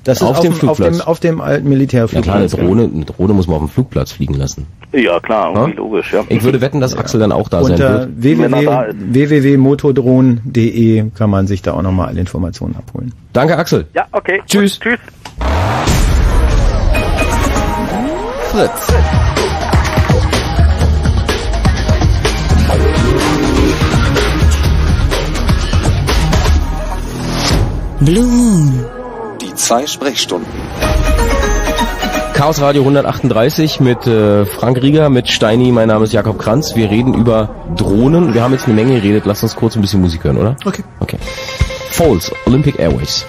Das 0.04 0.22
auf, 0.22 0.36
ist 0.36 0.44
dem 0.44 0.52
auf 0.54 0.60
Flugplatz. 0.60 0.98
dem, 1.00 1.08
auf 1.08 1.20
dem 1.20 1.42
alten 1.42 1.64
ja 1.66 1.70
Militärflugplatz. 1.70 2.26
klar, 2.26 2.36
eine 2.36 2.48
Drohne, 2.68 2.84
eine 2.94 3.06
Drohne 3.06 3.34
muss 3.34 3.48
man 3.48 3.56
auf 3.56 3.64
dem 3.64 3.70
Flugplatz 3.70 4.12
fliegen 4.12 4.36
lassen. 4.36 4.68
Ja, 4.94 5.20
klar, 5.20 5.52
Ja? 5.56 5.66
logisch, 5.66 6.14
ja. 6.14 6.24
Ich 6.30 6.44
würde 6.44 6.62
wetten, 6.62 6.80
dass 6.80 6.96
Axel 6.96 7.20
dann 7.20 7.32
auch 7.32 7.50
da 7.50 7.64
sein 7.64 7.72
Unter 7.74 8.02
wird. 8.02 8.10
Wenn 8.40 8.54
er 8.54 8.62
da 8.62 8.82
ist. 8.84 8.96
www.motodrohnen.de 9.00 11.06
kann 11.18 11.30
man 11.32 11.48
sich 11.48 11.64
da 11.64 11.74
auch 11.74 11.82
nochmal 11.82 12.10
alle 12.10 12.20
Informationen 12.20 12.76
abholen. 12.76 13.14
Danke, 13.34 13.58
Axel. 13.58 13.88
Ja, 13.96 14.06
okay. 14.12 14.44
Tschüss. 14.46 14.80
Gut, 14.80 14.92
tschüss. 14.92 15.00
Fritz. 18.56 18.88
Blue 28.00 28.24
Moon. 28.24 28.86
Die 29.42 29.54
zwei 29.56 29.86
Sprechstunden. 29.86 30.48
Chaos 32.34 32.62
Radio 32.62 32.84
138 32.84 33.82
mit 33.82 34.08
äh, 34.08 34.46
Frank 34.46 34.82
Rieger, 34.82 35.10
mit 35.10 35.28
Steini, 35.28 35.74
mein 35.74 35.90
Name 35.90 36.06
ist 36.06 36.14
Jakob 36.14 36.40
Kranz. 36.40 36.78
Wir 36.78 36.90
reden 36.90 37.14
über 37.14 37.54
Drohnen. 37.76 38.34
Wir 38.34 38.42
haben 38.42 38.54
jetzt 38.54 38.68
eine 38.68 38.76
Menge 38.76 39.02
geredet. 39.02 39.26
Lass 39.26 39.44
uns 39.44 39.58
kurz 39.58 39.76
ein 39.76 39.82
bisschen 39.82 40.00
Musik 40.00 40.24
hören, 40.24 40.38
oder? 40.38 40.56
Okay. 40.64 40.86
Okay. 41.02 41.18
Falls, 41.92 42.32
Olympic 42.46 42.80
Airways. 42.80 43.26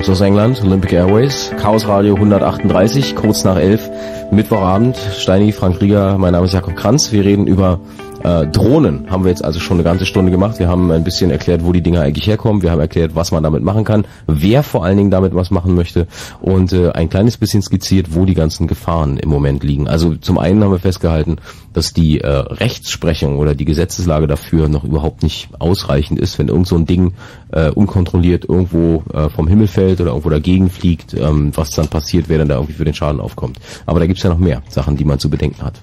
Falls 0.00 0.08
aus 0.08 0.20
England, 0.22 0.62
Olympic 0.62 0.94
Airways, 0.94 1.50
Chaos 1.60 1.86
Radio 1.86 2.14
138, 2.14 3.14
kurz 3.14 3.44
nach 3.44 3.58
11, 3.58 3.90
Mittwochabend, 4.30 4.96
Steini, 4.96 5.52
Frank 5.52 5.78
Rieger, 5.82 6.16
mein 6.16 6.32
Name 6.32 6.46
ist 6.46 6.54
Jakob 6.54 6.74
Kranz. 6.74 7.12
Wir 7.12 7.22
reden 7.22 7.46
über 7.46 7.80
äh, 8.24 8.46
Drohnen, 8.46 9.10
haben 9.10 9.24
wir 9.24 9.30
jetzt 9.30 9.44
also 9.44 9.60
schon 9.60 9.76
eine 9.76 9.84
ganze 9.84 10.06
Stunde 10.06 10.30
gemacht. 10.30 10.58
Wir 10.58 10.68
haben 10.68 10.90
ein 10.90 11.04
bisschen 11.04 11.30
erklärt, 11.30 11.66
wo 11.66 11.72
die 11.72 11.82
Dinger 11.82 12.00
eigentlich 12.00 12.26
herkommen. 12.26 12.62
Wir 12.62 12.70
haben 12.70 12.80
erklärt, 12.80 13.14
was 13.14 13.30
man 13.30 13.42
damit 13.42 13.62
machen 13.62 13.84
kann, 13.84 14.06
wer 14.26 14.62
vor 14.62 14.86
allen 14.86 14.96
Dingen 14.96 15.10
damit 15.10 15.34
was 15.34 15.50
machen 15.50 15.74
möchte 15.74 16.06
und 16.40 16.72
äh, 16.72 16.92
ein 16.92 17.10
kleines 17.10 17.36
bisschen 17.36 17.60
skizziert, 17.60 18.14
wo 18.14 18.24
die 18.24 18.32
ganzen 18.32 18.68
Gefahren 18.68 19.18
im 19.18 19.28
Moment 19.28 19.64
liegen. 19.64 19.86
Also 19.86 20.14
zum 20.14 20.38
einen 20.38 20.64
haben 20.64 20.72
wir 20.72 20.78
festgehalten, 20.78 21.36
dass 21.72 21.92
die 21.92 22.20
äh, 22.20 22.28
Rechtsprechung 22.28 23.38
oder 23.38 23.54
die 23.54 23.64
Gesetzeslage 23.64 24.26
dafür 24.26 24.68
noch 24.68 24.84
überhaupt 24.84 25.22
nicht 25.22 25.48
ausreichend 25.60 26.18
ist, 26.18 26.38
wenn 26.38 26.48
irgend 26.48 26.66
so 26.66 26.76
ein 26.76 26.86
Ding 26.86 27.12
äh, 27.52 27.70
unkontrolliert 27.70 28.44
irgendwo 28.48 29.04
äh, 29.14 29.28
vom 29.28 29.46
Himmel 29.46 29.68
fällt 29.68 30.00
oder 30.00 30.10
irgendwo 30.10 30.30
dagegen 30.30 30.68
fliegt, 30.70 31.14
ähm, 31.14 31.52
was 31.54 31.70
dann 31.70 31.88
passiert, 31.88 32.28
wer 32.28 32.38
dann 32.38 32.48
da 32.48 32.56
irgendwie 32.56 32.72
für 32.74 32.84
den 32.84 32.94
Schaden 32.94 33.20
aufkommt. 33.20 33.58
Aber 33.86 34.00
da 34.00 34.06
gibt's 34.06 34.22
ja 34.22 34.30
noch 34.30 34.38
mehr 34.38 34.62
Sachen, 34.68 34.96
die 34.96 35.04
man 35.04 35.18
zu 35.18 35.30
bedenken 35.30 35.62
hat. 35.62 35.80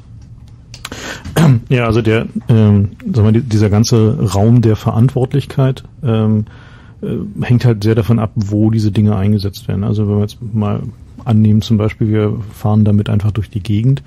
Ja, 1.69 1.85
also 1.85 2.01
der, 2.01 2.27
ähm, 2.49 2.91
sag 3.13 3.23
mal, 3.23 3.33
die- 3.33 3.41
dieser 3.41 3.69
ganze 3.69 4.17
Raum 4.33 4.61
der 4.61 4.75
Verantwortlichkeit 4.75 5.83
ähm, 6.03 6.45
äh, 7.01 7.43
hängt 7.43 7.65
halt 7.65 7.83
sehr 7.83 7.95
davon 7.95 8.19
ab, 8.19 8.31
wo 8.35 8.71
diese 8.71 8.91
Dinge 8.91 9.15
eingesetzt 9.15 9.67
werden. 9.67 9.83
Also 9.83 10.07
wenn 10.07 10.15
wir 10.15 10.21
jetzt 10.21 10.38
mal 10.53 10.81
annehmen, 11.25 11.61
zum 11.61 11.77
Beispiel, 11.77 12.07
wir 12.09 12.38
fahren 12.53 12.85
damit 12.85 13.09
einfach 13.09 13.31
durch 13.31 13.49
die 13.49 13.61
Gegend, 13.61 14.01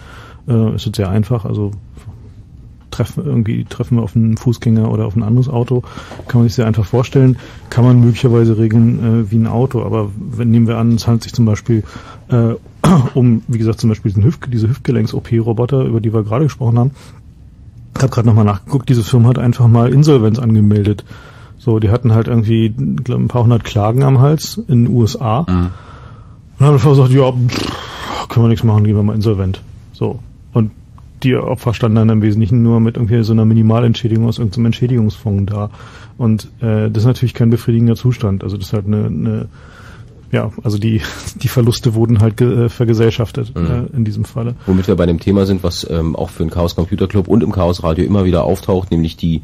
äh, 0.51 0.75
ist 0.75 0.87
es 0.87 0.97
sehr 0.97 1.09
einfach. 1.09 1.45
Also 1.45 1.73
treffen, 2.91 3.25
irgendwie 3.25 3.65
treffen 3.65 3.97
wir 3.97 4.03
auf 4.03 4.17
einen 4.17 4.37
Fußgänger 4.37 4.91
oder 4.91 5.07
auf 5.07 5.17
ein 5.17 5.23
anderes 5.23 5.49
Auto, 5.49 5.83
kann 6.29 6.41
man 6.41 6.49
sich 6.49 6.55
sehr 6.55 6.67
einfach 6.67 6.85
vorstellen, 6.85 7.39
kann 7.71 7.85
man 7.85 8.01
möglicherweise 8.01 8.59
regeln 8.59 9.25
äh, 9.27 9.31
wie 9.31 9.37
ein 9.37 9.47
Auto. 9.47 9.83
Aber 9.83 10.11
wenn 10.17 10.51
nehmen 10.51 10.67
wir 10.67 10.79
an, 10.79 10.93
es 10.95 11.07
handelt 11.07 11.23
sich 11.23 11.33
zum 11.33 11.47
Beispiel 11.47 11.85
äh, 12.29 12.55
um, 13.15 13.43
wie 13.49 13.59
gesagt, 13.59 13.81
zum 13.81 13.89
Beispiel 13.89 14.11
diesen 14.11 14.25
Hüft, 14.25 14.53
diese 14.53 14.69
Hüftgelenks-OP-Roboter, 14.69 15.85
über 15.85 16.01
die 16.01 16.13
wir 16.13 16.23
gerade 16.23 16.45
gesprochen 16.45 16.79
haben. 16.79 16.91
Ich 17.97 18.03
habe 18.03 18.13
gerade 18.13 18.29
nochmal 18.29 18.45
nachgeguckt, 18.45 18.89
diese 18.89 19.03
Firma 19.03 19.29
hat 19.29 19.39
einfach 19.39 19.69
mal 19.69 19.93
Insolvenz 19.93 20.39
angemeldet. 20.39 21.05
So, 21.59 21.79
die 21.79 21.91
hatten 21.91 22.15
halt 22.15 22.29
irgendwie 22.29 22.71
glaub, 22.71 23.21
ein 23.21 23.29
paar 23.29 23.43
hundert 23.43 23.65
Klagen 23.65 24.03
am 24.03 24.21
Hals 24.21 24.57
in 24.69 24.87
den 24.87 24.95
USA. 24.95 25.43
Mhm. 25.43 25.71
Und 26.59 26.67
haben 26.67 26.75
einfach 26.75 26.91
gesagt, 26.91 27.11
ja, 27.11 27.31
pff, 27.31 28.29
können 28.29 28.45
wir 28.45 28.49
nichts 28.49 28.65
machen, 28.65 28.85
gehen 28.85 28.97
wir 28.97 29.03
mal 29.03 29.15
insolvent. 29.15 29.61
So. 29.93 30.21
Und 30.53 30.73
die 31.23 31.37
Opfer 31.37 31.75
standen 31.75 31.97
dann 31.97 32.09
im 32.09 32.23
Wesentlichen 32.23 32.63
nur 32.63 32.81
mit 32.81 32.97
irgendwie 32.97 33.23
so 33.23 33.33
einer 33.33 33.45
Minimalentschädigung 33.45 34.27
aus 34.27 34.39
irgendeinem 34.39 34.67
Entschädigungsfonds 34.67 35.53
da. 35.53 35.71
Und 36.17 36.45
äh, 36.61 36.91
das 36.91 37.03
ist 37.03 37.07
natürlich 37.07 37.35
kein 37.35 37.51
befriedigender 37.51 37.97
Zustand. 37.97 38.43
Also 38.43 38.57
das 38.57 38.69
ist 38.69 38.73
halt 38.73 38.87
eine, 38.87 39.07
eine 39.07 39.49
ja, 40.33 40.51
also 40.63 40.79
die, 40.79 41.03
die 41.37 41.49
Verluste 41.49 41.95
wurden 41.95 42.21
halt 42.21 42.37
ge, 42.37 42.67
äh, 42.67 42.69
vergesellschaftet 42.69 43.55
Mhm. 43.55 43.67
äh, 43.67 43.97
in 43.97 44.05
diesem 44.05 44.25
Falle. 44.25 44.55
Womit 44.67 44.89
wir 44.89 44.97
bei 44.97 45.07
dem 45.07 45.21
Thema 45.21 45.47
sind, 45.47 45.63
was 45.63 45.89
ähm, 45.91 46.17
auch 46.17 46.31
für 46.31 46.45
den 46.45 46.51
Chaos 46.51 46.75
Computer 46.77 47.07
Club 47.07 47.29
und 47.29 47.43
im 47.43 47.53
Chaos 47.53 47.83
Radio 47.83 48.05
immer 48.05 48.25
wieder 48.25 48.45
auftaucht, 48.45 48.91
nämlich 48.91 49.17
die 49.17 49.43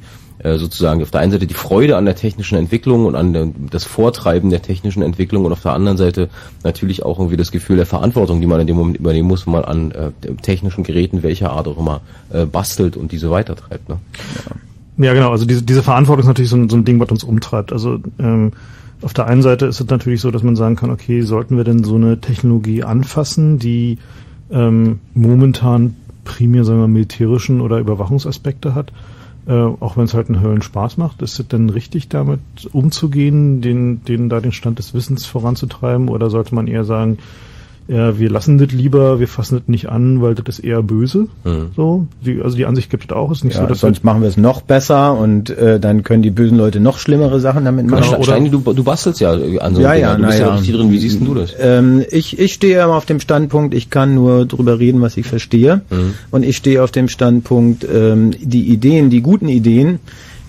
sozusagen 0.54 1.02
auf 1.02 1.10
der 1.10 1.20
einen 1.20 1.32
Seite 1.32 1.46
die 1.46 1.54
Freude 1.54 1.96
an 1.96 2.04
der 2.04 2.14
technischen 2.14 2.56
Entwicklung 2.56 3.06
und 3.06 3.16
an 3.16 3.32
der, 3.32 3.48
das 3.70 3.84
Vortreiben 3.84 4.50
der 4.50 4.62
technischen 4.62 5.02
Entwicklung 5.02 5.44
und 5.44 5.52
auf 5.52 5.62
der 5.62 5.72
anderen 5.72 5.98
Seite 5.98 6.28
natürlich 6.62 7.02
auch 7.04 7.18
irgendwie 7.18 7.36
das 7.36 7.50
Gefühl 7.50 7.76
der 7.76 7.86
Verantwortung, 7.86 8.40
die 8.40 8.46
man 8.46 8.60
in 8.60 8.66
dem 8.66 8.76
Moment 8.76 8.98
übernehmen 8.98 9.28
muss, 9.28 9.46
wenn 9.46 9.52
man 9.52 9.64
an 9.64 9.90
äh, 9.90 10.10
technischen 10.42 10.84
Geräten 10.84 11.22
welcher 11.22 11.50
Art 11.50 11.68
auch 11.68 11.78
immer 11.78 12.00
äh, 12.32 12.46
bastelt 12.46 12.96
und 12.96 13.12
diese 13.12 13.30
weitertreibt. 13.30 13.88
Ne? 13.88 13.98
Ja, 14.98 15.12
genau. 15.12 15.30
Also 15.30 15.44
diese, 15.44 15.62
diese 15.62 15.82
Verantwortung 15.82 16.20
ist 16.20 16.28
natürlich 16.28 16.50
so 16.50 16.56
ein, 16.56 16.68
so 16.68 16.76
ein 16.76 16.84
Ding, 16.84 17.00
was 17.00 17.10
uns 17.10 17.24
umtreibt. 17.24 17.72
Also 17.72 17.98
ähm, 18.18 18.52
auf 19.02 19.12
der 19.12 19.26
einen 19.26 19.42
Seite 19.42 19.66
ist 19.66 19.80
es 19.80 19.88
natürlich 19.88 20.20
so, 20.20 20.30
dass 20.30 20.42
man 20.42 20.56
sagen 20.56 20.76
kann, 20.76 20.90
okay, 20.90 21.22
sollten 21.22 21.56
wir 21.56 21.64
denn 21.64 21.84
so 21.84 21.96
eine 21.96 22.20
Technologie 22.20 22.82
anfassen, 22.82 23.58
die 23.58 23.98
ähm, 24.50 25.00
momentan 25.14 25.96
primär, 26.24 26.64
sagen 26.64 26.80
wir, 26.80 26.88
militärischen 26.88 27.60
oder 27.60 27.78
Überwachungsaspekte 27.78 28.74
hat, 28.74 28.92
äh, 29.46 29.52
auch 29.52 29.96
wenn 29.96 30.04
es 30.04 30.14
halt 30.14 30.28
einen 30.28 30.42
Höllen 30.42 30.62
Spaß 30.62 30.96
macht, 30.96 31.22
ist 31.22 31.38
es 31.38 31.48
denn 31.48 31.70
richtig, 31.70 32.08
damit 32.08 32.40
umzugehen, 32.72 33.60
den, 33.60 34.04
den 34.04 34.28
da 34.28 34.40
den 34.40 34.52
Stand 34.52 34.78
des 34.78 34.94
Wissens 34.94 35.26
voranzutreiben, 35.26 36.08
oder 36.08 36.30
sollte 36.30 36.54
man 36.54 36.66
eher 36.66 36.84
sagen, 36.84 37.18
ja, 37.88 38.18
wir 38.18 38.30
lassen 38.30 38.58
das 38.58 38.72
lieber, 38.72 39.20
wir 39.20 39.28
fassen 39.28 39.58
das 39.58 39.68
nicht 39.68 39.88
an, 39.88 40.20
weil 40.20 40.34
das 40.34 40.58
ist 40.58 40.64
eher 40.64 40.82
böse. 40.82 41.28
Mhm. 41.44 41.70
So, 41.76 42.06
die, 42.20 42.40
also 42.42 42.56
die 42.56 42.66
Ansicht 42.66 42.90
gibt 42.90 43.04
es 43.04 43.12
auch. 43.12 43.30
Ist 43.30 43.44
nicht 43.44 43.54
Ja, 43.54 43.62
so, 43.62 43.66
dass 43.68 43.80
sonst 43.80 44.02
machen 44.02 44.22
wir 44.22 44.28
es 44.28 44.36
noch 44.36 44.60
besser 44.60 45.16
und 45.16 45.50
äh, 45.50 45.78
dann 45.78 46.02
können 46.02 46.22
die 46.22 46.30
bösen 46.30 46.58
Leute 46.58 46.80
noch 46.80 46.98
schlimmere 46.98 47.38
Sachen 47.38 47.64
damit 47.64 47.86
machen. 47.86 48.10
Genau, 48.10 48.22
Steini, 48.24 48.50
du, 48.50 48.58
du 48.58 48.82
bastelst 48.82 49.20
ja 49.20 49.32
an 49.32 49.74
so 49.76 49.80
ja, 49.80 49.94
ja. 49.94 50.16
Du 50.16 50.26
bist 50.26 50.38
ja 50.38 50.46
ja. 50.46 50.54
richtig 50.54 50.74
drin. 50.74 50.90
Wie 50.90 50.98
siehst 50.98 51.20
denn 51.20 51.26
du 51.26 51.34
das? 51.34 51.54
Ähm, 51.60 52.04
ich, 52.10 52.38
ich 52.38 52.54
stehe 52.54 52.82
immer 52.82 52.96
auf 52.96 53.06
dem 53.06 53.20
Standpunkt, 53.20 53.72
ich 53.72 53.88
kann 53.88 54.14
nur 54.14 54.46
drüber 54.46 54.80
reden, 54.80 55.00
was 55.00 55.16
ich 55.16 55.26
verstehe. 55.26 55.82
Mhm. 55.88 56.14
Und 56.32 56.42
ich 56.42 56.56
stehe 56.56 56.82
auf 56.82 56.90
dem 56.90 57.08
Standpunkt, 57.08 57.86
ähm, 57.92 58.32
die 58.40 58.68
Ideen, 58.68 59.10
die 59.10 59.20
guten 59.20 59.48
Ideen, 59.48 60.00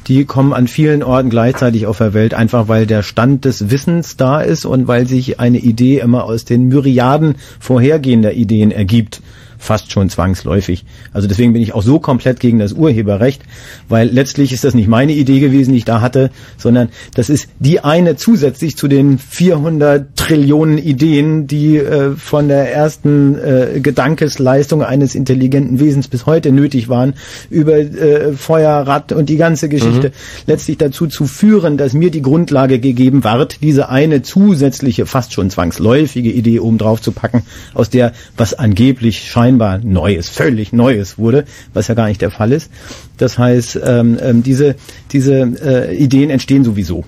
die 0.08 0.26
kommen 0.26 0.54
an 0.54 0.68
vielen 0.68 1.04
Orten 1.04 1.30
gleichzeitig 1.30 1.86
auf 1.86 1.98
der 1.98 2.14
Welt, 2.14 2.34
einfach 2.34 2.68
weil 2.68 2.86
der 2.86 3.04
Stand 3.04 3.46
des 3.46 3.70
Wissens 3.70 4.18
da 4.18 4.42
ist 4.42 4.66
und 4.66 4.88
weil 4.88 5.08
sich 5.08 5.40
eine 5.40 5.60
Idee 5.60 6.00
immer 6.00 6.24
aus 6.24 6.46
den 6.46 6.68
Myriaden 6.68 7.36
vorhergehender 7.60 8.34
Ideen 8.34 8.72
ergibt. 8.72 9.22
Fast 9.58 9.92
schon 9.92 10.10
zwangsläufig. 10.10 10.86
Also 11.14 11.28
deswegen 11.28 11.54
bin 11.54 11.62
ich 11.62 11.74
auch 11.74 11.84
so 11.84 12.00
komplett 12.00 12.40
gegen 12.40 12.60
das 12.60 12.74
Urheberrecht, 12.74 13.42
weil 13.90 14.08
letztlich 14.10 14.54
ist 14.54 14.64
das 14.64 14.74
nicht 14.74 14.88
meine 14.88 15.14
Idee 15.14 15.40
gewesen, 15.40 15.72
die 15.72 15.80
ich 15.80 15.86
da 15.86 16.02
hatte, 16.02 16.32
sondern 16.58 16.90
das 17.16 17.30
ist 17.30 17.48
die 17.60 17.80
eine 17.80 18.16
zusätzlich 18.16 18.78
zu 18.78 18.88
den 18.88 19.18
400 19.18 20.16
Trillionen 20.16 20.78
Ideen, 20.78 21.48
die 21.48 21.78
äh, 21.78 22.16
von 22.16 22.48
der 22.48 22.74
ersten 22.74 23.36
äh, 23.36 23.80
Gedankesleistung 23.80 24.84
eines 24.84 25.16
intelligenten 25.16 25.80
Wesens 25.80 26.08
bis 26.08 26.26
heute 26.26 26.52
nötig 26.52 26.90
waren, 26.90 27.14
über 27.50 27.78
äh, 27.78 28.34
Feuer, 28.34 28.88
Rad 28.88 29.12
und 29.12 29.30
die 29.30 29.38
ganze 29.38 29.70
Geschichte 29.70 30.12
letztlich 30.46 30.78
dazu 30.78 31.08
zu 31.08 31.26
führen, 31.26 31.78
dass 31.78 31.94
mir 31.94 32.12
die 32.12 32.22
Grundlage 32.22 32.80
gegeben 32.80 33.24
ward, 33.24 33.60
diese 33.62 33.90
eine 33.90 34.22
zusätzliche, 34.22 35.06
fast 35.06 35.34
schon 35.34 35.50
zwangsläufige 35.50 36.30
Idee 36.30 36.60
oben 36.60 36.78
drauf 36.78 37.02
zu 37.02 37.12
packen, 37.12 37.44
aus 37.74 37.90
der 37.90 38.14
was 38.36 38.54
angeblich 38.54 39.32
scheinbar 39.48 39.80
Neues, 39.80 40.30
völlig 40.30 40.74
Neues 40.74 41.18
wurde, 41.18 41.46
was 41.74 41.88
ja 41.88 41.96
gar 41.96 42.08
nicht 42.08 42.22
der 42.22 42.32
Fall 42.32 42.52
ist. 42.52 42.70
Das 43.18 43.38
heißt, 43.38 43.80
ähm, 43.84 44.18
ähm, 44.22 44.44
diese, 44.44 44.76
diese 45.12 45.54
äh, 45.64 45.96
Ideen 45.96 46.30
entstehen 46.30 46.64
sowieso. 46.66 47.06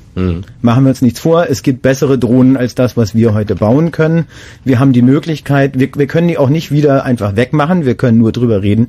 Machen 0.62 0.84
wir 0.86 0.90
uns 0.90 1.02
nichts 1.02 1.20
vor, 1.20 1.48
es 1.50 1.64
gibt 1.64 1.82
bessere 1.82 2.18
Drohnen 2.18 2.56
als 2.56 2.76
das, 2.76 2.96
was 2.96 3.14
wir 3.14 3.34
heute 3.34 3.56
bauen 3.56 3.92
können. 3.92 4.26
Wir 4.64 4.80
haben 4.80 4.94
die 4.94 5.02
Möglichkeit, 5.02 5.78
wir, 5.78 5.90
wir 5.94 6.08
können 6.08 6.30
die 6.30 6.38
auch 6.38 6.50
nicht 6.50 6.72
wieder 6.72 7.04
einfach 7.04 7.36
wegmachen, 7.36 7.86
wir 7.86 7.96
können 7.96 8.18
nur 8.18 8.32
drüber 8.32 8.62
reden. 8.64 8.88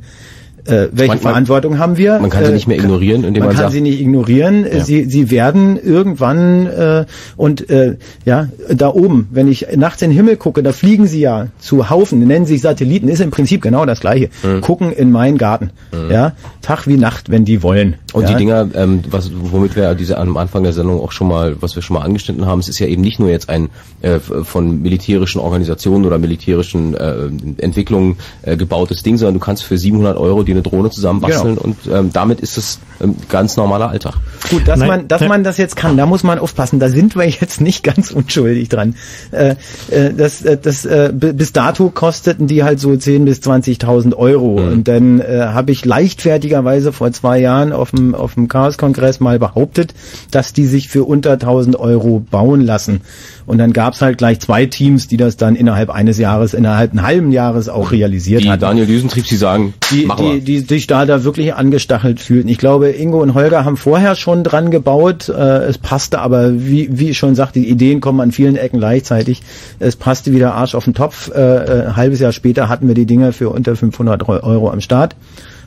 Äh, 0.66 0.88
welche 0.92 1.14
Man- 1.14 1.18
Verantwortung 1.18 1.78
haben 1.78 1.96
wir? 1.96 2.18
Man 2.18 2.30
kann 2.30 2.44
sie 2.44 2.50
Äh, 2.50 2.54
nicht 2.54 2.66
mehr 2.68 2.76
ignorieren, 2.78 3.24
indem 3.24 3.40
man 3.40 3.48
man, 3.48 3.56
kann 3.56 3.64
sagt, 3.64 3.72
sie 3.72 3.80
nicht 3.80 4.00
ignorieren. 4.00 4.66
Ja. 4.70 4.84
Sie, 4.84 5.04
sie 5.04 5.30
werden 5.30 5.78
irgendwann 5.82 6.66
äh, 6.66 7.04
und 7.36 7.70
äh, 7.70 7.96
ja 8.24 8.48
da 8.72 8.88
oben, 8.88 9.28
wenn 9.30 9.48
ich 9.48 9.66
nachts 9.76 10.02
in 10.02 10.10
den 10.10 10.16
Himmel 10.16 10.36
gucke, 10.36 10.62
da 10.62 10.72
fliegen 10.72 11.06
sie 11.06 11.20
ja 11.20 11.48
zu 11.58 11.90
Haufen, 11.90 12.18
nennen 12.26 12.46
sich 12.46 12.60
Satelliten, 12.60 13.08
ist 13.08 13.20
im 13.20 13.30
Prinzip 13.30 13.62
genau 13.62 13.86
das 13.86 14.00
gleiche. 14.00 14.30
Mhm. 14.42 14.60
Gucken 14.60 14.92
in 14.92 15.10
meinen 15.10 15.38
Garten, 15.38 15.70
ja 16.10 16.32
Tag 16.62 16.86
wie 16.86 16.96
Nacht, 16.96 17.30
wenn 17.30 17.44
die 17.44 17.62
wollen. 17.62 17.96
Und 18.12 18.22
ja? 18.24 18.28
die 18.30 18.36
Dinger, 18.36 18.68
ähm, 18.74 19.00
was, 19.10 19.30
womit 19.34 19.76
wir 19.76 19.94
diese 19.94 20.18
am 20.18 20.36
Anfang 20.36 20.62
der 20.62 20.72
Sendung 20.72 21.00
auch 21.00 21.12
schon 21.12 21.28
mal, 21.28 21.56
was 21.60 21.74
wir 21.74 21.82
schon 21.82 21.94
mal 21.94 22.02
angeschnitten 22.02 22.46
haben, 22.46 22.60
es 22.60 22.68
ist 22.68 22.78
ja 22.78 22.86
eben 22.86 23.02
nicht 23.02 23.18
nur 23.18 23.30
jetzt 23.30 23.48
ein 23.48 23.70
äh, 24.02 24.18
von 24.18 24.82
militärischen 24.82 25.40
Organisationen 25.40 26.04
oder 26.04 26.18
militärischen 26.18 26.94
äh, 26.94 27.28
Entwicklungen 27.58 28.16
äh, 28.42 28.56
gebautes 28.56 29.02
Ding, 29.02 29.16
sondern 29.16 29.34
du 29.34 29.40
kannst 29.40 29.64
für 29.64 29.78
700 29.78 30.16
Euro 30.16 30.42
dir 30.50 30.54
eine 30.54 30.62
Drohne 30.62 30.90
zusammenbasteln 30.90 31.56
Genau. 31.56 31.62
und 31.62 31.76
ähm, 31.92 32.10
damit 32.12 32.40
ist 32.40 32.58
es 32.58 32.78
ähm, 33.00 33.16
ganz 33.28 33.56
normaler 33.56 33.88
Alltag. 33.90 34.14
Gut, 34.50 34.66
dass 34.66 34.78
Nein, 34.78 34.88
man, 34.88 35.08
dass 35.08 35.26
man 35.26 35.44
das 35.44 35.56
jetzt 35.56 35.76
kann, 35.76 35.96
da 35.96 36.06
muss 36.06 36.22
man 36.22 36.38
aufpassen. 36.38 36.80
Da 36.80 36.88
sind 36.88 37.16
wir 37.16 37.28
jetzt 37.40 37.60
nicht 37.60 37.82
ganz 37.82 38.10
unschuldig 38.10 38.68
dran. 38.68 38.94
Äh, 39.30 39.54
äh, 39.90 40.12
das, 40.14 40.42
äh, 40.42 40.56
das, 40.56 40.84
äh, 40.84 41.12
bis 41.12 41.52
dato 41.52 41.90
kosteten 41.90 42.46
die 42.46 42.64
halt 42.64 42.80
so 42.80 42.94
10 42.96 43.24
bis 43.24 43.38
20.000 43.40 44.14
Euro. 44.14 44.56
Und 44.56 44.88
dann 44.88 45.20
äh, 45.20 45.48
habe 45.52 45.72
ich 45.72 45.84
leichtfertigerweise 45.84 46.92
vor 46.92 47.12
zwei 47.12 47.38
Jahren 47.38 47.72
auf 47.72 47.90
dem 47.90 48.14
auf 48.14 48.34
dem 48.34 48.48
Chaos-Kongress 48.48 49.20
mal 49.20 49.38
behauptet, 49.38 49.94
dass 50.30 50.52
die 50.52 50.66
sich 50.66 50.88
für 50.88 51.04
unter 51.04 51.34
1.000 51.34 51.76
Euro 51.76 52.20
bauen 52.20 52.60
lassen. 52.60 53.00
Und 53.50 53.58
dann 53.58 53.72
gab's 53.72 54.00
halt 54.00 54.16
gleich 54.18 54.38
zwei 54.40 54.64
Teams, 54.66 55.08
die 55.08 55.16
das 55.16 55.36
dann 55.36 55.56
innerhalb 55.56 55.90
eines 55.90 56.18
Jahres, 56.18 56.54
innerhalb 56.54 56.92
einen 56.92 57.02
halben 57.02 57.32
Jahres 57.32 57.68
auch 57.68 57.90
realisiert 57.90 58.44
Die 58.44 58.48
hatten 58.50 58.60
Daniel 58.60 58.86
Düsentrieb, 58.86 59.26
sie 59.26 59.36
sagen, 59.36 59.74
die, 59.90 60.06
die, 60.38 60.40
die 60.40 60.58
sich 60.60 60.86
da, 60.86 61.04
da 61.04 61.24
wirklich 61.24 61.52
angestachelt 61.54 62.20
fühlten. 62.20 62.48
Ich 62.48 62.58
glaube, 62.58 62.90
Ingo 62.90 63.20
und 63.20 63.34
Holger 63.34 63.64
haben 63.64 63.76
vorher 63.76 64.14
schon 64.14 64.44
dran 64.44 64.70
gebaut. 64.70 65.28
Äh, 65.28 65.64
es 65.64 65.78
passte 65.78 66.20
aber, 66.20 66.60
wie, 66.64 66.88
wie 66.92 67.10
ich 67.10 67.18
schon 67.18 67.34
sagte, 67.34 67.58
die 67.58 67.68
Ideen 67.68 68.00
kommen 68.00 68.20
an 68.20 68.30
vielen 68.32 68.54
Ecken 68.56 68.78
gleichzeitig. 68.78 69.42
Es 69.80 69.96
passte 69.96 70.32
wieder 70.32 70.54
Arsch 70.54 70.74
auf 70.76 70.84
den 70.84 70.94
Topf. 70.94 71.30
Äh, 71.34 71.40
äh, 71.40 71.86
ein 71.88 71.96
halbes 71.96 72.20
Jahr 72.20 72.32
später 72.32 72.68
hatten 72.68 72.86
wir 72.86 72.94
die 72.94 73.06
Dinger 73.06 73.32
für 73.32 73.50
unter 73.50 73.74
500 73.74 74.28
Eu- 74.28 74.40
Euro 74.44 74.70
am 74.70 74.80
Start. 74.80 75.16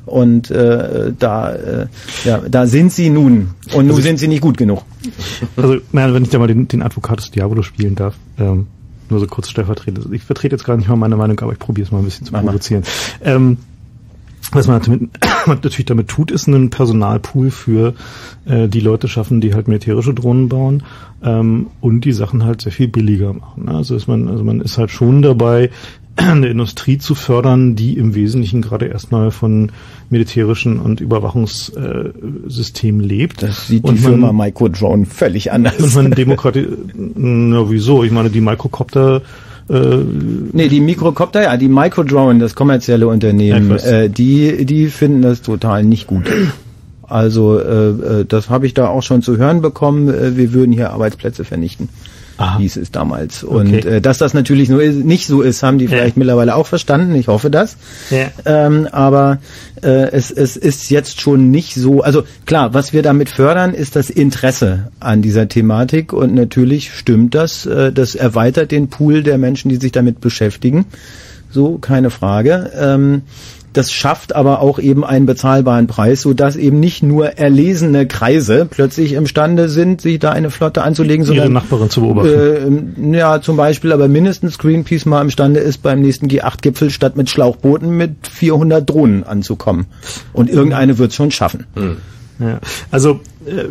Und 0.05 0.51
äh, 0.51 1.13
da, 1.17 1.53
äh, 1.53 1.87
ja, 2.25 2.41
da 2.49 2.67
sind 2.67 2.91
sie 2.91 3.09
nun. 3.09 3.51
Und 3.73 3.87
nun 3.87 4.01
sind 4.01 4.19
sie 4.19 4.27
nicht 4.27 4.41
gut 4.41 4.57
genug. 4.57 4.83
Also, 5.55 5.77
naja, 5.91 6.13
wenn 6.13 6.23
ich 6.23 6.29
da 6.29 6.39
mal 6.39 6.47
den, 6.47 6.67
den 6.67 6.81
Advocatus 6.81 7.31
Diabolo 7.31 7.61
spielen 7.61 7.95
darf, 7.95 8.15
ähm, 8.37 8.67
nur 9.09 9.19
so 9.19 9.27
kurz 9.27 9.49
stellvertretend. 9.49 10.13
Ich 10.13 10.23
vertrete 10.23 10.55
jetzt 10.55 10.65
gar 10.65 10.75
nicht 10.75 10.89
mal 10.89 10.95
meine 10.95 11.15
Meinung, 11.15 11.39
aber 11.39 11.53
ich 11.53 11.59
probiere 11.59 11.85
es 11.85 11.91
mal 11.91 11.99
ein 11.99 12.05
bisschen 12.05 12.25
zu 12.25 12.33
provozieren. 12.33 12.83
Ähm, 13.23 13.57
was 14.51 14.67
man 14.67 15.09
natürlich 15.47 15.85
damit 15.85 16.09
tut, 16.09 16.31
ist 16.31 16.47
einen 16.47 16.69
Personalpool 16.69 17.49
für 17.49 17.93
äh, 18.45 18.67
die 18.67 18.81
Leute 18.81 19.07
schaffen, 19.07 19.41
die 19.41 19.53
halt 19.53 19.67
militärische 19.67 20.13
Drohnen 20.13 20.49
bauen 20.49 20.83
ähm, 21.23 21.67
und 21.81 22.01
die 22.01 22.11
Sachen 22.11 22.43
halt 22.43 22.61
sehr 22.61 22.71
viel 22.71 22.87
billiger 22.87 23.33
machen. 23.33 23.65
ne? 23.65 23.75
Also 23.75 23.95
ist 23.95 24.07
man, 24.07 24.27
also 24.27 24.43
man 24.43 24.61
ist 24.61 24.77
halt 24.77 24.91
schon 24.91 25.21
dabei, 25.21 25.69
eine 26.15 26.47
Industrie 26.47 26.97
zu 26.97 27.15
fördern, 27.15 27.75
die 27.75 27.97
im 27.97 28.15
Wesentlichen 28.15 28.61
gerade 28.61 28.85
erstmal 28.85 29.31
von 29.31 29.71
militärischen 30.09 30.79
und 30.79 31.01
Überwachungssystemen 31.01 33.01
lebt. 33.01 33.43
Das 33.43 33.67
sieht 33.67 33.83
und 33.83 33.95
die 33.95 34.01
Firma 34.01 34.31
Microdrone 34.31 35.05
völlig 35.05 35.51
anders. 35.51 35.79
und 35.79 35.95
man 35.95 36.11
demokratisch, 36.11 36.67
na 36.93 37.69
wieso? 37.69 38.03
Ich 38.03 38.11
meine, 38.11 38.29
die 38.29 38.41
Microcopter, 38.41 39.21
äh, 39.69 39.97
Nee, 40.51 40.67
die 40.67 40.81
Mikrocopter, 40.81 41.43
ja, 41.43 41.57
die 41.57 41.69
Microdrone, 41.69 42.39
das 42.39 42.53
kommerzielle 42.53 43.07
Unternehmen, 43.07 43.71
äh, 43.79 44.09
die, 44.09 44.65
die 44.65 44.87
finden 44.87 45.21
das 45.21 45.41
total 45.41 45.83
nicht 45.83 46.07
gut. 46.07 46.29
Also 47.07 47.59
äh, 47.59 47.89
äh, 47.89 48.25
das 48.25 48.49
habe 48.49 48.65
ich 48.65 48.73
da 48.73 48.87
auch 48.87 49.03
schon 49.03 49.21
zu 49.21 49.37
hören 49.37 49.61
bekommen. 49.61 50.09
Äh, 50.09 50.35
wir 50.35 50.53
würden 50.53 50.71
hier 50.71 50.91
Arbeitsplätze 50.91 51.43
vernichten. 51.43 51.89
Hieß 52.57 52.77
es 52.77 52.91
damals. 52.91 53.43
Und 53.43 53.67
Okay. 53.67 53.87
äh, 53.97 54.01
dass 54.01 54.17
das 54.17 54.33
natürlich 54.33 54.69
nur 54.69 54.81
nicht 54.83 55.27
so 55.27 55.41
ist, 55.41 55.63
haben 55.63 55.77
die 55.77 55.87
vielleicht 55.87 56.17
mittlerweile 56.17 56.55
auch 56.55 56.67
verstanden. 56.67 57.15
Ich 57.15 57.27
hoffe 57.27 57.49
das. 57.49 57.77
Ja. 58.09 58.27
Ähm, 58.45 58.87
aber 58.91 59.39
äh, 59.81 60.11
es, 60.11 60.31
es 60.31 60.57
ist 60.57 60.89
jetzt 60.89 61.21
schon 61.21 61.51
nicht 61.51 61.75
so. 61.75 62.01
Also 62.01 62.23
klar, 62.45 62.73
was 62.73 62.91
wir 62.93 63.01
damit 63.03 63.29
fördern, 63.29 63.73
ist 63.73 63.95
das 63.95 64.09
Interesse 64.09 64.91
an 64.99 65.21
dieser 65.21 65.47
Thematik. 65.47 66.11
Und 66.13 66.33
natürlich 66.33 66.91
stimmt 66.93 67.35
das. 67.35 67.65
Äh, 67.65 67.91
das 67.91 68.15
erweitert 68.15 68.71
den 68.71 68.89
Pool 68.89 69.23
der 69.23 69.37
Menschen, 69.37 69.69
die 69.69 69.77
sich 69.77 69.91
damit 69.91 70.19
beschäftigen. 70.21 70.85
So, 71.51 71.77
keine 71.77 72.09
Frage. 72.09 72.71
Ähm, 72.75 73.21
das 73.73 73.91
schafft 73.91 74.35
aber 74.35 74.61
auch 74.61 74.79
eben 74.79 75.03
einen 75.03 75.25
bezahlbaren 75.25 75.87
Preis, 75.87 76.21
so 76.21 76.33
dass 76.33 76.55
eben 76.55 76.79
nicht 76.79 77.03
nur 77.03 77.37
erlesene 77.37 78.07
Kreise 78.07 78.67
plötzlich 78.69 79.13
imstande 79.13 79.69
sind, 79.69 80.01
sich 80.01 80.19
da 80.19 80.31
eine 80.31 80.49
Flotte 80.49 80.83
anzulegen, 80.83 81.25
Ihre 81.25 81.35
sondern 81.35 81.53
Nachbarin 81.53 81.89
zu 81.89 82.01
beobachten. 82.01 83.11
äh, 83.11 83.17
ja, 83.17 83.41
zum 83.41 83.57
Beispiel, 83.57 83.91
aber 83.91 84.07
mindestens 84.07 84.57
Greenpeace 84.57 85.05
mal 85.05 85.21
imstande 85.21 85.59
ist, 85.59 85.81
beim 85.81 86.01
nächsten 86.01 86.27
G8-Gipfel 86.27 86.89
statt 86.89 87.17
mit 87.17 87.29
Schlauchbooten 87.29 87.89
mit 87.89 88.27
400 88.27 88.89
Drohnen 88.89 89.23
anzukommen. 89.23 89.87
Und 90.31 90.49
irgendeine 90.49 90.97
wird 90.97 91.13
schon 91.13 91.31
schaffen. 91.31 91.65
Ja, 92.39 92.59
also 92.91 93.19
äh, 93.45 93.65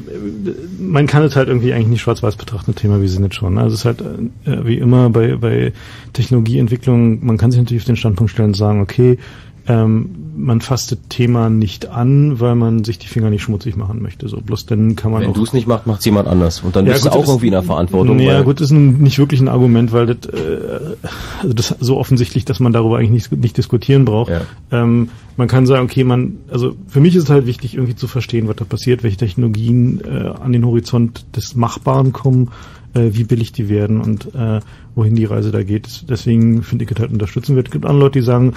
man 0.79 1.07
kann 1.07 1.25
es 1.25 1.37
halt 1.37 1.49
irgendwie 1.49 1.73
eigentlich 1.73 1.89
nicht 1.89 2.03
schwarz-weiß 2.03 2.37
betrachten, 2.37 2.75
Thema, 2.75 3.03
wie 3.03 3.09
sie 3.09 3.21
nicht 3.21 3.35
schon. 3.35 3.55
ne? 3.55 3.63
Also 3.63 3.75
es 3.75 3.81
ist 3.81 3.85
halt 3.85 4.01
äh, 4.01 4.65
wie 4.67 4.79
immer 4.79 5.11
bei, 5.11 5.37
bei 5.37 5.73
Technologieentwicklung, 6.13 7.25
man 7.25 7.39
kann 7.39 7.51
sich 7.51 7.61
natürlich 7.61 7.83
auf 7.83 7.87
den 7.87 7.97
Standpunkt 7.97 8.33
stellen 8.33 8.51
und 8.51 8.57
sagen, 8.57 8.81
okay, 8.81 9.19
ähm, 9.69 10.11
man 10.37 10.61
fasst 10.61 10.91
das 10.93 10.99
Thema 11.09 11.51
nicht 11.51 11.89
an, 11.89 12.41
weil 12.41 12.55
man 12.55 12.85
sich 12.85 12.99
die 12.99 13.07
Finger 13.07 13.29
nicht 13.31 13.43
schmutzig 13.43 13.77
machen 13.77 14.03
möchte. 14.03 14.29
So 14.29 14.41
bloß 14.41 14.67
dann 14.67 14.97
kann 14.97 15.13
man 15.13 15.23
Wenn 15.23 15.31
auch 15.31 15.35
du 15.35 15.45
es 15.45 15.53
nicht 15.53 15.67
machst, 15.69 15.87
macht 15.87 16.05
jemand 16.05 16.27
anders. 16.27 16.63
Und 16.63 16.75
dann 16.75 16.87
Ja, 16.87 16.93
bist 16.95 17.05
gut, 17.05 17.13
du 17.13 17.17
auch 17.17 17.21
das- 17.21 17.31
irgendwie 17.31 17.47
in 17.49 17.53
der 17.53 17.63
Verantwortung. 17.63 18.19
Ja, 18.19 18.41
gut, 18.43 18.61
ist 18.61 18.71
nun 18.71 18.99
nicht 18.99 19.19
wirklich 19.19 19.41
ein 19.41 19.49
Argument, 19.49 19.93
weil 19.93 20.07
das, 20.07 20.27
äh, 20.33 20.97
also 21.43 21.53
das 21.55 21.71
ist 21.73 21.77
so 21.85 21.99
offensichtlich, 21.99 22.45
dass 22.45 22.61
man 22.61 22.73
darüber 22.73 22.99
eigentlich 22.99 23.31
nicht, 23.31 23.33
nicht 23.43 23.57
diskutieren 23.57 24.05
braucht. 24.05 24.33
Ähm, 24.71 25.11
man 25.37 25.49
kann 25.49 25.67
sagen, 25.67 25.85
okay, 25.85 26.03
man, 26.05 26.39
also 26.51 26.75
für 26.89 27.01
mich 27.01 27.15
ist 27.15 27.25
es 27.25 27.31
halt 27.31 27.47
wichtig, 27.47 27.75
irgendwie 27.75 27.95
zu 27.97 28.09
verstehen, 28.09 28.49
was 28.49 28.57
da 28.57 28.65
passiert, 28.65 29.03
welche 29.03 29.19
Technologien 29.19 30.01
äh, 30.01 30.29
an 30.43 30.53
den 30.53 30.65
Horizont 30.67 31.25
des 31.37 31.55
Machbaren 31.55 32.13
kommen, 32.13 32.51
äh, 32.95 33.11
wie 33.13 33.25
billig 33.25 33.53
die 33.53 33.69
werden 33.69 34.01
und 34.01 34.35
äh, 34.35 34.61
wohin 34.95 35.15
die 35.15 35.25
Reise 35.25 35.51
da 35.51 35.63
geht. 35.63 36.05
Deswegen 36.11 36.63
finde 36.63 36.85
ich 36.85 36.91
es 36.91 36.99
halt 36.99 37.11
unterstützenswert. 37.13 37.69
Es 37.69 37.73
gibt 37.73 37.87
andere 37.87 38.01
Leute, 38.05 38.19
die 38.19 38.25
sagen, 38.25 38.53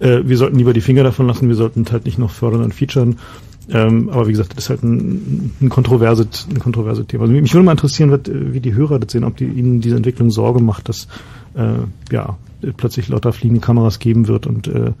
äh, 0.00 0.20
wir 0.24 0.36
sollten 0.36 0.56
lieber 0.58 0.72
die 0.72 0.80
Finger 0.80 1.02
davon 1.02 1.26
lassen, 1.26 1.48
wir 1.48 1.56
sollten 1.56 1.84
halt 1.90 2.04
nicht 2.04 2.18
noch 2.18 2.30
fördern 2.30 2.62
und 2.62 2.74
featuren. 2.74 3.18
Ähm, 3.70 4.08
aber 4.08 4.26
wie 4.26 4.32
gesagt, 4.32 4.56
das 4.56 4.64
ist 4.64 4.70
halt 4.70 4.82
ein, 4.82 5.52
ein 5.60 5.68
kontroverses, 5.68 6.46
ein 6.48 6.58
kontroverses 6.58 7.06
Thema. 7.06 7.24
Also 7.24 7.34
mich 7.34 7.52
würde 7.52 7.64
mal 7.64 7.72
interessieren, 7.72 8.10
was, 8.10 8.20
äh, 8.20 8.54
wie 8.54 8.60
die 8.60 8.74
Hörer 8.74 8.98
das 8.98 9.12
sehen, 9.12 9.24
ob 9.24 9.36
die, 9.36 9.44
ihnen 9.44 9.80
diese 9.80 9.96
Entwicklung 9.96 10.30
Sorge 10.30 10.60
macht, 10.60 10.88
dass 10.88 11.06
äh, 11.54 11.74
ja 12.10 12.36
plötzlich 12.76 13.08
lauter 13.08 13.32
fliegende 13.32 13.60
Kameras 13.60 13.98
geben 13.98 14.26
wird 14.26 14.46
und 14.46 14.68
äh, 14.68 14.92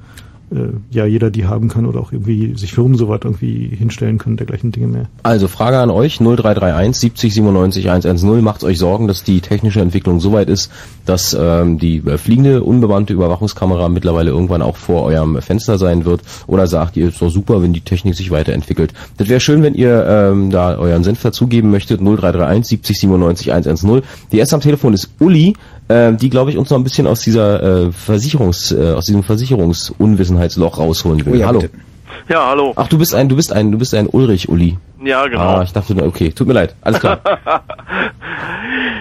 ja 0.90 1.04
jeder 1.04 1.30
die 1.30 1.46
haben 1.46 1.68
kann 1.68 1.84
oder 1.84 2.00
auch 2.00 2.12
irgendwie 2.12 2.56
sich 2.56 2.72
Firmen 2.72 2.96
so 2.96 3.08
weit 3.08 3.24
irgendwie 3.24 3.68
hinstellen 3.68 4.18
können, 4.18 4.36
dergleichen 4.36 4.72
Dinge 4.72 4.86
mehr. 4.86 5.08
Also 5.22 5.46
Frage 5.46 5.78
an 5.78 5.90
euch 5.90 6.18
0331 6.18 6.96
70 6.96 7.34
97 7.34 7.90
110. 7.90 8.42
Macht 8.42 8.64
euch 8.64 8.78
Sorgen, 8.78 9.08
dass 9.08 9.24
die 9.24 9.40
technische 9.40 9.80
Entwicklung 9.80 10.20
so 10.20 10.32
weit 10.32 10.48
ist, 10.48 10.70
dass 11.04 11.36
ähm, 11.38 11.78
die 11.78 11.98
äh, 11.98 12.16
fliegende 12.16 12.62
unbemannte 12.62 13.12
Überwachungskamera 13.12 13.88
mittlerweile 13.88 14.30
irgendwann 14.30 14.62
auch 14.62 14.76
vor 14.76 15.04
eurem 15.04 15.40
Fenster 15.42 15.76
sein 15.76 16.04
wird? 16.04 16.22
Oder 16.46 16.66
sagt 16.66 16.96
ihr, 16.96 17.08
ist 17.08 17.20
doch 17.20 17.30
super, 17.30 17.62
wenn 17.62 17.72
die 17.72 17.82
Technik 17.82 18.14
sich 18.14 18.30
weiterentwickelt? 18.30 18.94
Das 19.18 19.28
wäre 19.28 19.40
schön, 19.40 19.62
wenn 19.62 19.74
ihr 19.74 20.06
ähm, 20.08 20.50
da 20.50 20.76
euren 20.78 21.04
Senf 21.04 21.22
dazugeben 21.22 21.70
möchtet. 21.70 22.00
0331 22.00 22.68
70 22.68 23.00
97 23.00 23.52
110. 23.52 24.02
Die 24.32 24.38
erste 24.38 24.54
am 24.54 24.60
Telefon 24.62 24.94
ist 24.94 25.10
Uli, 25.20 25.54
äh, 25.88 26.12
die 26.14 26.30
glaube 26.30 26.50
ich 26.50 26.58
uns 26.58 26.70
noch 26.70 26.78
ein 26.78 26.84
bisschen 26.84 27.06
aus 27.06 27.20
dieser 27.20 27.62
äh, 27.86 27.92
Versicherungs, 27.92 28.72
äh, 28.72 28.92
aus 28.92 29.06
diesem 29.06 29.22
Versicherungsunwissenheitsloch 29.22 30.78
rausholen 30.78 31.24
will. 31.26 31.34
Oh 31.34 31.36
ja, 31.36 31.46
Hallo. 31.46 31.60
bitte. 31.60 31.74
Ja, 32.28 32.46
hallo. 32.48 32.72
Ach, 32.76 32.88
du 32.88 32.98
bist 32.98 33.14
ein, 33.14 33.28
du 33.28 33.36
bist 33.36 33.52
ein, 33.52 33.72
du 33.72 33.78
bist 33.78 33.94
ein 33.94 34.06
Ulrich, 34.06 34.48
Uli. 34.48 34.78
Ja, 35.02 35.26
genau. 35.26 35.40
Ah, 35.40 35.62
ich 35.62 35.72
dachte, 35.72 35.94
nur, 35.94 36.06
okay, 36.06 36.30
tut 36.32 36.46
mir 36.46 36.54
leid, 36.54 36.74
alles 36.82 37.00
klar. 37.00 37.20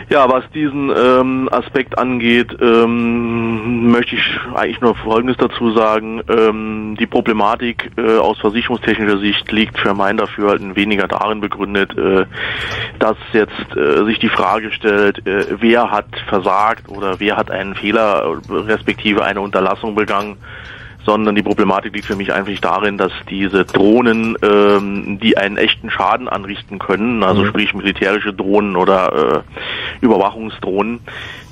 Ja, 0.09 0.29
was 0.29 0.49
diesen 0.51 0.89
ähm, 0.89 1.49
Aspekt 1.51 1.97
angeht, 1.97 2.55
ähm, 2.61 3.91
möchte 3.91 4.15
ich 4.15 4.23
eigentlich 4.55 4.79
nur 4.79 4.95
Folgendes 4.95 5.35
dazu 5.35 5.71
sagen. 5.71 6.21
Ähm, 6.29 6.95
die 6.97 7.05
Problematik 7.05 7.91
äh, 7.97 8.17
aus 8.17 8.39
versicherungstechnischer 8.39 9.17
Sicht 9.17 9.51
liegt 9.51 9.77
für 9.77 9.93
mein 9.93 10.15
Dafürhalten 10.15 10.77
weniger 10.77 11.09
darin 11.09 11.41
begründet, 11.41 11.97
äh, 11.97 12.25
dass 12.99 13.17
jetzt 13.33 13.75
äh, 13.75 14.05
sich 14.05 14.19
die 14.19 14.29
Frage 14.29 14.71
stellt, 14.71 15.27
äh, 15.27 15.45
wer 15.59 15.91
hat 15.91 16.07
versagt 16.29 16.87
oder 16.87 17.19
wer 17.19 17.35
hat 17.35 17.51
einen 17.51 17.75
Fehler 17.75 18.39
respektive 18.49 19.25
eine 19.25 19.41
Unterlassung 19.41 19.93
begangen 19.93 20.37
sondern 21.07 21.35
die 21.35 21.41
Problematik 21.41 21.95
liegt 21.95 22.05
für 22.05 22.17
mich 22.17 22.33
einfach 22.33 22.59
darin, 22.59 22.97
dass 22.97 23.13
diese 23.29 23.63
Drohnen, 23.63 24.35
ähm, 24.43 25.19
die 25.21 25.37
einen 25.37 25.55
echten 25.55 25.89
Schaden 25.89 26.27
anrichten 26.27 26.79
können, 26.79 27.23
also 27.23 27.43
Mhm. 27.43 27.47
sprich 27.47 27.73
militärische 27.73 28.33
Drohnen 28.33 28.75
oder 28.75 29.43
äh, 30.01 30.05
Überwachungsdrohnen, 30.05 30.99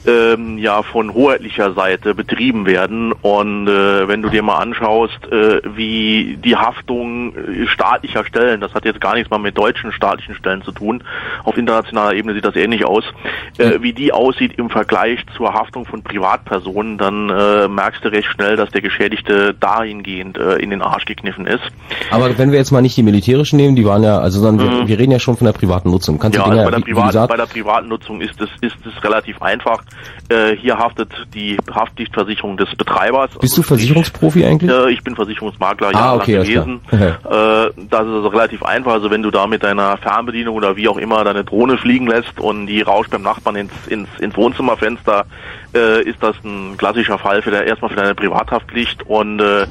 ähm, 0.08 0.58
ja 0.58 0.84
von 0.84 1.14
hoheitlicher 1.14 1.74
Seite 1.74 2.14
betrieben 2.14 2.66
werden. 2.66 3.12
Und 3.12 3.68
äh, 3.68 4.08
wenn 4.08 4.22
du 4.22 4.30
dir 4.30 4.44
mal 4.44 4.58
anschaust, 4.58 5.32
äh, 5.32 5.62
wie 5.76 6.38
die 6.44 6.56
Haftung 6.56 7.36
äh, 7.36 7.68
staatlicher 7.68 8.26
Stellen, 8.26 8.62
das 8.62 8.74
hat 8.74 8.86
jetzt 8.86 9.02
gar 9.02 9.16
nichts 9.16 9.30
mal 9.30 9.40
mit 9.40 9.58
deutschen 9.58 9.92
staatlichen 9.92 10.36
Stellen 10.36 10.62
zu 10.62 10.72
tun, 10.72 11.04
auf 11.44 11.58
internationaler 11.58 12.14
Ebene 12.14 12.34
sieht 12.36 12.46
das 12.46 12.56
ähnlich 12.56 12.86
aus, 12.86 13.04
äh, 13.58 13.80
wie 13.82 13.94
die 13.94 14.14
aussieht 14.14 14.54
im 14.58 14.70
Vergleich 14.70 15.26
zur 15.36 15.54
Haftung 15.54 15.86
von 15.86 16.04
Privatpersonen, 16.04 16.98
dann 16.98 17.30
äh, 17.30 17.68
merkst 17.68 18.06
du 18.06 18.10
recht 18.10 18.28
schnell, 18.30 18.56
dass 18.56 18.70
der 18.70 18.82
Geschädigte 18.82 19.54
dahingehend 19.54 20.38
äh, 20.38 20.58
in 20.58 20.70
den 20.70 20.82
Arsch 20.82 21.06
gekniffen 21.06 21.48
ist. 21.48 21.64
Aber 22.12 22.38
wenn 22.38 22.52
wir 22.52 22.60
jetzt 22.60 22.72
mal 22.72 22.82
nicht 22.82 22.98
die 22.98 23.04
militärischen 23.04 23.58
nehmen, 23.58 23.76
die 23.76 23.86
waren 23.86 24.04
ja, 24.04 24.20
also 24.20 24.40
sondern 24.40 24.70
wir, 24.70 24.76
Mhm. 24.76 24.88
wir 24.88 25.00
reden 25.00 25.12
ja 25.12 25.20
schon 25.20 25.38
von 25.38 25.46
der 25.46 25.54
privaten 25.54 25.90
Nutzung. 25.90 26.20
Kannst 26.20 26.38
ja, 26.38 26.44
du 26.44 26.52
also 26.52 26.64
bei, 26.64 26.72
der 26.72 26.80
privaten, 26.80 27.08
gesagt, 27.08 27.30
bei 27.30 27.38
der 27.38 27.46
privaten 27.46 27.88
Nutzung 27.88 28.22
ist 28.22 28.40
es 28.42 28.50
ist 28.62 28.78
es 28.86 29.04
relativ 29.04 29.42
einfach. 29.42 29.82
Äh, 30.30 30.56
hier 30.56 30.78
haftet 30.78 31.12
die 31.36 31.58
Haftpflichtversicherung 31.72 32.58
des 32.58 32.74
Betreibers. 32.76 33.30
bist 33.40 33.58
du 33.58 33.62
Versicherungsprofi 33.62 34.44
eigentlich? 34.46 34.72
Äh, 34.72 34.92
ich 34.92 35.04
bin 35.04 35.16
Versicherungsmakler 35.16 35.92
Ah, 35.94 36.16
okay, 36.16 36.34
gewesen. 36.34 36.82
klar. 36.88 37.02
äh, 37.68 37.72
das 37.90 38.02
ist 38.02 38.08
also 38.14 38.28
relativ 38.30 38.64
einfach. 38.64 38.94
Also 38.94 39.12
wenn 39.12 39.22
du 39.22 39.30
da 39.30 39.46
mit 39.46 39.62
deiner 39.64 39.98
Fernbedienung 39.98 40.56
oder 40.56 40.76
wie 40.76 40.88
auch 40.88 40.98
immer 40.98 41.24
deine 41.24 41.44
Drohne 41.44 41.78
fliegen 41.78 42.08
lässt 42.08 42.40
und 42.40 42.66
die 42.68 42.82
rauscht 42.82 43.12
beim 43.12 43.22
Nachbarn 43.22 43.56
ins, 43.56 43.72
ins, 43.88 44.10
ins 44.20 44.36
Wohnzimmerfenster, 44.36 45.26
äh, 45.76 46.02
ist 46.04 46.22
das 46.22 46.36
ein 46.44 46.78
klassischer 46.78 47.20
Fall 47.20 47.42
für 47.42 47.52
der, 47.52 47.66
erstmal 47.66 47.90
für 47.90 47.98
deine 47.98 48.16
Privathaftpflicht. 48.16 49.04
Und 49.04 49.40
äh, 49.40 49.68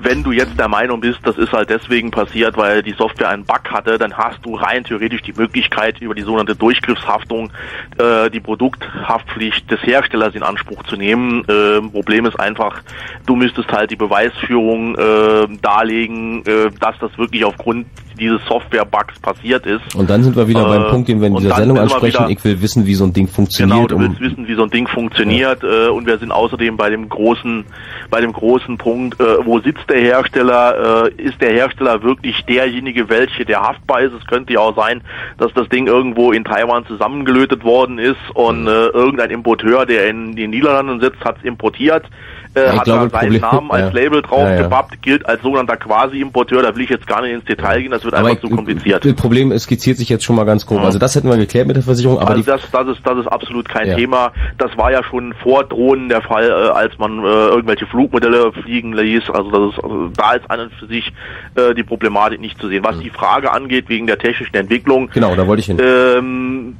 wenn 0.00 0.22
du 0.22 0.32
jetzt 0.32 0.58
der 0.58 0.68
Meinung 0.68 1.00
bist, 1.00 1.20
das 1.24 1.38
ist 1.38 1.52
halt 1.52 1.70
deswegen 1.70 2.10
passiert, 2.10 2.56
weil 2.56 2.82
die 2.82 2.92
Software 2.92 3.28
einen 3.28 3.44
Bug 3.44 3.70
hatte, 3.70 3.98
dann 3.98 4.16
hast 4.16 4.44
du 4.44 4.56
rein 4.56 4.84
theoretisch 4.84 5.22
die 5.22 5.32
Möglichkeit, 5.32 6.00
über 6.00 6.14
die 6.14 6.22
sogenannte 6.22 6.56
Durchgriffshaftung 6.56 7.50
äh, 7.98 8.30
die 8.30 8.40
Produkthaftpflicht 8.40 9.70
des 9.70 9.82
Herstellers 9.82 10.34
in 10.34 10.42
Anspruch 10.42 10.82
zu 10.84 10.96
nehmen. 10.96 11.44
Äh, 11.48 11.80
Problem 11.90 12.26
ist 12.26 12.40
einfach, 12.40 12.80
du 13.26 13.36
müsstest 13.36 13.70
halt 13.72 13.90
die 13.90 13.96
Beweisführung 13.96 14.96
äh, 14.96 15.46
darlegen, 15.60 16.44
äh, 16.46 16.70
dass 16.80 16.98
das 16.98 17.16
wirklich 17.18 17.44
aufgrund 17.44 17.86
dieses 18.22 18.40
Software-Bugs 18.46 19.18
passiert 19.20 19.66
ist. 19.66 19.94
und 19.96 20.08
dann 20.08 20.22
sind 20.22 20.36
wir 20.36 20.46
wieder 20.48 20.64
beim 20.64 20.82
Äh, 20.84 20.90
Punkt, 20.90 21.08
den 21.08 21.20
wir 21.20 21.28
in 21.28 21.36
dieser 21.36 21.56
Sendung 21.56 21.78
ansprechen. 21.78 22.20
wieder- 22.20 22.30
Ich 22.30 22.44
will 22.44 22.62
wissen, 22.62 22.86
wie 22.86 22.94
so 22.94 23.04
ein 23.04 23.12
Ding 23.12 23.26
Genau, 23.26 23.34
funktioniert. 23.34 23.90
du 23.90 23.96
um, 23.96 24.02
willst 24.02 24.20
wissen, 24.20 24.48
wie 24.48 24.54
so 24.54 24.62
ein 24.62 24.70
Ding 24.70 24.86
funktioniert 24.88 25.62
äh, 25.64 25.88
und 25.88 26.06
wir 26.06 26.18
sind 26.18 26.30
außerdem 26.32 26.76
bei 26.76 26.88
dem 26.90 27.08
großen, 27.08 27.64
bei 28.10 28.20
dem 28.20 28.32
großen 28.32 28.78
Punkt, 28.78 29.20
äh, 29.20 29.44
wo 29.44 29.58
sitzt 29.60 29.88
der 29.90 30.00
Hersteller? 30.00 31.06
Äh, 31.16 31.22
ist 31.22 31.40
der 31.40 31.52
Hersteller 31.52 32.02
wirklich 32.02 32.42
derjenige, 32.46 33.08
welche 33.08 33.44
der 33.44 33.60
haftbar 33.62 34.00
ist? 34.02 34.12
Es 34.18 34.26
könnte 34.26 34.52
ja 34.52 34.60
auch 34.60 34.76
sein, 34.76 35.02
dass 35.38 35.52
das 35.54 35.68
Ding 35.68 35.86
irgendwo 35.86 36.32
in 36.32 36.44
Taiwan 36.44 36.86
zusammengelötet 36.86 37.64
worden 37.64 37.98
ist 37.98 38.16
und 38.34 38.66
äh, 38.66 38.86
irgendein 38.88 39.30
Importeur, 39.30 39.84
der 39.86 40.08
in 40.08 40.36
den 40.36 40.50
Niederlanden 40.50 41.00
sitzt, 41.00 41.24
hat 41.24 41.36
es 41.38 41.44
importiert. 41.44 42.04
Äh, 42.54 42.66
Ja, 42.66 42.76
hat 42.76 42.84
glaube, 42.84 43.08
da 43.08 43.20
seinen 43.20 43.40
Namen 43.40 43.70
als 43.70 43.94
ja. 43.94 44.00
Label 44.00 44.22
Ja, 44.22 44.38
ja. 44.38 44.56
draufgepappt, 44.56 45.02
gilt 45.02 45.26
als 45.26 45.42
sogenannter 45.42 45.76
Quasi-Importeur, 45.76 46.62
da 46.62 46.74
will 46.74 46.82
ich 46.82 46.90
jetzt 46.90 47.06
gar 47.06 47.22
nicht 47.22 47.32
ins 47.32 47.44
Detail 47.44 47.82
gehen, 47.82 47.90
das 47.90 48.04
wird 48.04 48.14
aber 48.14 48.28
einfach 48.28 48.40
zu 48.42 48.50
kompliziert. 48.50 49.04
das 49.04 49.14
Problem 49.14 49.56
skizziert 49.58 49.98
sich 49.98 50.08
jetzt 50.08 50.24
schon 50.24 50.36
mal 50.36 50.44
ganz 50.44 50.66
grob. 50.66 50.80
Also 50.80 50.98
das 50.98 51.14
hätten 51.14 51.28
wir 51.28 51.36
geklärt 51.36 51.66
mit 51.66 51.76
der 51.76 51.82
Versicherung, 51.82 52.18
aber 52.18 52.30
also 52.30 52.42
das, 52.42 52.62
das 52.70 52.88
ist 52.88 53.00
das 53.04 53.18
ist 53.18 53.26
absolut 53.26 53.68
kein. 53.68 53.82
Thema. 53.96 54.32
Das 54.58 54.76
war 54.78 54.90
ja 54.92 55.02
schon 55.04 55.34
vor 55.42 55.64
Drohnen 55.64 56.08
der 56.08 56.22
Fall, 56.22 56.48
äh, 56.48 56.70
als 56.70 56.96
man 56.98 57.18
äh, 57.18 57.26
irgendwelche 57.26 57.86
Flugmodelle 57.86 58.52
fliegen 58.52 58.92
ließ. 58.94 59.24
Also 59.30 59.50
das 59.50 59.74
ist 59.76 59.84
also 59.84 60.08
da 60.16 60.32
ist 60.32 60.50
an 60.50 60.60
und 60.60 60.72
für 60.74 60.86
sich 60.86 61.12
äh, 61.56 61.74
die 61.74 61.82
Problematik 61.82 62.40
nicht 62.40 62.58
zu 62.60 62.68
sehen. 62.68 62.84
Was 62.84 62.98
die 62.98 63.10
Frage 63.10 63.52
angeht 63.52 63.88
wegen 63.88 64.06
der 64.06 64.18
technischen 64.18 64.54
Entwicklung, 64.54 65.10
genau, 65.12 65.34
da 65.34 65.46
wollte 65.46 65.60
ich 65.60 65.66
hin. 65.66 65.78
ähm, 65.80 66.76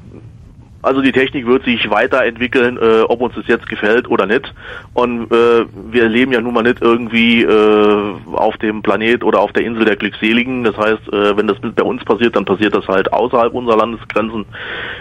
Also 0.83 1.01
die 1.01 1.13
Technik 1.13 1.47
wird 1.47 1.63
sich 1.63 1.89
weiterentwickeln, 1.89 2.77
äh, 2.77 3.01
ob 3.03 3.21
uns 3.21 3.33
das 3.35 3.47
jetzt 3.47 3.67
gefällt 3.69 4.09
oder 4.09 4.25
nicht. 4.25 4.53
Und 4.93 5.31
äh, 5.31 5.65
wir 5.91 6.09
leben 6.09 6.33
ja 6.33 6.41
nun 6.41 6.53
mal 6.53 6.61
nicht 6.61 6.81
irgendwie 6.81 7.41
äh, 7.41 8.13
auf 8.33 8.57
dem 8.57 8.81
Planet 8.81 9.23
oder 9.23 9.39
auf 9.39 9.53
der 9.53 9.63
Insel 9.63 9.85
der 9.85 9.95
Glückseligen. 9.95 10.65
Das 10.65 10.77
heißt, 10.77 11.11
äh, 11.13 11.37
wenn 11.37 11.47
das 11.47 11.57
bei 11.61 11.83
uns 11.83 12.03
passiert, 12.03 12.35
dann 12.35 12.43
passiert 12.43 12.75
das 12.75 12.85
halt 12.87 13.13
außerhalb 13.13 13.53
unserer 13.53 13.77
Landesgrenzen. 13.77 14.45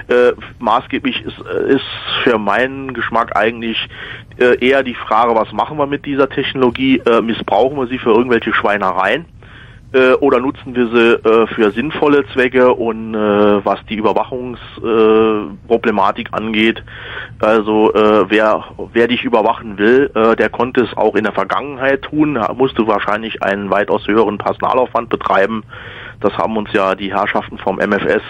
Äh, 0.07 0.33
maßgeblich 0.61 1.25
ist, 1.25 1.43
äh, 1.45 1.75
ist 1.75 1.85
für 2.23 2.39
meinen 2.39 2.95
Geschmack 2.95 3.37
eigentlich 3.37 3.89
äh, 4.39 4.65
eher 4.65 4.85
die 4.85 4.95
Frage, 4.95 5.35
was 5.35 5.51
machen 5.53 5.79
wir 5.79 5.87
mit 5.87 6.07
dieser 6.07 6.29
Technologie? 6.29 7.03
Äh, 7.05 7.23
missbrauchen 7.23 7.77
wir 7.77 7.89
sie 7.89 7.99
für 7.99 8.11
irgendwelche 8.11 8.55
Schweinereien? 8.55 9.27
Äh, 9.93 10.15
oder 10.15 10.41
nutzen 10.41 10.75
wir 10.75 10.89
sie 10.89 11.13
äh, 11.29 11.47
für 11.49 11.71
sinnvolle 11.71 12.25
Zwecke 12.33 12.73
und 12.73 13.15
äh, 13.15 13.63
was 13.65 13.79
die 13.89 13.97
Überwachungsproblematik 13.97 16.29
äh, 16.33 16.37
angeht, 16.37 16.83
also 17.41 17.93
äh, 17.93 18.31
wer 18.31 18.65
wer 18.93 19.09
dich 19.09 19.25
überwachen 19.25 19.77
will, 19.79 20.13
der 20.39 20.49
konnte 20.49 20.83
es 20.83 20.97
auch 20.97 21.17
in 21.17 21.25
der 21.25 21.33
Vergangenheit 21.33 22.03
tun, 22.03 22.39
musste 22.57 22.87
wahrscheinlich 22.87 23.43
einen 23.43 23.69
weitaus 23.71 24.07
höheren 24.07 24.39
Personalaufwand 24.39 25.09
betreiben. 25.09 25.65
Das 26.21 26.39
haben 26.39 26.57
uns 26.57 26.73
ja 26.73 26.95
die 26.95 27.13
Herrschaften 27.13 27.59
vom 27.59 27.79
MFS 27.79 28.23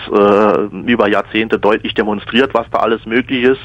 über 0.87 1.09
Jahrzehnte 1.09 1.59
deutlich 1.59 1.93
demonstriert, 1.95 2.55
was 2.55 2.65
da 2.71 2.79
alles 2.79 3.05
möglich 3.05 3.43
ist. 3.45 3.61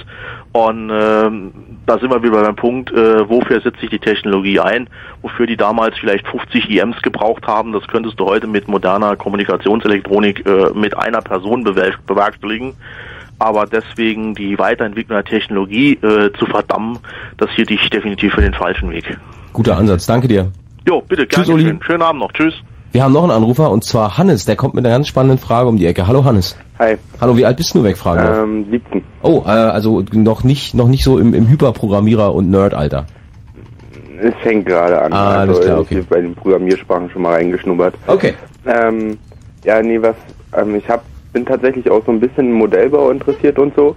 Und 0.57 0.89
ähm, 0.91 1.51
da 1.85 1.99
sind 1.99 2.09
wir 2.09 2.23
wieder 2.23 2.41
beim 2.41 2.55
Punkt, 2.55 2.91
äh, 2.91 3.29
wofür 3.29 3.61
setzt 3.61 3.79
sich 3.79 3.91
die 3.91 3.99
Technologie 3.99 4.59
ein, 4.59 4.89
wofür 5.21 5.45
die 5.45 5.55
damals 5.55 5.95
vielleicht 5.99 6.27
50 6.27 6.71
IMs 6.71 6.99
gebraucht 7.03 7.45
haben, 7.45 7.73
das 7.73 7.87
könntest 7.87 8.19
du 8.19 8.25
heute 8.25 8.47
mit 8.47 8.67
moderner 8.67 9.15
Kommunikationselektronik 9.15 10.43
äh, 10.47 10.71
mit 10.73 10.97
einer 10.97 11.21
Person 11.21 11.63
bewerk- 11.63 12.03
bewerkstelligen. 12.07 12.73
Aber 13.37 13.67
deswegen 13.67 14.33
die 14.33 14.57
Weiterentwicklung 14.57 15.17
der 15.17 15.25
Technologie 15.25 15.93
äh, 16.01 16.31
zu 16.39 16.47
verdammen, 16.47 16.97
das 17.37 17.51
hielt 17.51 17.69
ich 17.69 17.87
definitiv 17.91 18.33
für 18.33 18.41
den 18.41 18.55
falschen 18.55 18.89
Weg. 18.89 19.15
Guter 19.53 19.77
Ansatz, 19.77 20.07
danke 20.07 20.27
dir. 20.27 20.51
Jo, 20.87 21.01
bitte, 21.01 21.27
gerne 21.27 21.45
Tschüss, 21.45 21.61
schön. 21.61 21.83
Schönen 21.83 22.01
Abend 22.01 22.21
noch. 22.21 22.31
Tschüss. 22.31 22.55
Wir 22.97 23.03
haben 23.03 23.13
noch 23.13 23.21
einen 23.21 23.31
Anrufer 23.31 23.69
und 23.69 23.83
zwar 23.83 24.17
Hannes, 24.17 24.45
der 24.45 24.55
kommt 24.55 24.73
mit 24.73 24.83
einer 24.83 24.95
ganz 24.95 25.07
spannenden 25.07 25.37
Frage 25.37 25.69
um 25.69 25.77
die 25.77 25.85
Ecke. 25.85 26.07
Hallo 26.07 26.25
Hannes. 26.25 26.57
Hi. 26.79 26.97
Hallo, 27.21 27.37
wie 27.37 27.45
alt 27.45 27.55
bist 27.55 27.75
du, 27.75 27.83
weg, 27.83 27.95
fragen 27.95 28.23
wir? 28.23 28.41
Ähm, 28.41 28.65
17. 28.71 29.03
Oh, 29.21 29.43
äh, 29.45 29.49
also 29.49 30.03
noch 30.13 30.43
nicht 30.43 30.73
noch 30.73 30.87
nicht 30.87 31.03
so 31.03 31.19
im, 31.19 31.35
im 31.35 31.45
Hyperprogrammierer- 31.45 32.31
und 32.31 32.49
Nerd-Alter. 32.49 33.05
Es 34.19 34.33
fängt 34.41 34.65
gerade 34.65 34.99
an. 34.99 35.13
Ah, 35.13 35.41
alles 35.41 35.57
also, 35.57 35.69
klar, 35.69 35.85
Ich 35.87 35.97
habe 35.97 36.07
bei 36.09 36.21
den 36.21 36.33
Programmiersprachen 36.33 37.11
schon 37.11 37.21
mal 37.21 37.33
reingeschnuppert. 37.35 37.93
Okay. 38.07 38.33
Ähm, 38.65 39.19
ja, 39.63 39.79
nee, 39.83 40.01
was, 40.01 40.15
ähm, 40.59 40.75
ich 40.77 40.89
hab, 40.89 41.03
bin 41.33 41.45
tatsächlich 41.45 41.87
auch 41.91 42.03
so 42.03 42.11
ein 42.11 42.19
bisschen 42.19 42.51
Modellbau 42.51 43.11
interessiert 43.11 43.59
und 43.59 43.75
so. 43.75 43.95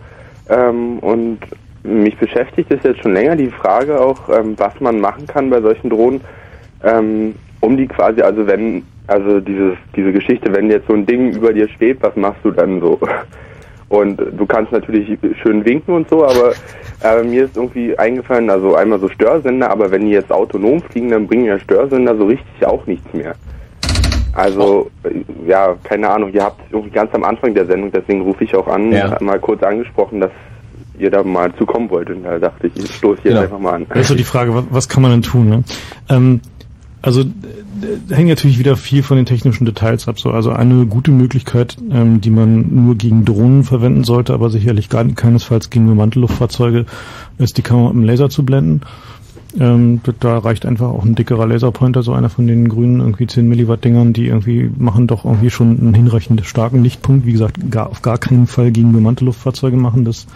Ähm, 0.50 0.98
und 0.98 1.38
mich 1.84 2.18
beschäftigt 2.18 2.70
es 2.70 2.82
jetzt 2.82 3.00
schon 3.00 3.14
länger 3.14 3.34
die 3.34 3.48
Frage 3.48 3.98
auch, 3.98 4.28
ähm, 4.28 4.56
was 4.58 4.78
man 4.78 5.00
machen 5.00 5.26
kann 5.26 5.48
bei 5.48 5.62
solchen 5.62 5.88
Drohnen, 5.88 6.20
ähm, 6.84 7.34
um 7.60 7.76
die 7.76 7.86
quasi, 7.86 8.22
also 8.22 8.46
wenn, 8.46 8.82
also 9.06 9.40
dieses, 9.40 9.76
diese 9.94 10.12
Geschichte, 10.12 10.54
wenn 10.54 10.70
jetzt 10.70 10.86
so 10.88 10.94
ein 10.94 11.06
Ding 11.06 11.32
über 11.32 11.52
dir 11.52 11.68
schwebt, 11.68 12.02
was 12.02 12.16
machst 12.16 12.40
du 12.42 12.50
dann 12.50 12.80
so? 12.80 12.98
Und 13.88 14.20
du 14.38 14.46
kannst 14.46 14.70
natürlich 14.70 15.18
schön 15.42 15.64
winken 15.64 15.92
und 15.96 16.08
so, 16.08 16.24
aber 16.24 16.52
äh, 17.02 17.24
mir 17.24 17.46
ist 17.46 17.56
irgendwie 17.56 17.98
eingefallen, 17.98 18.48
also 18.48 18.76
einmal 18.76 19.00
so 19.00 19.08
Störsender, 19.08 19.68
aber 19.68 19.90
wenn 19.90 20.02
die 20.04 20.12
jetzt 20.12 20.30
autonom 20.30 20.80
fliegen, 20.80 21.08
dann 21.08 21.26
bringen 21.26 21.46
ja 21.46 21.58
Störsender 21.58 22.16
so 22.16 22.26
richtig 22.26 22.64
auch 22.64 22.86
nichts 22.86 23.12
mehr. 23.12 23.34
Also, 24.32 24.88
ja, 25.44 25.74
keine 25.82 26.08
Ahnung, 26.08 26.30
ihr 26.32 26.44
habt 26.44 26.60
irgendwie 26.70 26.92
ganz 26.92 27.12
am 27.14 27.24
Anfang 27.24 27.52
der 27.52 27.66
Sendung, 27.66 27.90
deswegen 27.90 28.20
rufe 28.22 28.44
ich 28.44 28.54
auch 28.54 28.68
an, 28.68 28.92
Ja. 28.92 29.18
mal 29.20 29.40
kurz 29.40 29.60
angesprochen, 29.64 30.20
dass 30.20 30.30
ihr 30.98 31.10
da 31.10 31.24
mal 31.24 31.52
zukommen 31.56 31.90
wollt. 31.90 32.10
Und 32.10 32.22
da 32.22 32.38
dachte 32.38 32.68
ich, 32.68 32.76
ich 32.76 32.94
stoße 32.94 33.22
jetzt 33.24 33.30
Genau. 33.30 33.40
einfach 33.40 33.58
mal 33.58 33.72
an. 33.74 33.86
Das 33.88 34.02
ist 34.02 34.08
so 34.08 34.14
die 34.14 34.22
Frage, 34.22 34.54
was, 34.54 34.64
was 34.70 34.88
kann 34.88 35.02
man 35.02 35.10
denn 35.10 35.22
tun? 35.22 35.48
Ne? 35.48 35.64
Ähm, 36.08 36.40
also 37.02 37.24
d- 37.24 37.30
hängt 38.14 38.28
natürlich 38.28 38.58
wieder 38.58 38.76
viel 38.76 39.02
von 39.02 39.16
den 39.16 39.26
technischen 39.26 39.64
Details 39.64 40.06
ab. 40.08 40.18
So, 40.20 40.30
also 40.30 40.50
eine 40.50 40.86
gute 40.86 41.10
Möglichkeit, 41.10 41.76
ähm, 41.90 42.20
die 42.20 42.30
man 42.30 42.66
nur 42.84 42.94
gegen 42.96 43.24
Drohnen 43.24 43.64
verwenden 43.64 44.04
sollte, 44.04 44.34
aber 44.34 44.50
sicherlich 44.50 44.88
gar, 44.88 45.04
keinesfalls 45.04 45.70
gegen 45.70 45.94
Mantelluftfahrzeuge, 45.96 46.86
ist 47.38 47.56
die 47.58 47.62
Kamera 47.62 47.88
mit 47.92 48.02
dem 48.02 48.04
Laser 48.04 48.28
zu 48.30 48.44
blenden. 48.44 48.82
Ähm, 49.58 50.00
da- 50.04 50.12
da 50.20 50.38
reicht 50.38 50.64
einfach 50.64 50.90
auch 50.90 51.04
ein 51.04 51.16
dickerer 51.16 51.44
Laserpointer, 51.46 52.04
so 52.04 52.12
einer 52.12 52.28
von 52.30 52.46
den 52.46 52.68
grünen 52.68 53.00
irgendwie 53.00 53.26
10 53.26 53.48
Milliwatt 53.48 53.84
Dingern, 53.84 54.12
die 54.12 54.26
irgendwie 54.26 54.70
machen 54.78 55.08
doch 55.08 55.24
irgendwie 55.24 55.50
schon 55.50 55.76
einen 55.80 55.94
hinreichend 55.94 56.46
starken 56.46 56.84
Lichtpunkt. 56.84 57.26
Wie 57.26 57.32
gesagt, 57.32 57.68
gar, 57.68 57.88
auf 57.90 58.00
gar 58.00 58.18
keinen 58.18 58.46
Fall 58.46 58.70
gegen 58.70 58.92
bemannte 58.92 59.24
Luftfahrzeuge 59.24 59.76
machen. 59.76 60.04
Das 60.04 60.28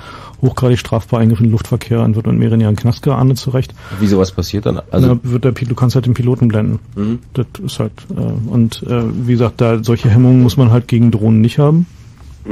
hochgradig 0.44 0.78
strafbar 0.78 1.20
Eingriff 1.20 1.40
in 1.40 1.46
den 1.46 1.52
Luftverkehr 1.52 2.02
und 2.02 2.14
wird 2.14 2.26
mit 2.26 2.36
mehreren 2.38 2.60
Jahren 2.60 2.76
Knast 2.76 3.02
geahndet 3.02 3.38
zurecht. 3.38 3.74
Wie 3.98 4.06
sowas 4.06 4.30
passiert 4.30 4.66
dann? 4.66 4.80
Also 4.90 5.14
Na, 5.22 5.30
wird 5.30 5.44
der, 5.44 5.52
Pi- 5.52 5.64
du 5.64 5.74
kannst 5.74 5.94
halt 5.96 6.06
den 6.06 6.14
Piloten 6.14 6.48
blenden. 6.48 6.78
Mhm. 6.94 7.18
Das 7.32 7.46
ist 7.64 7.80
halt, 7.80 7.92
äh, 8.16 8.50
und 8.50 8.82
äh, 8.84 9.02
wie 9.26 9.32
gesagt, 9.32 9.60
da 9.60 9.82
solche 9.82 10.10
Hemmungen 10.10 10.42
muss 10.42 10.56
man 10.56 10.70
halt 10.70 10.86
gegen 10.86 11.10
Drohnen 11.10 11.40
nicht 11.40 11.58
haben. 11.58 11.86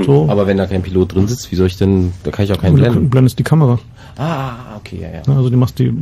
So. 0.07 0.27
Aber 0.31 0.47
wenn 0.47 0.57
da 0.57 0.67
kein 0.67 0.81
Pilot 0.83 1.15
drin 1.15 1.29
sitzt, 1.29 1.53
wie 1.53 1.57
soll 1.57 1.67
ich 1.67 1.77
denn, 1.77 2.13
da 2.25 2.31
kann 2.31 2.47
ich 2.47 2.53
auch 2.55 2.59
keinen 2.59 2.71
Und 2.77 2.81
du 2.81 2.83
blenden. 2.91 3.11
blendest 3.11 3.39
die 3.39 3.43
Kamera. 3.43 3.79
Ah, 4.17 4.77
okay, 4.79 4.99
ja, 5.03 5.09
ja. 5.09 5.37
Also 5.37 5.51
die 5.51 5.57
machst 5.57 5.79
die, 5.79 5.93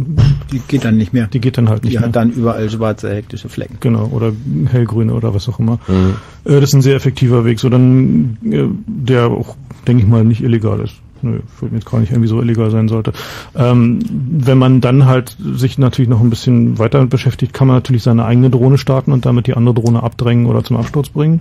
Die 0.52 0.60
geht 0.68 0.84
dann 0.84 0.96
nicht 0.96 1.12
mehr. 1.12 1.26
die 1.26 1.40
geht 1.40 1.58
dann 1.58 1.68
halt 1.68 1.82
nicht 1.82 1.94
Die 1.94 1.98
mehr. 1.98 2.06
hat 2.06 2.14
dann 2.14 2.30
überall 2.30 2.70
schwarze 2.70 3.12
hektische 3.12 3.48
Flecken. 3.48 3.78
Genau, 3.80 4.06
oder 4.12 4.30
hellgrüne 4.70 5.12
oder 5.12 5.34
was 5.34 5.48
auch 5.48 5.58
immer. 5.58 5.80
Mhm. 5.88 6.14
Äh, 6.44 6.60
das 6.60 6.70
ist 6.70 6.74
ein 6.74 6.82
sehr 6.82 6.94
effektiver 6.94 7.44
Weg, 7.44 7.58
so 7.58 7.68
dann, 7.68 8.36
äh, 8.44 8.64
der 8.86 9.26
auch, 9.26 9.56
denke 9.88 10.04
ich 10.04 10.08
mal, 10.08 10.24
nicht 10.24 10.42
illegal 10.44 10.78
ist. 10.80 10.94
Nö, 11.22 11.40
würde 11.60 11.76
jetzt 11.76 11.90
gar 11.90 12.01
nicht 12.01 12.10
irgendwie 12.10 12.28
so 12.28 12.40
illegal 12.40 12.70
sein 12.70 12.88
sollte. 12.88 13.12
Ähm, 13.55 14.01
wenn 14.10 14.59
man 14.59 14.80
dann 14.80 15.06
halt 15.06 15.36
sich 15.38 15.78
natürlich 15.78 16.09
noch 16.09 16.20
ein 16.20 16.30
bisschen 16.30 16.78
weiter 16.78 17.05
beschäftigt, 17.06 17.52
kann 17.52 17.68
man 17.68 17.76
natürlich 17.76 18.02
seine 18.02 18.24
eigene 18.24 18.51
Drohne 18.51 18.78
starten 18.78 19.12
und 19.12 19.26
damit 19.26 19.47
die 19.47 19.55
andere 19.55 19.74
Drohne 19.74 20.02
abdrängen 20.02 20.47
oder 20.47 20.64
zum 20.64 20.76
Absturz 20.76 21.09
bringen. 21.09 21.40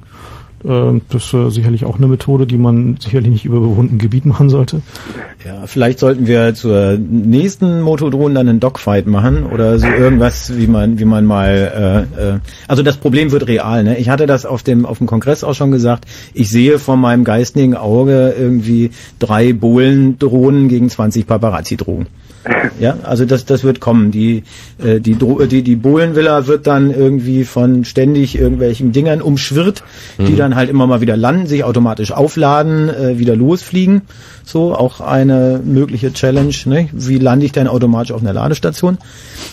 Ähm, 0.65 1.02
das 1.10 1.26
ist 1.26 1.34
äh, 1.34 1.49
sicherlich 1.49 1.86
auch 1.86 1.98
eine 1.98 2.07
Methode, 2.07 2.45
die 2.45 2.57
man 2.57 2.98
sicherlich 2.99 3.30
nicht 3.30 3.45
über 3.45 3.60
bewohnten 3.60 3.98
Gebiet 3.98 4.26
machen 4.26 4.49
sollte. 4.49 4.81
Ja, 5.45 5.68
vielleicht 5.68 5.99
sollten 5.99 6.27
wir 6.27 6.53
zur 6.53 6.98
nächsten 6.98 7.81
Motodrohnen 7.81 8.36
dann 8.36 8.49
einen 8.49 8.60
Dogfight 8.60 9.07
machen 9.07 9.45
oder 9.45 9.80
so 9.80 9.88
irgendwas, 9.88 10.57
wie 10.57 10.68
man, 10.68 10.99
wie 10.99 11.06
man 11.06 11.26
mal. 11.26 12.07
Äh, 12.18 12.22
äh, 12.22 12.40
also 12.68 12.84
das 12.84 12.98
Problem 12.98 13.31
wird 13.31 13.48
real. 13.48 13.84
Ne? 13.84 13.98
Ich 13.98 14.10
hatte 14.10 14.26
das 14.26 14.45
auf 14.45 14.64
dem 14.64 14.86
auf 14.86 14.98
dem 14.98 15.07
Kongress 15.07 15.44
auch 15.44 15.56
schon 15.56 15.72
gesagt. 15.72 16.06
Ich 16.34 16.49
sehe 16.49 16.80
vor 16.80 16.98
meinem 16.98 17.23
geistigen 17.23 17.76
Auge 17.76 18.34
irgendwie 18.38 18.91
drei 19.19 19.53
Bohlendrohnen 19.53 20.68
gegen 20.68 20.90
20 20.90 21.26
Paparazzi-Drohnen. 21.26 22.07
Ja, 22.80 22.98
also 23.03 23.26
das, 23.26 23.45
das 23.45 23.64
wird 23.64 23.80
kommen. 23.82 24.11
Die, 24.11 24.44
äh, 24.84 24.99
die, 24.99 25.18
Dro 25.18 25.45
die, 25.45 25.61
die 25.61 25.76
Bohlenvilla 25.76 26.48
wird 26.48 26.68
dann 26.68 26.90
irgendwie 26.90 27.44
von 27.44 27.84
ständig 27.84 28.38
irgendwelchen 28.38 28.91
Dingern 28.91 29.22
umschwirrt, 29.22 29.84
die 30.18 30.32
Mhm. 30.32 30.38
dann 30.38 30.56
halt 30.56 30.70
immer 30.70 30.88
mal 30.88 31.02
wieder 31.02 31.18
landen, 31.18 31.48
sich 31.48 31.64
automatisch 31.64 32.11
aufladen, 32.11 32.90
äh, 32.90 33.20
wieder 33.20 33.36
losfliegen. 33.36 34.03
So, 34.45 34.74
auch 34.74 35.02
eine 35.02 35.60
mögliche 35.64 36.14
Challenge. 36.14 36.56
Ne? 36.66 36.88
Wie 36.94 37.18
lande 37.20 37.45
ich 37.45 37.52
denn 37.52 37.68
automatisch 37.68 38.11
auf 38.14 38.22
einer 38.22 38.34
Ladestation? 38.34 38.98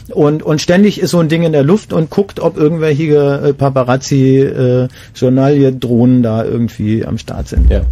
Und, 0.09 0.43
und 0.43 0.61
ständig 0.61 1.01
ist 1.01 1.11
so 1.11 1.19
ein 1.19 1.29
Ding 1.29 1.43
in 1.43 1.53
der 1.53 1.65
Luft 1.65 1.93
und 1.93 2.09
guckt, 2.09 2.41
ob 2.41 2.57
irgendwelche 2.57 3.15
äh, 3.49 3.53
Paparazzi 3.53 4.39
äh, 4.39 4.89
Journalie-Drohnen 5.15 6.23
da 6.23 6.45
irgendwie 6.45 7.05
am 7.05 7.19
Start 7.19 7.49
sind. 7.49 7.71
Ja. 7.71 7.83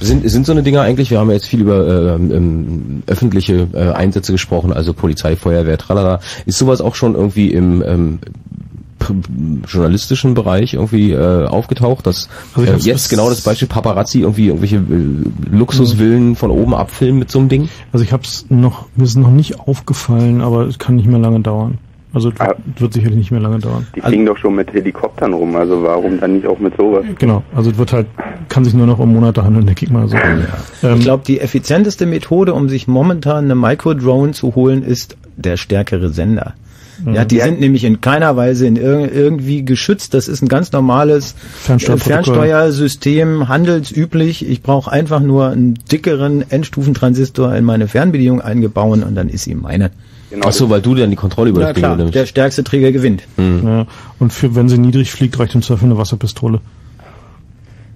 Sind, 0.00 0.28
sind 0.28 0.46
so 0.46 0.52
eine 0.52 0.62
Dinger 0.62 0.82
eigentlich, 0.82 1.10
wir 1.10 1.18
haben 1.18 1.28
ja 1.28 1.34
jetzt 1.34 1.46
viel 1.46 1.60
über 1.60 2.16
ähm, 2.16 2.30
ähm, 2.30 3.02
öffentliche 3.06 3.68
äh, 3.72 3.90
Einsätze 3.90 4.32
gesprochen, 4.32 4.72
also 4.72 4.92
Polizei, 4.92 5.36
Feuerwehr, 5.36 5.78
tralala. 5.78 6.20
Ist 6.46 6.58
sowas 6.58 6.80
auch 6.80 6.94
schon 6.94 7.14
irgendwie 7.14 7.50
im 7.52 7.82
ähm, 7.82 8.18
journalistischen 9.66 10.34
Bereich 10.34 10.74
irgendwie 10.74 11.12
äh, 11.12 11.46
aufgetaucht, 11.46 12.06
dass 12.06 12.28
Also 12.54 12.70
äh, 12.70 12.76
jetzt 12.78 13.10
genau 13.10 13.28
das 13.28 13.42
Beispiel 13.42 13.68
Paparazzi 13.68 14.20
irgendwie 14.20 14.46
irgendwelche 14.48 14.76
äh, 14.76 15.50
Luxusvillen 15.50 16.36
von 16.36 16.50
oben 16.50 16.74
abfilmen 16.74 17.18
mit 17.18 17.30
so 17.30 17.38
einem 17.38 17.48
Ding? 17.48 17.68
Also 17.92 18.04
ich 18.04 18.12
habe 18.12 18.24
es 18.24 18.46
noch, 18.48 18.86
mir 18.96 19.04
ist 19.04 19.16
noch 19.16 19.30
nicht 19.30 19.60
aufgefallen, 19.60 20.40
aber 20.40 20.66
es 20.66 20.78
kann 20.78 20.96
nicht 20.96 21.08
mehr 21.08 21.18
lange 21.18 21.40
dauern. 21.40 21.78
Also 22.14 22.30
es 22.30 22.38
wird, 22.38 22.56
wird 22.80 22.92
sicherlich 22.94 23.18
nicht 23.18 23.30
mehr 23.32 23.40
lange 23.40 23.58
dauern. 23.58 23.86
Die 23.96 24.00
fliegen 24.00 24.24
doch 24.24 24.38
schon 24.38 24.54
mit 24.54 24.72
Helikoptern 24.72 25.32
rum, 25.34 25.54
also 25.56 25.82
warum 25.82 26.20
dann 26.20 26.34
nicht 26.36 26.46
auch 26.46 26.58
mit 26.60 26.76
sowas? 26.76 27.04
Genau, 27.18 27.42
also 27.54 27.70
es 27.70 27.76
wird 27.78 27.92
halt, 27.92 28.06
kann 28.48 28.64
sich 28.64 28.72
nur 28.72 28.86
noch 28.86 29.00
um 29.00 29.12
Monate 29.12 29.44
handeln, 29.44 29.66
denke 29.66 29.84
ich 29.84 29.90
mal 29.90 30.06
so. 30.08 30.16
Ähm, 30.16 30.96
Ich 30.98 31.00
glaube, 31.02 31.24
die 31.26 31.40
effizienteste 31.40 32.06
Methode, 32.06 32.54
um 32.54 32.68
sich 32.68 32.86
momentan 32.88 33.44
eine 33.44 33.54
Microdrone 33.56 34.32
zu 34.32 34.54
holen, 34.54 34.82
ist 34.84 35.16
der 35.36 35.56
stärkere 35.56 36.10
Sender. 36.10 36.54
Mhm. 37.04 37.14
Ja, 37.14 37.24
die 37.24 37.36
Ja. 37.38 37.46
sind 37.46 37.58
nämlich 37.58 37.82
in 37.82 38.00
keiner 38.00 38.36
Weise 38.36 38.68
in 38.68 38.76
irg 38.76 39.12
irgendwie 39.12 39.64
geschützt. 39.64 40.14
Das 40.14 40.28
ist 40.28 40.40
ein 40.42 40.48
ganz 40.48 40.70
normales 40.70 41.32
äh, 41.32 41.34
Fernsteuerprotokoll. 41.66 42.34
Fernsteuersystem, 42.34 43.48
handelsüblich. 43.48 44.48
Ich 44.48 44.62
brauche 44.62 44.92
einfach 44.92 45.18
nur 45.20 45.48
einen 45.48 45.74
dickeren 45.90 46.48
Endstufentransistor 46.48 47.54
in 47.56 47.64
meine 47.64 47.88
Fernbedienung 47.88 48.40
eingebauen 48.40 49.02
und 49.02 49.16
dann 49.16 49.28
ist 49.28 49.44
sie 49.44 49.54
meine. 49.56 49.90
Ach 50.42 50.52
so, 50.52 50.68
weil 50.70 50.80
du 50.82 50.94
dann 50.94 51.10
die 51.10 51.16
Kontrolle 51.16 51.50
über 51.50 51.60
Ja 51.60 51.66
das 51.68 51.74
Ding 51.74 51.82
klar, 51.82 51.96
nimmst. 51.96 52.14
der 52.14 52.26
stärkste 52.26 52.64
Träger 52.64 52.92
gewinnt. 52.92 53.22
Ja, 53.36 53.86
und 54.18 54.32
für, 54.32 54.54
wenn 54.54 54.68
sie 54.68 54.78
niedrig 54.78 55.10
fliegt, 55.12 55.38
reicht 55.38 55.54
im 55.54 55.62
Zweifel 55.62 55.84
eine 55.84 55.96
Wasserpistole. 55.98 56.60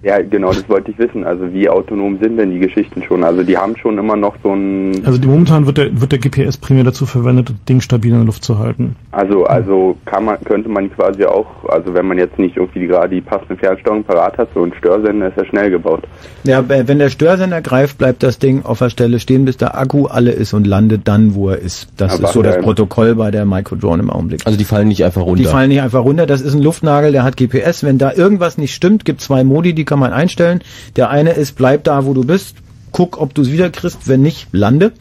Ja, 0.02 0.22
genau, 0.22 0.52
das 0.52 0.68
wollte 0.68 0.92
ich 0.92 0.98
wissen. 0.98 1.24
Also 1.24 1.52
wie 1.52 1.68
autonom 1.68 2.18
sind 2.20 2.36
denn 2.36 2.52
die 2.52 2.60
Geschichten 2.60 3.02
schon? 3.02 3.24
Also 3.24 3.42
die 3.42 3.58
haben 3.58 3.76
schon 3.76 3.98
immer 3.98 4.16
noch 4.16 4.36
so 4.42 4.52
ein... 4.52 5.04
Also 5.04 5.18
die, 5.18 5.26
momentan 5.26 5.66
wird 5.66 5.78
der, 5.78 6.00
wird 6.00 6.12
der 6.12 6.20
GPS 6.20 6.56
primär 6.56 6.84
dazu 6.84 7.04
verwendet, 7.04 7.50
das 7.50 7.56
Ding 7.68 7.80
stabil 7.80 8.12
in 8.12 8.18
der 8.18 8.26
Luft 8.26 8.44
zu 8.44 8.58
halten. 8.58 8.94
Also, 9.10 9.44
also 9.46 9.96
kann 10.04 10.24
man, 10.24 10.38
könnte 10.44 10.68
man 10.68 10.90
quasi 10.92 11.24
auch, 11.24 11.46
also 11.68 11.94
wenn 11.94 12.06
man 12.06 12.16
jetzt 12.16 12.38
nicht 12.38 12.56
irgendwie 12.56 12.86
gerade 12.86 13.16
die 13.16 13.20
passende 13.20 13.56
Fernsteuerung 13.56 14.04
parat 14.04 14.38
hat, 14.38 14.48
so 14.54 14.62
ein 14.62 14.72
Störsender 14.78 15.28
ist 15.28 15.36
ja 15.36 15.44
schnell 15.46 15.70
gebaut. 15.70 16.04
Ja, 16.44 16.60
äh, 16.60 16.86
wenn 16.86 17.00
der 17.00 17.10
Störsender 17.10 17.60
greift, 17.60 17.98
bleibt 17.98 18.22
das 18.22 18.38
Ding 18.38 18.64
auf 18.64 18.78
der 18.78 18.90
Stelle 18.90 19.18
stehen, 19.18 19.46
bis 19.46 19.56
der 19.56 19.76
Akku 19.76 20.06
alle 20.06 20.30
ist 20.30 20.52
und 20.52 20.64
landet 20.64 21.08
dann, 21.08 21.34
wo 21.34 21.48
er 21.48 21.58
ist. 21.58 21.88
Das 21.96 22.14
Aber 22.14 22.28
ist 22.28 22.34
so 22.34 22.42
das 22.42 22.58
Protokoll 22.58 23.16
bei 23.16 23.32
der 23.32 23.44
Microdrone 23.44 24.02
im 24.04 24.10
Augenblick. 24.10 24.42
Also 24.46 24.56
die 24.56 24.64
fallen 24.64 24.86
nicht 24.86 25.04
einfach 25.04 25.22
runter. 25.22 25.42
Die 25.42 25.48
fallen 25.48 25.70
nicht 25.70 25.82
einfach 25.82 26.04
runter. 26.04 26.26
Das 26.26 26.40
ist 26.40 26.54
ein 26.54 26.62
Luftnagel, 26.62 27.10
der 27.10 27.24
hat 27.24 27.36
GPS. 27.36 27.82
Wenn 27.82 27.98
da 27.98 28.12
irgendwas 28.12 28.58
nicht 28.58 28.74
stimmt, 28.74 29.04
gibt 29.04 29.20
zwei 29.20 29.42
Modi, 29.42 29.72
die 29.72 29.87
kann 29.88 29.98
man 29.98 30.12
einstellen. 30.12 30.60
Der 30.94 31.10
eine 31.10 31.32
ist, 31.32 31.56
bleib 31.56 31.82
da, 31.82 32.04
wo 32.04 32.14
du 32.14 32.24
bist, 32.24 32.56
guck, 32.92 33.20
ob 33.20 33.34
du 33.34 33.42
es 33.42 33.50
wieder 33.50 33.70
kriegst. 33.70 34.06
Wenn 34.06 34.22
nicht, 34.22 34.46
lande. 34.52 34.92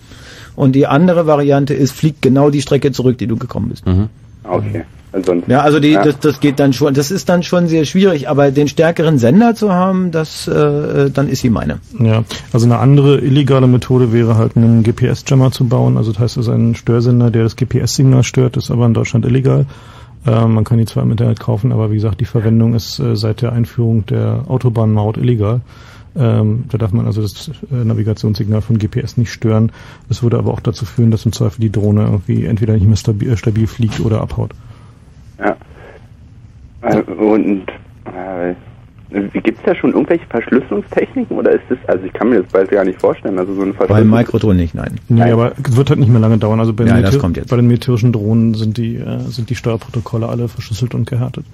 Und 0.55 0.71
die 0.73 0.87
andere 0.87 1.27
Variante 1.27 1.75
ist, 1.75 1.91
flieg 1.91 2.15
genau 2.21 2.49
die 2.49 2.63
Strecke 2.63 2.91
zurück, 2.91 3.19
die 3.19 3.27
du 3.27 3.37
gekommen 3.37 3.69
bist. 3.69 3.83
Okay. 4.43 4.85
Ansonsten, 5.13 5.49
Ja, 5.49 5.61
also 5.61 5.79
die, 5.79 5.91
ja. 5.91 6.03
Das, 6.03 6.19
das 6.19 6.39
geht 6.39 6.59
dann 6.59 6.73
schon, 6.73 6.93
das 6.93 7.11
ist 7.11 7.29
dann 7.29 7.41
schon 7.41 7.67
sehr 7.67 7.85
schwierig, 7.85 8.27
aber 8.27 8.51
den 8.51 8.67
stärkeren 8.67 9.17
Sender 9.17 9.55
zu 9.55 9.71
haben, 9.71 10.11
das, 10.11 10.47
äh, 10.47 11.09
dann 11.11 11.29
ist 11.29 11.41
sie 11.41 11.49
meine. 11.49 11.79
Ja, 11.97 12.23
also 12.51 12.65
eine 12.65 12.79
andere 12.79 13.19
illegale 13.19 13.67
Methode 13.67 14.11
wäre 14.11 14.35
halt 14.35 14.57
einen 14.57 14.83
GPS-Jammer 14.83 15.51
zu 15.51 15.65
bauen. 15.65 15.97
Also 15.97 16.11
das 16.11 16.19
heißt, 16.19 16.37
es 16.37 16.47
ist 16.47 16.53
ein 16.53 16.75
Störsender, 16.75 17.31
der 17.31 17.43
das 17.43 17.55
GPS-Signal 17.55 18.23
stört, 18.23 18.57
ist 18.57 18.69
aber 18.69 18.85
in 18.85 18.93
Deutschland 18.93 19.25
illegal. 19.25 19.65
Äh, 20.27 20.45
man 20.45 20.63
kann 20.63 20.77
die 20.77 20.85
zwar 20.85 21.03
im 21.03 21.11
Internet 21.11 21.39
kaufen, 21.39 21.71
aber 21.71 21.89
wie 21.89 21.95
gesagt, 21.95 22.19
die 22.19 22.25
Verwendung 22.25 22.73
ist 22.73 22.99
äh, 22.99 23.15
seit 23.15 23.41
der 23.41 23.53
Einführung 23.53 24.05
der 24.05 24.43
Autobahnmaut 24.47 25.17
illegal. 25.17 25.61
Ähm, 26.17 26.65
da 26.69 26.77
darf 26.77 26.91
man 26.91 27.05
also 27.05 27.21
das 27.21 27.51
äh, 27.71 27.75
Navigationssignal 27.75 28.61
von 28.61 28.77
GPS 28.77 29.17
nicht 29.17 29.31
stören. 29.31 29.71
Das 30.09 30.23
würde 30.23 30.37
aber 30.37 30.51
auch 30.51 30.59
dazu 30.59 30.83
führen, 30.85 31.11
dass 31.11 31.25
im 31.25 31.31
Zweifel 31.31 31.61
die 31.61 31.71
Drohne 31.71 32.05
irgendwie 32.05 32.45
entweder 32.45 32.73
nicht 32.73 32.87
mehr 32.87 32.95
stabil, 32.97 33.37
stabil 33.37 33.67
fliegt 33.67 33.99
oder 33.99 34.21
abhaut. 34.21 34.51
Ja. 35.39 35.55
Und 37.19 37.67
äh, 38.05 38.55
gibt 39.09 39.57
es 39.59 39.63
da 39.65 39.73
schon 39.73 39.91
irgendwelche 39.93 40.25
Verschlüsselungstechniken 40.27 41.37
oder 41.37 41.51
ist 41.51 41.63
das, 41.69 41.77
also 41.87 42.05
ich 42.05 42.13
kann 42.13 42.29
mir 42.29 42.41
das 42.41 42.51
bald 42.51 42.69
gar 42.69 42.83
nicht 42.83 42.99
vorstellen, 42.99 43.39
also 43.39 43.53
so 43.53 43.61
eine 43.61 43.71
Bei 43.71 43.85
Verschlüsselung. 43.85 44.17
Microdrohne 44.17 44.59
nicht, 44.59 44.75
nein. 44.75 44.95
Nee, 45.07 45.31
aber 45.31 45.53
es 45.63 45.75
wird 45.77 45.89
halt 45.89 45.99
nicht 45.99 46.09
mehr 46.11 46.19
lange 46.19 46.37
dauern. 46.37 46.59
Also 46.59 46.73
bei, 46.73 46.83
Ja, 46.85 46.95
den 46.95 47.03
das 47.03 47.13
Militär- 47.15 47.19
kommt 47.21 47.37
jetzt. 47.37 47.49
bei 47.49 47.55
den 47.55 47.67
militärischen 47.67 48.11
Drohnen 48.11 48.53
sind 48.53 48.77
die, 48.77 48.97
äh, 48.97 49.19
sind 49.21 49.49
die 49.49 49.55
Steuerprotokolle 49.55 50.27
alle 50.27 50.47
verschlüsselt 50.49 50.93
und 50.93 51.07
gehärtet. 51.09 51.45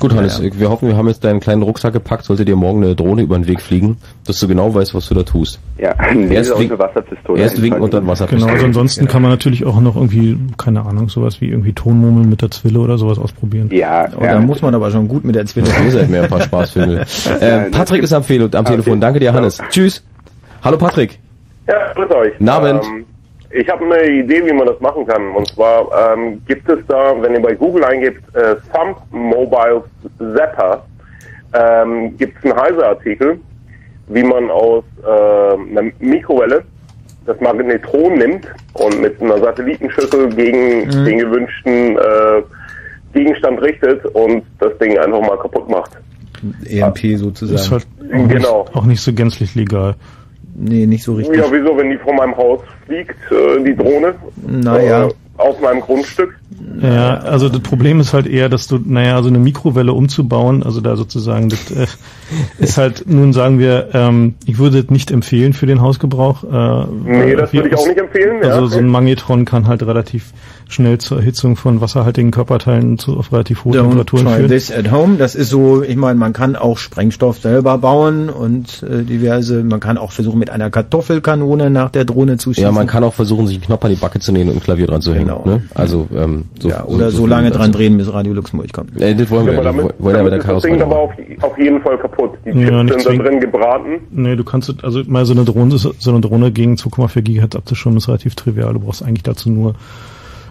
Gut, 0.00 0.12
Hannes, 0.14 0.42
wir 0.42 0.70
hoffen, 0.70 0.88
wir 0.88 0.96
haben 0.96 1.06
jetzt 1.08 1.22
deinen 1.24 1.38
kleinen 1.40 1.62
Rucksack 1.62 1.92
gepackt, 1.92 2.24
sollte 2.24 2.44
dir 2.44 2.56
morgen 2.56 2.82
eine 2.82 2.96
Drohne 2.96 3.22
über 3.22 3.36
den 3.38 3.46
Weg 3.46 3.60
fliegen, 3.60 3.96
dass 4.26 4.40
du 4.40 4.48
genau 4.48 4.74
weißt, 4.74 4.92
was 4.94 5.08
du 5.08 5.14
da 5.14 5.22
tust. 5.22 5.60
Ja, 5.78 5.90
ein 5.98 6.30
erst 6.30 6.58
wink- 6.58 6.76
Wasserpistole. 6.78 7.40
Erst 7.40 7.62
winken 7.62 7.80
und 7.80 7.94
dann 7.94 8.06
Wasserpistole. 8.06 8.42
Genau, 8.42 8.52
also 8.54 8.66
ansonsten 8.66 9.06
kann 9.06 9.22
man 9.22 9.30
natürlich 9.30 9.64
auch 9.64 9.80
noch 9.80 9.94
irgendwie, 9.96 10.36
keine 10.58 10.84
Ahnung, 10.84 11.08
sowas 11.08 11.40
wie 11.40 11.48
irgendwie 11.48 11.72
Tonmurmeln 11.72 12.28
mit 12.28 12.42
der 12.42 12.50
Zwille 12.50 12.80
oder 12.80 12.98
sowas 12.98 13.18
ausprobieren. 13.18 13.70
Ja, 13.72 14.08
Oh, 14.16 14.20
da 14.22 14.40
muss 14.40 14.62
man 14.62 14.74
aber 14.74 14.90
schon 14.90 15.06
gut 15.08 15.24
mit 15.24 15.36
der 15.36 15.46
Zwille. 15.46 15.68
Ihr 15.84 15.90
seid 15.92 16.10
mir 16.10 16.24
ein 16.24 16.28
paar 16.28 16.40
Spaßfilme. 16.42 17.06
äh, 17.40 17.70
Patrick 17.70 18.02
ist 18.02 18.12
am, 18.12 18.24
Fehl 18.24 18.48
am 18.54 18.64
Telefon. 18.64 19.00
Danke 19.00 19.20
dir, 19.20 19.32
Hannes. 19.32 19.58
Tschüss. 19.70 20.02
Hallo 20.62 20.76
Patrick. 20.76 21.18
Ja, 21.68 21.92
grüß 21.94 22.10
euch. 22.10 22.48
Abend. 22.48 22.82
Ähm, 22.84 23.04
ich 23.54 23.68
habe 23.68 23.84
eine 23.84 24.10
Idee, 24.10 24.44
wie 24.46 24.52
man 24.52 24.66
das 24.66 24.80
machen 24.80 25.06
kann. 25.06 25.28
Und 25.30 25.48
zwar 25.48 25.86
ähm, 26.16 26.42
gibt 26.46 26.68
es 26.68 26.78
da, 26.88 27.14
wenn 27.20 27.34
ihr 27.34 27.42
bei 27.42 27.54
Google 27.54 27.84
eingebt, 27.84 28.22
äh, 28.34 28.56
Thumb 28.72 28.96
Mobile 29.10 29.84
Zapper, 30.18 30.84
ähm, 31.54 32.16
gibt 32.16 32.36
es 32.38 32.50
einen 32.50 32.60
Heise-Artikel, 32.60 33.38
wie 34.08 34.22
man 34.24 34.50
aus 34.50 34.84
äh, 35.02 35.08
einer 35.78 35.90
Mikrowelle 36.00 36.64
das 37.26 37.40
Magnetron 37.40 38.18
nimmt 38.18 38.46
und 38.74 39.00
mit 39.00 39.20
einer 39.22 39.38
Satellitenschüssel 39.38 40.28
gegen 40.34 40.86
Mhm. 40.88 41.04
den 41.06 41.18
gewünschten 41.20 41.96
äh, 41.96 42.42
Gegenstand 43.14 43.62
richtet 43.62 44.04
und 44.06 44.42
das 44.58 44.76
Ding 44.78 44.98
einfach 44.98 45.20
mal 45.20 45.38
kaputt 45.38 45.68
macht. 45.70 45.92
EMP 46.68 47.16
sozusagen. 47.16 47.54
Ist 47.56 47.70
halt 47.70 47.86
auch, 48.12 48.28
Genau. 48.28 48.64
nicht, 48.64 48.76
auch 48.76 48.84
nicht 48.84 49.00
so 49.00 49.12
gänzlich 49.14 49.54
legal. 49.54 49.94
Nee, 50.54 50.86
nicht 50.86 51.02
so 51.02 51.14
richtig. 51.14 51.36
Ja, 51.36 51.44
wieso, 51.50 51.76
wenn 51.76 51.90
die 51.90 51.98
vor 51.98 52.14
meinem 52.14 52.36
Haus 52.36 52.60
fliegt, 52.86 53.16
äh, 53.32 53.62
die 53.62 53.74
Drohne? 53.74 54.14
Naja. 54.46 55.08
Äh, 55.08 55.12
auf 55.36 55.60
meinem 55.60 55.80
Grundstück? 55.80 56.38
Ja, 56.82 57.18
also 57.18 57.48
das 57.48 57.60
Problem 57.60 58.00
ist 58.00 58.12
halt 58.12 58.26
eher, 58.26 58.48
dass 58.48 58.66
du, 58.66 58.78
naja, 58.78 59.22
so 59.22 59.28
eine 59.28 59.38
Mikrowelle 59.38 59.92
umzubauen, 59.92 60.62
also 60.62 60.80
da 60.80 60.96
sozusagen, 60.96 61.48
das 61.48 61.70
äh, 61.70 61.86
ist 62.58 62.78
halt, 62.78 63.04
nun 63.08 63.32
sagen 63.32 63.58
wir, 63.58 63.90
ähm, 63.92 64.34
ich 64.46 64.58
würde 64.58 64.80
es 64.80 64.90
nicht 64.90 65.10
empfehlen 65.10 65.52
für 65.52 65.66
den 65.66 65.80
Hausgebrauch. 65.80 66.44
Äh, 66.44 66.84
Nee, 67.04 67.36
das 67.36 67.52
würde 67.52 67.68
ich 67.68 67.76
auch 67.76 67.86
nicht 67.86 67.98
empfehlen. 67.98 68.42
Also 68.42 68.62
ja. 68.62 68.66
so 68.66 68.78
ein 68.78 68.88
Magnetron 68.88 69.44
kann 69.44 69.66
halt 69.66 69.82
relativ 69.82 70.32
schnell 70.68 70.98
zur 70.98 71.18
Erhitzung 71.18 71.56
von 71.56 71.80
wasserhaltigen 71.80 72.30
Körperteilen 72.30 72.98
zu, 72.98 73.16
auf 73.16 73.32
relativ 73.32 73.64
hohe 73.64 73.74
Don't 73.74 73.82
Temperaturen 73.82 74.26
try 74.26 74.34
führen. 74.36 74.48
this 74.48 74.72
at 74.72 74.90
home. 74.90 75.16
Das 75.16 75.34
ist 75.34 75.50
so, 75.50 75.82
ich 75.82 75.96
meine, 75.96 76.18
man 76.18 76.32
kann 76.32 76.56
auch 76.56 76.78
Sprengstoff 76.78 77.38
selber 77.38 77.78
bauen 77.78 78.28
und 78.30 78.82
äh, 78.82 79.02
diverse, 79.02 79.62
man 79.62 79.80
kann 79.80 79.98
auch 79.98 80.12
versuchen 80.12 80.38
mit 80.38 80.50
einer 80.50 80.70
Kartoffelkanone 80.70 81.70
nach 81.70 81.90
der 81.90 82.04
Drohne 82.04 82.38
zu 82.38 82.50
schießen. 82.50 82.64
Ja, 82.64 82.72
man 82.72 82.86
kann 82.86 83.04
auch 83.04 83.14
versuchen, 83.14 83.46
sich 83.46 83.56
einen 83.56 83.64
Knopf 83.64 83.84
an 83.84 83.90
die 83.90 83.96
Backe 83.96 84.20
zu 84.20 84.32
nähen 84.32 84.48
und 84.48 84.56
ein 84.56 84.62
Klavier 84.62 84.86
dran 84.86 85.02
zu 85.02 85.14
hängen. 85.14 85.26
Genau. 85.26 85.44
Ne? 85.44 85.62
Also 85.74 86.08
ähm, 86.14 86.43
so, 86.58 86.68
ja, 86.68 86.84
oder 86.84 87.10
so, 87.10 87.22
viel 87.22 87.30
lange 87.30 87.50
dran 87.50 87.72
drehen, 87.72 87.96
bis 87.96 88.12
Radio 88.12 88.32
Luxemburg 88.32 88.72
kommt. 88.72 89.00
Äh, 89.00 89.14
das 89.14 89.30
wollen 89.30 89.46
wir, 89.46 89.54
Ja, 89.54 89.58
aber 89.60 89.70
ja, 89.70 89.76
damit, 89.76 89.94
wollen 89.98 90.14
damit 90.16 90.32
der 90.32 90.38
ist 90.40 90.48
das 90.48 90.62
Ding 90.62 90.82
aber 90.82 90.96
auf, 90.98 91.12
auf 91.42 91.58
jeden 91.58 91.80
Fall 91.80 91.98
kaputt. 91.98 92.30
Die 92.44 92.50
Ja, 92.50 92.84
Chips 92.84 92.96
nicht 92.96 93.00
sind 93.02 93.18
da 93.18 93.24
drin 93.24 93.40
gebraten. 93.40 93.88
Nee, 94.10 94.36
du 94.36 94.44
kannst, 94.44 94.72
also 94.84 95.02
mal 95.06 95.24
so 95.26 95.32
eine 95.34 95.44
Drohne, 95.44 95.76
so 95.78 95.92
eine 96.10 96.20
Drohne 96.20 96.52
gegen 96.52 96.74
2,4 96.74 97.22
Gigahertz 97.22 97.56
abzuschirmen 97.56 97.98
ist 97.98 98.08
relativ 98.08 98.34
trivial. 98.34 98.72
Du 98.74 98.80
brauchst 98.80 99.02
eigentlich 99.02 99.22
dazu 99.22 99.50
nur 99.50 99.74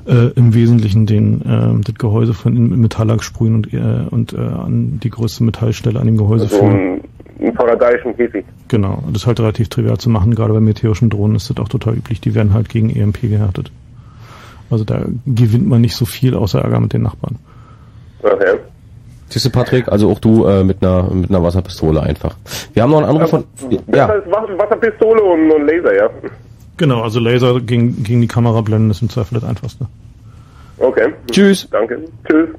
äh, 0.05 0.31
im 0.35 0.53
Wesentlichen 0.53 1.05
den 1.05 1.41
ähm, 1.47 1.81
das 1.85 1.95
Gehäuse 1.95 2.33
von 2.33 2.55
in 2.55 2.79
Metallack 2.81 3.23
sprühen 3.23 3.55
und, 3.55 3.73
äh, 3.73 4.07
und 4.11 4.33
äh, 4.33 4.37
an 4.37 4.99
die 5.01 5.09
größte 5.09 5.43
Metallstelle 5.43 5.99
an 5.99 6.05
dem 6.05 6.17
Gehäuse 6.17 6.47
So 6.47 6.57
führen. 6.57 6.71
ein, 6.75 7.01
ein 7.47 7.53
paradisischen 7.53 8.15
Käfig. 8.15 8.45
Genau, 8.67 9.01
das 9.07 9.21
ist 9.23 9.27
halt 9.27 9.39
relativ 9.39 9.69
trivial 9.69 9.97
zu 9.97 10.09
machen. 10.09 10.35
Gerade 10.35 10.53
bei 10.53 10.59
militärischen 10.59 11.09
Drohnen 11.09 11.35
ist 11.37 11.49
das 11.49 11.57
auch 11.57 11.69
total 11.69 11.95
üblich. 11.95 12.19
Die 12.21 12.35
werden 12.35 12.53
halt 12.53 12.69
gegen 12.69 12.89
EMP 12.89 13.21
gehärtet. 13.21 13.71
Also 14.73 14.83
da 14.83 15.05
gewinnt 15.25 15.67
man 15.67 15.79
nicht 15.81 15.95
so 15.95 16.05
viel 16.05 16.35
außer 16.35 16.59
Ärger 16.61 16.79
mit 16.79 16.91
den 16.93 17.03
Nachbarn. 17.03 17.37
Okay. 18.21 18.57
Siehst 19.29 19.45
du, 19.45 19.49
Patrick, 19.49 19.87
also 19.87 20.11
auch 20.11 20.19
du 20.19 20.45
äh, 20.45 20.63
mit 20.63 20.83
einer 20.83 21.03
mit 21.11 21.29
einer 21.29 21.41
Wasserpistole 21.41 22.01
einfach. 22.03 22.35
Wir 22.73 22.83
haben 22.83 22.91
noch 22.91 22.99
einen 22.99 23.07
Anruf 23.07 23.29
von 23.29 23.43
Ja. 23.91 24.07
Wasserpistole 24.57 25.21
und, 25.23 25.49
und 25.51 25.65
Laser, 25.67 25.95
ja. 25.95 26.09
Genau, 26.77 27.01
also 27.01 27.19
Laser 27.19 27.59
gegen, 27.61 28.03
gegen 28.03 28.21
die 28.21 28.27
Kamera 28.27 28.61
blenden 28.61 28.91
ist 28.91 29.01
im 29.01 29.09
Zweifel 29.09 29.35
das 29.39 29.43
einfachste. 29.49 29.87
Okay. 30.77 31.13
Tschüss. 31.31 31.67
Danke. 31.71 31.99
Tschüss. 32.27 32.49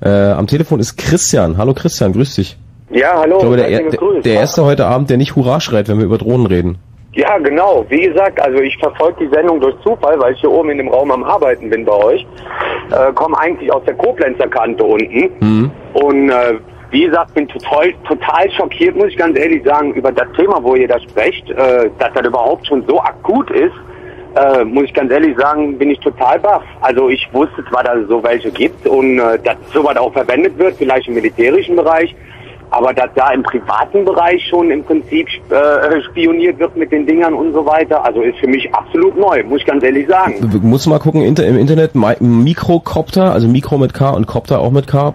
äh, 0.00 0.08
am 0.30 0.46
Telefon 0.46 0.80
ist 0.80 0.96
Christian. 0.96 1.56
Hallo 1.58 1.74
Christian, 1.74 2.12
grüß 2.12 2.34
dich. 2.36 2.56
Ja, 2.90 3.18
hallo. 3.18 3.34
Ich 3.36 3.40
glaube, 3.40 3.56
der, 3.56 3.68
der, 3.68 4.20
der 4.22 4.34
erste 4.34 4.64
heute 4.64 4.86
Abend, 4.86 5.10
der 5.10 5.16
nicht 5.16 5.34
Hurra 5.36 5.60
schreit, 5.60 5.88
wenn 5.88 5.98
wir 5.98 6.04
über 6.04 6.18
Drohnen 6.18 6.46
reden. 6.46 6.78
Ja, 7.16 7.38
genau. 7.38 7.86
Wie 7.88 8.02
gesagt, 8.02 8.38
also 8.40 8.58
ich 8.58 8.76
verfolge 8.76 9.24
die 9.24 9.34
Sendung 9.34 9.58
durch 9.58 9.74
Zufall, 9.82 10.20
weil 10.20 10.34
ich 10.34 10.40
hier 10.40 10.50
oben 10.50 10.68
in 10.68 10.76
dem 10.76 10.88
Raum 10.88 11.10
am 11.10 11.24
Arbeiten 11.24 11.70
bin 11.70 11.86
bei 11.86 11.92
euch. 11.94 12.26
Äh, 12.90 13.12
komme 13.14 13.38
eigentlich 13.38 13.72
aus 13.72 13.82
der 13.84 13.94
Koblenzer 13.94 14.46
Kante 14.48 14.84
unten. 14.84 15.30
Mhm. 15.40 15.70
Und 15.94 16.28
äh, 16.28 16.58
wie 16.90 17.06
gesagt, 17.06 17.32
bin 17.32 17.48
total, 17.48 17.94
total 18.06 18.50
schockiert, 18.50 18.96
muss 18.96 19.08
ich 19.08 19.16
ganz 19.16 19.38
ehrlich 19.38 19.64
sagen, 19.64 19.94
über 19.94 20.12
das 20.12 20.26
Thema, 20.36 20.62
wo 20.62 20.74
ihr 20.74 20.88
da 20.88 21.00
sprecht, 21.00 21.48
äh, 21.50 21.88
dass 21.98 22.12
das 22.12 22.26
überhaupt 22.26 22.66
schon 22.66 22.84
so 22.86 23.00
akut 23.00 23.50
ist. 23.50 23.74
Äh, 24.36 24.64
muss 24.64 24.84
ich 24.84 24.92
ganz 24.92 25.10
ehrlich 25.10 25.34
sagen, 25.38 25.78
bin 25.78 25.90
ich 25.90 26.00
total 26.00 26.38
baff. 26.38 26.64
Also 26.82 27.08
ich 27.08 27.26
wusste 27.32 27.64
zwar, 27.70 27.82
dass 27.82 27.96
es 27.96 28.08
so 28.08 28.22
welche 28.22 28.50
gibt 28.50 28.86
und 28.86 29.18
äh, 29.18 29.38
dass 29.38 29.56
sowas 29.72 29.96
auch 29.96 30.12
verwendet 30.12 30.58
wird, 30.58 30.76
vielleicht 30.76 31.08
im 31.08 31.14
militärischen 31.14 31.76
Bereich, 31.76 32.14
aber 32.70 32.92
dass 32.92 33.10
da 33.14 33.30
im 33.30 33.42
privaten 33.42 34.04
Bereich 34.04 34.44
schon 34.48 34.70
im 34.70 34.82
Prinzip 34.84 35.26
äh, 35.50 36.02
spioniert 36.10 36.58
wird 36.58 36.76
mit 36.76 36.92
den 36.92 37.06
Dingern 37.06 37.34
und 37.34 37.52
so 37.52 37.64
weiter, 37.64 38.04
also 38.04 38.20
ist 38.22 38.38
für 38.38 38.48
mich 38.48 38.72
absolut 38.74 39.16
neu, 39.18 39.42
muss 39.44 39.60
ich 39.60 39.66
ganz 39.66 39.82
ehrlich 39.82 40.06
sagen. 40.08 40.34
Du 40.50 40.58
musst 40.60 40.86
mal 40.86 40.98
gucken 40.98 41.22
inter, 41.22 41.46
im 41.46 41.58
Internet 41.58 41.94
Mi- 41.94 42.22
Mikrocopter, 42.22 43.32
also 43.32 43.48
Mikro 43.48 43.78
mit 43.78 43.94
K 43.94 44.10
und 44.10 44.26
Copter 44.26 44.60
auch 44.60 44.70
mit 44.70 44.86
K, 44.86 45.14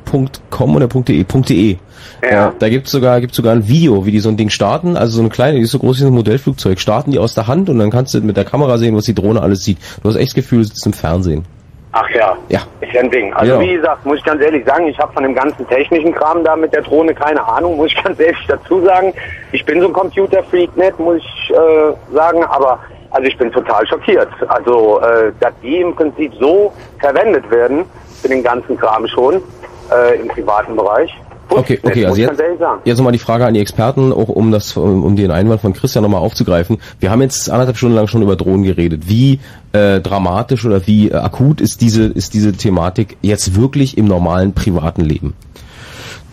.com 0.49 0.76
oder 0.76 0.88
.de, 0.88 1.23
.de. 1.23 1.78
Ja. 2.23 2.48
Äh, 2.48 2.52
da 2.57 2.69
gibt's 2.69 2.91
sogar 2.91 3.22
gibt's 3.22 3.38
sogar 3.38 3.53
ein 3.53 3.68
Video, 3.68 4.06
wie 4.06 4.11
die 4.11 4.19
so 4.19 4.30
ein 4.30 4.38
Ding 4.38 4.49
starten, 4.49 4.98
also 4.98 5.15
so 5.15 5.22
eine 5.22 5.30
kleine, 5.30 5.57
die 5.57 5.64
ist 5.64 5.72
so 5.72 5.80
groß 5.80 5.98
wie 5.98 6.02
so 6.03 6.07
ein 6.07 6.14
Modellflugzeug, 6.14 6.80
starten 6.80 7.11
die 7.11 7.19
aus 7.19 7.34
der 7.34 7.48
Hand 7.48 7.69
und 7.69 7.80
dann 7.80 7.91
kannst 7.91 8.14
du 8.14 8.22
mit 8.22 8.38
der 8.38 8.45
Kamera 8.45 8.78
sehen, 8.78 8.95
was 8.95 9.06
die 9.06 9.14
Drohne 9.15 9.41
alles 9.41 9.64
sieht. 9.64 9.78
Du 10.02 10.10
hast 10.10 10.15
echt 10.15 10.30
das 10.30 10.36
Gefühl, 10.36 10.60
du 10.60 10.65
sitzt 10.65 10.86
im 10.86 10.94
Fernsehen. 10.94 11.45
Ach 11.93 12.09
ja. 12.11 12.38
Ja. 12.47 12.61
Ist 12.80 12.93
ja 12.93 13.01
ein 13.01 13.11
Ding. 13.11 13.34
Also 13.34 13.53
Ja. 13.53 13.59
wie 13.59 13.73
gesagt, 13.73 14.05
muss 14.05 14.18
ich 14.19 14.23
ganz 14.23 14.41
ehrlich 14.41 14.65
sagen, 14.65 14.88
ich 14.88 14.97
habe 14.97 15.11
von 15.13 15.23
dem 15.23 15.35
ganzen 15.35 15.68
technischen 15.68 16.13
Kram 16.13 16.43
da 16.43 16.55
mit 16.55 16.72
der 16.73 16.81
Drohne 16.81 17.13
keine 17.13 17.45
Ahnung, 17.45 17.76
muss 17.77 17.88
ich 17.91 18.03
ganz 18.03 18.19
ehrlich 18.19 18.45
dazu 18.47 18.81
sagen. 18.85 19.13
Ich 19.51 19.65
bin 19.65 19.81
so 19.81 19.88
ein 19.88 19.93
Computerfreak 19.93 20.76
nicht, 20.77 20.97
muss 20.99 21.18
ich 21.18 21.51
äh, 21.51 22.13
sagen, 22.13 22.43
aber 22.45 22.80
also 23.11 23.27
ich 23.27 23.38
bin 23.38 23.51
total 23.51 23.85
schockiert. 23.88 24.30
Also, 24.47 25.01
äh, 25.01 25.34
dass 25.41 25.51
die 25.61 25.81
im 25.81 25.93
Prinzip 25.93 26.34
so 26.39 26.72
verwendet 26.99 27.49
werden 27.51 27.84
für 28.22 28.30
den 28.30 28.41
ganzen 28.41 28.77
Kram 28.77 29.05
schon 29.07 29.41
äh, 29.91 30.15
im 30.22 30.30
privaten 30.30 30.77
Bereich. 30.77 31.13
Okay, 31.52 31.80
okay, 31.84 32.06
also 32.06 32.22
jetzt, 32.22 32.41
jetzt 32.86 32.98
nochmal 32.98 33.11
die 33.11 33.19
Frage 33.19 33.45
an 33.45 33.53
die 33.53 33.60
Experten, 33.60 34.14
auch 34.14 34.30
um 34.30 34.52
das, 34.52 34.78
um 34.78 35.15
den 35.15 35.32
Einwand 35.32 35.61
von 35.61 35.73
Christian 35.73 36.03
nochmal 36.03 36.22
aufzugreifen. 36.22 36.78
Wir 36.99 37.11
haben 37.11 37.22
jetzt 37.22 37.49
anderthalb 37.49 37.78
Stunden 37.78 37.95
lang 37.95 38.07
schon 38.07 38.22
über 38.22 38.36
Drohnen 38.36 38.64
geredet. 38.64 39.03
Wie 39.07 39.40
äh, 39.73 39.99
dramatisch 39.99 40.65
oder 40.65 40.88
wie 40.88 41.10
äh, 41.10 41.15
akut 41.15 41.61
ist 41.61 41.82
diese, 41.82 42.06
ist 42.06 42.34
diese 42.34 42.53
Thematik 42.53 43.18
jetzt 43.22 43.56
wirklich 43.56 43.98
im 43.98 44.06
normalen 44.06 44.53
privaten 44.53 45.02
Leben? 45.02 45.34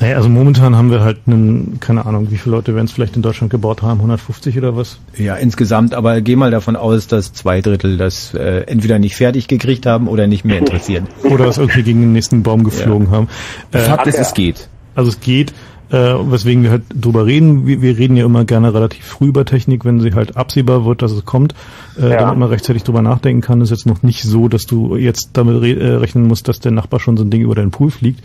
Naja, 0.00 0.16
also 0.16 0.28
momentan 0.28 0.76
haben 0.76 0.92
wir 0.92 1.00
halt 1.00 1.18
einen, 1.26 1.80
keine 1.80 2.06
Ahnung, 2.06 2.30
wie 2.30 2.36
viele 2.36 2.54
Leute 2.54 2.74
werden 2.74 2.86
es 2.86 2.92
vielleicht 2.92 3.16
in 3.16 3.22
Deutschland 3.22 3.50
gebaut 3.50 3.82
haben, 3.82 3.98
150 3.98 4.56
oder 4.56 4.76
was? 4.76 4.98
Ja, 5.16 5.34
insgesamt, 5.34 5.92
aber 5.92 6.20
geh 6.20 6.36
mal 6.36 6.52
davon 6.52 6.76
aus, 6.76 7.08
dass 7.08 7.32
zwei 7.32 7.60
Drittel 7.60 7.96
das 7.96 8.32
äh, 8.34 8.60
entweder 8.66 9.00
nicht 9.00 9.16
fertig 9.16 9.48
gekriegt 9.48 9.86
haben 9.86 10.06
oder 10.06 10.28
nicht 10.28 10.44
mehr 10.44 10.58
interessiert. 10.58 11.02
Oder 11.24 11.46
es 11.46 11.58
irgendwie 11.58 11.82
gegen 11.82 12.00
den 12.00 12.12
nächsten 12.12 12.44
Baum 12.44 12.62
geflogen 12.64 13.10
haben. 13.10 13.28
Äh, 13.72 13.78
Fakt 13.78 14.06
ist, 14.06 14.18
es 14.18 14.34
geht. 14.34 14.68
Also 14.98 15.10
es 15.10 15.20
geht, 15.20 15.52
äh, 15.90 15.94
weswegen 15.96 16.64
wir 16.64 16.70
halt 16.72 16.82
drüber 16.92 17.24
reden. 17.24 17.66
Wir, 17.68 17.80
wir 17.80 17.96
reden 17.96 18.16
ja 18.16 18.24
immer 18.24 18.44
gerne 18.44 18.74
relativ 18.74 19.04
früh 19.04 19.28
über 19.28 19.44
Technik, 19.44 19.84
wenn 19.84 20.00
sie 20.00 20.12
halt 20.12 20.36
absehbar 20.36 20.84
wird, 20.84 21.02
dass 21.02 21.12
es 21.12 21.24
kommt, 21.24 21.54
äh, 21.98 22.10
Ja. 22.10 22.16
damit 22.22 22.36
man 22.38 22.48
rechtzeitig 22.48 22.82
drüber 22.82 23.00
nachdenken 23.00 23.40
kann. 23.40 23.60
ist 23.60 23.70
jetzt 23.70 23.86
noch 23.86 24.02
nicht 24.02 24.24
so, 24.24 24.48
dass 24.48 24.66
du 24.66 24.96
jetzt 24.96 25.30
damit 25.34 25.62
re 25.62 25.70
äh, 25.78 25.94
rechnen 25.94 26.26
musst, 26.26 26.48
dass 26.48 26.58
der 26.58 26.72
Nachbar 26.72 26.98
schon 26.98 27.16
so 27.16 27.22
ein 27.24 27.30
Ding 27.30 27.42
über 27.42 27.54
deinen 27.54 27.70
Pool 27.70 27.90
fliegt. 27.92 28.24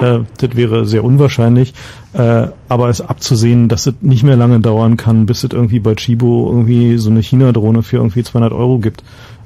Äh, 0.00 0.20
das 0.38 0.54
wäre 0.56 0.86
sehr 0.86 1.02
unwahrscheinlich. 1.02 1.74
Äh, 2.12 2.46
aber 2.68 2.88
es 2.88 3.00
abzusehen, 3.00 3.68
dass 3.68 3.88
es 3.88 3.94
nicht 4.00 4.22
mehr 4.22 4.36
lange 4.36 4.60
dauern 4.60 4.96
kann, 4.96 5.26
bis 5.26 5.42
es 5.42 5.52
irgendwie 5.52 5.80
bei 5.80 5.96
Chibo 5.96 6.48
irgendwie 6.50 6.98
so 6.98 7.10
eine 7.10 7.20
China-Drohne 7.20 7.82
für 7.82 7.96
irgendwie 7.96 8.22
200 8.22 8.52
Euro 8.52 8.78
gibt, 8.78 9.02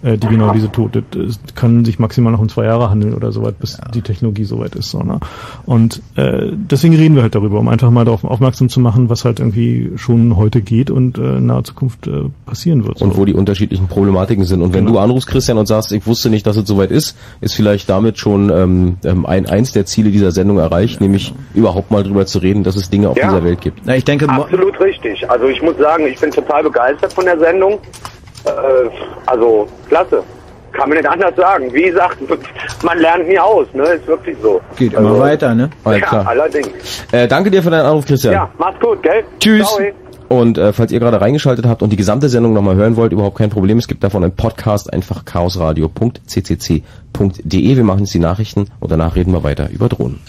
äh, 0.07 0.17
die 0.19 0.27
genau 0.29 0.53
diese. 0.53 0.69
Das 0.93 1.03
das 1.11 1.55
kann 1.55 1.85
sich 1.85 1.99
maximal 1.99 2.33
noch 2.33 2.41
um 2.41 2.49
zwei 2.49 2.65
Jahre 2.65 2.91
handeln 2.91 3.15
oder 3.15 3.33
so 3.33 3.43
weit, 3.43 3.59
bis 3.59 3.79
die 3.95 4.03
Technologie 4.03 4.45
so 4.45 4.59
weit 4.61 4.75
ist. 4.75 4.91
So, 4.91 5.01
ne? 5.03 5.19
Und 5.67 6.01
äh, 6.15 6.51
deswegen 6.53 6.95
reden 6.97 7.15
wir 7.17 7.23
halt 7.23 7.35
darüber, 7.35 7.59
um 7.59 7.69
einfach 7.69 7.91
mal 7.91 8.05
darauf 8.05 8.25
aufmerksam 8.25 8.69
zu 8.69 8.81
machen, 8.81 9.11
was 9.11 9.25
halt 9.25 9.41
irgendwie 9.41 9.93
schon 9.97 10.37
heute 10.37 10.61
geht 10.61 10.91
und 10.91 11.19
äh, 11.19 11.37
in 11.39 11.47
naher 11.47 11.65
Zukunft 11.65 12.07
äh, 12.07 12.31
passieren 12.47 12.87
wird. 12.87 12.99
So. 12.99 13.05
Und 13.05 13.17
wo 13.17 13.25
die 13.25 13.35
unterschiedlichen 13.35 13.89
Problematiken 13.89 14.45
sind. 14.45 14.63
Und 14.63 14.73
wenn 14.73 14.87
Genau. 14.87 14.99
du 14.99 15.05
anrufst, 15.05 15.29
Christian, 15.29 15.59
und 15.59 15.67
sagst, 15.67 15.91
ich 15.93 16.07
wusste 16.07 16.31
nicht, 16.31 16.47
dass 16.47 16.57
es 16.57 16.67
soweit 16.69 16.91
ist, 16.91 17.17
ist 17.41 17.55
vielleicht 17.55 17.89
damit 17.89 18.19
schon 18.19 18.51
ähm, 18.51 18.97
ähm, 19.05 19.27
ein, 19.27 19.47
eins 19.47 19.73
der 19.73 19.87
Ziele 19.87 20.11
dieser 20.11 20.31
Sendung 20.33 20.59
erreicht, 20.59 21.01
nämlich 21.01 21.35
überhaupt 21.55 21.91
mal 21.91 22.03
drüber 22.05 22.27
zu 22.27 22.39
reden, 22.39 22.63
dass 22.63 22.77
es 22.77 22.89
Dinge 22.91 23.09
auf 23.09 23.17
Ja. 23.17 23.29
dieser 23.29 23.43
Welt 23.45 23.61
gibt. 23.61 23.81
Na, 23.85 23.97
ich 23.97 24.05
denke, 24.05 24.29
Absolut 24.29 24.79
richtig. 24.81 25.29
Also 25.29 25.47
ich 25.49 25.61
muss 25.63 25.77
sagen, 25.79 26.07
ich 26.07 26.19
bin 26.21 26.31
total 26.31 26.63
begeistert 26.63 27.13
von 27.13 27.25
der 27.25 27.39
Sendung. 27.39 27.79
Äh, 28.47 28.51
also 29.27 29.67
klasse. 29.89 30.23
Kann 30.73 30.89
man 30.91 30.99
nicht 30.99 31.09
anders 31.09 31.35
sagen. 31.37 31.73
Wie 31.73 31.85
gesagt, 31.85 32.19
man 32.83 32.99
lernt 32.99 33.27
nie 33.29 33.39
aus, 33.39 33.67
ne? 33.73 33.83
Ist 33.85 34.07
wirklich 34.07 34.37
so. 34.43 34.61
geht 34.77 34.93
immer 34.93 35.09
Also, 35.11 35.21
weiter, 35.21 35.55
ne? 35.55 35.71
Alles 35.85 36.01
ja, 36.01 36.07
klar. 36.07 36.27
allerdings. 36.29 36.69
Äh, 37.13 37.27
danke 37.29 37.51
dir 37.51 37.63
für 37.63 37.71
deinen 37.71 37.87
Anruf, 37.87 38.05
Christian. 38.05 38.35
Ja, 38.35 38.51
macht's 38.59 38.79
gut, 38.81 39.03
gell? 39.03 39.25
Tschüss. 39.41 39.67
Ciao. 39.69 39.81
Und 40.29 40.59
äh, 40.59 40.73
falls 40.73 40.91
ihr 40.93 40.99
gerade 40.99 41.21
reingeschaltet 41.21 41.67
habt 41.67 41.83
und 41.83 41.91
die 41.91 41.97
gesamte 41.97 42.29
Sendung 42.29 42.53
nochmal 42.53 42.75
hören 42.75 42.97
wollt, 42.97 43.13
überhaupt 43.13 43.39
kein 43.39 43.49
Problem. 43.49 43.79
Es 43.79 43.87
gibt 43.89 44.03
davon 44.05 44.23
einen 44.25 44.35
Podcast, 44.35 44.93
einfach 44.93 45.25
chaosradio.ccc.de. 45.25 47.77
Wir 47.77 47.85
machen 47.85 48.01
jetzt 48.01 48.13
die 48.15 48.19
Nachrichten 48.19 48.67
und 48.81 48.91
danach 48.91 49.15
reden 49.17 49.33
wir 49.33 49.45
weiter 49.45 49.71
über 49.71 49.89
Drohnen. 49.89 50.21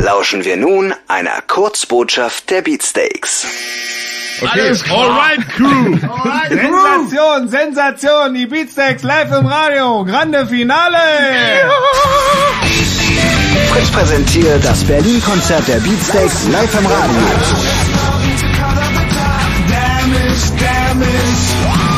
Lauschen 0.00 0.44
wir 0.44 0.56
nun 0.56 0.94
einer 1.08 1.40
Kurzbotschaft 1.46 2.50
der 2.50 2.62
Beatsteaks. 2.62 3.46
Alles 4.46 4.82
alright, 4.90 5.48
Crew! 5.48 5.96
Sensation, 6.48 7.48
Sensation, 7.48 8.34
die 8.34 8.46
Beatsteaks 8.46 9.02
live 9.02 9.32
im 9.32 9.46
Radio, 9.46 10.04
grande 10.04 10.46
Finale! 10.46 10.98
Fritz 13.72 13.90
präsentiert 13.90 14.62
das 14.64 14.84
Berlin-Konzert 14.84 15.66
der 15.66 15.80
Beatsteaks 15.80 16.48
live 16.52 16.78
im 16.78 16.86
Radio. 16.86 17.20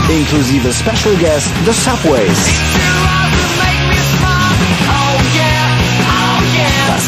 Inklusive 0.08 0.72
Special 0.72 1.16
Guest 1.16 1.48
The 1.66 1.72
Subways. 1.72 3.17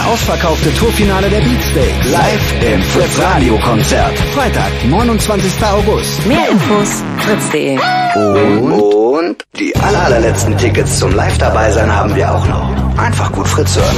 Das 0.00 0.08
ausverkaufte 0.08 0.74
Tourfinale 0.76 1.28
der 1.28 1.40
Beatsteaks 1.40 2.10
live 2.10 2.62
im 2.62 2.82
Fritz 2.82 3.18
Radio 3.18 3.58
Konzert. 3.58 4.18
Freitag, 4.34 4.70
29. 4.88 5.62
August. 5.62 6.26
Mehr 6.26 6.48
Infos 6.48 6.88
fritz.de. 7.18 7.78
Und, 8.14 8.72
und 8.72 9.44
die 9.58 9.76
aller, 9.76 10.04
allerletzten 10.04 10.56
Tickets 10.56 10.98
zum 10.98 11.14
Live 11.14 11.36
dabei 11.36 11.70
sein 11.70 11.94
haben 11.94 12.16
wir 12.16 12.34
auch 12.34 12.46
noch. 12.48 12.96
Einfach 12.96 13.30
gut 13.32 13.46
Fritz 13.46 13.76
hören. 13.76 13.96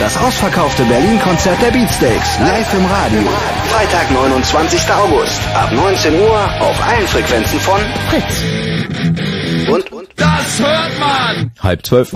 Das 0.00 0.16
ausverkaufte 0.16 0.82
Berlin-Konzert 0.82 1.62
der 1.62 1.70
Beatsteaks 1.70 2.40
live 2.40 2.74
im 2.74 2.86
Radio. 2.86 3.22
Freitag, 3.70 4.10
29. 4.10 4.80
August 4.90 5.40
ab 5.54 5.70
19 5.72 6.12
Uhr 6.12 6.60
auf 6.60 6.82
allen 6.84 7.06
Frequenzen 7.06 7.60
von 7.60 7.80
Fritz. 8.08 9.35
Und, 9.68 9.92
und 9.92 10.08
Das 10.16 10.60
hört 10.60 11.00
man! 11.00 11.50
Halb 11.60 11.84
zwölf. 11.84 12.12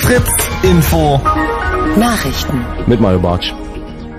Fritz 0.00 0.30
Info. 0.62 1.20
Nachrichten. 1.96 2.64
Mit 2.86 3.00
Mario 3.00 3.18
Bartsch. 3.18 3.52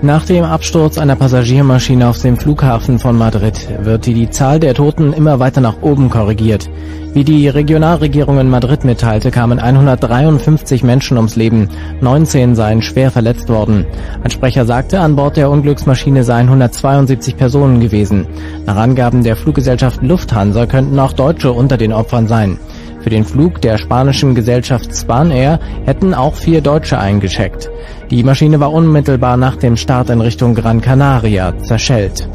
Nach 0.00 0.24
dem 0.24 0.44
Absturz 0.44 0.96
einer 0.96 1.16
Passagiermaschine 1.16 2.08
auf 2.08 2.22
dem 2.22 2.36
Flughafen 2.36 3.00
von 3.00 3.18
Madrid 3.18 3.68
wird 3.82 4.06
die, 4.06 4.30
Zahl 4.30 4.60
der 4.60 4.72
Toten 4.74 5.12
immer 5.12 5.40
weiter 5.40 5.60
nach 5.60 5.82
oben 5.82 6.08
korrigiert. 6.08 6.70
Wie 7.14 7.24
die 7.24 7.48
Regionalregierung 7.48 8.38
in 8.38 8.48
Madrid 8.48 8.84
mitteilte, 8.84 9.32
kamen 9.32 9.58
153 9.58 10.84
Menschen 10.84 11.16
ums 11.16 11.34
Leben, 11.34 11.68
19 12.00 12.54
seien 12.54 12.80
schwer 12.80 13.10
verletzt 13.10 13.48
worden. 13.48 13.86
Ein 14.22 14.30
Sprecher 14.30 14.66
sagte, 14.66 15.00
an 15.00 15.16
Bord 15.16 15.36
der 15.36 15.50
Unglücksmaschine 15.50 16.22
seien 16.22 16.46
172 16.46 17.36
Personen 17.36 17.80
gewesen. 17.80 18.28
Nach 18.66 18.76
Angaben 18.76 19.24
der 19.24 19.34
Fluggesellschaft 19.34 20.00
Lufthansa 20.00 20.66
könnten 20.66 20.98
auch 21.00 21.12
Deutsche 21.12 21.50
unter 21.50 21.76
den 21.76 21.92
Opfern 21.92 22.28
sein. 22.28 22.56
Für 23.00 23.10
den 23.10 23.24
Flug 23.24 23.60
der 23.60 23.78
spanischen 23.78 24.34
Gesellschaft 24.34 24.94
Spanair 24.94 25.60
hätten 25.84 26.14
auch 26.14 26.34
vier 26.34 26.60
Deutsche 26.60 26.98
eingecheckt. 26.98 27.70
Die 28.10 28.22
Maschine 28.22 28.58
war 28.60 28.72
unmittelbar 28.72 29.36
nach 29.36 29.56
dem 29.56 29.76
Start 29.76 30.10
in 30.10 30.20
Richtung 30.20 30.54
Gran 30.54 30.80
Canaria 30.80 31.56
zerschellt. 31.58 32.28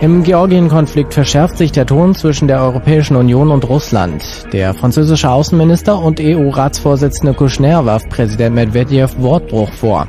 Im 0.00 0.22
Georgien-Konflikt 0.24 1.14
verschärft 1.14 1.56
sich 1.56 1.72
der 1.72 1.86
Ton 1.86 2.14
zwischen 2.14 2.48
der 2.48 2.60
Europäischen 2.60 3.16
Union 3.16 3.50
und 3.50 3.66
Russland. 3.66 4.22
Der 4.52 4.74
französische 4.74 5.30
Außenminister 5.30 5.98
und 5.98 6.20
EU-Ratsvorsitzende 6.20 7.32
Kouchner 7.32 7.86
warf 7.86 8.06
Präsident 8.10 8.54
Medvedev 8.54 9.16
Wortbruch 9.18 9.72
vor. 9.72 10.06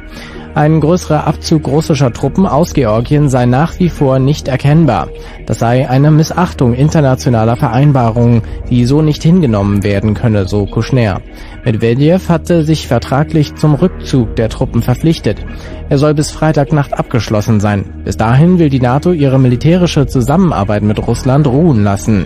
Ein 0.57 0.79
größerer 0.79 1.27
Abzug 1.27 1.67
russischer 1.67 2.11
Truppen 2.11 2.47
aus 2.47 2.73
Georgien 2.73 3.29
sei 3.29 3.45
nach 3.45 3.77
wie 3.77 3.89
vor 3.89 4.17
nicht 4.17 4.47
erkennbar. 4.47 5.07
Das 5.45 5.59
sei 5.59 5.87
eine 5.87 6.09
Missachtung 6.09 6.73
internationaler 6.73 7.55
Vereinbarungen, 7.57 8.41
die 8.67 8.85
so 8.85 9.03
nicht 9.03 9.21
hingenommen 9.21 9.83
werden 9.83 10.15
könne, 10.15 10.47
so 10.47 10.65
Kouchner. 10.65 11.21
Medvedev 11.63 12.27
hatte 12.27 12.63
sich 12.63 12.87
vertraglich 12.87 13.53
zum 13.53 13.75
Rückzug 13.75 14.35
der 14.35 14.49
Truppen 14.49 14.81
verpflichtet. 14.81 15.45
Er 15.89 15.99
soll 15.99 16.15
bis 16.15 16.31
Freitagnacht 16.31 16.91
abgeschlossen 16.91 17.59
sein. 17.59 18.01
Bis 18.03 18.17
dahin 18.17 18.57
will 18.57 18.71
die 18.71 18.81
NATO 18.81 19.11
ihre 19.11 19.37
militärische 19.37 20.07
Zusammenarbeit 20.07 20.81
mit 20.81 21.05
Russland 21.05 21.45
ruhen 21.45 21.83
lassen. 21.83 22.25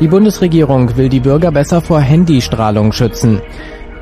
Die 0.00 0.08
Bundesregierung 0.08 0.96
will 0.96 1.08
die 1.08 1.20
Bürger 1.20 1.52
besser 1.52 1.80
vor 1.80 2.00
Handystrahlung 2.00 2.90
schützen. 2.90 3.42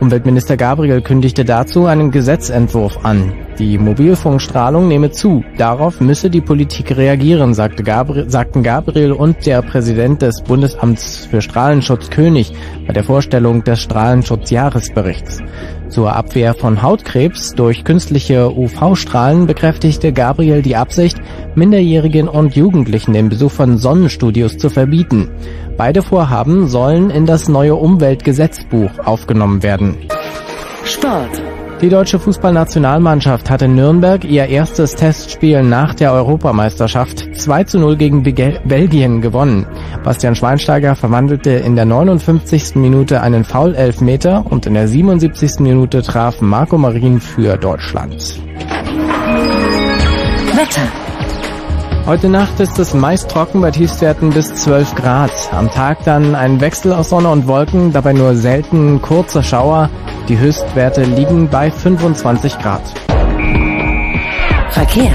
Umweltminister 0.01 0.59
Gabriel 0.59 1.01
kündigte 1.01 1.44
dazu 1.44 1.86
einen 1.86 2.10
Gesetzentwurf 2.10 3.05
an. 3.05 3.32
Die 3.59 3.78
Mobilfunkstrahlung 3.78 4.86
nehme 4.86 5.10
zu. 5.10 5.43
Darauf 5.56 6.01
müsse 6.01 6.28
die 6.28 6.43
Politik 6.43 6.94
reagieren, 6.94 7.55
sagte 7.55 7.82
Gabriel, 7.82 8.28
sagten 8.28 8.62
Gabriel 8.62 9.12
und 9.12 9.47
der 9.47 9.62
Präsident 9.62 10.20
des 10.20 10.43
Bundesamts 10.43 11.24
für 11.24 11.40
Strahlenschutz 11.40 12.10
König 12.10 12.52
bei 12.86 12.93
der 12.93 13.05
Vorstellung 13.05 13.64
des 13.64 13.81
Strahlenschutzjahresberichts. 13.81 15.40
Zur 15.89 16.14
Abwehr 16.14 16.52
von 16.52 16.82
Hautkrebs 16.82 17.55
durch 17.55 17.85
künstliche 17.85 18.51
UV-Strahlen 18.51 19.47
bekräftigte 19.47 20.12
Gabriel 20.12 20.60
die 20.60 20.77
Absicht, 20.77 21.16
Minderjährigen 21.55 22.28
und 22.28 22.55
Jugendlichen 22.56 23.14
den 23.14 23.31
Besuch 23.31 23.52
von 23.52 23.78
Sonnenstudios 23.78 24.59
zu 24.59 24.68
verbieten. 24.68 25.31
Beide 25.77 26.03
Vorhaben 26.03 26.69
sollen 26.69 27.11
in 27.11 27.27
das 27.27 27.48
neue 27.48 27.74
Umweltgesetzbuch 27.74 28.90
aufgenommen 29.05 29.62
werden. 29.62 29.97
Sport. 30.85 31.43
Die 31.82 31.90
deutsche 31.90 32.19
Fußballnationalmannschaft 32.19 33.51
hat 33.51 33.61
in 33.61 33.74
Nürnberg 33.74 34.24
ihr 34.24 34.47
erstes 34.47 34.94
Testspiel 34.94 35.62
nach 35.62 35.93
der 35.93 36.12
Europameisterschaft 36.12 37.36
2 37.36 37.65
zu 37.65 37.78
0 37.78 37.97
gegen 37.97 38.23
Bege- 38.24 38.61
Belgien 38.65 39.20
gewonnen. 39.20 39.66
Bastian 40.03 40.35
Schweinsteiger 40.35 40.97
verwandelte 40.97 41.51
in 41.51 41.77
der 41.77 41.85
59. 41.85 42.77
Minute 42.77 43.20
einen 43.20 43.44
Foul-Elfmeter 43.44 44.47
und 44.48 44.65
in 44.65 44.73
der 44.73 44.89
77. 44.89 45.61
Minute 45.61 46.01
traf 46.03 46.40
Marco 46.40 46.78
Marin 46.78 47.20
für 47.20 47.59
Deutschland. 47.59 48.40
Wetter. 50.55 51.06
Heute 52.07 52.28
Nacht 52.28 52.61
ist 52.61 52.78
es 52.78 52.95
meist 52.95 53.28
trocken 53.33 53.61
bei 53.61 53.73
Tiefstwerten 53.73 54.31
bis 54.31 54.55
12 54.55 54.95
Grad. 54.95 55.33
Am 55.51 55.69
Tag 55.69 56.05
dann 56.05 56.37
ein 56.37 56.61
Wechsel 56.61 56.93
aus 56.93 57.09
Sonne 57.09 57.28
und 57.31 57.49
Wolken, 57.49 57.93
dabei 57.93 58.12
nur 58.12 58.37
selten 58.37 59.03
kurze 59.03 59.43
Schauer. 59.43 59.91
Die 60.28 60.39
Höchstwerte 60.39 61.03
liegen 61.03 61.49
bei 61.49 61.69
25 61.69 62.61
Grad. 62.61 62.83
Verkehr. 64.70 65.11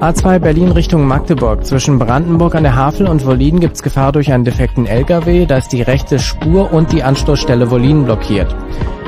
A2 0.00 0.38
Berlin 0.38 0.70
Richtung 0.70 1.06
Magdeburg. 1.06 1.64
Zwischen 1.64 1.98
Brandenburg 1.98 2.56
an 2.56 2.64
der 2.64 2.76
Havel 2.76 3.06
und 3.06 3.24
Wollin 3.24 3.58
gibt's 3.58 3.82
Gefahr 3.82 4.12
durch 4.12 4.30
einen 4.30 4.44
defekten 4.44 4.84
LKW. 4.84 5.46
Da 5.46 5.56
ist 5.56 5.72
die 5.72 5.80
rechte 5.80 6.18
Spur 6.18 6.74
und 6.74 6.92
die 6.92 7.02
Anstoßstelle 7.02 7.70
Wollin 7.70 8.04
blockiert. 8.04 8.54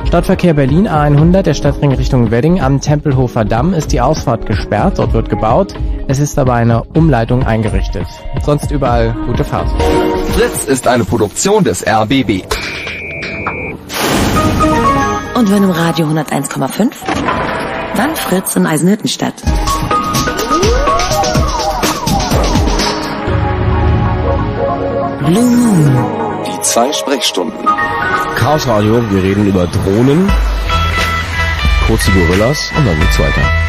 Stadtverkehr 0.07 0.55
Berlin 0.55 0.89
A100, 0.89 1.43
der 1.43 1.55
Stadtring 1.55 1.93
Richtung 1.93 2.31
Wedding 2.31 2.61
am 2.61 2.81
Tempelhofer 2.81 3.45
Damm 3.45 3.73
ist 3.73 3.93
die 3.93 4.01
Ausfahrt 4.01 4.47
gesperrt. 4.47 4.99
Dort 4.99 5.12
wird 5.12 5.31
gebaut. 5.31 5.74
Es 6.09 6.19
ist 6.19 6.39
aber 6.39 6.55
eine 6.55 6.85
Umleitung 6.95 7.45
eingerichtet. 7.45 8.07
Sonst 8.43 8.70
überall 8.70 9.15
gute 9.27 9.45
Fahrt. 9.45 9.69
Fritz 10.33 10.65
ist 10.65 10.87
eine 10.87 11.05
Produktion 11.05 11.65
des 11.65 11.87
RBB. 11.87 12.43
Und 15.35 15.51
wenn 15.51 15.65
im 15.65 15.70
Radio 15.70 16.07
101,5? 16.07 16.93
Dann 17.97 18.15
Fritz 18.15 18.57
in 18.57 18.66
Eisenhüttenstadt. 18.66 19.35
Blue 25.27 25.43
Moon. 25.43 26.22
Zwei 26.62 26.93
Sprechstunden. 26.93 27.66
Chaos 28.36 28.68
Radio, 28.68 29.02
wir 29.10 29.22
reden 29.22 29.47
über 29.47 29.66
Drohnen, 29.66 30.30
kurze 31.89 32.10
Gorillas 32.12 32.70
und 32.76 32.86
dann 32.86 32.98
geht's 33.01 33.18
weiter. 33.18 33.61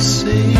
See 0.00 0.57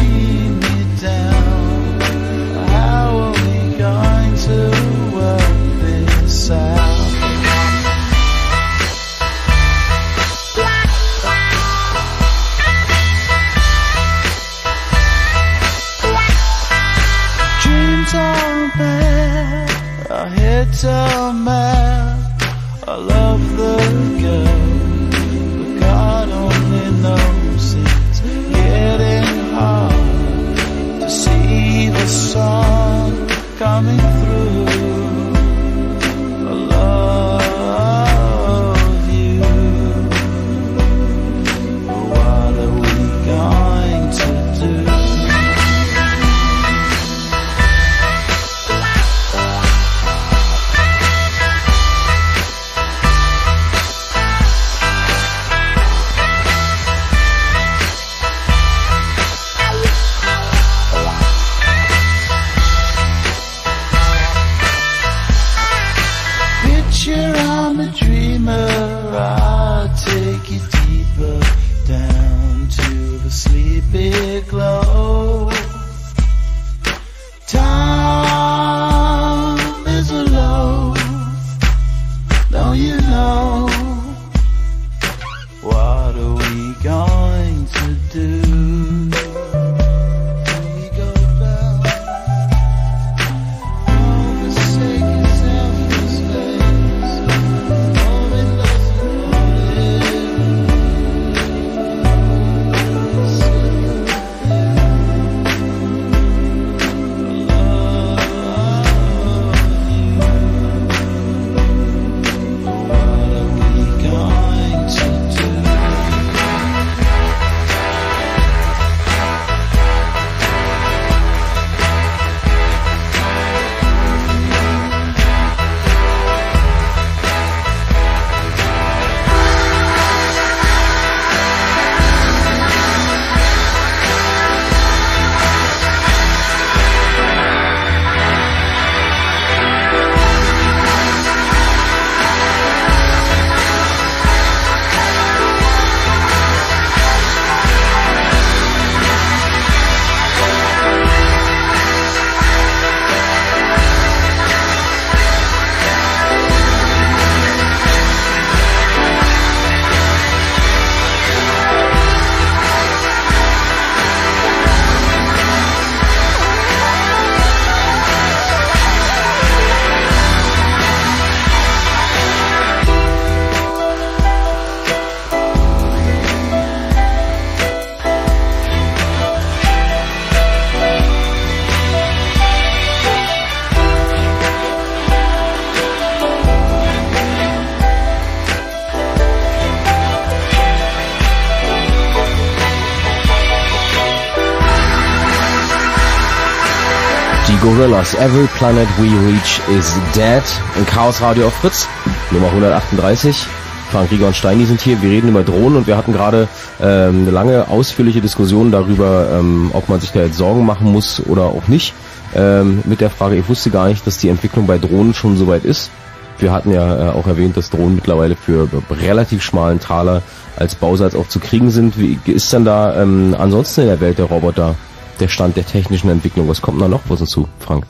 Gorillas, 197.79 198.15
Every 198.15 198.49
Planet 198.57 198.89
We 198.99 199.05
Reach 199.05 199.61
is 199.79 199.95
Dead. 200.13 200.43
Im 200.77 200.85
Chaos 200.85 201.21
Radio 201.23 201.47
auf 201.47 201.55
Fritz, 201.55 201.87
Nummer 202.33 202.49
138. 202.49 203.47
Frank 203.93 204.11
Rieger 204.11 204.27
und 204.27 204.35
Steini 204.35 204.65
sind 204.65 204.81
hier. 204.81 205.01
Wir 205.01 205.11
reden 205.11 205.29
über 205.29 205.45
Drohnen 205.45 205.77
und 205.77 205.87
wir 205.87 205.97
hatten 205.97 206.13
gerade 206.13 206.49
ähm, 206.83 207.21
eine 207.21 207.31
lange, 207.31 207.69
ausführliche 207.69 208.21
Diskussion 208.21 208.73
darüber, 208.73 209.29
ähm, 209.33 209.71
ob 209.75 209.89
man 209.89 210.01
sich 210.01 210.11
da 210.11 210.23
jetzt 210.23 210.39
Sorgen 210.39 210.67
machen 210.67 210.91
muss 210.91 211.25
oder 211.25 211.45
auch 211.45 211.69
nicht. 211.69 211.95
Ähm, 212.35 212.83
mit 212.85 213.01
der 213.01 213.11
Frage, 213.11 213.37
ich 213.37 213.49
wusste 213.49 213.71
gar 213.71 213.87
nicht, 213.87 214.05
dass 214.09 214.19
die 214.19 214.29
Entwicklung 214.29 214.67
bei 214.67 214.79
Drohnen 214.79 215.15
schon 215.15 215.37
so 215.37 215.47
weit 215.47 215.65
ist. 215.65 215.93
Wir 216.41 216.51
hatten 216.51 216.73
ja 216.73 217.11
äh, 217.11 217.11
auch 217.13 217.29
erwähnt, 217.29 217.57
dass 217.57 217.71
Drohnen 217.71 217.95
mittlerweile 217.95 218.35
für 218.35 218.69
relativ 218.91 219.41
schmalen 219.41 219.79
Taler 219.79 220.23
als 220.57 220.75
Bausatz 220.75 221.15
auch 221.15 221.29
zu 221.29 221.39
kriegen 221.39 221.71
sind. 221.71 221.97
Wie 221.97 222.19
ist 222.25 222.53
denn 222.53 222.65
da 222.65 223.01
ähm, 223.01 223.37
ansonsten 223.39 223.83
in 223.83 223.87
der 223.87 224.01
Welt 224.01 224.19
der 224.19 224.25
Roboter 224.25 224.75
der 225.21 225.29
Stand 225.29 225.57
der 225.57 225.67
technischen 225.67 226.09
Entwicklung? 226.11 226.49
Was 226.49 226.63
kommt 226.63 226.81
da 226.81 226.89
noch 226.89 227.03
was 227.09 227.19
hinzu, 227.19 227.49
Frank? 227.59 227.87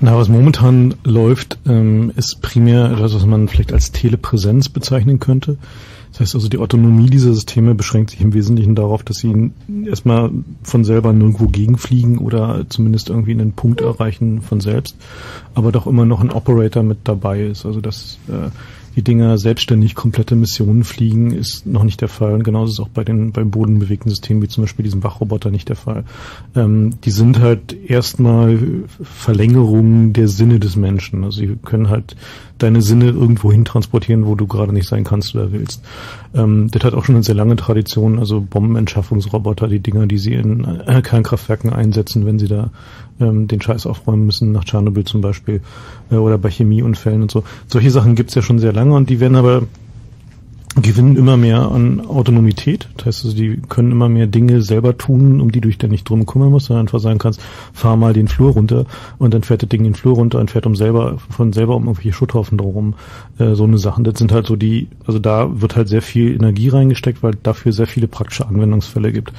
Na, 0.00 0.16
was 0.16 0.28
momentan 0.28 0.94
läuft, 1.04 1.58
ähm, 1.66 2.12
ist 2.16 2.40
primär 2.40 2.92
etwas, 2.92 3.14
was 3.14 3.26
man 3.26 3.48
vielleicht 3.48 3.72
als 3.72 3.90
Telepräsenz 3.90 4.68
bezeichnen 4.68 5.18
könnte. 5.18 5.58
Das 6.12 6.20
heißt 6.20 6.34
also, 6.36 6.48
die 6.48 6.58
Autonomie 6.58 7.10
dieser 7.10 7.34
Systeme 7.34 7.74
beschränkt 7.74 8.10
sich 8.10 8.20
im 8.20 8.32
Wesentlichen 8.32 8.74
darauf, 8.74 9.02
dass 9.02 9.18
sie 9.18 9.50
erstmal 9.84 10.30
von 10.62 10.84
selber 10.84 11.12
nirgendwo 11.12 11.48
gegenfliegen 11.48 12.18
oder 12.18 12.64
zumindest 12.68 13.10
irgendwie 13.10 13.32
einen 13.32 13.52
Punkt 13.52 13.80
erreichen 13.80 14.40
von 14.40 14.60
selbst, 14.60 14.96
aber 15.54 15.70
doch 15.70 15.86
immer 15.86 16.06
noch 16.06 16.20
ein 16.20 16.30
Operator 16.30 16.82
mit 16.82 16.98
dabei 17.04 17.42
ist. 17.42 17.66
Also 17.66 17.80
dass 17.80 18.18
äh, 18.28 18.50
die 18.98 19.04
Dinger 19.04 19.38
selbstständig 19.38 19.94
komplette 19.94 20.34
Missionen 20.34 20.82
fliegen, 20.82 21.30
ist 21.30 21.66
noch 21.66 21.84
nicht 21.84 22.00
der 22.00 22.08
Fall. 22.08 22.32
Und 22.32 22.42
genauso 22.42 22.72
ist 22.72 22.80
auch 22.80 22.92
bei 22.92 23.04
den 23.04 23.30
beim 23.30 23.52
bodenbewegten 23.52 24.10
Systemen, 24.10 24.42
wie 24.42 24.48
zum 24.48 24.64
Beispiel 24.64 24.82
diesem 24.82 25.04
Wachroboter, 25.04 25.52
nicht 25.52 25.68
der 25.68 25.76
Fall. 25.76 26.02
Ähm, 26.56 26.94
die 27.04 27.12
sind 27.12 27.38
halt 27.38 27.76
erstmal 27.86 28.58
Verlängerungen 29.00 30.14
der 30.14 30.26
Sinne 30.26 30.58
des 30.58 30.74
Menschen. 30.74 31.22
Also 31.22 31.38
sie 31.38 31.56
können 31.64 31.90
halt 31.90 32.16
deine 32.58 32.82
Sinne 32.82 33.10
irgendwo 33.10 33.52
hin 33.52 33.64
transportieren, 33.64 34.26
wo 34.26 34.34
du 34.34 34.48
gerade 34.48 34.72
nicht 34.72 34.88
sein 34.88 35.04
kannst 35.04 35.32
oder 35.36 35.52
willst. 35.52 35.80
Ähm, 36.34 36.68
das 36.72 36.82
hat 36.82 36.94
auch 36.94 37.04
schon 37.04 37.14
eine 37.14 37.22
sehr 37.22 37.36
lange 37.36 37.54
Tradition, 37.54 38.18
also 38.18 38.40
Bombenentschaffungsroboter, 38.40 39.68
die 39.68 39.78
Dinger, 39.78 40.08
die 40.08 40.18
sie 40.18 40.34
in 40.34 40.64
äh, 40.64 41.02
Kernkraftwerken 41.02 41.72
einsetzen, 41.72 42.26
wenn 42.26 42.40
sie 42.40 42.48
da 42.48 42.72
ähm, 43.20 43.48
den 43.48 43.60
Scheiß 43.60 43.86
aufräumen 43.86 44.26
müssen, 44.26 44.52
nach 44.52 44.64
Tschernobyl 44.64 45.04
zum 45.04 45.20
Beispiel, 45.20 45.60
äh, 46.10 46.16
oder 46.16 46.38
bei 46.38 46.50
Chemieunfällen 46.50 47.22
und 47.22 47.30
so. 47.30 47.44
Solche 47.66 47.90
Sachen 47.90 48.14
gibt's 48.14 48.34
ja 48.34 48.42
schon 48.42 48.58
sehr 48.58 48.72
lange 48.72 48.94
und 48.94 49.10
die 49.10 49.20
werden 49.20 49.36
aber 49.36 49.62
gewinnen 50.82 51.16
immer 51.16 51.36
mehr 51.36 51.70
an 51.70 52.00
Autonomität. 52.06 52.88
Das 52.96 53.06
heißt 53.06 53.24
also, 53.24 53.36
die 53.36 53.60
können 53.68 53.90
immer 53.90 54.08
mehr 54.08 54.26
Dinge 54.26 54.62
selber 54.62 54.96
tun, 54.96 55.40
um 55.40 55.50
die 55.50 55.60
du 55.60 55.68
dich 55.68 55.78
dann 55.78 55.90
nicht 55.90 56.08
drum 56.08 56.26
kümmern 56.26 56.50
musst, 56.50 56.66
sondern 56.66 56.86
einfach 56.86 57.00
sagen 57.00 57.18
kannst, 57.18 57.40
fahr 57.72 57.96
mal 57.96 58.12
den 58.12 58.28
Flur 58.28 58.52
runter 58.52 58.84
und 59.18 59.34
dann 59.34 59.42
fährt 59.42 59.62
das 59.62 59.68
Ding 59.68 59.84
den 59.84 59.94
Flur 59.94 60.14
runter 60.14 60.38
und 60.38 60.50
fährt 60.50 60.66
um 60.66 60.76
selber, 60.76 61.18
von 61.30 61.52
selber 61.52 61.76
um 61.76 61.84
irgendwelche 61.84 62.12
Schutthaufen 62.12 62.58
drumherum. 62.58 62.94
Äh, 63.38 63.54
so 63.54 63.64
eine 63.64 63.78
Sachen. 63.78 64.04
Das 64.04 64.18
sind 64.18 64.32
halt 64.32 64.46
so 64.46 64.56
die, 64.56 64.88
also 65.06 65.18
da 65.18 65.60
wird 65.60 65.76
halt 65.76 65.88
sehr 65.88 66.02
viel 66.02 66.34
Energie 66.34 66.68
reingesteckt, 66.68 67.22
weil 67.22 67.34
dafür 67.42 67.72
sehr 67.72 67.86
viele 67.86 68.08
praktische 68.08 68.46
Anwendungsfälle 68.46 69.12
gibt. 69.12 69.32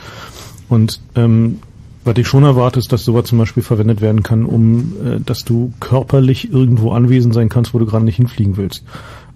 Und 0.67 1.01
ähm, 1.15 1.59
was 2.09 2.17
ich 2.17 2.27
schon 2.27 2.43
erwarte, 2.43 2.79
ist, 2.79 2.91
dass 2.91 3.05
sowas 3.05 3.25
zum 3.25 3.37
Beispiel 3.37 3.61
verwendet 3.61 4.01
werden 4.01 4.23
kann, 4.23 4.45
um, 4.45 4.93
äh, 5.05 5.19
dass 5.23 5.45
du 5.45 5.71
körperlich 5.79 6.51
irgendwo 6.51 6.91
anwesend 6.91 7.35
sein 7.35 7.49
kannst, 7.49 7.75
wo 7.75 7.79
du 7.79 7.85
gerade 7.85 8.03
nicht 8.03 8.15
hinfliegen 8.15 8.57
willst. 8.57 8.83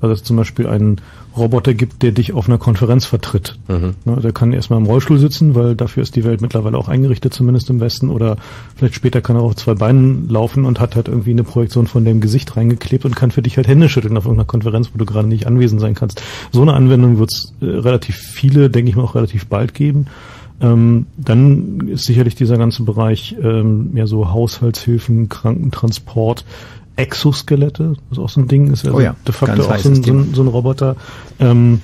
Also 0.02 0.12
dass 0.12 0.22
es 0.22 0.28
zum 0.28 0.38
Beispiel 0.38 0.66
einen 0.66 1.00
Roboter 1.38 1.76
gibt, 1.76 2.02
der 2.02 2.12
dich 2.12 2.34
auf 2.34 2.48
einer 2.48 2.58
Konferenz 2.58 3.06
vertritt. 3.06 3.58
Mhm. 3.68 3.94
Ne, 4.06 4.20
der 4.22 4.34
kann 4.34 4.54
erstmal 4.54 4.80
im 4.80 4.86
Rollstuhl 4.86 5.20
sitzen, 5.20 5.54
weil 5.54 5.76
dafür 5.76 6.02
ist 6.02 6.16
die 6.16 6.24
Welt 6.24 6.42
mittlerweile 6.42 6.78
auch 6.78 6.90
eingerichtet, 6.90 7.34
zumindest 7.34 7.70
im 7.70 7.80
Westen. 7.80 8.10
Oder 8.10 8.38
vielleicht 8.76 8.96
später 8.96 9.22
kann 9.22 9.36
er 9.36 9.44
auf 9.44 9.56
zwei 9.56 9.76
Beinen 9.76 10.28
laufen 10.28 10.66
und 10.66 10.80
hat 10.80 10.96
halt 10.96 11.08
irgendwie 11.08 11.32
eine 11.32 11.44
Projektion 11.44 11.86
von 11.86 12.04
dem 12.04 12.22
Gesicht 12.22 12.58
reingeklebt 12.58 13.06
und 13.06 13.16
kann 13.16 13.32
für 13.32 13.44
dich 13.44 13.56
halt 13.56 13.68
Hände 13.68 13.88
schütteln 13.88 14.18
auf 14.18 14.26
irgendeiner 14.26 14.48
Konferenz, 14.48 14.90
wo 14.94 14.98
du 14.98 15.06
gerade 15.06 15.28
nicht 15.28 15.46
anwesend 15.46 15.80
sein 15.80 15.94
kannst. 15.94 16.22
So 16.52 16.64
eine 16.64 16.74
Anwendung 16.74 17.20
wird 17.20 17.32
es 17.32 17.54
äh, 17.62 17.66
relativ 17.66 18.16
viele, 18.16 18.70
denke 18.72 18.90
ich 18.90 18.96
mal, 18.96 19.04
auch 19.04 19.16
relativ 19.16 19.46
bald 19.46 19.74
geben. 19.74 20.08
Ähm, 20.64 21.08
dann 21.18 21.90
ist 21.90 22.06
sicherlich 22.06 22.36
dieser 22.36 22.58
ganze 22.58 22.84
Bereich 22.84 23.36
ähm, 23.42 23.92
mehr 23.92 24.08
so 24.08 24.32
Haushaltshilfen, 24.32 25.28
Krankentransport, 25.28 26.46
Exoskelette, 26.96 27.96
was 28.10 28.18
auch 28.18 28.30
so 28.30 28.40
ein 28.40 28.48
Ding 28.48 28.72
ist, 28.72 28.86
also 28.86 28.98
Oh 28.98 29.02
ja, 29.02 29.16
de 29.28 29.34
facto 29.34 29.64
auch 29.64 29.78
so 29.78 29.90
ein, 29.90 30.04
so, 30.04 30.14
ein, 30.14 30.34
so 30.34 30.42
ein 30.42 30.48
Roboter. 30.48 30.96
Ähm, 31.40 31.82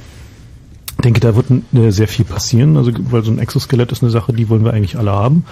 denke, 1.04 1.20
da 1.20 1.36
wird 1.36 1.48
äh, 1.74 1.92
sehr 1.92 2.08
viel 2.08 2.26
passieren, 2.26 2.78
also 2.78 2.92
weil 3.12 3.24
so 3.24 3.32
ein 3.32 3.40
Exoskelett 3.40 3.92
ist 3.92 4.02
eine 4.02 4.12
Sache, 4.12 4.34
die 4.34 4.50
wollen 4.50 4.64
wir 4.64 4.74
eigentlich 4.74 4.98
alle 4.98 5.12
haben. 5.12 5.44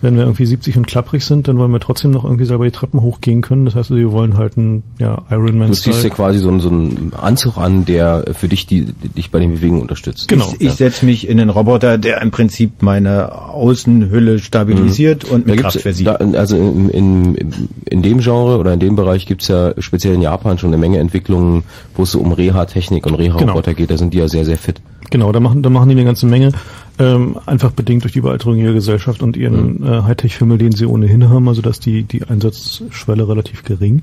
Wenn 0.00 0.14
wir 0.16 0.22
irgendwie 0.22 0.46
70 0.46 0.76
und 0.76 0.86
klapprig 0.86 1.24
sind, 1.24 1.48
dann 1.48 1.58
wollen 1.58 1.72
wir 1.72 1.80
trotzdem 1.80 2.12
noch 2.12 2.24
irgendwie 2.24 2.44
selber 2.44 2.64
die 2.64 2.70
Treppen 2.70 3.00
hochgehen 3.00 3.40
können. 3.40 3.64
Das 3.64 3.74
heißt, 3.74 3.90
wir 3.90 4.12
wollen 4.12 4.36
halt 4.36 4.56
einen 4.56 4.84
ja, 4.98 5.22
Ironman 5.30 5.68
Du 5.68 5.74
ziehst 5.74 6.04
dir 6.04 6.10
quasi 6.10 6.38
so 6.38 6.48
einen, 6.48 6.60
so 6.60 6.68
einen 6.68 7.12
Anzug 7.16 7.56
an, 7.58 7.84
der 7.84 8.24
für 8.32 8.48
dich 8.48 8.66
die, 8.66 8.84
die 8.84 9.08
dich 9.08 9.30
bei 9.30 9.40
den 9.40 9.54
Bewegungen 9.54 9.82
unterstützt. 9.82 10.28
Genau. 10.28 10.54
Ich, 10.58 10.66
ich 10.68 10.72
setze 10.74 11.04
mich 11.04 11.28
in 11.28 11.38
den 11.38 11.50
Roboter, 11.50 11.98
der 11.98 12.22
im 12.22 12.30
Prinzip 12.30 12.82
meine 12.82 13.32
Außenhülle 13.32 14.38
stabilisiert 14.38 15.24
und 15.24 15.46
mit 15.46 15.58
Da 15.58 15.62
Kraft 15.62 15.80
versieht. 15.80 16.06
da, 16.06 16.14
also 16.14 16.56
in, 16.56 16.88
in, 16.90 17.68
in 17.86 18.02
dem 18.02 18.20
Genre 18.20 18.58
oder 18.58 18.72
in 18.72 18.80
dem 18.80 18.94
Bereich 18.94 19.26
gibt's 19.26 19.48
ja 19.48 19.74
speziell 19.80 20.14
in 20.14 20.22
Japan 20.22 20.58
schon 20.58 20.70
eine 20.70 20.78
Menge 20.78 20.98
Entwicklungen, 20.98 21.64
wo 21.96 22.04
es 22.04 22.12
so 22.12 22.20
um 22.20 22.32
Reha-Technik 22.32 23.06
und 23.06 23.14
Reha-Roboter 23.14 23.74
geht. 23.74 23.90
Da 23.90 23.98
sind 23.98 24.14
die 24.14 24.18
ja 24.18 24.28
sehr, 24.28 24.44
sehr 24.44 24.58
fit. 24.58 24.80
Genau, 25.10 25.32
da 25.32 25.40
machen, 25.40 25.62
da 25.62 25.70
machen 25.70 25.88
die 25.88 25.94
eine 25.94 26.04
ganze 26.04 26.26
Menge, 26.26 26.52
ähm, 26.98 27.36
einfach 27.46 27.70
bedingt 27.72 28.04
durch 28.04 28.12
die 28.12 28.18
Überalterung 28.18 28.56
ihrer 28.56 28.72
Gesellschaft 28.72 29.22
und 29.22 29.36
ihren 29.36 29.84
äh, 29.84 30.02
Hightech-Fimmel, 30.02 30.58
den 30.58 30.72
sie 30.72 30.86
ohnehin 30.86 31.28
haben, 31.28 31.48
also 31.48 31.62
dass 31.62 31.80
die, 31.80 32.02
die 32.02 32.24
Einsatzschwelle 32.24 33.28
relativ 33.28 33.62
gering. 33.64 34.02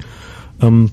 Ähm, 0.61 0.91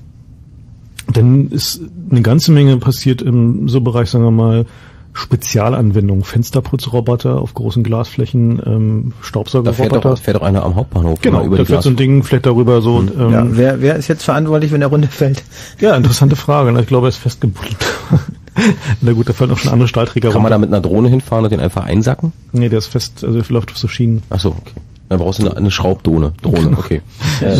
dann 1.11 1.49
ist 1.49 1.81
eine 2.09 2.21
ganze 2.21 2.51
Menge 2.51 2.77
passiert 2.77 3.21
im 3.21 3.67
so 3.67 3.81
Bereich, 3.81 4.09
sagen 4.09 4.23
wir 4.23 4.31
mal, 4.31 4.65
Spezialanwendungen, 5.13 6.23
Fensterputzroboter 6.23 7.39
auf 7.39 7.53
großen 7.53 7.83
Glasflächen, 7.83 8.59
ähm, 8.65 9.03
Da 9.09 9.13
fährt 9.13 9.25
Staubsaugerroboter. 9.27 9.99
doch, 10.01 10.17
fährt 10.17 10.37
doch 10.37 10.41
einer 10.41 10.63
am 10.63 10.75
Hauptbahnhof 10.75 11.21
Genau, 11.21 11.43
über 11.45 11.57
da 11.57 11.65
fährt 11.65 11.83
so 11.83 11.89
ein. 11.89 11.95
Ding, 11.95 12.23
fährt 12.23 12.45
darüber 12.47 12.81
so. 12.81 12.95
Und, 12.95 13.11
ähm, 13.15 13.31
ja, 13.31 13.45
wer, 13.49 13.81
wer 13.81 13.95
ist 13.95 14.07
jetzt 14.07 14.23
verantwortlich, 14.23 14.71
wenn 14.71 14.79
der 14.79 14.89
Runde 14.89 15.07
fällt? 15.07 15.43
ja, 15.79 15.95
interessante 15.95 16.35
Frage. 16.35 16.71
ne? 16.71 16.81
Ich 16.81 16.87
glaube, 16.87 17.05
er 17.07 17.09
ist 17.09 17.17
festgebuddelt. 17.17 17.77
Na 19.01 19.13
gut, 19.13 19.29
da 19.29 19.33
fallen 19.33 19.51
auch 19.51 19.57
schon 19.57 19.71
andere 19.71 19.87
Stahlträger 19.87 20.31
Kann 20.31 20.41
man 20.41 20.49
da 20.51 20.55
runter. 20.57 20.67
mit 20.67 20.73
einer 20.75 20.81
Drohne 20.81 21.09
hinfahren 21.09 21.43
und 21.45 21.51
den 21.51 21.59
einfach 21.59 21.85
einsacken? 21.85 22.33
Nee, 22.51 22.69
der 22.69 22.79
ist 22.79 22.87
fest, 22.87 23.23
also 23.23 23.39
der 23.39 23.49
läuft 23.51 23.71
auf 23.71 23.77
so 23.77 23.87
Schienen. 23.87 24.23
Ach 24.29 24.39
so, 24.39 24.49
okay. 24.49 24.73
Dann 25.09 25.19
brauchst 25.19 25.39
du 25.39 25.45
eine, 25.47 25.57
eine 25.57 25.69
Schraubdrohne. 25.69 26.33
Drohne, 26.41 26.59
Genau. 26.61 26.77
okay. 26.79 27.01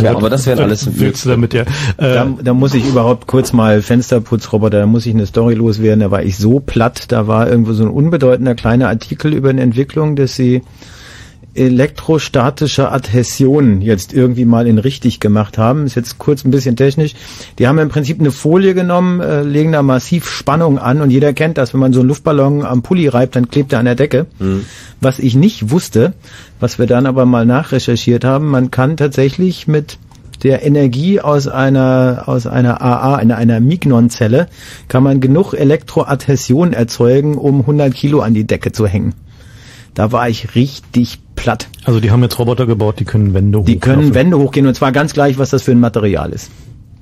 Ja, 0.02 0.16
aber 0.16 0.30
das 0.30 0.46
wären 0.48 0.60
alles... 0.60 0.88
Willst 1.00 1.26
du 1.26 1.30
damit 1.30 1.54
ja? 1.54 1.62
Äh, 1.62 1.66
Da, 1.98 2.28
da 2.42 2.54
muss 2.54 2.74
ich 2.74 2.86
überhaupt 2.88 3.28
kurz 3.28 3.54
mal 3.54 3.82
Fensterputzroboter, 3.82 4.80
da 4.80 4.86
muss 4.88 5.06
ich 5.06 5.14
eine 5.14 5.26
Story 5.26 5.54
loswerden, 5.54 6.00
da 6.00 6.10
war 6.10 6.24
ich 6.24 6.38
so 6.38 6.60
platt, 6.60 7.12
da 7.12 7.28
war 7.28 7.50
irgendwo 7.50 7.74
so 7.74 7.84
ein 7.84 7.90
unbedeutender 7.92 8.56
kleiner 8.56 8.88
Artikel 8.90 9.34
über 9.34 9.50
eine 9.50 9.62
Entwicklung, 9.62 10.16
dass 10.16 10.36
sie 10.36 10.62
elektrostatische 11.56 12.92
Adhäsion 12.92 13.82
jetzt 13.82 14.14
irgendwie 14.14 14.46
mal 14.46 14.68
in 14.68 14.80
richtig 14.80 15.20
gemacht 15.20 15.58
haben. 15.58 15.86
Ist 15.86 15.96
jetzt 15.96 16.18
kurz 16.18 16.44
ein 16.44 16.52
bisschen 16.52 16.76
technisch. 16.76 17.14
Die 17.60 17.68
haben 17.68 17.78
im 17.78 17.90
Prinzip 17.90 18.20
eine 18.20 18.32
Folie 18.32 18.74
genommen, 18.74 19.22
äh, 19.22 19.44
legen 19.44 19.72
da 19.72 19.84
massiv 19.84 20.28
Spannung 20.28 20.80
an 20.80 21.02
und 21.02 21.12
jeder 21.12 21.34
kennt 21.34 21.58
das, 21.58 21.74
wenn 21.74 21.80
man 21.80 21.94
so 21.94 22.00
einen 22.00 22.10
Luftballon 22.10 22.66
am 22.66 22.82
Pulli 22.82 23.08
reibt, 23.08 23.36
dann 23.36 23.50
klebt 23.50 23.74
er 23.74 23.80
an 23.80 23.86
der 23.86 23.96
Decke. 23.96 24.26
Was 25.00 25.20
ich 25.20 25.36
nicht 25.36 25.70
wusste, 25.70 26.14
was 26.60 26.80
wir 26.80 26.88
dann 26.88 27.06
aber 27.06 27.26
mal 27.26 27.46
nachrecherchiert 27.46 28.26
haben, 28.26 28.48
man 28.50 28.72
kann 28.72 28.98
tatsächlich 28.98 29.68
mit 29.68 30.00
der 30.42 30.64
Energie 30.64 31.22
aus 31.22 31.48
einer 31.48 32.24
aus 32.26 32.48
einer 32.48 32.82
AA, 32.82 33.16
einer, 33.16 33.38
einer 33.38 33.60
Mignon-Zelle, 33.60 34.48
kann 34.88 35.04
man 35.04 35.22
genug 35.22 35.54
Elektroadhäsion 35.54 36.74
erzeugen, 36.74 37.38
um 37.38 37.62
100 37.62 37.94
Kilo 37.94 38.22
an 38.22 38.34
die 38.34 38.46
Decke 38.46 38.72
zu 38.72 38.88
hängen. 38.88 39.14
Da 39.94 40.12
war 40.12 40.28
ich 40.30 40.56
richtig 40.56 41.20
platt. 41.36 41.68
Also 41.86 42.00
die 42.00 42.12
haben 42.12 42.22
jetzt 42.24 42.40
Roboter 42.40 42.66
gebaut, 42.66 43.00
die 43.00 43.06
können 43.06 43.34
Wände 43.34 43.62
Die 43.64 43.80
können 43.80 44.14
Wände 44.14 44.38
hochgehen 44.38 44.66
und 44.68 44.74
zwar 44.76 44.92
ganz 44.92 45.14
gleich, 45.14 45.38
was 45.38 45.52
das 45.52 45.62
für 45.64 45.72
ein 45.72 45.80
Material 45.80 46.32
ist. 46.32 46.50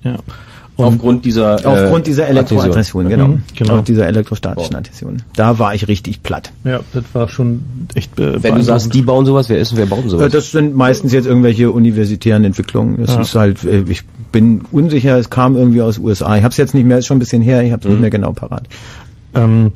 Ja. 0.03 0.17
Aufgrund 0.77 1.25
dieser... 1.25 1.55
Aufgrund 1.65 2.07
dieser 2.07 2.27
Elektroadhäsion, 2.27 3.07
genau. 3.07 3.27
Mhm, 3.27 3.43
genau. 3.55 3.77
Auf 3.79 3.83
dieser 3.83 4.07
elektrostatischen 4.07 4.75
Adhäsion. 4.75 5.21
Da 5.35 5.59
war 5.59 5.75
ich 5.75 5.87
richtig 5.87 6.23
platt. 6.23 6.51
Ja, 6.63 6.79
das 6.93 7.03
war 7.13 7.27
schon 7.29 7.61
echt 7.93 8.19
äh, 8.19 8.41
Wenn 8.41 8.55
du 8.55 8.63
sagst, 8.63 8.91
die 8.93 9.01
bauen 9.03 9.25
sowas, 9.25 9.47
wer 9.49 9.59
ist 9.59 9.71
denn, 9.71 9.77
wer 9.77 9.85
baut 9.85 9.99
denn 9.99 10.07
Äh, 10.07 10.11
sowas? 10.11 10.31
Das 10.31 10.51
sind 10.51 10.75
meistens 10.75 11.13
jetzt 11.13 11.27
irgendwelche 11.27 11.69
universitären 11.71 12.43
Entwicklungen. 12.45 12.97
Das 12.97 13.13
Ja. 13.13 13.21
ist 13.21 13.35
halt, 13.35 13.63
äh, 13.63 13.83
ich 13.89 14.03
bin 14.31 14.61
unsicher, 14.71 15.17
es 15.19 15.29
kam 15.29 15.55
irgendwie 15.55 15.81
aus 15.81 15.99
USA. 15.99 16.35
Ich 16.37 16.43
habe 16.43 16.51
es 16.51 16.57
jetzt 16.57 16.73
nicht 16.73 16.85
mehr, 16.85 16.97
ist 16.97 17.05
schon 17.05 17.17
ein 17.17 17.19
bisschen 17.19 17.43
her, 17.43 17.61
ich 17.63 17.71
habe 17.73 17.83
es 17.83 17.89
nicht 17.89 18.01
mehr 18.01 18.09
genau 18.09 18.31
parat. 18.31 18.63
Ähm, 19.35 19.71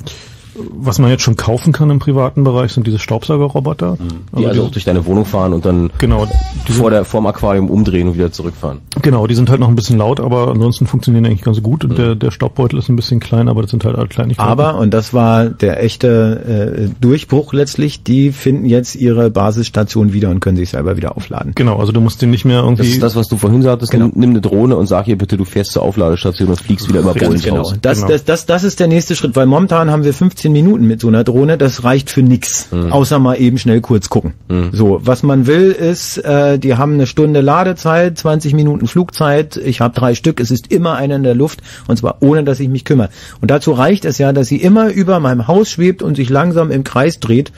was 0.56 1.00
man 1.00 1.10
jetzt 1.10 1.24
schon 1.24 1.36
kaufen 1.36 1.74
kann 1.74 1.90
im 1.90 2.00
privaten 2.00 2.44
Bereich, 2.44 2.72
sind 2.72 2.88
diese 2.88 3.00
Staubsaugerroboter. 3.00 3.98
Die 4.38 4.46
also 4.46 4.64
auch 4.64 4.72
durch 4.72 4.86
deine 4.86 5.06
Wohnung 5.06 5.26
fahren 5.26 5.54
und 5.54 5.66
dann 5.66 5.92
genau, 5.98 6.28
vor 6.70 6.90
der, 6.90 7.06
vorm 7.06 7.26
Aquarium 7.26 7.70
umdrehen 7.70 8.08
und 8.08 8.16
wieder 8.16 8.32
zurückfahren. 8.32 8.80
Genau, 9.02 9.28
die 9.28 9.36
sind 9.36 9.50
halt 9.50 9.60
noch 9.60 9.68
ein 9.68 9.76
bisschen 9.76 9.98
laut, 9.98 10.20
aber 10.20 10.50
ansonsten 10.50 10.88
funktionieren 10.88 11.24
die 11.24 11.32
eigentlich 11.32 11.44
ganz 11.44 11.62
gut. 11.62 11.84
Und 11.84 11.98
der, 11.98 12.16
der 12.16 12.32
Staubbeutel 12.32 12.80
ist 12.80 12.90
ein 12.90 12.96
bisschen 12.96 13.20
klein, 13.20 13.50
aber 13.50 13.62
das 13.62 13.72
sind 13.72 13.84
halt, 13.84 13.98
halt 13.98 14.10
Kleinigkeiten. 14.10 14.50
Aber, 14.50 14.76
und 14.76 14.94
das 14.94 15.14
war 15.14 15.46
der 15.46 15.84
echte 15.84 16.88
äh, 16.88 16.90
Durchbruch 17.02 17.54
letztlich, 17.54 18.04
die 18.04 18.32
finden 18.32 18.66
jetzt 18.66 18.96
ihre 18.96 19.30
Basisstation 19.30 20.14
wieder 20.14 20.30
und 20.30 20.40
können 20.40 20.58
sich 20.58 20.70
selber 20.70 20.96
wieder 20.96 21.18
aufladen. 21.18 21.54
Genau, 21.56 21.78
also 21.78 21.92
du 21.92 22.02
musst 22.02 22.22
den 22.22 22.30
nicht 22.30 22.46
mehr 22.46 22.62
irgendwie... 22.62 22.84
Das 22.84 22.92
ist 22.92 23.04
das, 23.04 23.16
was 23.16 23.28
du 23.28 23.38
vorhin 23.38 23.62
sagtest. 23.62 23.92
Genau. 23.92 24.06
Nimm, 24.06 24.14
nimm 24.16 24.30
eine 24.32 24.42
Drohne 24.42 24.78
und 24.78 24.88
sag 24.88 25.08
ihr 25.08 25.18
bitte, 25.18 25.38
du 25.38 25.46
fährst 25.46 25.72
zur 25.72 25.82
Aufladestation 25.82 26.50
und 26.50 26.60
fliegst 26.60 26.88
wieder 26.88 27.02
über 27.02 27.14
Polen 27.14 27.42
genau. 27.42 27.58
raus. 27.58 27.76
Das, 27.82 27.96
Genau. 27.96 28.08
das, 28.10 28.26
das, 28.26 28.46
das 28.46 28.64
ist 28.64 28.80
der 28.80 28.88
nächste 28.88 29.16
Schritt, 29.16 29.36
weil 29.36 29.46
momentan 29.46 29.90
haben 29.90 30.04
wir 30.04 30.14
15 30.46 30.52
Minuten 30.54 30.86
mit 30.86 31.02
so 31.02 31.08
einer 31.08 31.24
Drohne, 31.24 31.58
das 31.58 31.84
reicht 31.84 32.10
für 32.12 32.22
nix, 32.22 32.68
Mhm. 32.72 32.92
außer 32.92 33.18
mal 33.20 33.36
eben 33.36 33.58
schnell 33.58 33.82
kurz 33.82 34.10
gucken. 34.10 34.34
So, 34.72 35.00
was 35.04 35.24
man 35.24 35.48
will 35.48 35.72
ist, 35.72 36.18
äh, 36.18 36.60
die 36.60 36.76
haben 36.76 36.94
eine 36.94 37.08
Stunde 37.08 37.42
Ladezeit, 37.42 38.18
20 38.18 38.54
Minuten 38.54 38.86
Flugzeit, 38.88 39.58
ich 39.58 39.82
habe 39.82 39.96
drei 39.96 40.14
Stück, 40.14 40.40
es 40.40 40.52
ist 40.52 40.72
immer 40.72 40.96
einer 40.96 41.16
in 41.16 41.24
der 41.24 41.34
Luft 41.36 41.62
und 41.88 41.98
zwar 41.98 42.18
ohne, 42.22 42.44
dass 42.44 42.60
ich 42.60 42.70
mich 42.70 42.86
kümmere. 42.86 43.10
Und 43.42 43.50
dazu 43.50 43.72
reicht 43.72 44.06
es 44.06 44.18
ja, 44.20 44.34
dass 44.34 44.48
sie 44.48 44.58
immer 44.58 44.90
über 44.92 45.20
meinem 45.20 45.48
Haus 45.48 45.70
schwebt 45.72 46.04
und 46.04 46.16
sich 46.16 46.30
langsam 46.30 46.70
im 46.70 46.84
Kreis 46.84 47.20
dreht 47.20 47.52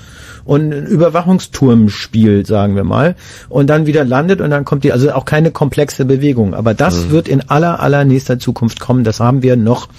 und 0.46 0.62
einen 0.62 0.86
Überwachungsturm 0.86 1.90
spielt, 1.90 2.48
sagen 2.48 2.76
wir 2.78 2.86
mal, 2.86 3.16
und 3.50 3.70
dann 3.70 3.86
wieder 3.86 4.06
landet 4.06 4.40
und 4.40 4.50
dann 4.50 4.64
kommt 4.64 4.86
die, 4.86 4.94
also 4.94 5.12
auch 5.12 5.26
keine 5.26 5.52
komplexe 5.52 6.06
Bewegung. 6.06 6.54
Aber 6.54 6.74
das 6.74 7.06
Mhm. 7.06 7.12
wird 7.12 7.28
in 7.28 7.50
aller, 7.50 7.82
allernächster 7.82 8.40
Zukunft 8.40 8.80
kommen. 8.80 9.04
Das 9.04 9.20
haben 9.20 9.44
wir 9.44 9.58
noch 9.58 9.90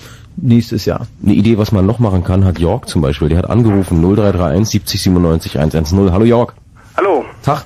nächstes 0.43 0.85
Jahr. 0.85 1.07
Eine 1.23 1.35
Idee, 1.35 1.59
was 1.59 1.73
man 1.73 1.87
noch 1.87 1.99
machen 1.99 2.25
kann, 2.25 2.45
hat 2.45 2.59
Jörg 2.59 2.87
zum 2.87 3.03
Beispiel. 3.03 3.29
Der 3.29 3.39
hat 3.39 3.51
angerufen 3.51 4.01
0331 4.03 4.69
70 4.69 5.03
97 5.03 5.59
110. 5.59 6.13
Hallo 6.13 6.25
Jörg. 6.25 6.53
Hallo. 6.97 7.25
Tag. 7.43 7.65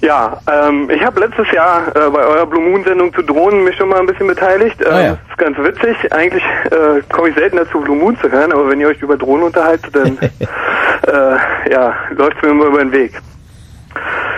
Ja, 0.00 0.38
ähm, 0.50 0.88
ich 0.90 1.02
habe 1.02 1.18
letztes 1.18 1.50
Jahr 1.50 1.88
äh, 1.88 2.10
bei 2.10 2.20
eurer 2.20 2.46
Blue 2.46 2.62
Moon 2.62 2.84
Sendung 2.84 3.12
zu 3.12 3.22
Drohnen 3.22 3.64
mich 3.64 3.74
schon 3.76 3.88
mal 3.88 3.98
ein 3.98 4.06
bisschen 4.06 4.28
beteiligt. 4.28 4.76
Ähm, 4.80 4.92
Ah, 4.92 5.00
ja. 5.00 5.08
Das 5.10 5.18
ist 5.30 5.38
ganz 5.38 5.58
witzig. 5.58 6.12
Eigentlich 6.12 6.44
äh, 6.70 7.02
komme 7.12 7.30
ich 7.30 7.34
selten 7.34 7.56
dazu, 7.56 7.80
Blue 7.80 7.96
Moon 7.96 8.16
zu 8.20 8.30
hören, 8.30 8.52
aber 8.52 8.68
wenn 8.68 8.80
ihr 8.80 8.86
euch 8.88 9.02
über 9.02 9.16
Drohnen 9.16 9.44
unterhaltet, 9.46 9.94
dann 9.96 10.16
äh, 11.06 11.72
ja, 11.72 11.94
läuft 12.16 12.40
mir 12.42 12.50
immer 12.50 12.66
über 12.66 12.78
den 12.78 12.92
Weg. 12.92 13.20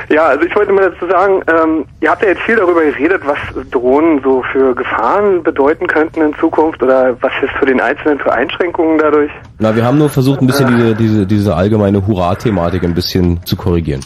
Ja, 0.08 0.26
also 0.26 0.44
ich 0.44 0.54
wollte 0.56 0.72
mal 0.72 0.90
dazu 0.90 1.06
sagen, 1.08 1.40
ähm, 1.46 1.84
ihr 2.00 2.10
habt 2.10 2.22
ja 2.22 2.30
jetzt 2.30 2.42
viel 2.42 2.56
darüber 2.56 2.82
geredet, 2.82 3.22
was 3.24 3.38
Drohnen 3.70 4.20
so 4.24 4.42
für 4.52 4.74
Gefahren 4.74 5.42
bedeuten 5.42 5.86
könnten 5.86 6.20
in 6.20 6.34
Zukunft 6.34 6.82
oder 6.82 7.16
was 7.20 7.30
jetzt 7.40 7.54
für 7.58 7.66
den 7.66 7.80
Einzelnen 7.80 8.18
für 8.18 8.32
Einschränkungen 8.32 8.98
dadurch. 8.98 9.30
Na, 9.60 9.74
wir 9.76 9.84
haben 9.84 9.98
nur 9.98 10.08
versucht, 10.08 10.40
ein 10.40 10.48
bisschen 10.48 10.66
diese, 10.66 10.94
diese, 10.96 11.26
diese 11.26 11.54
allgemeine 11.54 12.04
Hurra-Thematik 12.04 12.82
ein 12.82 12.94
bisschen 12.94 13.44
zu 13.44 13.56
korrigieren. 13.56 14.04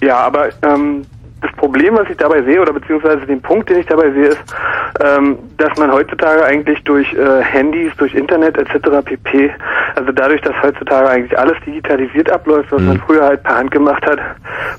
Ja, 0.00 0.18
aber 0.18 0.48
ähm, 0.62 1.02
das 1.42 1.52
Problem, 1.52 1.96
was 1.96 2.08
ich 2.08 2.16
dabei 2.16 2.42
sehe, 2.42 2.60
oder 2.60 2.72
beziehungsweise 2.72 3.26
den 3.26 3.42
Punkt, 3.42 3.68
den 3.68 3.80
ich 3.80 3.86
dabei 3.86 4.10
sehe, 4.10 4.28
ist, 4.28 4.54
ähm, 5.00 5.38
dass 5.58 5.76
man 5.78 5.92
heutzutage 5.92 6.44
eigentlich 6.44 6.82
durch 6.84 7.12
äh, 7.12 7.42
Handys, 7.42 7.92
durch 7.98 8.14
Internet 8.14 8.56
etc. 8.56 9.04
pp., 9.04 9.50
also 9.94 10.12
dadurch, 10.12 10.40
dass 10.40 10.54
heutzutage 10.62 11.08
eigentlich 11.08 11.38
alles 11.38 11.56
digitalisiert 11.66 12.30
abläuft, 12.30 12.72
was 12.72 12.82
man 12.82 12.98
früher 13.00 13.24
halt 13.24 13.42
per 13.42 13.56
Hand 13.56 13.70
gemacht 13.70 14.04
hat, 14.06 14.18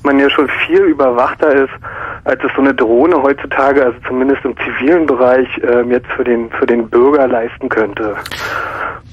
man 0.03 0.19
ja 0.19 0.29
schon 0.29 0.49
viel 0.65 0.81
überwachter 0.81 1.53
ist, 1.53 1.73
als 2.23 2.43
es 2.43 2.51
so 2.55 2.61
eine 2.61 2.73
Drohne 2.73 3.21
heutzutage, 3.21 3.85
also 3.85 3.97
zumindest 4.07 4.43
im 4.43 4.55
zivilen 4.57 5.05
Bereich, 5.05 5.47
ähm, 5.63 5.91
jetzt 5.91 6.07
für 6.15 6.23
den 6.23 6.49
für 6.51 6.65
den 6.65 6.89
Bürger 6.89 7.27
leisten 7.27 7.69
könnte. 7.69 8.15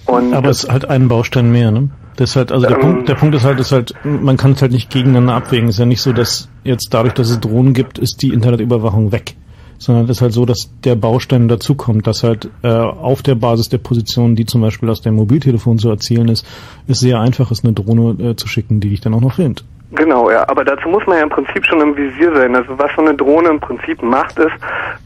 Und 0.07 0.35
Aber 0.35 0.49
es 0.49 0.65
ist 0.65 0.73
halt 0.73 0.89
ein 0.89 1.09
Baustein 1.09 1.51
mehr, 1.53 1.71
ne? 1.71 1.89
Das 2.17 2.31
ist 2.31 2.37
halt, 2.37 2.53
also 2.53 2.67
der 2.67 2.77
Ähm. 2.77 2.81
Punkt, 2.81 3.09
der 3.09 3.15
Punkt 3.15 3.35
ist 3.35 3.45
halt, 3.45 3.59
ist 3.61 3.73
halt, 3.73 3.95
man 4.05 4.37
kann 4.37 4.53
es 4.53 4.63
halt 4.63 4.73
nicht 4.73 4.91
gegeneinander 4.91 5.35
abwägen. 5.35 5.69
Es 5.69 5.77
ist 5.77 5.81
ja 5.81 5.87
nicht 5.87 6.01
so, 6.01 6.13
dass 6.13 6.49
jetzt 6.63 6.89
dadurch, 6.93 7.15
dass 7.15 7.31
es 7.31 7.41
Drohnen 7.41 7.75
gibt, 7.75 7.99
ist 7.99 8.23
die 8.23 8.33
Internetüberwachung 8.33 9.13
weg. 9.13 9.35
Sondern 9.79 10.05
es 10.05 10.13
ist 10.13 10.23
halt 10.23 10.33
so, 10.33 10.47
dass 10.47 10.71
der 10.85 10.95
Baustein 10.95 11.49
dazukommt, 11.49 12.07
dass 12.07 12.23
halt 12.23 12.49
äh, 12.63 12.69
auf 12.69 13.23
der 13.23 13.35
Basis 13.35 13.69
der 13.69 13.79
Position, 13.79 14.37
die 14.37 14.47
zum 14.47 14.61
Beispiel 14.61 14.89
aus 14.89 15.03
dem 15.03 15.15
Mobiltelefon 15.15 15.79
zu 15.79 15.91
erzielen 15.91 16.29
ist, 16.29 16.47
es 16.87 17.01
sehr 17.01 17.21
einfach 17.21 17.51
ist, 17.51 17.65
eine 17.65 17.73
Drohne 17.73 18.23
äh, 18.23 18.37
zu 18.37 18.47
schicken, 18.47 18.81
die 18.81 18.91
dich 18.91 19.01
dann 19.01 19.15
auch 19.15 19.21
noch 19.21 19.35
filmt. 19.35 19.65
Genau, 19.97 20.31
ja, 20.31 20.49
aber 20.49 20.65
dazu 20.65 20.89
muss 20.89 21.07
man 21.07 21.19
ja 21.19 21.23
im 21.23 21.29
Prinzip 21.29 21.65
schon 21.65 21.81
im 21.81 21.97
Visier 21.97 22.35
sein. 22.35 22.57
Also 22.57 22.77
was 22.79 22.91
so 22.97 23.03
eine 23.03 23.15
Drohne 23.15 23.49
im 23.51 23.61
Prinzip 23.61 24.03
macht, 24.03 24.39
ist, 24.39 24.53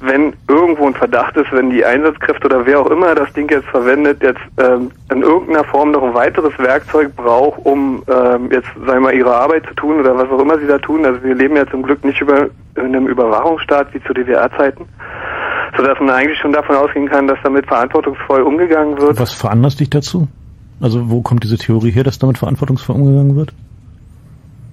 wenn 0.00 0.32
irgendwo 0.48 0.86
ein 0.86 0.94
Verdacht 0.94 1.36
ist, 1.36 1.52
wenn 1.52 1.70
die 1.70 1.84
Einsatzkräfte 1.84 2.46
oder 2.46 2.64
wer 2.64 2.80
auch 2.80 2.90
immer 2.90 3.14
das 3.14 3.30
Ding 3.34 3.50
jetzt 3.50 3.68
verwendet, 3.68 4.22
jetzt 4.22 4.40
ähm, 4.58 4.90
in 5.12 5.22
irgendeiner 5.22 5.64
Form 5.64 5.90
noch 5.90 6.02
ein 6.02 6.14
weiteres 6.14 6.58
Werkzeug 6.58 7.14
braucht, 7.16 7.64
um 7.64 8.02
ähm, 8.08 8.50
jetzt, 8.50 8.68
sagen 8.74 8.86
wir 8.86 9.00
mal, 9.00 9.14
ihre 9.14 9.34
Arbeit 9.34 9.66
zu 9.66 9.74
tun 9.74 10.00
oder 10.00 10.16
was 10.16 10.30
auch 10.30 10.40
immer 10.40 10.58
sie 10.58 10.66
da 10.66 10.78
tun. 10.78 11.04
Also 11.04 11.22
wir 11.22 11.34
leben 11.34 11.56
ja 11.56 11.66
zum 11.66 11.82
Glück 11.82 12.02
nicht 12.04 12.20
über 12.20 12.48
in 12.76 12.86
einem 12.86 13.08
Überwachungsstaat 13.08 13.92
wie 13.92 14.02
zu 14.04 14.14
DDR-Zeiten, 14.14 14.86
sodass 15.76 15.98
man 16.00 16.10
eigentlich 16.10 16.38
schon 16.38 16.52
davon 16.52 16.76
ausgehen 16.76 17.08
kann, 17.08 17.26
dass 17.26 17.38
damit 17.42 17.66
verantwortungsvoll 17.66 18.42
umgegangen 18.42 18.98
wird. 18.98 19.20
Was 19.20 19.34
veranlasst 19.34 19.80
dich 19.80 19.90
dazu? 19.90 20.28
Also 20.80 21.10
wo 21.10 21.20
kommt 21.22 21.42
diese 21.44 21.58
Theorie 21.58 21.90
her, 21.90 22.04
dass 22.04 22.18
damit 22.18 22.38
verantwortungsvoll 22.38 22.96
umgegangen 22.96 23.36
wird? 23.36 23.52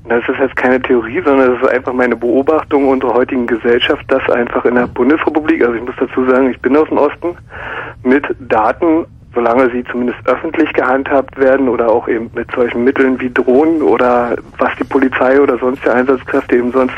Das 0.08 0.28
ist 0.30 0.38
jetzt 0.40 0.56
keine 0.56 0.80
Theorie, 0.80 1.22
sondern 1.26 1.54
das 1.54 1.64
ist 1.64 1.70
einfach 1.70 1.94
meine 1.94 2.16
Beobachtung 2.16 2.90
unserer 2.90 3.16
heutigen 3.16 3.48
Gesellschaft, 3.48 4.06
dass 4.10 4.30
einfach 4.30 4.64
in 4.66 4.76
der 4.76 4.86
Bundesrepublik, 4.88 5.64
also 5.64 5.74
ich 5.74 5.82
muss 5.82 5.96
dazu 6.00 6.30
sagen, 6.30 6.52
ich 6.52 6.60
bin 6.62 6.78
aus 6.78 6.88
dem 6.90 7.00
Osten, 7.00 7.36
mit 8.04 8.24
Daten, 8.40 9.06
solange 9.36 9.70
sie 9.72 9.84
zumindest 9.92 10.18
öffentlich 10.26 10.72
gehandhabt 10.74 11.38
werden 11.38 11.70
oder 11.70 11.90
auch 11.90 12.08
eben 12.08 12.32
mit 12.34 12.50
solchen 12.56 12.84
Mitteln 12.84 13.20
wie 13.20 13.30
Drohnen 13.32 13.82
oder 13.82 14.36
was 14.58 14.70
die 14.80 14.84
Polizei 14.86 15.40
oder 15.40 15.58
sonstige 15.60 15.94
Einsatzkräfte 15.94 16.56
eben 16.56 16.72
sonst 16.72 16.94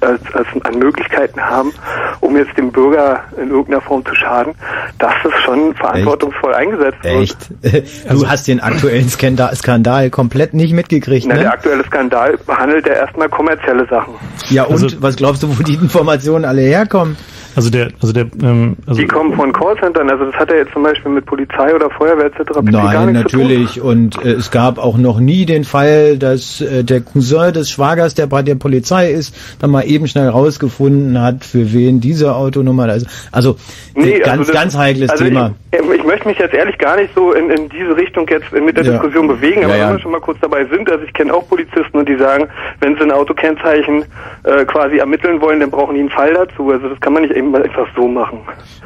als, 0.00 0.20
als 0.32 0.46
an 0.62 0.78
Möglichkeiten 0.78 1.40
haben, 1.40 1.72
um 2.20 2.36
jetzt 2.36 2.56
dem 2.56 2.70
Bürger 2.70 3.24
in 3.36 3.50
irgendeiner 3.50 3.80
Form 3.80 4.04
zu 4.06 4.14
schaden, 4.14 4.54
dass 4.98 5.12
das 5.24 5.32
schon 5.44 5.74
verantwortungsvoll 5.74 6.54
eingesetzt 6.54 7.02
wird. 7.02 7.14
Echt? 7.22 7.38
Du 8.10 8.28
hast 8.28 8.46
den 8.48 8.60
aktuellen 8.60 9.08
Skandal, 9.08 9.54
Skandal 9.56 10.10
komplett 10.10 10.54
nicht 10.54 10.72
mitgekriegt, 10.72 11.26
Na, 11.28 11.34
der 11.34 11.44
ne? 11.44 11.52
aktuelle 11.52 11.84
Skandal 11.84 12.36
behandelt 12.46 12.86
ja 12.86 12.94
erstmal 12.94 13.28
kommerzielle 13.28 13.86
Sachen. 13.88 14.14
Ja, 14.50 14.64
und 14.64 14.72
Also- 14.72 15.02
was 15.02 15.16
glaubst 15.16 15.42
du, 15.42 15.58
wo 15.58 15.62
die 15.62 15.74
Informationen 15.74 16.44
alle 16.44 16.62
herkommen? 16.62 17.16
Also 17.56 17.70
der, 17.70 17.88
also 18.00 18.12
der, 18.12 18.26
ähm, 18.42 18.76
also 18.86 19.00
Die 19.00 19.06
kommen 19.06 19.34
von 19.34 19.52
Callcentern, 19.52 20.08
also 20.08 20.24
das 20.26 20.34
hat 20.34 20.50
er 20.50 20.58
jetzt 20.58 20.72
zum 20.72 20.82
Beispiel 20.82 21.10
mit 21.10 21.26
Polizei 21.26 21.74
oder 21.74 21.90
Feuerwehr 21.90 22.26
etc. 22.26 22.60
Nein, 22.62 23.12
nichts 23.12 23.32
zu 23.32 23.38
tun. 23.38 23.46
natürlich. 23.46 23.80
Und 23.80 24.24
äh, 24.24 24.30
es 24.32 24.50
gab 24.50 24.78
auch 24.78 24.96
noch 24.96 25.20
nie 25.20 25.46
den 25.46 25.64
Fall, 25.64 26.16
dass 26.18 26.60
äh, 26.60 26.84
der 26.84 27.00
Cousin 27.00 27.52
des 27.52 27.70
Schwagers, 27.70 28.14
der 28.14 28.26
bei 28.26 28.42
der 28.42 28.54
Polizei 28.54 29.10
ist, 29.10 29.34
dann 29.60 29.70
mal 29.70 29.82
eben 29.82 30.06
schnell 30.06 30.28
rausgefunden 30.28 31.20
hat, 31.20 31.44
für 31.44 31.72
wen 31.72 32.00
diese 32.00 32.34
Autonummer 32.34 32.86
da 32.86 32.94
ist. 32.94 33.06
Also, 33.32 33.56
äh, 33.94 34.20
ganz, 34.20 34.46
das- 34.46 34.54
ganz 34.54 34.76
heikles 34.76 35.10
also 35.10 35.24
Thema. 35.24 35.54
Ich, 35.72 35.99
ich 36.00 36.06
möchte 36.06 36.26
mich 36.28 36.38
jetzt 36.38 36.54
ehrlich 36.54 36.78
gar 36.78 36.96
nicht 36.96 37.14
so 37.14 37.32
in, 37.32 37.50
in 37.50 37.68
diese 37.68 37.96
Richtung 37.96 38.26
jetzt 38.28 38.50
mit 38.52 38.76
der 38.76 38.84
Ja. 38.84 38.92
Diskussion 38.92 39.28
bewegen, 39.28 39.64
aber 39.64 39.74
Ja, 39.74 39.80
ja. 39.80 39.86
wenn 39.88 39.96
wir 39.96 40.00
schon 40.00 40.12
mal 40.12 40.20
kurz 40.20 40.38
dabei 40.40 40.64
sind, 40.64 40.90
also 40.90 41.04
ich 41.04 41.12
kenne 41.12 41.32
auch 41.34 41.46
Polizisten 41.48 41.98
und 41.98 42.08
die 42.08 42.16
sagen, 42.16 42.48
wenn 42.80 42.96
sie 42.96 43.02
ein 43.02 43.10
Autokennzeichen 43.12 44.04
äh, 44.44 44.64
quasi 44.64 44.96
ermitteln 44.98 45.40
wollen, 45.40 45.60
dann 45.60 45.70
brauchen 45.70 45.94
die 45.94 46.00
einen 46.00 46.10
Fall 46.10 46.32
dazu. 46.34 46.70
Also 46.70 46.88
das 46.88 46.98
kann 47.00 47.12
man 47.12 47.22
nicht 47.22 47.34
eben 47.34 47.50
mal 47.50 47.62
einfach 47.62 47.86
so 47.94 48.08
machen. 48.08 48.40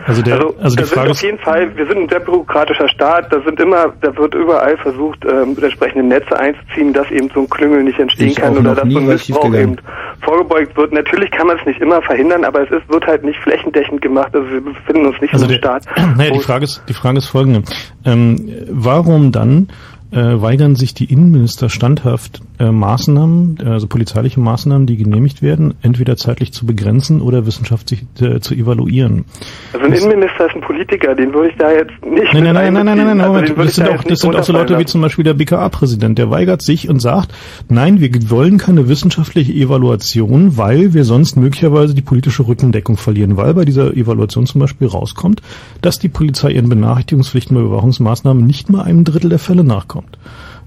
Also 0.06 0.22
der, 0.22 0.34
Also, 0.34 0.54
also 0.60 0.76
die 0.76 0.82
Frage 0.84 1.10
auf 1.12 1.22
jeden 1.22 1.38
Fall, 1.38 1.76
wir 1.76 1.86
sind 1.86 1.98
ein 1.98 2.08
sehr 2.08 2.20
bürokratischer 2.20 2.88
Staat, 2.88 3.32
da 3.32 3.40
sind 3.42 3.60
immer, 3.60 3.92
da 4.00 4.16
wird 4.16 4.34
überall 4.34 4.76
versucht, 4.78 5.24
ähm, 5.24 5.56
entsprechende 5.60 6.04
Netze 6.04 6.38
einzuziehen, 6.38 6.92
dass 6.92 7.10
eben 7.10 7.30
so 7.34 7.40
ein 7.40 7.48
Klüngel 7.48 7.84
nicht 7.84 7.98
entstehen 8.00 8.34
kann 8.34 8.56
oder 8.58 8.74
dass 8.74 8.88
so 8.90 8.98
ein 8.98 9.06
Missbrauch 9.06 9.54
eben 9.54 9.76
vorgebeugt 10.22 10.76
wird. 10.76 10.92
Natürlich 10.92 11.30
kann 11.30 11.46
man 11.46 11.58
es 11.58 11.64
nicht 11.66 11.80
immer 11.80 12.02
verhindern, 12.02 12.44
aber 12.44 12.62
es 12.62 12.70
ist, 12.70 12.88
wird 12.88 13.06
halt 13.06 13.24
nicht 13.24 13.38
flächendeckend 13.40 14.00
gemacht. 14.02 14.34
Also 14.34 14.50
wir 14.50 14.60
befinden 14.60 15.06
uns 15.06 15.20
nicht 15.20 15.32
Also 15.32 15.44
in 15.46 15.52
einem 15.52 15.60
der- 15.60 15.68
Staat. 15.80 15.86
naja, 16.16 16.30
die 16.32 16.40
Frage 16.40 16.64
ist, 16.64 16.82
die 16.88 16.94
Frage 16.94 17.03
ist 17.16 17.26
folgende. 17.26 17.62
Ähm, 18.04 18.48
warum 18.68 19.32
dann 19.32 19.68
äh, 20.14 20.40
weigern 20.40 20.76
sich 20.76 20.94
die 20.94 21.06
Innenminister 21.06 21.68
standhaft 21.68 22.40
äh, 22.58 22.70
Maßnahmen, 22.70 23.58
äh, 23.60 23.68
also 23.68 23.88
polizeiliche 23.88 24.38
Maßnahmen, 24.38 24.86
die 24.86 24.96
genehmigt 24.96 25.42
werden, 25.42 25.74
entweder 25.82 26.16
zeitlich 26.16 26.52
zu 26.52 26.66
begrenzen 26.66 27.20
oder 27.20 27.46
wissenschaftlich 27.46 28.04
äh, 28.20 28.38
zu 28.38 28.54
evaluieren? 28.54 29.24
Also 29.72 29.86
ein 29.86 29.92
Innenminister 29.92 30.46
ist 30.46 30.54
ein 30.54 30.60
Politiker, 30.60 31.14
den 31.16 31.34
würde 31.34 31.50
ich 31.50 31.56
da 31.56 31.72
jetzt 31.72 31.92
nicht 32.04 32.32
Nein, 32.32 32.44
nein, 32.44 32.54
nein, 32.54 32.74
nein, 32.74 32.84
nein, 32.86 32.96
nein, 32.96 33.16
nein. 33.16 33.20
Also 33.20 33.56
würde 33.56 33.64
Das 33.64 33.74
sind 33.74 33.88
auch, 33.88 34.04
das 34.04 34.20
sind 34.20 34.36
auch 34.36 34.44
so 34.44 34.52
Leute 34.52 34.78
wie 34.78 34.84
zum 34.84 35.00
Beispiel 35.00 35.24
der 35.24 35.34
BKA-Präsident. 35.34 36.16
Der 36.16 36.30
weigert 36.30 36.62
sich 36.62 36.88
und 36.88 37.00
sagt, 37.00 37.34
nein, 37.68 38.00
wir 38.00 38.10
wollen 38.30 38.58
keine 38.58 38.88
wissenschaftliche 38.88 39.52
Evaluation, 39.52 40.56
weil 40.56 40.94
wir 40.94 41.04
sonst 41.04 41.36
möglicherweise 41.36 41.94
die 41.94 42.02
politische 42.02 42.46
Rückendeckung 42.46 42.96
verlieren, 42.96 43.36
weil 43.36 43.54
bei 43.54 43.64
dieser 43.64 43.94
Evaluation 43.94 44.46
zum 44.46 44.60
Beispiel 44.60 44.86
rauskommt, 44.86 45.42
dass 45.82 45.98
die 45.98 46.08
Polizei 46.08 46.52
ihren 46.52 46.68
Benachrichtigungspflichten 46.68 47.56
bei 47.56 47.62
Überwachungsmaßnahmen 47.62 48.46
nicht 48.46 48.70
mal 48.70 48.82
einem 48.82 49.02
Drittel 49.02 49.30
der 49.30 49.40
Fälle 49.40 49.64
nachkommt. 49.64 50.03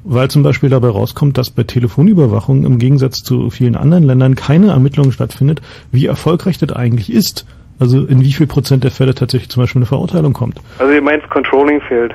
Weil 0.03 0.29
zum 0.29 0.43
Beispiel 0.43 0.69
dabei 0.69 0.89
rauskommt, 0.89 1.37
dass 1.37 1.49
bei 1.49 1.63
Telefonüberwachung 1.63 2.65
im 2.65 2.77
Gegensatz 2.79 3.23
zu 3.23 3.49
vielen 3.49 3.75
anderen 3.75 4.03
Ländern 4.03 4.35
keine 4.35 4.67
Ermittlung 4.67 5.11
stattfindet, 5.11 5.61
wie 5.91 6.05
erfolgreich 6.05 6.57
das 6.57 6.71
eigentlich 6.71 7.11
ist. 7.11 7.45
Also 7.79 8.05
in 8.05 8.21
wie 8.21 8.33
viel 8.33 8.47
Prozent 8.47 8.83
der 8.83 8.91
Fälle 8.91 9.13
tatsächlich 9.13 9.49
zum 9.49 9.63
Beispiel 9.63 9.79
eine 9.79 9.85
Verurteilung 9.85 10.33
kommt. 10.33 10.59
Also 10.79 10.93
ihr 10.93 11.01
meint, 11.01 11.29
Controlling 11.29 11.81
fehlt. 11.81 12.13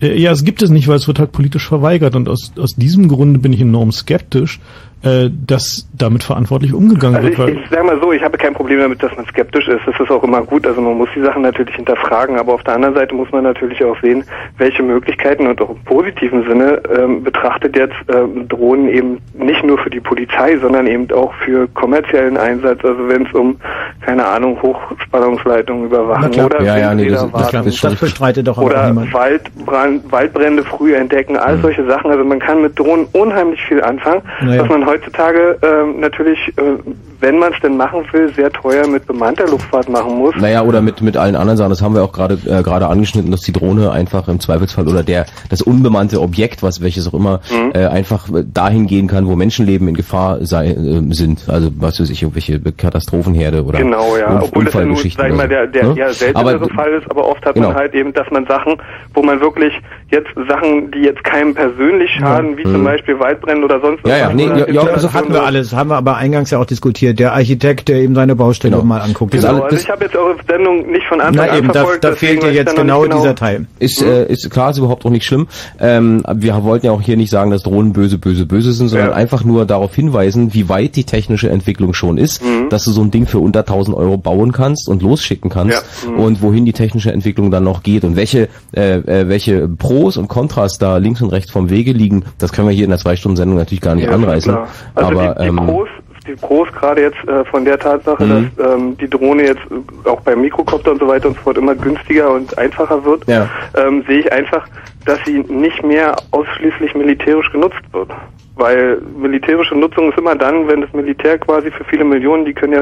Äh, 0.00 0.18
Ja, 0.18 0.32
es 0.32 0.44
gibt 0.44 0.62
es 0.62 0.70
nicht, 0.70 0.88
weil 0.88 0.96
es 0.96 1.06
wird 1.06 1.18
halt 1.18 1.32
politisch 1.32 1.66
verweigert 1.66 2.14
und 2.16 2.28
aus, 2.28 2.52
aus 2.58 2.74
diesem 2.74 3.08
Grunde 3.08 3.38
bin 3.38 3.52
ich 3.52 3.60
enorm 3.60 3.92
skeptisch, 3.92 4.60
äh, 5.04 5.28
dass 5.46 5.88
damit 5.96 6.22
verantwortlich 6.22 6.72
umgegangen 6.72 7.16
Also 7.16 7.36
wird. 7.36 7.50
ich, 7.50 7.56
ich 7.64 7.70
sage 7.70 7.84
mal 7.84 7.98
so, 8.00 8.12
ich 8.12 8.22
habe 8.22 8.38
kein 8.38 8.54
Problem 8.54 8.78
damit, 8.80 9.02
dass 9.02 9.14
man 9.16 9.26
skeptisch 9.26 9.66
ist. 9.68 9.80
Das 9.86 9.98
ist 9.98 10.10
auch 10.10 10.22
immer 10.22 10.42
gut. 10.42 10.66
Also 10.66 10.80
man 10.80 10.96
muss 10.96 11.08
die 11.14 11.20
Sachen 11.22 11.42
natürlich 11.42 11.74
hinterfragen, 11.74 12.38
aber 12.38 12.54
auf 12.54 12.62
der 12.64 12.74
anderen 12.74 12.94
Seite 12.94 13.14
muss 13.14 13.30
man 13.32 13.44
natürlich 13.44 13.82
auch 13.84 13.96
sehen, 14.00 14.24
welche 14.58 14.82
Möglichkeiten 14.82 15.46
und 15.46 15.60
auch 15.60 15.70
im 15.70 15.82
positiven 15.84 16.44
Sinne 16.48 16.80
ähm, 16.96 17.22
betrachtet 17.22 17.76
jetzt 17.76 17.94
ähm, 18.14 18.48
Drohnen 18.48 18.88
eben 18.88 19.18
nicht 19.34 19.64
nur 19.64 19.78
für 19.78 19.90
die 19.90 20.00
Polizei, 20.00 20.56
sondern 20.58 20.86
eben 20.86 21.10
auch 21.12 21.32
für 21.44 21.66
kommerziellen 21.68 22.36
Einsatz. 22.36 22.78
Also 22.84 23.08
wenn 23.08 23.26
es 23.26 23.32
um, 23.32 23.56
keine 24.02 24.26
Ahnung, 24.26 24.56
Hochspannungsleitungen 24.62 25.86
überwachen 25.86 26.32
oder 26.44 26.62
Ja, 26.62 26.78
ja, 26.78 26.94
nee, 26.94 27.08
das- 27.08 27.30
das- 27.32 27.50
das 27.50 27.80
das 27.80 27.94
bestreitet 27.96 28.46
doch 28.46 28.56
oder 28.58 28.86
niemand. 28.88 29.12
Waldbrand, 29.12 30.10
Waldbrände 30.12 30.62
früh 30.64 30.94
entdecken, 30.94 31.36
all 31.36 31.56
Mhm. 31.56 31.62
solche 31.62 31.84
Sachen. 31.86 32.10
Also 32.10 32.24
man 32.24 32.38
kann 32.38 32.62
mit 32.62 32.78
Drohnen 32.78 33.06
unheimlich 33.12 33.60
viel 33.64 33.82
anfangen, 33.82 34.22
Naja. 34.42 34.62
was 34.62 34.68
man 34.68 34.86
heutzutage 34.92 35.58
ähm, 35.62 36.00
natürlich, 36.00 36.38
äh, 36.58 36.76
wenn 37.22 37.38
man 37.38 37.52
es 37.54 37.60
denn 37.60 37.76
machen 37.78 38.04
will, 38.12 38.32
sehr 38.34 38.50
teuer 38.52 38.86
mit 38.86 39.06
bemannter 39.06 39.46
Luftfahrt 39.48 39.88
machen 39.88 40.16
muss. 40.18 40.34
Naja, 40.36 40.62
oder 40.62 40.82
mit, 40.82 41.00
mit 41.00 41.16
allen 41.16 41.34
anderen 41.36 41.56
Sachen, 41.56 41.70
das 41.70 41.80
haben 41.80 41.94
wir 41.94 42.04
auch 42.04 42.12
gerade 42.12 42.34
äh, 42.46 42.62
gerade 42.62 42.86
angeschnitten, 42.88 43.30
dass 43.30 43.40
die 43.40 43.52
Drohne 43.52 43.90
einfach 43.90 44.28
im 44.28 44.38
Zweifelsfall 44.40 44.86
oder 44.88 45.02
der 45.02 45.24
das 45.48 45.62
unbemannte 45.62 46.20
Objekt, 46.20 46.62
was 46.62 46.82
welches 46.82 47.08
auch 47.08 47.14
immer, 47.14 47.40
Mhm. 47.50 47.72
äh, 47.74 47.86
einfach 47.86 48.28
dahin 48.52 48.86
gehen 48.86 49.06
kann, 49.08 49.26
wo 49.26 49.34
Menschenleben 49.36 49.88
in 49.88 49.94
Gefahr 49.94 50.44
sei, 50.44 50.68
äh, 50.72 51.02
sind. 51.14 51.48
Also 51.48 51.70
was 51.78 51.98
weiß 51.98 52.10
ich, 52.10 52.22
irgendwelche 52.22 52.60
Katastrophenherde 52.60 53.64
oder 53.64 53.78
Genau, 53.78 54.16
ja. 54.16 54.28
Unf- 54.28 54.42
Obwohl 54.44 54.64
das 54.64 54.74
ja 54.74 54.80
nur, 54.80 54.90
Unfallgeschichten 54.90 55.22
sag 55.22 55.30
ich 55.30 55.36
mal, 55.36 55.48
der, 55.48 55.66
der 55.66 55.84
ne? 55.88 55.98
eher 55.98 56.12
seltenere 56.12 56.54
Aber- 56.56 56.68
Fall 56.74 56.92
ist, 56.92 57.10
aber 57.10 57.26
oft 57.28 57.44
hat 57.46 57.54
Genau. 57.54 57.68
man 57.68 57.76
halt 57.76 57.94
eben, 57.94 58.12
dass 58.12 58.30
man 58.30 58.46
Sachen, 58.46 58.74
wo 59.14 59.22
man 59.22 59.40
wirklich 59.40 59.72
jetzt 60.10 60.28
Sachen, 60.48 60.90
die 60.90 61.00
jetzt 61.00 61.22
keinem 61.24 61.54
persönlich 61.54 62.10
schaden, 62.18 62.56
wie 62.56 62.64
zum 62.64 62.80
Mhm. 62.80 62.84
Beispiel 62.84 63.18
Waldbrände 63.18 63.64
oder 63.64 63.80
sonst 63.80 64.06
Ja, 64.06 64.16
ja, 64.16 64.26
was, 64.28 64.34
nee, 64.34 64.46
ja, 64.46 64.68
ja, 64.68 64.80
also 64.82 65.12
hatten 65.12 65.32
wir 65.32 65.42
alles, 65.44 65.72
haben 65.74 65.90
wir 65.90 65.96
aber 65.96 66.16
eingangs 66.16 66.50
ja 66.50 66.58
auch 66.58 66.66
diskutiert. 66.66 67.11
Der 67.14 67.32
Architekt, 67.34 67.88
der 67.88 67.96
eben 67.98 68.14
seine 68.14 68.34
Baustelle 68.36 68.82
mal 68.82 69.00
anguckt. 69.00 69.32
Genau, 69.32 69.62
also 69.62 69.76
ich 69.76 69.88
habe 69.90 70.04
jetzt 70.04 70.16
eure 70.16 70.36
Sendung 70.48 70.90
nicht 70.90 71.06
von 71.08 71.20
Anfang 71.20 71.46
Na 71.46 71.52
an 71.52 71.58
eben, 71.58 71.66
da, 71.68 71.72
verfolgt. 71.74 72.04
da 72.04 72.10
deswegen 72.10 72.40
fehlt 72.40 72.52
ich 72.52 72.58
jetzt 72.58 72.76
da 72.76 72.82
genau 72.82 73.04
nicht 73.04 73.14
dieser 73.16 73.34
Teil. 73.34 73.66
Ist, 73.78 74.02
äh, 74.02 74.26
ist 74.26 74.50
klar, 74.50 74.70
ist 74.70 74.78
überhaupt 74.78 75.04
auch 75.06 75.10
nicht 75.10 75.24
schlimm. 75.24 75.46
Ähm, 75.80 76.22
wir 76.34 76.62
wollten 76.64 76.86
ja 76.86 76.92
auch 76.92 77.02
hier 77.02 77.16
nicht 77.16 77.30
sagen, 77.30 77.50
dass 77.50 77.62
Drohnen 77.62 77.92
böse, 77.92 78.18
böse, 78.18 78.46
böse 78.46 78.72
sind, 78.72 78.88
sondern 78.88 79.10
Ja. 79.10 79.14
einfach 79.14 79.44
nur 79.44 79.64
darauf 79.66 79.94
hinweisen, 79.94 80.54
wie 80.54 80.68
weit 80.68 80.96
die 80.96 81.04
technische 81.04 81.50
Entwicklung 81.50 81.94
schon 81.94 82.18
ist, 82.18 82.42
Mhm. 82.44 82.68
dass 82.68 82.84
du 82.84 82.90
so 82.92 83.02
ein 83.02 83.10
Ding 83.10 83.26
für 83.26 83.38
unter 83.38 83.64
1000 83.64 83.96
Euro 83.96 84.16
bauen 84.16 84.52
kannst 84.52 84.88
und 84.88 85.02
losschicken 85.02 85.50
kannst 85.50 85.84
Ja. 86.04 86.10
Mhm. 86.10 86.18
und 86.18 86.42
wohin 86.42 86.64
die 86.64 86.72
technische 86.72 87.12
Entwicklung 87.12 87.50
dann 87.50 87.64
noch 87.64 87.82
geht 87.82 88.04
und 88.04 88.16
welche, 88.16 88.48
äh, 88.74 88.96
äh, 88.98 89.28
welche 89.28 89.68
Pros 89.68 90.16
und 90.16 90.28
Kontras 90.28 90.78
da 90.78 90.96
links 90.98 91.22
und 91.22 91.30
rechts 91.30 91.50
vom 91.50 91.70
Wege 91.70 91.92
liegen, 91.92 92.24
das 92.38 92.52
können 92.52 92.68
wir 92.68 92.74
hier 92.74 92.84
in 92.84 92.90
der 92.90 92.98
Zwei-Stunden-Sendung 92.98 93.56
natürlich 93.58 93.80
gar 93.80 93.94
nicht 93.94 94.06
Ja, 94.06 94.12
anreißen. 94.12 94.56
Also 94.94 95.08
Aber 95.10 95.34
die, 95.34 95.42
die 95.42 95.48
ähm, 95.48 95.56
Pros, 95.56 95.88
die 96.26 96.34
Pros 96.34 96.68
gerade 96.72 97.02
jetzt 97.02 97.18
äh, 97.28 97.44
von 97.46 97.64
der 97.64 97.78
Tatsache, 97.78 98.24
Mhm. 98.24 98.50
dass 98.56 98.72
ähm, 98.74 98.96
die 98.98 99.08
Drohne 99.10 99.44
jetzt 99.46 99.62
äh, 99.70 100.08
auch 100.08 100.20
beim 100.20 100.40
Mikrokopter 100.40 100.92
und 100.92 101.00
so 101.00 101.08
weiter 101.08 101.28
und 101.28 101.36
so 101.36 101.42
fort 101.42 101.58
immer 101.58 101.74
günstiger 101.74 102.30
und 102.30 102.56
einfacher 102.58 103.04
wird, 103.04 103.26
Ja. 103.28 103.48
ähm, 103.76 104.04
sehe 104.06 104.20
ich 104.20 104.32
einfach, 104.32 104.66
dass 105.04 105.18
sie 105.26 105.40
nicht 105.48 105.82
mehr 105.82 106.14
ausschließlich 106.30 106.94
militärisch 106.94 107.50
genutzt 107.50 107.80
wird. 107.92 108.10
Weil 108.54 109.00
militärische 109.18 109.74
Nutzung 109.74 110.10
ist 110.12 110.18
immer 110.18 110.36
dann, 110.36 110.68
wenn 110.68 110.82
das 110.82 110.92
Militär 110.92 111.38
quasi 111.38 111.70
für 111.70 111.84
viele 111.84 112.04
Millionen, 112.04 112.44
die 112.44 112.52
können 112.52 112.72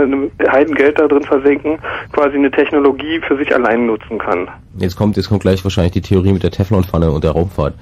ja 0.40 0.50
Heidengeld 0.50 0.98
da 0.98 1.06
drin 1.06 1.22
versenken, 1.22 1.78
quasi 2.12 2.36
eine 2.36 2.50
Technologie 2.50 3.20
für 3.26 3.36
sich 3.36 3.54
allein 3.54 3.86
nutzen 3.86 4.18
kann. 4.18 4.48
jetzt 4.78 4.96
kommt, 4.96 5.16
jetzt 5.16 5.28
kommt 5.28 5.42
gleich 5.42 5.62
wahrscheinlich 5.64 5.92
die 5.92 6.00
Theorie 6.00 6.32
mit 6.32 6.42
der 6.42 6.50
Teflonpfanne 6.50 7.10
und 7.10 7.22
der 7.22 7.30
Raumfahrt. 7.30 7.74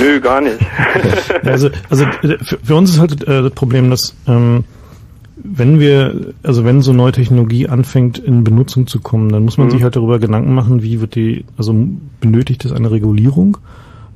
Nö, 0.00 0.20
gar 0.20 0.40
nicht. 0.42 0.58
Also, 1.44 1.70
also 1.90 2.04
für, 2.20 2.38
für 2.62 2.74
uns 2.74 2.90
ist 2.90 3.00
halt 3.00 3.22
äh, 3.26 3.42
das 3.42 3.52
Problem, 3.52 3.90
dass 3.90 4.14
ähm, 4.28 4.64
wenn 5.36 5.80
wir, 5.80 6.32
also 6.42 6.64
wenn 6.64 6.80
so 6.82 6.92
neue 6.92 7.12
Technologie 7.12 7.68
anfängt 7.68 8.18
in 8.18 8.44
Benutzung 8.44 8.86
zu 8.86 9.00
kommen, 9.00 9.30
dann 9.30 9.44
muss 9.44 9.58
man 9.58 9.66
Mhm. 9.66 9.72
sich 9.72 9.82
halt 9.82 9.96
darüber 9.96 10.18
Gedanken 10.18 10.54
machen, 10.54 10.82
wie 10.82 11.00
wird 11.00 11.14
die, 11.16 11.44
also 11.56 11.74
benötigt 12.20 12.64
es 12.64 12.72
eine 12.72 12.90
Regulierung? 12.90 13.56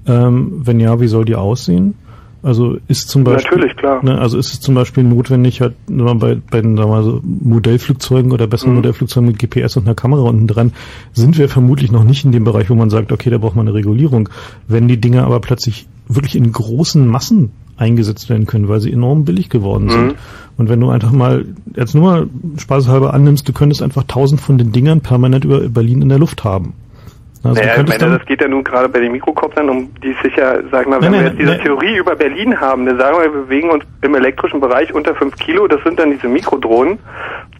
Ähm, 0.06 0.52
wenn 0.64 0.80
ja, 0.80 1.00
wie 1.00 1.08
soll 1.08 1.24
die 1.24 1.34
aussehen? 1.36 1.94
Also 2.40 2.78
ist 2.86 3.08
zum 3.08 3.24
Beispiel 3.24 3.56
Natürlich, 3.58 3.76
klar. 3.76 4.02
Ne, 4.04 4.16
also 4.16 4.38
ist 4.38 4.52
es 4.52 4.60
zum 4.60 4.76
Beispiel 4.76 5.02
notwendig, 5.02 5.60
halt 5.60 5.74
bei, 5.88 6.36
bei 6.50 6.60
den 6.60 6.76
sagen 6.76 6.90
wir 6.90 7.02
so 7.02 7.20
Modellflugzeugen 7.24 8.30
oder 8.30 8.46
besseren 8.46 8.70
Mhm. 8.72 8.76
Modellflugzeugen 8.76 9.28
mit 9.28 9.40
GPS 9.40 9.76
und 9.76 9.86
einer 9.86 9.96
Kamera 9.96 10.22
unten 10.22 10.46
dran, 10.46 10.72
sind 11.12 11.36
wir 11.36 11.48
vermutlich 11.48 11.90
noch 11.90 12.04
nicht 12.04 12.24
in 12.24 12.30
dem 12.30 12.44
Bereich, 12.44 12.70
wo 12.70 12.76
man 12.76 12.90
sagt, 12.90 13.10
okay, 13.10 13.28
da 13.28 13.38
braucht 13.38 13.56
man 13.56 13.66
eine 13.66 13.74
Regulierung. 13.76 14.28
Wenn 14.68 14.86
die 14.86 15.00
Dinge 15.00 15.24
aber 15.24 15.40
plötzlich 15.40 15.88
wirklich 16.08 16.36
in 16.36 16.50
großen 16.50 17.06
Massen 17.06 17.50
eingesetzt 17.76 18.28
werden 18.28 18.46
können, 18.46 18.68
weil 18.68 18.80
sie 18.80 18.92
enorm 18.92 19.24
billig 19.24 19.50
geworden 19.50 19.84
Mhm. 19.84 19.90
sind. 19.90 20.14
Und 20.56 20.68
wenn 20.68 20.80
du 20.80 20.90
einfach 20.90 21.12
mal, 21.12 21.44
jetzt 21.76 21.94
nur 21.94 22.04
mal 22.04 22.26
spaßhalber 22.56 23.14
annimmst, 23.14 23.48
du 23.48 23.52
könntest 23.52 23.82
einfach 23.82 24.02
tausend 24.08 24.40
von 24.40 24.58
den 24.58 24.72
Dingern 24.72 25.00
permanent 25.00 25.44
über 25.44 25.60
Berlin 25.68 26.02
in 26.02 26.08
der 26.08 26.18
Luft 26.18 26.42
haben. 26.42 26.72
Also 27.44 27.60
naja, 27.60 27.74
ich 27.80 27.88
meine, 27.88 28.18
das 28.18 28.26
geht 28.26 28.40
ja 28.40 28.48
nun 28.48 28.64
gerade 28.64 28.88
bei 28.88 29.00
den 29.00 29.12
Mikrokoptern, 29.12 29.68
um 29.70 29.90
die 30.02 30.10
es 30.10 30.16
sicher, 30.22 30.60
sag 30.70 30.82
ich 30.82 30.88
mal, 30.88 30.98
Nein, 31.00 31.02
wenn 31.02 31.12
wir 31.12 31.18
nein, 31.20 31.26
jetzt 31.28 31.38
diese 31.38 31.50
nein. 31.50 31.60
Theorie 31.62 31.96
über 31.96 32.16
Berlin 32.16 32.60
haben, 32.60 32.84
dann 32.86 32.98
sagen 32.98 33.16
wir, 33.18 33.32
wir 33.32 33.42
bewegen 33.42 33.70
uns 33.70 33.84
im 34.02 34.14
elektrischen 34.14 34.60
Bereich 34.60 34.92
unter 34.92 35.14
5 35.14 35.36
Kilo, 35.36 35.66
das 35.68 35.80
sind 35.84 35.98
dann 35.98 36.10
diese 36.10 36.28
Mikrodrohnen, 36.28 36.98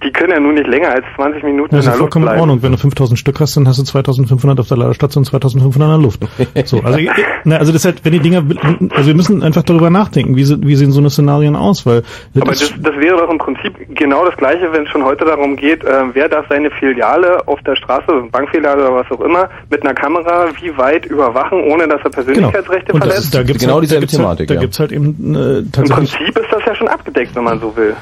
die 0.05 0.13
können 0.13 0.31
ja 0.31 0.41
nun 0.41 0.55
nicht 0.55 0.67
länger 0.69 0.91
als 0.91 1.05
20 1.17 1.43
Minuten 1.43 1.75
Das 1.75 1.81
ist 1.81 1.87
in 1.87 1.91
ja 1.93 1.97
der 1.97 2.01
Luft 2.05 2.13
vollkommen 2.15 2.35
in. 2.35 2.41
Ordnung. 2.41 2.63
Wenn 2.63 2.73
du 2.73 2.79
5000 2.79 3.19
Stück 3.19 3.41
hast, 3.41 3.57
dann 3.57 3.67
hast 3.67 3.79
du 3.79 3.83
2500 3.85 4.61
auf 4.61 4.69
der 4.69 4.77
Ladestation, 4.77 5.25
2500 5.25 5.89
in 5.89 5.93
der 5.95 6.03
Luft. 6.03 6.21
So, 6.69 6.81
also, 6.85 6.99
na, 7.45 7.57
also 7.57 7.73
das 7.73 7.83
ist 7.83 7.85
halt, 7.85 8.05
wenn 8.05 8.13
die 8.13 8.21
Dinger, 8.21 8.43
also 8.95 9.07
wir 9.09 9.15
müssen 9.15 9.43
einfach 9.43 9.63
darüber 9.65 9.91
nachdenken, 9.91 10.37
wie, 10.37 10.45
wie 10.67 10.75
sehen 10.77 10.93
so 10.93 11.01
eine 11.01 11.11
Szenarien 11.11 11.57
aus, 11.57 11.85
weil 11.87 12.03
das 12.35 12.43
Aber 12.43 12.53
ist- 12.53 12.73
das, 12.77 12.83
das 12.83 12.97
wäre 13.01 13.17
doch 13.17 13.31
im 13.31 13.39
Prinzip 13.39 13.75
genau 13.95 14.25
das 14.25 14.37
Gleiche, 14.37 14.73
wenn 14.73 14.85
es 14.85 14.89
schon 14.91 15.05
heute 15.05 15.25
darum 15.25 15.57
geht, 15.57 15.83
äh, 15.85 16.05
wer 16.13 16.29
darf 16.29 16.47
seine 16.49 16.71
Filiale 16.71 17.47
auf 17.47 17.61
der 17.63 17.75
Straße, 17.77 18.07
Bankfiliale 18.31 18.83
oder 18.89 18.95
was 18.95 19.11
auch 19.11 19.21
immer, 19.25 19.49
mit 19.71 19.83
einer 19.83 19.95
Kamera 19.95 20.47
wie 20.61 20.77
weit 20.79 21.05
überwachen, 21.07 21.61
ohne 21.63 21.87
dass 21.89 22.01
er 22.03 22.11
Persönlichkeitsrechte 22.11 22.93
Genau. 22.93 22.95
Und 22.95 23.01
das 23.05 23.09
verletzt? 23.09 23.25
ist, 23.27 23.35
da 23.35 23.43
gibt's 23.43 23.63
genau 23.63 23.75
halt, 23.75 23.85
dieselbe 23.85 24.07
da 24.07 24.11
gibt's 24.11 24.19
halt, 24.19 24.39
Thematik, 24.39 24.49
Da 24.49 24.55
ja. 24.55 24.61
gibt's 24.61 24.81
halt 24.81 24.93
eben 24.93 25.35
äh, 25.35 25.59
Im 25.59 25.73
tatsächlich 25.73 26.15
Prinzip 26.17 26.39
ist 26.39 26.53
das 26.53 26.65
ja 26.67 26.75
schon 26.75 26.89
abgedeckt, 26.89 27.37
wenn 27.37 27.45
man 27.45 27.61
so 27.61 27.77
will. 27.77 27.95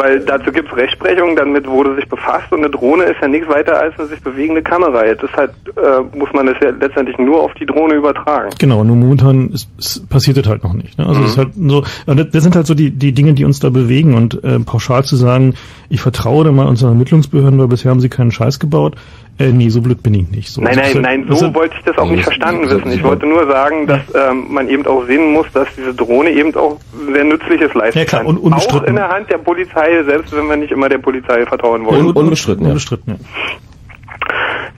Weil 0.00 0.20
dazu 0.20 0.52
gibt 0.52 0.70
es 0.70 0.76
Rechtsprechung, 0.76 1.34
damit 1.34 1.66
wurde 1.66 1.96
sich 1.96 2.08
befasst 2.08 2.52
und 2.52 2.58
eine 2.58 2.70
Drohne 2.70 3.02
ist 3.02 3.16
ja 3.20 3.26
nichts 3.26 3.48
weiter 3.48 3.80
als 3.80 3.98
eine 3.98 4.06
sich 4.06 4.20
bewegende 4.20 4.62
Kamera. 4.62 5.04
Jetzt 5.04 5.24
ist 5.24 5.36
halt, 5.36 5.50
äh, 5.74 6.16
muss 6.16 6.32
man 6.32 6.46
das 6.46 6.54
ja 6.62 6.70
letztendlich 6.70 7.18
nur 7.18 7.42
auf 7.42 7.52
die 7.54 7.66
Drohne 7.66 7.94
übertragen. 7.94 8.50
Genau, 8.60 8.84
nur 8.84 8.94
momentan 8.94 9.50
ist, 9.50 9.68
ist, 9.76 10.08
passiert 10.08 10.36
das 10.36 10.46
halt 10.46 10.62
noch 10.62 10.72
nicht. 10.72 10.96
Ne? 10.98 11.04
Also 11.04 11.18
Mhm. 11.18 11.26
es 11.26 11.32
ist 11.32 11.38
halt 11.38 11.48
so, 11.56 11.82
das 12.06 12.42
sind 12.44 12.54
halt 12.54 12.68
so 12.68 12.74
die, 12.74 12.92
die 12.92 13.10
Dinge, 13.10 13.32
die 13.34 13.44
uns 13.44 13.58
da 13.58 13.70
bewegen. 13.70 14.14
Und 14.14 14.44
äh, 14.44 14.60
pauschal 14.60 15.02
zu 15.02 15.16
sagen, 15.16 15.54
ich 15.88 16.00
vertraue 16.00 16.44
da 16.44 16.52
mal 16.52 16.68
unseren 16.68 16.90
Ermittlungsbehörden, 16.90 17.58
weil 17.58 17.66
bisher 17.66 17.90
haben 17.90 17.98
sie 18.00 18.08
keinen 18.08 18.30
Scheiß 18.30 18.60
gebaut. 18.60 18.94
Äh, 19.40 19.52
nee, 19.52 19.68
so 19.68 19.80
blöd 19.80 20.02
bin 20.02 20.14
ich 20.14 20.28
nicht. 20.30 20.48
So, 20.50 20.60
Nein, 20.60 20.72
ist 20.72 20.76
nein, 20.78 20.84
halt- 20.94 21.02
nein, 21.02 21.26
so 21.28 21.46
ist- 21.46 21.54
wollte 21.54 21.74
ich 21.78 21.84
das 21.84 21.96
auch 21.98 22.10
nicht 22.10 22.24
verstanden 22.24 22.68
so- 22.68 22.76
wissen. 22.76 22.90
Ich 22.90 23.02
wollte 23.04 23.24
nur 23.26 23.46
sagen, 23.46 23.86
dass 23.86 24.00
ähm, 24.14 24.46
man 24.48 24.68
eben 24.68 24.84
auch 24.86 25.04
sehen 25.06 25.32
muss, 25.32 25.46
dass 25.54 25.68
diese 25.76 25.94
Drohne 25.94 26.30
eben 26.30 26.54
auch 26.56 26.78
sehr 27.12 27.22
Nützliches 27.24 27.72
leisten 27.74 27.98
Ja, 28.00 28.04
klar, 28.04 28.22
kann. 28.22 28.30
und 28.30 28.38
unbestritten. 28.38 28.80
Auch 28.80 28.88
in 28.88 28.96
der 28.96 29.08
Hand 29.08 29.30
der 29.30 29.38
Polizei, 29.38 30.02
selbst 30.04 30.34
wenn 30.36 30.48
wir 30.48 30.56
nicht 30.56 30.72
immer 30.72 30.88
der 30.88 30.98
Polizei 30.98 31.46
vertrauen 31.46 31.84
wollen. 31.86 32.06
Un 32.06 32.12
unbestritten, 32.12 32.64
ja. 32.64 32.70
Unbestritten, 32.70 33.12
ja. 33.12 33.16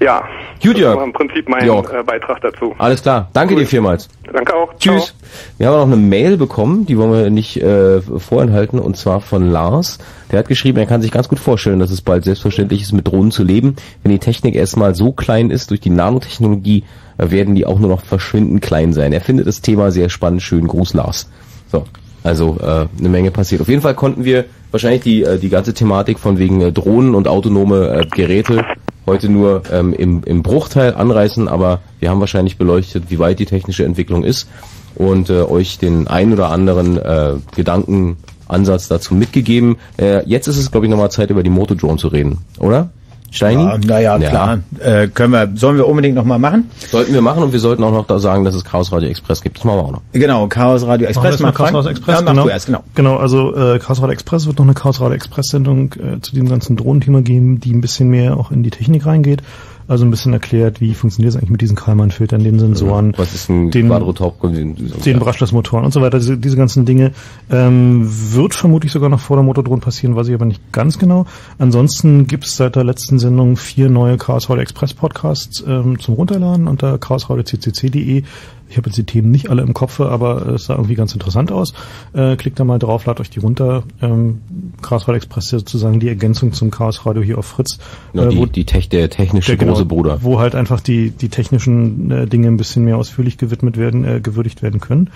Ja, 0.01 0.25
Gut, 0.63 0.77
das 0.77 0.97
war 0.97 1.05
im 1.05 1.13
Prinzip 1.13 1.49
mein 1.49 1.65
Jörg. 1.65 1.91
äh, 1.93 2.03
Beitrag 2.03 2.41
dazu. 2.43 2.75
Alles 2.79 3.03
klar. 3.03 3.29
Danke 3.33 3.55
dir 3.55 3.67
vielmals. 3.67 4.09
Danke 4.31 4.55
auch. 4.55 4.73
Tschüss. 4.79 5.15
Wir 5.59 5.69
haben 5.69 5.77
noch 5.77 5.87
eine 5.87 5.97
Mail 5.97 6.37
bekommen, 6.37 6.87
die 6.87 6.99
wollen 6.99 7.13
wir 7.13 7.31
nicht 7.31 7.57
äh, 7.63 8.01
vorenthalten, 8.01 8.79
und 8.79 8.97
zwar 8.97 9.21
von 9.21 9.51
Lars. 9.51 9.99
Der 10.31 10.39
hat 10.39 10.49
geschrieben, 10.49 10.79
er 10.79 10.87
kann 10.87 11.03
sich 11.03 11.11
ganz 11.11 11.29
gut 11.29 11.39
vorstellen, 11.39 11.79
dass 11.81 11.91
es 11.91 12.03
bald 12.03 12.25
selbstverständlich 12.25 12.83
ist, 12.83 12.93
mit 12.93 13.09
Drohnen 13.09 13.31
zu 13.31 13.43
leben. 13.43 13.77
Wenn 14.03 14.13
die 14.13 14.19
Technik 14.19 14.55
erstmal 14.55 14.95
so 14.95 15.13
klein 15.13 15.51
ist, 15.51 15.71
durch 15.71 15.81
die 15.81 15.91
Nanotechnologie, 15.91 16.85
äh, 17.19 17.31
werden 17.31 17.55
die 17.55 17.65
auch 17.67 17.79
nur 17.79 17.89
noch 17.89 18.03
verschwindend 18.03 18.63
klein 18.63 18.93
sein. 18.93 19.13
Er 19.13 19.21
findet 19.21 19.47
das 19.47 19.63
Thema 19.63 19.91
sehr 19.91 20.09
spannend. 20.11 20.43
Schönen 20.43 20.69
Gruß, 20.69 20.95
Lars. 20.95 21.31
So, 21.73 21.85
also 22.23 22.59
äh, 22.61 22.87
eine 22.99 23.09
Menge 23.09 23.31
passiert. 23.31 23.61
Auf 23.61 23.69
jeden 23.69 23.83
Fall 23.83 23.95
konnten 23.95 24.25
wir 24.25 24.45
wahrscheinlich 24.71 25.03
die, 25.03 25.23
äh, 25.23 25.39
die 25.39 25.49
ganze 25.49 25.75
Thematik 25.75 26.19
von 26.19 26.39
wegen 26.39 26.61
äh, 26.61 26.73
Drohnen 26.73 27.15
und 27.15 27.29
autonome 27.29 27.89
äh, 27.89 28.07
Geräte 28.07 28.65
heute 29.07 29.29
nur 29.29 29.63
ähm, 29.73 29.93
im, 29.93 30.23
im 30.25 30.43
Bruchteil 30.43 30.95
anreißen, 30.95 31.49
aber 31.49 31.81
wir 31.99 32.11
haben 32.11 32.21
wahrscheinlich 32.21 32.59
beleuchtet, 32.59 33.05
wie 33.09 33.19
weit 33.19 33.39
die 33.39 33.47
technische 33.47 33.85
Entwicklung 33.85 34.23
ist 34.23 34.49
und 34.95 35.31
äh, 35.31 35.43
euch 35.43 35.79
den 35.79 36.07
ein 36.07 36.33
oder 36.33 36.51
anderen 36.51 36.97
äh, 36.97 37.35
Gedankenansatz 37.57 38.89
dazu 38.89 39.15
mitgegeben. 39.15 39.77
Äh, 39.97 40.25
jetzt 40.27 40.47
ist 40.47 40.59
es, 40.59 40.71
glaube 40.71 40.87
ich, 40.87 40.91
nochmal 40.91 41.11
Zeit, 41.11 41.31
über 41.31 41.43
die 41.43 41.51
Motodrone 41.51 41.99
zu 41.99 42.09
reden, 42.09 42.39
oder? 42.59 42.91
Steini? 43.31 43.63
Ja, 43.63 43.79
naja, 43.79 44.19
klar. 44.19 44.59
Äh, 44.81 45.09
können 45.09 45.33
wir, 45.33 45.49
sollen 45.55 45.77
wir 45.77 45.87
unbedingt 45.87 46.17
nochmal 46.17 46.39
machen? 46.39 46.69
Sollten 46.91 47.13
wir 47.15 47.21
machen 47.23 47.43
und 47.43 47.53
wir 47.53 47.61
sollten 47.61 47.85
auch 47.85 47.93
noch 47.93 48.07
da 48.07 48.19
sagen, 48.19 48.45
dass 48.45 48.55
es 48.55 48.65
Chaos 48.65 48.91
Radio 48.93 49.09
Express 49.09 49.41
gibt. 49.43 49.59
Das 49.59 49.65
machen 49.65 49.79
wir 49.79 49.85
auch 49.85 49.93
noch. 49.93 50.03
Genau, 50.13 50.49
Chaos 50.49 50.83
Radio 50.87 51.09
Machen 51.09 51.23
wir 51.23 51.31
Express. 51.31 51.31
erst 51.33 51.41
mal 51.43 51.49
mach 51.49 51.55
Chaos. 51.55 51.73
Radio 51.75 51.91
Express, 51.91 52.21
Ja, 52.21 52.27
genau. 52.27 52.43
du 52.45 52.49
erst, 52.49 52.67
genau. 52.67 52.81
Genau, 52.95 53.17
also 53.17 53.55
äh, 53.55 53.79
Chaos 53.79 53.99
Radio 54.03 54.13
Express 54.13 54.47
wird 54.47 54.59
noch 54.59 54.65
eine 54.65 54.75
Chaos 54.75 55.01
Radio 55.01 55.15
Express 55.15 55.47
Sendung 55.49 55.93
äh, 55.95 56.21
zu 56.21 56.33
diesem 56.33 56.49
ganzen 56.49 56.77
Drohnenthema 56.77 57.21
geben, 57.21 57.61
die 57.61 57.73
ein 57.73 57.81
bisschen 57.81 58.09
mehr 58.09 58.37
auch 58.37 58.51
in 58.51 58.63
die 58.63 58.71
Technik 58.71 59.07
reingeht. 59.07 59.43
Also 59.91 60.05
ein 60.05 60.11
bisschen 60.13 60.33
erklärt, 60.33 60.81
wie 60.81 60.95
funktioniert 60.95 61.31
es 61.31 61.37
eigentlich 61.37 61.51
mit 61.51 61.63
diesen 61.63 61.75
Kalman-Filtern, 61.75 62.45
den 62.45 62.61
Sensoren, 62.61 63.13
Was 63.17 63.35
ist 63.35 63.51
ein 63.51 63.73
den, 63.73 64.77
den 65.05 65.19
Brushless-Motoren 65.19 65.85
und 65.85 65.93
so 65.93 66.01
weiter, 66.01 66.21
diese, 66.21 66.39
diese 66.39 66.57
ganzen 66.57 66.85
Dinge. 66.85 67.11
Ähm, 67.51 68.09
wird 68.09 68.55
vermutlich 68.55 68.93
sogar 68.93 69.09
noch 69.09 69.19
vor 69.19 69.37
der 69.37 69.43
Motordrone 69.43 69.81
passieren, 69.81 70.15
weiß 70.15 70.29
ich 70.29 70.35
aber 70.35 70.45
nicht 70.45 70.71
ganz 70.71 71.01
genau. 71.01 71.27
Ansonsten 71.59 72.29
gibt 72.29 72.45
es 72.45 72.57
seit 72.57 72.77
der 72.77 72.85
letzten 72.85 73.19
Sendung 73.19 73.57
vier 73.57 73.89
neue 73.89 74.17
Radio 74.21 74.59
Express 74.59 74.95
Podcasts 74.95 75.65
ähm, 75.67 75.99
zum 75.99 76.15
Runterladen 76.15 76.69
unter 76.69 76.97
chaosradio.ccc.de. 76.97 78.23
Ich 78.71 78.77
habe 78.77 78.89
jetzt 78.89 78.97
die 78.97 79.05
Themen 79.05 79.31
nicht 79.33 79.51
alle 79.51 79.63
im 79.63 79.75
Kopf, 79.75 79.99
aber 80.01 80.47
es 80.47 80.67
sah 80.67 80.75
irgendwie 80.77 80.95
ganz 80.95 81.13
interessant 81.13 81.51
aus. 81.51 81.75
Äh, 82.13 82.37
klickt 82.37 82.59
da 82.61 82.65
mal 82.65 82.79
drauf, 82.79 83.05
ladet 83.05 83.21
euch 83.21 83.31
die 83.31 83.41
runter. 83.41 83.83
Ähm, 84.01 84.41
Chaos 84.81 85.03
Radio 85.09 85.17
Express 85.17 85.47
ist 85.47 85.51
sozusagen 85.53 85.99
die 85.99 86.09
Ergänzung 86.09 86.53
zum 86.53 86.71
Chaos 86.71 87.05
Radio 87.05 87.21
hier 87.23 87.37
auf 87.37 87.47
Fritz. 87.47 87.79
Ja, 88.13 88.25
äh, 88.25 88.29
die, 88.29 88.37
wo- 88.39 88.47
die 88.47 88.65
Tech, 88.65 88.89
der 88.89 89.11
technische 89.11 89.49
der, 89.53 89.57
genau, 89.59 89.73
große 89.73 89.85
Bruder. 89.87 90.19
Wo 90.23 90.39
halt 90.39 90.55
einfach 90.55 90.81
die, 90.81 91.11
die 91.11 91.29
technischen 91.29 92.11
äh, 92.13 92.27
Dinge 92.27 92.47
ein 92.47 92.57
bisschen 92.57 92.85
mehr 92.85 92.97
ausführlich 92.97 93.39
gewidmet 93.39 93.77
werden, 93.77 94.05
äh, 94.05 94.21
gewürdigt 94.21 94.63
werden 94.63 94.81
können. 94.81 95.11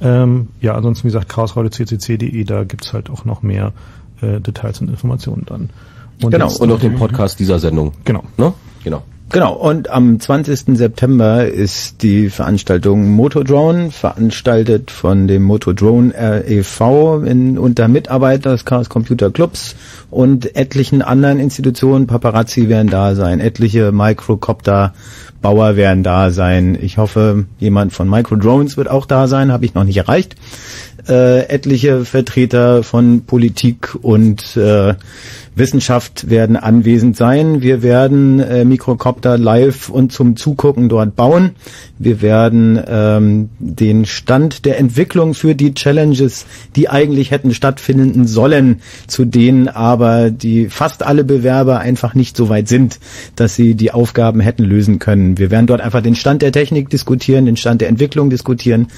Ähm, 0.00 0.48
ja, 0.60 0.74
ansonsten, 0.74 1.04
wie 1.04 1.08
gesagt, 1.08 1.28
chaosradio.ccc.de, 1.30 2.44
da 2.44 2.64
gibt's 2.64 2.92
halt 2.92 3.10
auch 3.10 3.24
noch 3.24 3.42
mehr 3.42 3.72
äh, 4.20 4.40
Details 4.40 4.80
und 4.80 4.90
Informationen 4.90 5.44
dann. 5.46 5.70
Genau. 6.20 6.46
jetzt 6.46 6.60
Und 6.60 6.70
auch 6.72 6.80
den 6.80 6.96
Podcast 6.96 7.38
dieser 7.40 7.58
Sendung. 7.58 7.92
Genau. 8.04 8.22
Ne? 8.36 8.52
Genau. 8.84 9.02
Genau, 9.30 9.52
und 9.52 9.90
am 9.90 10.18
20. 10.18 10.78
September 10.78 11.46
ist 11.46 12.02
die 12.02 12.30
Veranstaltung 12.30 13.10
Motodrone, 13.10 13.90
veranstaltet 13.90 14.90
von 14.90 15.28
dem 15.28 15.42
Motodrone 15.42 16.14
e.V. 16.48 17.20
In, 17.24 17.58
unter 17.58 17.88
Mitarbeit 17.88 18.46
des 18.46 18.64
Chaos 18.64 18.88
Computer 18.88 19.30
Clubs 19.30 19.76
und 20.10 20.56
etlichen 20.56 21.02
anderen 21.02 21.40
Institutionen. 21.40 22.06
Paparazzi 22.06 22.70
werden 22.70 22.88
da 22.88 23.14
sein, 23.14 23.40
etliche 23.40 23.92
Microcopter 23.92 24.94
Bauer 25.42 25.76
werden 25.76 26.02
da 26.02 26.30
sein. 26.30 26.78
Ich 26.80 26.96
hoffe, 26.96 27.44
jemand 27.58 27.92
von 27.92 28.08
Microdrones 28.08 28.78
wird 28.78 28.88
auch 28.88 29.04
da 29.04 29.28
sein, 29.28 29.52
habe 29.52 29.66
ich 29.66 29.74
noch 29.74 29.84
nicht 29.84 29.98
erreicht. 29.98 30.36
Äh, 31.06 31.48
etliche 31.48 32.04
Vertreter 32.04 32.82
von 32.82 33.24
Politik 33.24 33.94
und 34.00 34.56
äh, 34.56 34.94
Wissenschaft 35.58 36.30
werden 36.30 36.56
anwesend 36.56 37.16
sein. 37.16 37.62
Wir 37.62 37.82
werden 37.82 38.40
äh, 38.40 38.64
Mikrocopter 38.64 39.38
live 39.38 39.88
und 39.88 40.12
zum 40.12 40.36
Zugucken 40.36 40.88
dort 40.88 41.16
bauen. 41.16 41.52
Wir 41.98 42.22
werden 42.22 42.80
ähm, 42.86 43.48
den 43.58 44.04
Stand 44.06 44.64
der 44.64 44.78
Entwicklung 44.78 45.34
für 45.34 45.54
die 45.54 45.74
Challenges, 45.74 46.46
die 46.76 46.88
eigentlich 46.88 47.30
hätten 47.30 47.52
stattfinden 47.52 48.26
sollen, 48.26 48.80
zu 49.06 49.24
denen 49.24 49.68
aber 49.68 50.30
die 50.30 50.68
fast 50.68 51.02
alle 51.02 51.24
Bewerber 51.24 51.80
einfach 51.80 52.14
nicht 52.14 52.36
so 52.36 52.48
weit 52.48 52.68
sind, 52.68 53.00
dass 53.36 53.56
sie 53.56 53.74
die 53.74 53.90
Aufgaben 53.90 54.40
hätten 54.40 54.64
lösen 54.64 54.98
können. 54.98 55.38
Wir 55.38 55.50
werden 55.50 55.66
dort 55.66 55.80
einfach 55.80 56.02
den 56.02 56.14
Stand 56.14 56.42
der 56.42 56.52
Technik 56.52 56.90
diskutieren, 56.90 57.46
den 57.46 57.56
Stand 57.56 57.80
der 57.80 57.88
Entwicklung 57.88 58.30
diskutieren, 58.30 58.88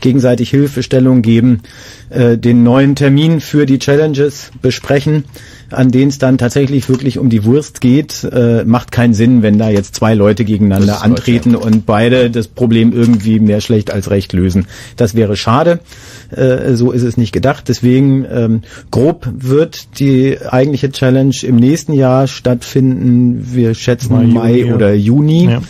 gegenseitig 0.00 0.50
Hilfestellung 0.50 1.22
geben, 1.22 1.60
äh, 2.10 2.38
den 2.38 2.62
neuen 2.62 2.94
Termin 2.94 3.40
für 3.40 3.66
die 3.66 3.78
Challenges 3.78 4.50
besprechen, 4.62 5.24
an 5.70 5.90
denen 5.90 6.05
es 6.08 6.18
dann 6.18 6.38
tatsächlich 6.38 6.88
wirklich 6.88 7.18
um 7.18 7.28
die 7.28 7.44
Wurst 7.44 7.80
geht. 7.80 8.24
Äh, 8.24 8.64
macht 8.64 8.92
keinen 8.92 9.14
Sinn, 9.14 9.42
wenn 9.42 9.58
da 9.58 9.68
jetzt 9.68 9.94
zwei 9.94 10.14
Leute 10.14 10.44
gegeneinander 10.44 11.02
antreten 11.02 11.54
und 11.54 11.86
beide 11.86 12.30
das 12.30 12.48
Problem 12.48 12.92
irgendwie 12.92 13.40
mehr 13.40 13.60
schlecht 13.60 13.90
als 13.90 14.10
recht 14.10 14.32
lösen. 14.32 14.66
Das 14.96 15.14
wäre 15.14 15.36
schade. 15.36 15.80
Äh, 16.30 16.74
so 16.74 16.92
ist 16.92 17.02
es 17.02 17.16
nicht 17.16 17.32
gedacht. 17.32 17.68
Deswegen 17.68 18.26
ähm, 18.30 18.62
grob 18.90 19.28
wird 19.32 19.98
die 19.98 20.38
eigentliche 20.48 20.90
Challenge 20.90 21.36
im 21.42 21.56
nächsten 21.56 21.92
Jahr 21.92 22.26
stattfinden. 22.26 23.48
Wir 23.52 23.74
schätzen 23.74 24.14
Mai, 24.14 24.26
Mai, 24.26 24.50
Juni, 24.52 24.68
ja. 24.68 24.74
oder 24.74 24.94
Juni. 24.94 25.44
Ja. 25.50 25.62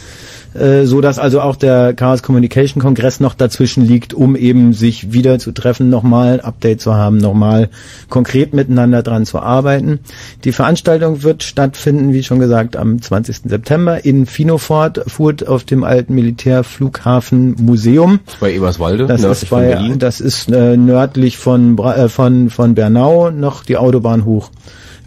Äh, 0.59 0.87
so 0.87 1.01
dass 1.01 1.19
also 1.19 1.41
auch 1.41 1.57
der 1.57 1.95
Chaos 1.95 2.23
Communication 2.23 2.81
Kongress 2.83 3.21
noch 3.21 3.35
dazwischen 3.35 3.87
liegt, 3.87 4.15
um 4.15 4.37
eben 4.37 4.73
sich 4.73 5.13
wieder 5.13 5.39
zu 5.39 5.53
treffen, 5.53 5.91
nochmal 5.91 6.41
Update 6.41 6.81
zu 6.81 6.95
haben, 6.95 7.19
nochmal 7.19 7.69
konkret 8.09 8.55
miteinander 8.55 9.03
dran 9.03 9.27
zu 9.27 9.41
arbeiten. 9.41 10.01
Die 10.45 10.53
Veranstaltung 10.53 11.23
wird 11.23 11.43
stattfinden, 11.43 12.13
wie 12.13 12.23
schon 12.23 12.39
gesagt, 12.39 12.77
am 12.77 13.01
20. 13.01 13.43
September 13.45 14.05
in 14.05 14.27
Finofort, 14.27 15.03
Furt 15.07 15.47
auf 15.47 15.65
dem 15.65 15.85
alten 15.85 16.15
Militärflughafen 16.15 17.57
Museum. 17.59 18.21
Bei 18.41 18.53
Eberswalde, 18.53 19.07
Das 19.07 19.23
ist 19.23 19.51
bei, 19.51 19.69
Berlin. 19.69 19.99
das 19.99 20.21
ist 20.21 20.51
äh, 20.51 20.77
nördlich 20.77 21.37
von, 21.39 21.79
äh, 21.79 22.09
von, 22.09 22.51
von 22.51 22.75
Bernau, 22.75 23.31
noch 23.31 23.65
die 23.65 23.77
Autobahn 23.77 24.25
hoch. 24.25 24.51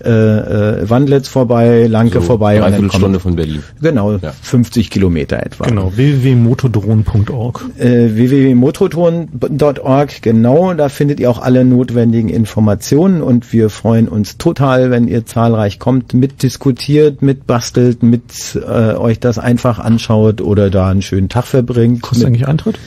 Äh, 0.04 0.10
äh, 0.10 0.90
Wandlitz 0.90 1.28
vorbei, 1.28 1.88
Lanke 1.88 2.20
So, 2.20 2.26
vorbei. 2.26 2.58
dreiviertel 2.58 2.88
kommt- 2.88 3.02
Stunde 3.02 3.20
von 3.20 3.36
Berlin. 3.36 3.64
Genau, 3.82 4.18
50 4.42 4.90
Kilometer 4.90 5.46
etwa. 5.46 5.66
Genau, 5.66 5.92
www.motodrohnen.org. 5.96 7.66
Äh, 7.78 8.16
www.mototon.org, 8.16 10.22
genau, 10.22 10.74
da 10.74 10.90
findet 10.90 11.20
ihr 11.20 11.30
auch 11.30 11.42
alle 11.42 11.66
notwendigen 11.66 12.30
Informationen 12.30 13.22
und 13.22 13.52
wir 13.54 13.70
freuen 13.70 14.08
uns 14.08 14.38
total, 14.38 14.92
wenn 14.92 15.08
ihr 15.08 15.26
zahlreich 15.26 15.80
kommt, 15.80 16.14
mitdiskutiert, 16.14 17.22
mitbastelt, 17.22 18.04
mit 18.04 18.22
äh, 18.56 18.94
euch 18.96 19.20
das 19.20 19.38
einfach 19.40 19.80
anschaut 19.80 20.42
oder 20.42 20.70
da 20.70 20.90
einen 20.90 21.02
schönen 21.02 21.30
Tag 21.30 21.46
verbringt. 21.46 22.02
Kostet 22.02 22.28
eigentlich 22.28 22.48
Eintritt? 22.48 22.80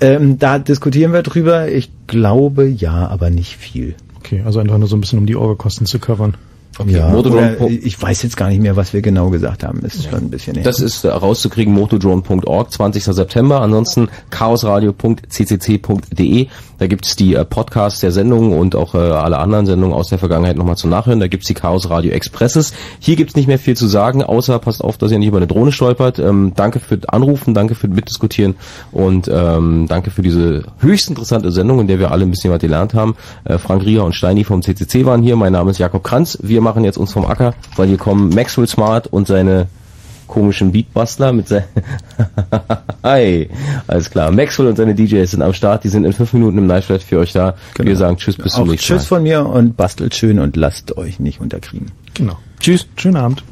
Ähm, 0.00 0.38
da 0.38 0.58
diskutieren 0.58 1.12
wir 1.12 1.22
drüber. 1.22 1.68
Ich 1.68 1.90
glaube 2.06 2.66
ja, 2.66 3.08
aber 3.08 3.30
nicht 3.30 3.56
viel. 3.56 3.94
Okay, 4.18 4.42
also 4.44 4.58
einfach 4.58 4.78
nur 4.78 4.88
so 4.88 4.96
ein 4.96 5.00
bisschen, 5.00 5.18
um 5.20 5.26
die 5.26 5.36
Orgekosten 5.36 5.86
zu 5.86 5.98
covern. 5.98 6.34
Ja, 6.86 7.10
Motodrone- 7.10 7.66
ich 7.68 8.00
weiß 8.00 8.22
jetzt 8.22 8.36
gar 8.36 8.48
nicht 8.48 8.62
mehr, 8.62 8.76
was 8.76 8.92
wir 8.92 9.02
genau 9.02 9.30
gesagt 9.30 9.64
haben. 9.64 9.80
Ist 9.80 10.04
schon 10.04 10.14
ein 10.14 10.30
bisschen 10.30 10.54
her. 10.56 10.64
Das 10.64 10.78
ist 10.80 11.04
äh, 11.04 11.08
rauszukriegen, 11.08 11.72
motodrone.org, 11.74 12.72
20. 12.72 13.04
September. 13.04 13.60
Ansonsten 13.60 14.08
chaosradio.ccc.de. 14.30 16.46
Da 16.78 16.86
gibt's 16.88 17.14
die 17.16 17.34
äh, 17.34 17.44
Podcasts 17.44 18.00
der 18.00 18.10
Sendungen 18.10 18.58
und 18.58 18.74
auch 18.74 18.94
äh, 18.94 18.98
alle 18.98 19.38
anderen 19.38 19.66
Sendungen 19.66 19.94
aus 19.94 20.08
der 20.08 20.18
Vergangenheit 20.18 20.56
nochmal 20.56 20.76
zum 20.76 20.90
Nachhören. 20.90 21.20
Da 21.20 21.28
gibt's 21.28 21.46
die 21.46 21.54
Chaos 21.54 21.88
Radio 21.88 22.10
Expresses. 22.10 22.72
Hier 22.98 23.14
gibt's 23.16 23.36
nicht 23.36 23.46
mehr 23.46 23.58
viel 23.60 23.76
zu 23.76 23.86
sagen, 23.86 24.22
außer 24.24 24.58
passt 24.58 24.82
auf, 24.82 24.98
dass 24.98 25.12
ihr 25.12 25.18
nicht 25.18 25.28
über 25.28 25.36
eine 25.36 25.46
Drohne 25.46 25.70
stolpert. 25.72 26.18
Ähm, 26.18 26.52
danke 26.56 26.80
für 26.80 26.98
Anrufen, 27.06 27.54
danke 27.54 27.74
für 27.76 27.86
Mitdiskutieren 27.88 28.56
und 28.90 29.28
ähm, 29.32 29.86
danke 29.88 30.10
für 30.10 30.22
diese 30.22 30.64
höchst 30.80 31.08
interessante 31.08 31.52
Sendung, 31.52 31.78
in 31.80 31.86
der 31.86 31.98
wir 32.00 32.10
alle 32.10 32.24
ein 32.24 32.30
bisschen 32.30 32.52
was 32.52 32.60
gelernt 32.60 32.92
haben. 32.94 33.14
Äh, 33.44 33.58
Frank 33.58 33.84
Rieger 33.84 34.04
und 34.04 34.14
Steini 34.14 34.42
vom 34.44 34.62
CCC 34.62 35.04
waren 35.06 35.22
hier. 35.22 35.36
Mein 35.36 35.52
Name 35.52 35.70
ist 35.70 35.78
Jakob 35.78 36.02
Kranz. 36.02 36.36
Wir 36.42 36.60
machen 36.64 36.84
jetzt 36.84 36.98
uns 36.98 37.12
vom 37.12 37.24
Acker, 37.24 37.54
weil 37.76 37.88
hier 37.88 37.98
kommen 37.98 38.30
Maxwell 38.30 38.66
Smart 38.66 39.06
und 39.06 39.28
seine 39.28 39.68
komischen 40.26 40.72
Beatbustler 40.72 41.32
mit 41.32 41.48
sein 41.48 41.64
Hi, 43.02 43.48
alles 43.86 44.10
klar. 44.10 44.30
Maxwell 44.30 44.66
und 44.66 44.76
seine 44.76 44.94
DJs 44.94 45.30
sind 45.30 45.42
am 45.42 45.52
Start, 45.52 45.84
die 45.84 45.88
sind 45.88 46.04
in 46.04 46.12
fünf 46.12 46.32
Minuten 46.32 46.58
im 46.58 46.82
Flight 46.82 47.02
für 47.02 47.18
euch 47.18 47.32
da. 47.32 47.54
Wir 47.78 47.96
sagen 47.96 48.16
Tschüss, 48.16 48.36
bis 48.36 48.54
zum 48.54 48.68
nächsten 48.68 48.86
Tschüss 48.86 49.02
Mal. 49.02 49.16
von 49.16 49.22
mir 49.22 49.46
und 49.46 49.76
bastelt 49.76 50.14
schön 50.14 50.38
und 50.38 50.56
lasst 50.56 50.96
euch 50.96 51.20
nicht 51.20 51.40
unterkriegen. 51.40 51.92
Genau. 52.14 52.38
Tschüss. 52.58 52.86
Schönen 52.96 53.16
Abend. 53.16 53.44